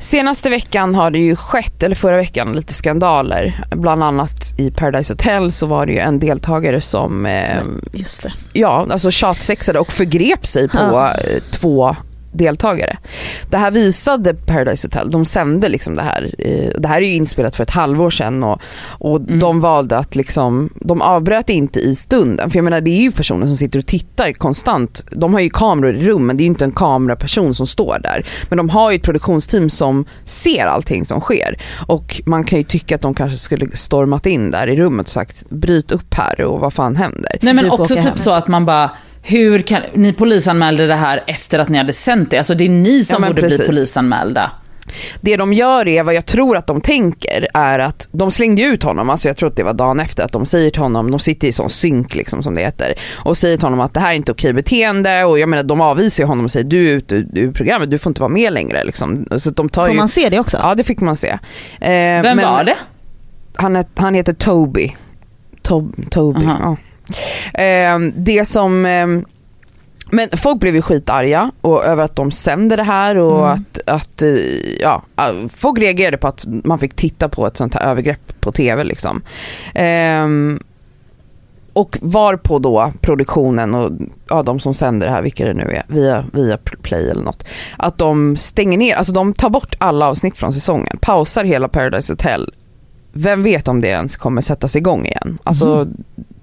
Senaste 0.04 0.50
veckan 0.50 0.94
har 0.94 1.10
det 1.10 1.18
ju 1.18 1.36
skett, 1.36 1.82
eller 1.82 1.94
förra 1.94 2.16
veckan, 2.16 2.52
lite 2.52 2.74
skandaler. 2.74 3.64
Bland 3.70 4.02
annat 4.04 4.54
i 4.58 4.70
Paradise 4.70 5.12
Hotel 5.12 5.52
så 5.52 5.66
var 5.66 5.86
det 5.86 5.92
ju 5.92 5.98
en 5.98 6.18
deltagare 6.18 6.80
som 6.80 7.26
eh, 7.26 7.62
Just 7.92 8.22
det. 8.22 8.32
ja, 8.52 8.86
alltså 8.90 9.10
tjatsexade 9.10 9.78
och 9.78 9.92
förgrep 9.92 10.46
sig 10.46 10.68
på 10.68 10.78
Ja. 10.78 11.14
eh, 11.14 11.42
två 11.52 11.96
deltagare. 12.34 12.96
Det 13.50 13.56
här 13.56 13.70
visade 13.70 14.34
Paradise 14.34 14.86
Hotel, 14.86 15.10
de 15.10 15.24
sände 15.24 15.68
liksom 15.68 15.94
det 15.94 16.02
här. 16.02 16.30
Det 16.78 16.88
här 16.88 16.96
är 16.96 17.06
ju 17.06 17.14
inspelat 17.14 17.56
för 17.56 17.62
ett 17.62 17.70
halvår 17.70 18.10
sedan 18.10 18.42
och, 18.44 18.60
och 18.88 19.20
Mm. 19.20 19.38
de 19.40 19.60
valde 19.60 19.98
att 19.98 20.16
liksom, 20.16 20.70
de 20.80 21.02
avbröt 21.02 21.50
inte 21.50 21.80
i 21.80 21.94
stunden. 21.94 22.50
För 22.50 22.58
jag 22.58 22.64
menar 22.64 22.80
det 22.80 22.90
är 22.90 23.02
ju 23.02 23.12
personer 23.12 23.46
som 23.46 23.56
sitter 23.56 23.78
och 23.78 23.86
tittar 23.86 24.32
konstant. 24.32 25.06
De 25.10 25.32
har 25.34 25.40
ju 25.40 25.50
kameror 25.50 25.94
i 25.94 26.04
rummen, 26.06 26.36
det 26.36 26.40
är 26.40 26.44
ju 26.44 26.48
inte 26.48 26.64
en 26.64 26.72
kameraperson 26.72 27.54
som 27.54 27.66
står 27.66 27.98
där. 28.02 28.26
Men 28.48 28.56
de 28.56 28.68
har 28.68 28.90
ju 28.90 28.96
ett 28.96 29.02
produktionsteam 29.02 29.70
som 29.70 30.04
ser 30.24 30.66
allting 30.66 31.04
som 31.06 31.20
sker. 31.20 31.56
Och 31.86 32.22
man 32.26 32.44
kan 32.44 32.58
ju 32.58 32.64
tycka 32.64 32.94
att 32.94 33.00
de 33.00 33.14
kanske 33.14 33.38
skulle 33.38 33.66
stormat 33.76 34.26
in 34.26 34.50
där 34.50 34.66
i 34.68 34.76
rummet 34.76 35.06
och 35.06 35.10
sagt 35.12 35.50
bryt 35.50 35.92
upp 35.92 36.14
här 36.14 36.40
och 36.40 36.60
vad 36.60 36.72
fan 36.72 36.96
händer. 36.96 37.38
Nej 37.42 37.54
men 37.54 37.70
också 37.70 37.94
typ 37.94 38.04
hem. 38.04 38.16
så 38.16 38.30
att 38.30 38.48
man 38.48 38.64
bara, 38.64 38.90
hur 39.26 39.58
kan, 39.58 39.82
ni 39.94 40.12
polisanmälde 40.12 40.86
det 40.86 40.94
här 40.94 41.24
efter 41.26 41.58
att 41.58 41.68
ni 41.68 41.78
hade 41.78 41.92
sänt 41.92 42.30
det. 42.30 42.38
Alltså 42.38 42.54
det 42.54 42.64
är 42.64 42.68
ni 42.68 43.04
som 43.04 43.22
Ja, 43.22 43.28
borde 43.28 43.42
bli 43.42 43.50
precis. 43.50 43.66
polisanmälda. 43.66 44.50
det 45.20 45.36
de 45.36 45.52
gör 45.52 45.88
är, 45.88 46.02
vad 46.02 46.14
jag 46.14 46.26
tror 46.26 46.56
att 46.56 46.66
de 46.66 46.80
tänker, 46.80 47.46
är 47.54 47.78
att 47.78 48.08
de 48.12 48.30
slängde 48.30 48.62
ut 48.62 48.82
honom, 48.82 49.10
alltså 49.10 49.28
jag 49.28 49.36
tror 49.36 49.48
att 49.48 49.56
det 49.56 49.62
var 49.62 49.72
dagen 49.72 50.00
efter, 50.00 50.24
att 50.24 50.32
de 50.32 50.46
säger 50.46 50.70
till 50.70 50.82
honom, 50.82 51.10
de 51.10 51.20
sitter 51.20 51.48
i 51.48 51.52
sån 51.52 51.70
synk 51.70 52.14
liksom 52.14 52.42
som 52.42 52.54
det 52.54 52.60
heter, 52.60 52.94
och 53.24 53.36
säger 53.36 53.56
till 53.56 53.66
honom 53.66 53.80
att 53.80 53.94
det 53.94 54.00
här 54.00 54.10
är 54.12 54.16
inte 54.16 54.32
okej 54.32 54.52
beteende 54.52 55.24
och 55.24 55.38
jag 55.38 55.48
menar 55.48 55.62
de 55.62 55.80
avvisar 55.80 56.24
honom 56.24 56.44
och 56.44 56.50
säger 56.50 56.66
du 56.66 56.90
är 56.90 56.96
ute 56.96 57.14
ur 57.34 57.52
programmet, 57.52 57.90
du 57.90 57.98
får 57.98 58.10
inte 58.10 58.20
vara 58.20 58.32
med 58.32 58.52
längre 58.52 58.84
liksom. 58.84 59.26
Så 59.38 59.50
de 59.50 59.68
tar 59.68 59.82
Får 59.82 59.90
ju, 59.92 59.96
man 59.98 60.08
se 60.08 60.28
det 60.28 60.38
också? 60.38 60.58
Ja 60.62 60.74
det 60.74 60.84
fick 60.84 61.00
man 61.00 61.16
se. 61.16 61.28
Eh, 61.28 61.38
Vem 61.80 62.22
men 62.36 62.38
var 62.38 62.64
det? 62.64 62.76
Han, 63.54 63.84
han 63.94 64.14
heter 64.14 64.32
Toby. 64.32 64.92
Tob, 65.62 65.94
Toby, 66.10 66.44
Aha. 66.44 66.58
ja. 66.60 66.76
Eh, 67.54 67.98
det 68.16 68.44
som 68.44 68.86
eh, 68.86 69.06
men 70.10 70.28
folk 70.32 70.60
blev 70.60 70.74
ju 70.74 70.82
skitarga 70.82 71.50
och 71.60 71.84
över 71.84 72.04
att 72.04 72.16
de 72.16 72.30
sände 72.30 72.76
det 72.76 72.82
här 72.82 73.16
och 73.16 73.50
att, 73.50 73.80
att 73.86 74.22
eh, 74.22 74.28
ja, 74.80 75.02
folk 75.56 75.78
reagerade 75.78 76.16
på 76.16 76.28
att 76.28 76.44
man 76.46 76.78
fick 76.78 76.96
titta 76.96 77.28
på 77.28 77.46
ett 77.46 77.56
sånt 77.56 77.74
här 77.74 77.90
övergrepp 77.90 78.40
på 78.40 78.52
tv 78.52 78.84
liksom. 78.84 79.22
Ehm, 79.74 80.60
och 81.72 81.98
var 82.00 82.36
på 82.36 82.58
då 82.58 82.92
produktionen 83.00 83.74
och 83.74 83.92
ja, 84.28 84.42
de 84.42 84.60
som 84.60 84.74
sänder 84.74 85.06
det 85.06 85.12
här, 85.12 85.22
vilka 85.22 85.46
det 85.46 85.54
nu 85.54 85.62
är, 85.62 85.82
via, 85.88 86.24
via 86.32 86.58
Play 86.82 87.10
eller 87.10 87.22
något, 87.22 87.44
att 87.76 87.98
de 87.98 88.36
stänger 88.36 88.78
ner, 88.78 88.96
alltså 88.96 89.12
de 89.12 89.34
tar 89.34 89.50
bort 89.50 89.74
alla 89.78 90.08
avsnitt 90.08 90.36
från 90.36 90.52
säsongen, 90.52 90.98
pausar 91.00 91.44
hela 91.44 91.68
Paradise 91.68 92.12
Hotel. 92.12 92.54
Vem 93.12 93.42
vet 93.42 93.68
om 93.68 93.80
det 93.80 93.88
ens 93.88 94.16
kommer 94.16 94.40
sättas 94.40 94.76
igång 94.76 95.06
igen? 95.06 95.38
Alltså 95.44 95.88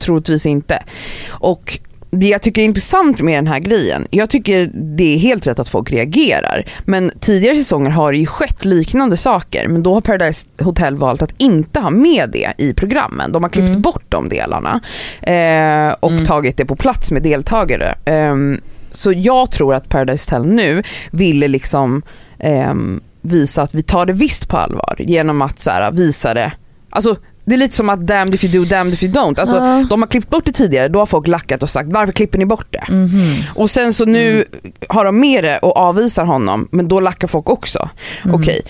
troligtvis 0.01 0.45
inte. 0.45 0.83
Och 1.29 1.79
det 2.11 2.27
jag 2.27 2.41
tycker 2.41 2.61
är 2.61 2.65
intressant 2.65 3.21
med 3.21 3.37
den 3.37 3.47
här 3.47 3.59
grejen, 3.59 4.07
jag 4.09 4.29
tycker 4.29 4.71
det 4.73 5.15
är 5.15 5.17
helt 5.17 5.47
rätt 5.47 5.59
att 5.59 5.69
folk 5.69 5.91
reagerar. 5.91 6.65
Men 6.85 7.11
tidigare 7.19 7.55
säsonger 7.55 7.89
har 7.89 8.11
det 8.11 8.17
ju 8.17 8.25
skett 8.25 8.65
liknande 8.65 9.17
saker 9.17 9.67
men 9.67 9.83
då 9.83 9.93
har 9.93 10.01
Paradise 10.01 10.47
Hotel 10.59 10.95
valt 10.95 11.21
att 11.21 11.33
inte 11.37 11.79
ha 11.79 11.89
med 11.89 12.29
det 12.29 12.53
i 12.57 12.73
programmen. 12.73 13.31
De 13.31 13.43
har 13.43 13.49
klippt 13.49 13.77
bort 13.77 14.05
de 14.09 14.29
delarna 14.29 14.81
eh, 15.21 15.95
och 15.99 16.25
tagit 16.25 16.57
det 16.57 16.65
på 16.65 16.75
plats 16.75 17.11
med 17.11 17.23
deltagare. 17.23 17.95
Ehm, 18.05 18.61
så 18.91 19.13
jag 19.15 19.51
tror 19.51 19.73
att 19.73 19.89
Paradise 19.89 20.35
Hotel 20.35 20.53
nu 20.53 20.83
ville 21.11 21.47
liksom 21.47 22.01
ehm, 22.39 23.01
visa 23.21 23.61
att 23.61 23.75
vi 23.75 23.83
tar 23.83 24.05
det 24.05 24.13
visst 24.13 24.49
på 24.49 24.57
allvar 24.57 24.95
genom 24.99 25.41
att 25.41 25.59
så 25.59 25.69
här, 25.69 25.91
visa 25.91 26.33
det, 26.33 26.51
alltså 26.89 27.15
det 27.45 27.53
är 27.53 27.57
lite 27.57 27.75
som 27.75 27.89
att 27.89 27.99
damned 28.07 28.35
if 28.35 28.43
you 28.43 28.53
do, 28.63 28.69
damned 28.69 28.93
if 28.93 29.03
you 29.03 29.11
don't. 29.13 29.39
Alltså, 29.39 29.55
Ja. 29.57 29.85
De 29.89 30.01
har 30.01 30.07
klippt 30.07 30.29
bort 30.29 30.45
det 30.45 30.51
tidigare, 30.51 30.87
då 30.87 30.99
har 30.99 31.05
folk 31.05 31.27
lackat 31.27 31.63
och 31.63 31.69
sagt 31.69 31.89
varför 31.91 32.13
klipper 32.13 32.37
ni 32.37 32.45
bort 32.45 32.67
det? 32.69 32.93
Mhm. 32.93 33.33
Och 33.55 33.69
sen 33.69 33.93
så 33.93 34.05
nu 34.05 34.45
har 34.87 35.05
de 35.05 35.19
med 35.19 35.43
det 35.43 35.57
och 35.57 35.77
avvisar 35.77 36.25
honom, 36.25 36.67
men 36.71 36.87
då 36.87 36.99
lackar 36.99 37.27
folk 37.27 37.49
också. 37.49 37.89
Okej. 38.33 38.61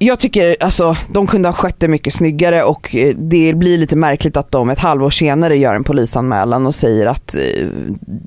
Jag 0.00 0.18
tycker 0.20 0.56
alltså 0.60 0.96
de 1.12 1.26
kunde 1.26 1.48
ha 1.48 1.52
skött 1.52 1.80
det 1.80 1.88
mycket 1.88 2.14
snyggare 2.14 2.62
och 2.62 2.94
eh, 2.96 3.14
det 3.16 3.54
blir 3.54 3.78
lite 3.78 3.96
märkligt 3.96 4.36
att 4.36 4.50
de 4.50 4.70
ett 4.70 4.78
halvår 4.78 5.10
senare 5.10 5.56
gör 5.56 5.74
en 5.74 5.84
polisanmälan 5.84 6.66
och 6.66 6.74
säger 6.74 7.06
att 7.06 7.34
eh, 7.34 7.66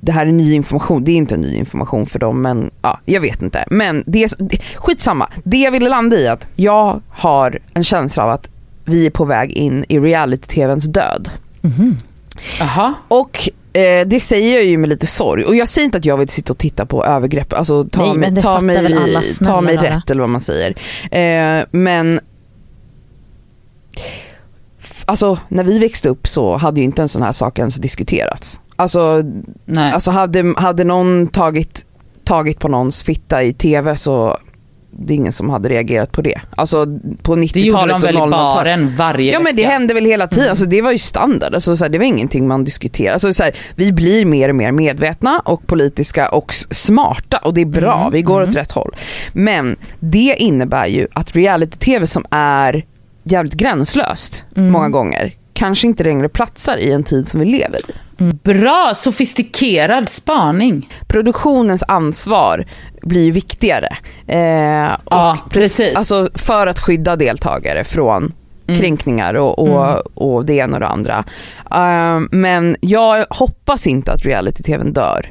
det 0.02 0.12
här 0.12 0.26
är 0.26 0.32
ny 0.32 0.54
information. 0.54 1.04
Det 1.04 1.12
är 1.12 1.16
inte 1.16 1.38
ny 1.38 1.56
information 1.56 2.06
för 2.06 2.20
dem 2.20 2.42
men 2.42 2.72
ja, 2.82 3.00
jag 3.06 3.22
vet 3.22 3.42
inte. 3.42 3.66
Men 3.70 4.04
det- 4.08 4.38
skitsamma. 4.76 5.30
Det 5.44 5.58
jag 5.58 5.72
ville 5.72 5.90
landa 5.90 6.16
i 6.18 6.26
är 6.28 6.32
att 6.32 6.48
jag 6.56 7.02
har 7.10 7.60
en 7.74 7.84
känsla 7.84 8.24
av 8.24 8.30
att 8.30 8.51
vi 8.86 9.06
är 9.06 9.10
på 9.10 9.26
väg 9.26 9.52
in 9.52 9.86
i 9.88 10.00
reality-tvns 10.00 10.86
död. 10.86 11.30
Mhm. 11.62 11.98
Jaha. 12.60 12.94
Och 13.08 13.50
eh, 13.74 14.08
det 14.08 14.20
säger 14.20 14.56
jag 14.56 14.66
ju 14.66 14.78
med 14.78 14.90
lite 14.90 15.08
sorg. 15.08 15.46
Och 15.46 15.56
jag 15.56 15.68
säger 15.68 15.86
inte 15.86 15.98
att 15.98 16.06
jag 16.06 16.18
vill 16.18 16.30
sitta 16.30 16.54
och 16.54 16.58
titta 16.60 16.86
på 16.86 17.06
övergrepp, 17.06 17.54
alltså 17.54 17.84
ta 17.84 18.06
Nej, 18.06 18.18
mig, 18.18 18.42
ta 18.42 18.60
mig, 18.62 18.96
ta 19.44 19.62
mig 19.62 19.78
rätt 19.78 20.10
eller 20.10 20.22
vad 20.22 20.30
man 20.30 20.42
säger. 20.42 20.76
Eh, 21.12 21.66
men 21.72 22.20
alltså 25.06 25.38
när 25.48 25.64
vi 25.64 25.80
växte 25.80 26.10
upp 26.10 26.28
så 26.28 26.58
hade 26.58 26.80
ju 26.80 26.86
inte 26.86 27.02
en 27.02 27.10
sån 27.10 27.22
här 27.22 27.32
sak 27.32 27.60
ens 27.60 27.76
diskuterats. 27.76 28.60
Alltså, 28.76 29.24
Nej. 29.66 29.92
alltså 29.92 30.12
hade, 30.12 30.54
hade 30.58 30.84
någon 30.84 31.28
tagit, 31.28 31.86
tagit 32.24 32.60
på 32.60 32.68
någons 32.68 33.04
fitta 33.04 33.44
i 33.44 33.54
tv 33.54 33.98
så 33.98 34.38
det 34.92 35.14
är 35.14 35.16
ingen 35.16 35.34
som 35.34 35.50
hade 35.50 35.70
reagerat 35.70 36.12
på 36.12 36.22
det. 36.22 36.42
Alltså 36.56 36.86
på 37.22 37.36
90-talet 37.36 37.54
det 37.54 37.60
gjorde 37.60 37.88
de 37.88 37.94
och 37.94 38.04
väl 38.04 38.16
i 38.16 38.18
00-talet. 38.18 38.32
baren 38.32 38.96
varje 38.96 39.32
Ja 39.32 39.40
men 39.40 39.56
det 39.56 39.62
vecka? 39.62 39.74
hände 39.74 39.94
väl 39.94 40.06
hela 40.06 40.28
tiden, 40.28 40.50
alltså, 40.50 40.66
det 40.66 40.82
var 40.82 40.92
ju 40.92 40.98
standard. 40.98 41.54
Alltså, 41.54 41.76
så 41.76 41.86
här, 41.86 41.90
det 41.90 41.98
var 41.98 42.06
ingenting 42.06 42.48
man 42.48 42.64
diskuterade. 42.64 43.14
Alltså, 43.14 43.34
så 43.34 43.44
här, 43.44 43.56
vi 43.76 43.92
blir 43.92 44.26
mer 44.26 44.50
och 44.50 44.56
mer 44.56 44.72
medvetna 44.72 45.40
och 45.46 45.68
politiska 45.68 46.30
och 46.30 46.54
smarta 46.54 47.38
och 47.38 47.54
det 47.54 47.62
är 47.62 47.66
bra, 47.66 48.10
vi 48.14 48.22
går 48.22 48.42
åt 48.42 48.56
rätt 48.56 48.72
håll. 48.72 48.96
Men 49.34 49.76
det 50.00 50.36
innebär 50.38 50.88
ju 50.88 51.08
att 51.14 51.36
reality-tv 51.36 52.08
som 52.08 52.26
är 52.30 52.86
jävligt 53.24 53.54
gränslöst 53.54 54.46
många 54.56 54.90
gånger 54.90 55.34
kanske 55.62 55.88
inte 55.88 56.04
längre 56.04 56.30
platsar 56.30 56.78
i 56.78 56.92
en 56.92 57.04
tid 57.04 57.28
som 57.28 57.40
vi 57.40 57.46
lever 57.46 57.80
i. 57.80 57.94
Bra, 58.44 58.92
sofistikerad 58.96 60.10
spaning. 60.10 60.90
Produktionens 61.08 61.84
ansvar 61.88 62.66
blir 63.02 63.24
ju 63.24 63.32
viktigare. 63.32 63.88
Eh, 64.28 64.40
Ja, 64.40 64.98
prec- 65.10 65.50
precis. 65.50 65.98
Alltså 65.98 66.30
för 66.36 66.68
att 66.68 66.80
skydda 66.80 67.16
deltagare 67.16 67.84
från 67.84 68.34
kränkningar 68.80 69.34
och, 69.34 69.60
och, 69.60 70.02
och 70.14 70.46
det 70.46 70.54
ena 70.54 70.74
och 70.74 70.80
det 70.80 70.88
andra. 70.88 71.24
Eh, 71.72 72.20
men 72.32 72.76
jag 72.82 73.26
hoppas 73.30 73.88
inte 73.88 74.12
att 74.14 74.26
reality-tvn 74.26 74.94
dör. 74.94 75.26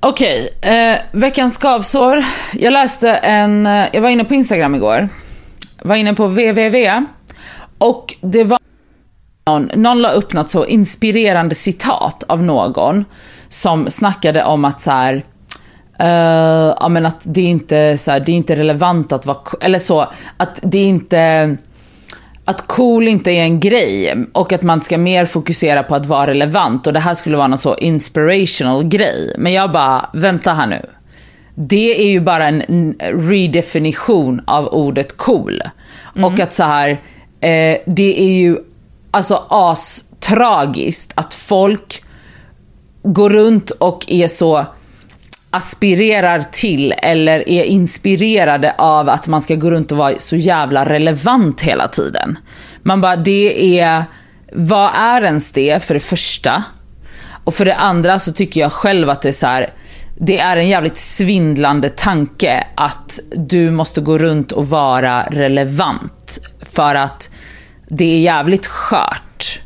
Okej, 0.00 0.48
eh, 0.62 0.96
veckans 1.12 1.54
skavsår. 1.58 2.24
Jag 2.52 2.72
läste 2.72 3.10
en, 3.10 3.66
eh, 3.66 3.84
jag 3.92 4.00
var 4.02 4.08
inne 4.10 4.24
på 4.24 4.34
Instagram 4.34 4.74
igår. 4.74 5.08
Var 5.82 5.96
inne 5.96 6.14
på 6.14 6.26
www. 6.26 7.04
Och 7.78 8.14
det 8.20 8.44
var 8.44 8.55
någon, 9.46 9.70
någon 9.74 10.02
la 10.02 10.10
upp 10.10 10.32
något 10.32 10.50
så 10.50 10.66
inspirerande 10.66 11.54
citat 11.54 12.24
av 12.28 12.42
någon 12.42 13.04
som 13.48 13.90
snackade 13.90 14.44
om 14.44 14.64
att 14.64 14.82
så 14.82 14.90
här, 14.90 15.24
eh, 15.98 16.74
ja 16.80 16.88
men 16.88 17.06
att 17.06 17.20
det 17.22 17.40
är 17.40 17.48
inte 17.48 17.98
så 17.98 18.10
här, 18.10 18.20
det 18.20 18.32
är 18.32 18.36
inte 18.36 18.56
relevant 18.56 19.12
att 19.12 19.26
vara, 19.26 19.38
eller 19.60 19.78
så, 19.78 20.08
att 20.36 20.58
det 20.62 20.78
är 20.78 20.86
inte, 20.86 21.56
att 22.44 22.66
cool 22.66 23.08
inte 23.08 23.30
är 23.30 23.40
en 23.40 23.60
grej 23.60 24.14
och 24.32 24.52
att 24.52 24.62
man 24.62 24.80
ska 24.80 24.98
mer 24.98 25.24
fokusera 25.24 25.82
på 25.82 25.94
att 25.94 26.06
vara 26.06 26.26
relevant 26.26 26.86
och 26.86 26.92
det 26.92 27.00
här 27.00 27.14
skulle 27.14 27.36
vara 27.36 27.48
någon 27.48 27.58
så 27.58 27.76
inspirational 27.76 28.84
grej. 28.84 29.34
Men 29.38 29.52
jag 29.52 29.72
bara, 29.72 30.10
vänta 30.12 30.54
här 30.54 30.66
nu. 30.66 30.86
Det 31.54 32.00
är 32.00 32.08
ju 32.08 32.20
bara 32.20 32.46
en 32.46 32.94
redefinition 33.00 34.40
av 34.46 34.68
ordet 34.68 35.16
cool. 35.16 35.62
Och 36.22 36.40
att 36.40 36.54
så 36.54 36.64
här, 36.64 36.90
eh, 37.40 37.76
det 37.86 38.20
är 38.20 38.32
ju 38.32 38.58
alltså 39.10 39.46
astragiskt 39.50 41.12
att 41.14 41.34
folk 41.34 42.02
går 43.02 43.30
runt 43.30 43.70
och 43.70 44.04
är 44.08 44.28
så 44.28 44.66
aspirerar 45.50 46.40
till 46.40 46.94
eller 46.98 47.48
är 47.48 47.64
inspirerade 47.64 48.74
av 48.78 49.08
att 49.08 49.26
man 49.26 49.40
ska 49.40 49.54
gå 49.54 49.70
runt 49.70 49.92
och 49.92 49.98
vara 49.98 50.18
så 50.18 50.36
jävla 50.36 50.84
relevant 50.84 51.60
hela 51.60 51.88
tiden. 51.88 52.38
Man 52.82 53.00
bara, 53.00 53.16
det 53.16 53.78
är, 53.80 54.04
vad 54.52 54.90
är 54.94 55.22
ens 55.22 55.52
det 55.52 55.84
för 55.84 55.94
det 55.94 56.00
första? 56.00 56.64
Och 57.44 57.54
för 57.54 57.64
det 57.64 57.74
andra 57.74 58.18
så 58.18 58.32
tycker 58.32 58.60
jag 58.60 58.72
själv 58.72 59.10
att 59.10 59.22
det 59.22 59.28
är 59.28 59.32
så 59.32 59.46
här, 59.46 59.70
det 60.20 60.38
är 60.38 60.56
en 60.56 60.68
jävligt 60.68 60.96
svindlande 60.96 61.88
tanke 61.88 62.66
att 62.74 63.20
du 63.36 63.70
måste 63.70 64.00
gå 64.00 64.18
runt 64.18 64.52
och 64.52 64.68
vara 64.68 65.22
relevant. 65.22 66.38
För 66.62 66.94
att 66.94 67.30
det 67.88 68.04
är 68.04 68.18
jävligt 68.20 68.66
skört. 68.66 69.60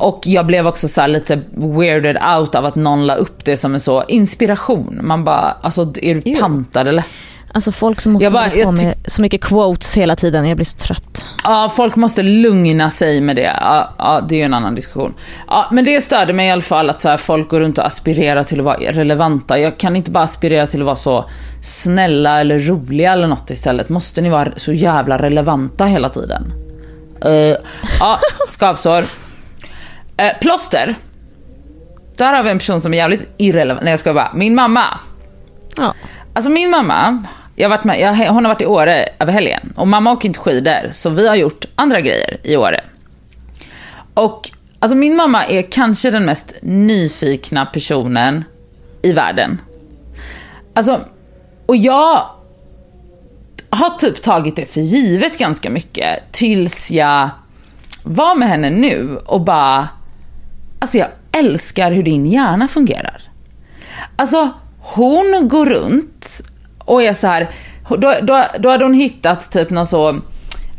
Och 0.00 0.20
jag 0.26 0.46
blev 0.46 0.66
också 0.66 0.88
så 0.88 1.00
här 1.00 1.08
lite 1.08 1.40
weirded 1.54 2.18
out 2.38 2.54
av 2.54 2.64
att 2.66 2.74
någon 2.74 3.06
la 3.06 3.14
upp 3.14 3.44
det 3.44 3.56
som 3.56 3.74
en 3.74 3.80
så 3.80 4.04
inspiration. 4.08 4.98
Man 5.02 5.24
bara, 5.24 5.56
alltså 5.62 5.92
är 6.02 6.14
du 6.14 6.34
pantad 6.40 6.88
eller? 6.88 7.04
Alltså 7.54 7.72
folk 7.72 8.00
som 8.00 8.16
också 8.16 8.24
Jag 8.24 8.32
bara- 8.32 8.50
på 8.50 8.56
jag 8.58 8.78
ty- 8.78 8.84
med 8.86 8.94
så 9.06 9.22
mycket 9.22 9.40
quotes 9.40 9.96
hela 9.96 10.16
tiden, 10.16 10.48
jag 10.48 10.56
blir 10.56 10.64
så 10.66 10.78
trött. 10.78 11.24
Ja, 11.44 11.72
folk 11.76 11.96
måste 11.96 12.22
lugna 12.22 12.90
sig 12.90 13.20
med 13.20 13.36
det. 13.36 13.56
Ja, 13.60 13.94
ja, 13.98 14.20
det 14.28 14.34
är 14.34 14.36
ju 14.38 14.44
en 14.44 14.54
annan 14.54 14.74
diskussion. 14.74 15.14
Ja, 15.48 15.68
men 15.72 15.84
det 15.84 16.00
störde 16.00 16.32
mig 16.32 16.48
i 16.48 16.50
alla 16.50 16.62
fall 16.62 16.90
att 16.90 17.00
så 17.00 17.08
här, 17.08 17.16
folk 17.16 17.48
går 17.48 17.60
runt 17.60 17.78
och 17.78 17.86
aspirerar 17.86 18.44
till 18.44 18.58
att 18.60 18.64
vara 18.64 18.76
relevanta. 18.76 19.58
Jag 19.58 19.78
kan 19.78 19.96
inte 19.96 20.10
bara 20.10 20.24
aspirera 20.24 20.66
till 20.66 20.80
att 20.80 20.86
vara 20.86 20.96
så 20.96 21.24
snälla 21.62 22.40
eller 22.40 22.58
roliga 22.58 23.12
eller 23.12 23.26
något 23.26 23.50
istället. 23.50 23.88
Måste 23.88 24.20
ni 24.20 24.28
vara 24.30 24.52
så 24.56 24.72
jävla 24.72 25.18
relevanta 25.18 25.84
hela 25.84 26.08
tiden? 26.08 26.52
Uh, 27.26 27.56
ja, 28.00 28.20
skavsår. 28.48 29.02
Uh, 29.02 30.38
plåster. 30.40 30.94
Där 32.18 32.32
har 32.32 32.42
vi 32.42 32.50
en 32.50 32.58
person 32.58 32.80
som 32.80 32.94
är 32.94 32.98
jävligt 32.98 33.34
irrelevant. 33.36 33.84
Nej 33.84 33.92
jag 33.92 34.00
ska 34.00 34.14
bara, 34.14 34.30
min 34.34 34.54
mamma. 34.54 34.84
Ja. 35.76 35.94
Alltså 36.34 36.50
min 36.50 36.70
mamma, 36.70 37.24
jag 37.56 37.68
har 37.68 37.76
varit 37.76 37.84
med, 37.84 38.00
jag, 38.00 38.14
hon 38.14 38.44
har 38.44 38.52
varit 38.54 38.62
i 38.62 38.66
Åre 38.66 39.08
över 39.18 39.32
helgen 39.32 39.72
och 39.76 39.88
mamma 39.88 40.12
åker 40.12 40.28
inte 40.28 40.40
skidor 40.40 40.88
så 40.92 41.10
vi 41.10 41.28
har 41.28 41.34
gjort 41.34 41.64
andra 41.74 42.00
grejer 42.00 42.36
i 42.42 42.56
Åre. 42.56 42.84
Och 44.14 44.50
alltså 44.78 44.96
min 44.96 45.16
mamma 45.16 45.46
är 45.46 45.70
kanske 45.70 46.10
den 46.10 46.24
mest 46.24 46.54
nyfikna 46.62 47.66
personen 47.66 48.44
i 49.02 49.12
världen. 49.12 49.60
Alltså, 50.74 51.00
och 51.66 51.76
jag 51.76 52.26
har 53.76 53.90
typ 53.90 54.22
tagit 54.22 54.56
det 54.56 54.66
för 54.66 54.80
givet 54.80 55.38
ganska 55.38 55.70
mycket 55.70 56.32
tills 56.32 56.90
jag 56.90 57.30
var 58.02 58.34
med 58.34 58.48
henne 58.48 58.70
nu 58.70 59.18
och 59.26 59.40
bara, 59.40 59.88
alltså 60.78 60.98
jag 60.98 61.08
älskar 61.32 61.92
hur 61.92 62.02
din 62.02 62.26
hjärna 62.26 62.68
fungerar. 62.68 63.22
Alltså 64.16 64.50
hon 64.78 65.48
går 65.48 65.66
runt 65.66 66.40
och 66.78 67.02
är 67.02 67.12
så 67.12 67.26
här, 67.26 67.50
då, 67.88 68.14
då, 68.22 68.44
då 68.58 68.70
hade 68.70 68.84
hon 68.84 68.94
hittat 68.94 69.50
typ 69.50 69.70
någon 69.70 69.86
så 69.86 70.08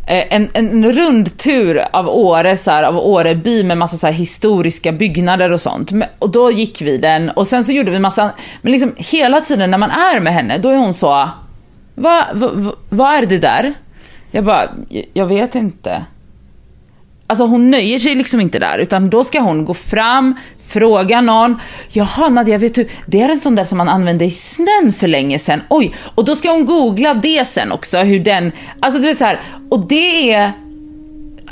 eh, 0.07 0.33
en, 0.35 0.49
en 0.53 0.91
rundtur 0.91 1.87
av 1.93 2.09
Åre, 2.09 2.57
så 2.57 2.71
här, 2.71 2.83
av 2.83 2.97
Åre 2.97 3.35
by 3.35 3.63
med 3.63 3.77
massa 3.77 3.97
så 3.97 4.07
här 4.07 4.13
historiska 4.13 4.91
byggnader 4.91 5.51
och 5.51 5.61
sånt. 5.61 5.91
Och 6.19 6.31
då 6.31 6.51
gick 6.51 6.81
vi 6.81 6.97
den 6.97 7.29
och 7.29 7.47
sen 7.47 7.63
så 7.63 7.71
gjorde 7.71 7.91
vi 7.91 7.99
massa, 7.99 8.31
men 8.61 8.71
liksom 8.71 8.93
hela 8.97 9.41
tiden 9.41 9.71
när 9.71 9.77
man 9.77 9.91
är 9.91 10.19
med 10.19 10.33
henne, 10.33 10.57
då 10.57 10.69
är 10.69 10.77
hon 10.77 10.93
så, 10.93 11.29
vad 11.95 12.23
va, 12.33 12.75
va, 12.89 13.13
är 13.17 13.25
det 13.25 13.37
där? 13.37 13.73
Jag 14.31 14.45
bara, 14.45 14.69
"Jag- 15.13 15.27
vet 15.27 15.55
inte. 15.55 16.05
Alltså 17.27 17.45
hon 17.45 17.69
nöjer 17.69 17.99
sig 17.99 18.15
liksom 18.15 18.41
inte 18.41 18.59
där, 18.59 18.77
utan 18.77 19.09
då 19.09 19.23
ska 19.23 19.39
hon 19.39 19.65
gå 19.65 19.73
fram, 19.73 20.35
fråga 20.63 21.21
någon. 21.21 21.59
Jaha 21.89 22.29
Nadja, 22.29 22.57
vet 22.57 22.75
du, 22.75 22.87
det 23.05 23.21
är 23.21 23.29
en 23.29 23.39
sån 23.39 23.55
där 23.55 23.63
som 23.63 23.77
man 23.77 23.89
använde 23.89 24.25
i 24.25 24.31
snön 24.31 24.93
för 24.93 25.07
länge 25.07 25.39
sedan. 25.39 25.61
Oj, 25.69 25.95
och 26.15 26.25
då 26.25 26.35
ska 26.35 26.51
hon 26.51 26.65
googla 26.65 27.13
det 27.13 27.45
sen 27.47 27.71
också, 27.71 27.99
hur 27.99 28.19
den, 28.19 28.51
alltså 28.79 29.01
det 29.01 29.09
är 29.09 29.15
så 29.15 29.25
här, 29.25 29.39
och 29.69 29.87
det 29.87 30.33
är, 30.33 30.51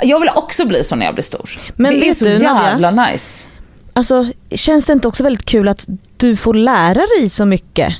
jag 0.02 0.20
vill 0.20 0.30
också 0.34 0.66
bli 0.66 0.84
så 0.84 0.96
när 0.96 1.06
jag 1.06 1.14
blir 1.14 1.22
stor. 1.24 1.50
Men 1.76 1.92
det 1.92 1.98
är 1.98 2.06
vet 2.06 2.16
så 2.16 2.24
du, 2.24 2.30
jävla 2.32 2.90
nice. 2.90 3.48
Alltså 3.92 4.26
känns 4.50 4.84
det 4.84 4.92
inte 4.92 5.08
också 5.08 5.22
väldigt 5.24 5.44
kul 5.44 5.68
att 5.68 5.86
du 6.16 6.36
får 6.36 6.54
lära 6.54 7.02
dig 7.18 7.28
så 7.28 7.44
mycket? 7.44 7.94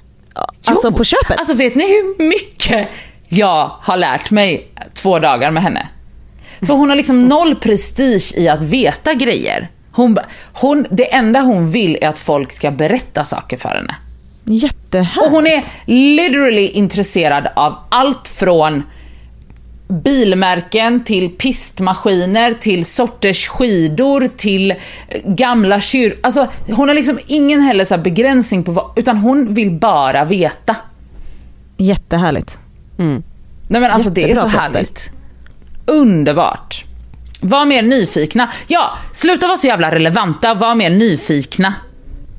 Alltså 0.65 0.89
Jo. 0.89 0.97
på 0.97 1.05
köpet? 1.05 1.39
Alltså 1.39 1.55
vet 1.55 1.75
ni 1.75 1.89
hur 1.89 2.29
mycket 2.29 2.89
jag 3.29 3.71
har 3.81 3.97
lärt 3.97 4.31
mig 4.31 4.69
två 4.95 5.19
dagar 5.19 5.51
med 5.51 5.63
henne? 5.63 5.89
För 6.67 6.75
hon 6.75 6.89
har 6.89 6.97
liksom 6.97 7.29
noll 7.29 7.55
prestige 7.55 8.33
i 8.37 8.49
att 8.49 8.63
veta 8.63 9.15
grejer. 9.15 9.69
Hon, 9.93 10.17
hon, 10.53 10.87
det 10.91 11.15
enda 11.15 11.41
hon 11.41 11.71
vill 11.71 11.99
är 12.01 12.09
att 12.09 12.19
folk 12.19 12.53
ska 12.53 12.71
berätta 12.71 13.25
saker 13.25 13.57
för 13.57 13.69
henne. 13.69 13.95
Jättehärligt. 14.45 15.27
Och 15.27 15.31
hon 15.33 15.47
är 15.47 15.65
literally 15.87 16.69
intresserad 16.69 17.49
av 17.57 17.79
allt 17.89 18.29
från 18.29 18.83
bilmärken 19.93 21.05
till 21.05 21.31
pistmaskiner 21.31 22.53
till 22.53 22.85
sorters 22.85 23.49
skidor 23.49 24.29
till 24.37 24.71
eh, 24.71 24.77
gamla 25.25 25.81
kyr... 25.81 26.17
Alltså 26.23 26.49
hon 26.71 26.89
har 26.89 26.95
liksom 26.95 27.19
ingen 27.27 27.61
heller 27.61 27.85
så 27.85 27.95
här 27.97 28.03
begränsning 28.03 28.65
på 28.65 28.73
vad, 28.73 28.91
utan 28.97 29.17
hon 29.17 29.55
vill 29.55 29.71
bara 29.71 30.25
veta. 30.25 30.77
Jättehärligt. 31.77 32.59
Mm. 32.99 33.23
Nej 33.69 33.81
men 33.81 33.91
alltså 33.91 34.11
det 34.11 34.23
är 34.23 34.29
Jättebra 34.29 34.51
så 34.51 34.59
plåster. 34.59 34.75
härligt. 34.75 35.11
Underbart. 35.87 36.85
Var 37.41 37.65
mer 37.65 37.83
nyfikna. 37.83 38.49
Ja, 38.67 38.99
sluta 39.13 39.47
vara 39.47 39.57
så 39.57 39.67
jävla 39.67 39.91
relevanta, 39.91 40.55
var 40.55 40.75
mer 40.75 40.91
nyfikna. 40.91 41.75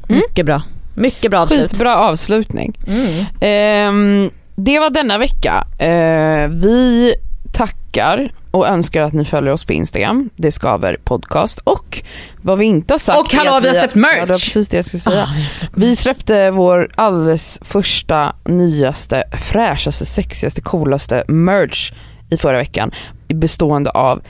Mycket 0.08 0.46
bra. 0.46 0.64
Mycket 0.96 1.32
bra 1.32 1.40
avslut. 1.40 1.70
Skitbra 1.72 1.98
avslutning. 1.98 2.78
Mm. 2.88 3.26
Ehm, 3.42 4.30
det 4.56 4.80
var 4.80 4.90
denna 4.90 5.18
vecka. 5.18 5.68
Eh, 5.80 6.48
vi 6.50 7.14
tackar 7.54 8.34
och 8.52 8.68
önskar 8.68 9.02
att 9.02 9.14
ni 9.14 9.26
följer 9.26 9.54
oss 9.54 9.64
på 9.64 9.74
Instagram. 9.74 10.30
Det 10.36 10.52
skaver 10.52 10.98
podcast. 11.04 11.60
Och 11.64 12.02
vad 12.42 12.58
vi 12.58 12.66
inte 12.66 12.94
har 12.94 13.00
sagt 13.00 13.20
Och 13.20 13.34
hallå, 13.34 13.60
vi 13.62 13.68
har 13.68 13.76
släppt 13.76 13.96
merch. 13.96 14.16
Ja, 14.18 14.26
det 14.26 14.28
var 14.28 14.34
precis 14.34 14.68
det 14.68 14.78
jag 14.78 14.86
skulle 14.86 15.02
säga. 15.02 15.24
Ah, 15.24 15.34
vi 15.36 15.44
har 15.44 15.50
släppt 15.50 15.74
Vi 15.76 15.96
släppte 15.96 16.52
vår 16.52 16.90
alldeles 16.96 17.60
första, 17.62 18.36
nyaste, 18.46 19.24
fräschaste, 19.42 20.06
sexigaste, 20.06 20.62
coolaste 20.62 21.24
merch 21.28 21.92
i 22.30 22.38
förra 22.38 22.58
veckan. 22.58 22.92
Bestående 23.28 23.90
av 23.90 24.22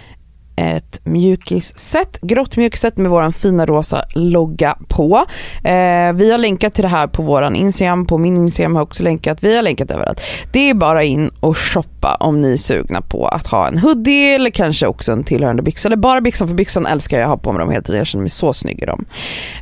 ett 0.56 0.99
mjukisset, 1.04 2.22
grått 2.22 2.58
mjukisset 2.58 2.97
med 2.97 3.12
våran 3.12 3.34
fina 3.34 3.66
rosa 3.66 4.06
logga 4.14 4.78
på. 4.88 5.26
Eh, 5.64 6.14
vi 6.14 6.32
har 6.32 6.38
länkat 6.38 6.74
till 6.74 6.82
det 6.82 6.88
här 6.88 7.08
på 7.08 7.24
våran 7.24 7.56
Instagram, 7.56 8.06
på 8.06 8.18
min 8.18 8.38
Instagram 8.38 8.76
har 8.76 8.80
jag 8.82 8.88
också 8.88 9.04
länkat, 9.04 9.43
vi 9.43 9.56
har 9.56 9.64
länkat 9.64 9.91
överallt. 9.91 10.22
Det 10.51 10.70
är 10.70 10.74
bara 10.74 11.04
in 11.04 11.32
och 11.39 11.58
shoppa 11.58 12.16
om 12.20 12.41
ni 12.41 12.54
är 12.54 12.58
sugna 12.58 13.01
på 13.01 13.28
att 13.28 13.47
ha 13.47 13.68
en 13.68 13.78
hoodie 13.78 14.36
eller 14.36 14.49
kanske 14.49 14.88
också 14.88 15.12
en 15.12 15.24
tillhörande 15.24 15.62
byxa. 15.64 15.88
Eller 15.88 15.97
bara 15.97 16.22
byxan, 16.22 16.47
för 16.47 16.56
byxan 16.56 16.86
älskar 16.86 17.18
jag 17.18 17.24
att 17.24 17.30
ha 17.30 17.38
på 17.38 17.51
mig 17.51 17.60
dem 17.60 17.70
hela 17.72 17.84
tiden, 17.84 17.97
jag 17.97 18.08
känner 18.08 18.24
mig 18.24 18.30
så 18.30 18.54
snygg 18.54 18.82
i 18.82 18.86
dem. 18.86 19.06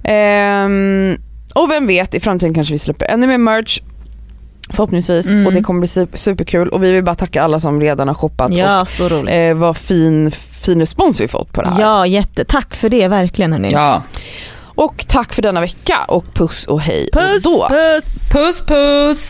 Ehm, 0.04 1.18
och 1.56 1.72
vem 1.72 1.88
vet, 1.88 2.16
i 2.16 2.20
framtiden 2.20 2.54
kanske 2.54 2.74
vi 2.74 2.80
släpper 2.80 3.06
ännu 3.06 3.28
mer 3.28 3.38
merch. 3.38 3.80
Förhoppningsvis 4.70 5.32
Mm. 5.32 5.48
och 5.48 5.54
det 5.54 5.62
kommer 5.62 5.80
bli 5.80 5.88
super- 5.88 6.18
superkul 6.18 6.68
och 6.70 6.84
vi 6.84 6.92
vill 6.92 7.04
bara 7.04 7.16
tacka 7.16 7.42
alla 7.44 7.60
som 7.60 7.82
redan 7.82 8.08
har 8.08 8.16
shoppat 8.16 8.54
Ja, 8.54 8.86
och 9.02 9.30
eh, 9.30 9.56
vad 9.58 9.78
fin, 9.78 10.32
fin 10.62 10.80
respons 10.80 11.22
vi 11.22 11.28
fått 11.28 11.54
på 11.54 11.62
det 11.62 11.70
här. 11.70 11.82
Ja, 11.82 12.06
jätte. 12.06 12.46
Tack 12.46 12.76
för 12.76 12.90
det 12.90 13.08
verkligen 13.08 13.54
hörni. 13.54 13.72
Ja. 13.72 14.04
Och 14.76 15.06
tack 15.08 15.34
för 15.34 15.42
denna 15.42 15.62
vecka 15.62 15.98
och 16.08 16.34
puss 16.34 16.68
och 16.68 16.82
hej. 16.82 17.10
Puss, 17.14 17.46
och 17.46 17.52
då. 17.52 17.68
puss! 17.70 18.30
Puss 18.32 18.62
puss! 18.62 19.30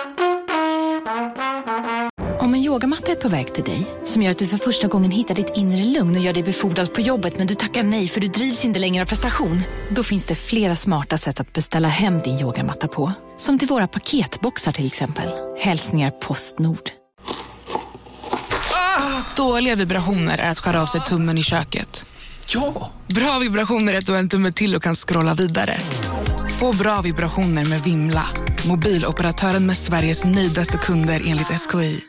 Om 2.51 2.55
en 2.55 2.63
yogamatta 2.63 3.11
är 3.11 3.15
på 3.15 3.27
väg 3.27 3.53
till 3.53 3.63
dig, 3.63 3.87
som 4.03 4.21
gör 4.21 4.31
att 4.31 4.37
du 4.37 4.47
för 4.47 4.57
första 4.57 4.87
gången 4.87 5.11
hittar 5.11 5.35
ditt 5.35 5.51
inre 5.55 5.83
lugn 5.83 6.15
och 6.15 6.21
gör 6.21 6.33
dig 6.33 6.43
befordrad 6.43 6.93
på 6.93 7.01
jobbet 7.01 7.37
men 7.37 7.47
du 7.47 7.55
tackar 7.55 7.83
nej 7.83 8.07
för 8.07 8.21
du 8.21 8.27
drivs 8.27 8.65
inte 8.65 8.79
längre 8.79 9.03
av 9.03 9.07
prestation. 9.07 9.61
Då 9.89 10.03
finns 10.03 10.25
det 10.25 10.35
flera 10.35 10.75
smarta 10.75 11.17
sätt 11.17 11.39
att 11.39 11.53
beställa 11.53 11.87
hem 11.87 12.19
din 12.19 12.39
yogamatta 12.39 12.87
på. 12.87 13.13
Som 13.37 13.59
till 13.59 13.67
våra 13.67 13.87
paketboxar 13.87 14.71
till 14.71 14.85
exempel. 14.85 15.29
Hälsningar 15.59 16.11
Postnord. 16.11 16.89
Dåliga 19.37 19.75
vibrationer 19.75 20.37
är 20.37 20.49
att 20.49 20.59
skära 20.59 20.81
av 20.81 20.85
sig 20.85 21.01
tummen 21.01 21.37
i 21.37 21.43
köket. 21.43 22.05
Ja! 22.47 22.91
Bra 23.07 23.39
vibrationer 23.39 23.93
är 23.93 23.97
att 23.97 24.05
du 24.05 24.11
har 24.11 24.19
en 24.19 24.29
tumme 24.29 24.51
till 24.51 24.75
och 24.75 24.83
kan 24.83 24.95
scrolla 24.95 25.33
vidare. 25.33 25.77
Få 26.59 26.73
bra 26.73 27.01
vibrationer 27.01 27.65
med 27.65 27.81
Vimla. 27.83 28.25
Mobiloperatören 28.67 29.65
med 29.65 29.77
Sveriges 29.77 30.25
nöjdaste 30.25 30.77
kunder 30.77 31.23
enligt 31.25 31.47
SKI. 31.47 32.03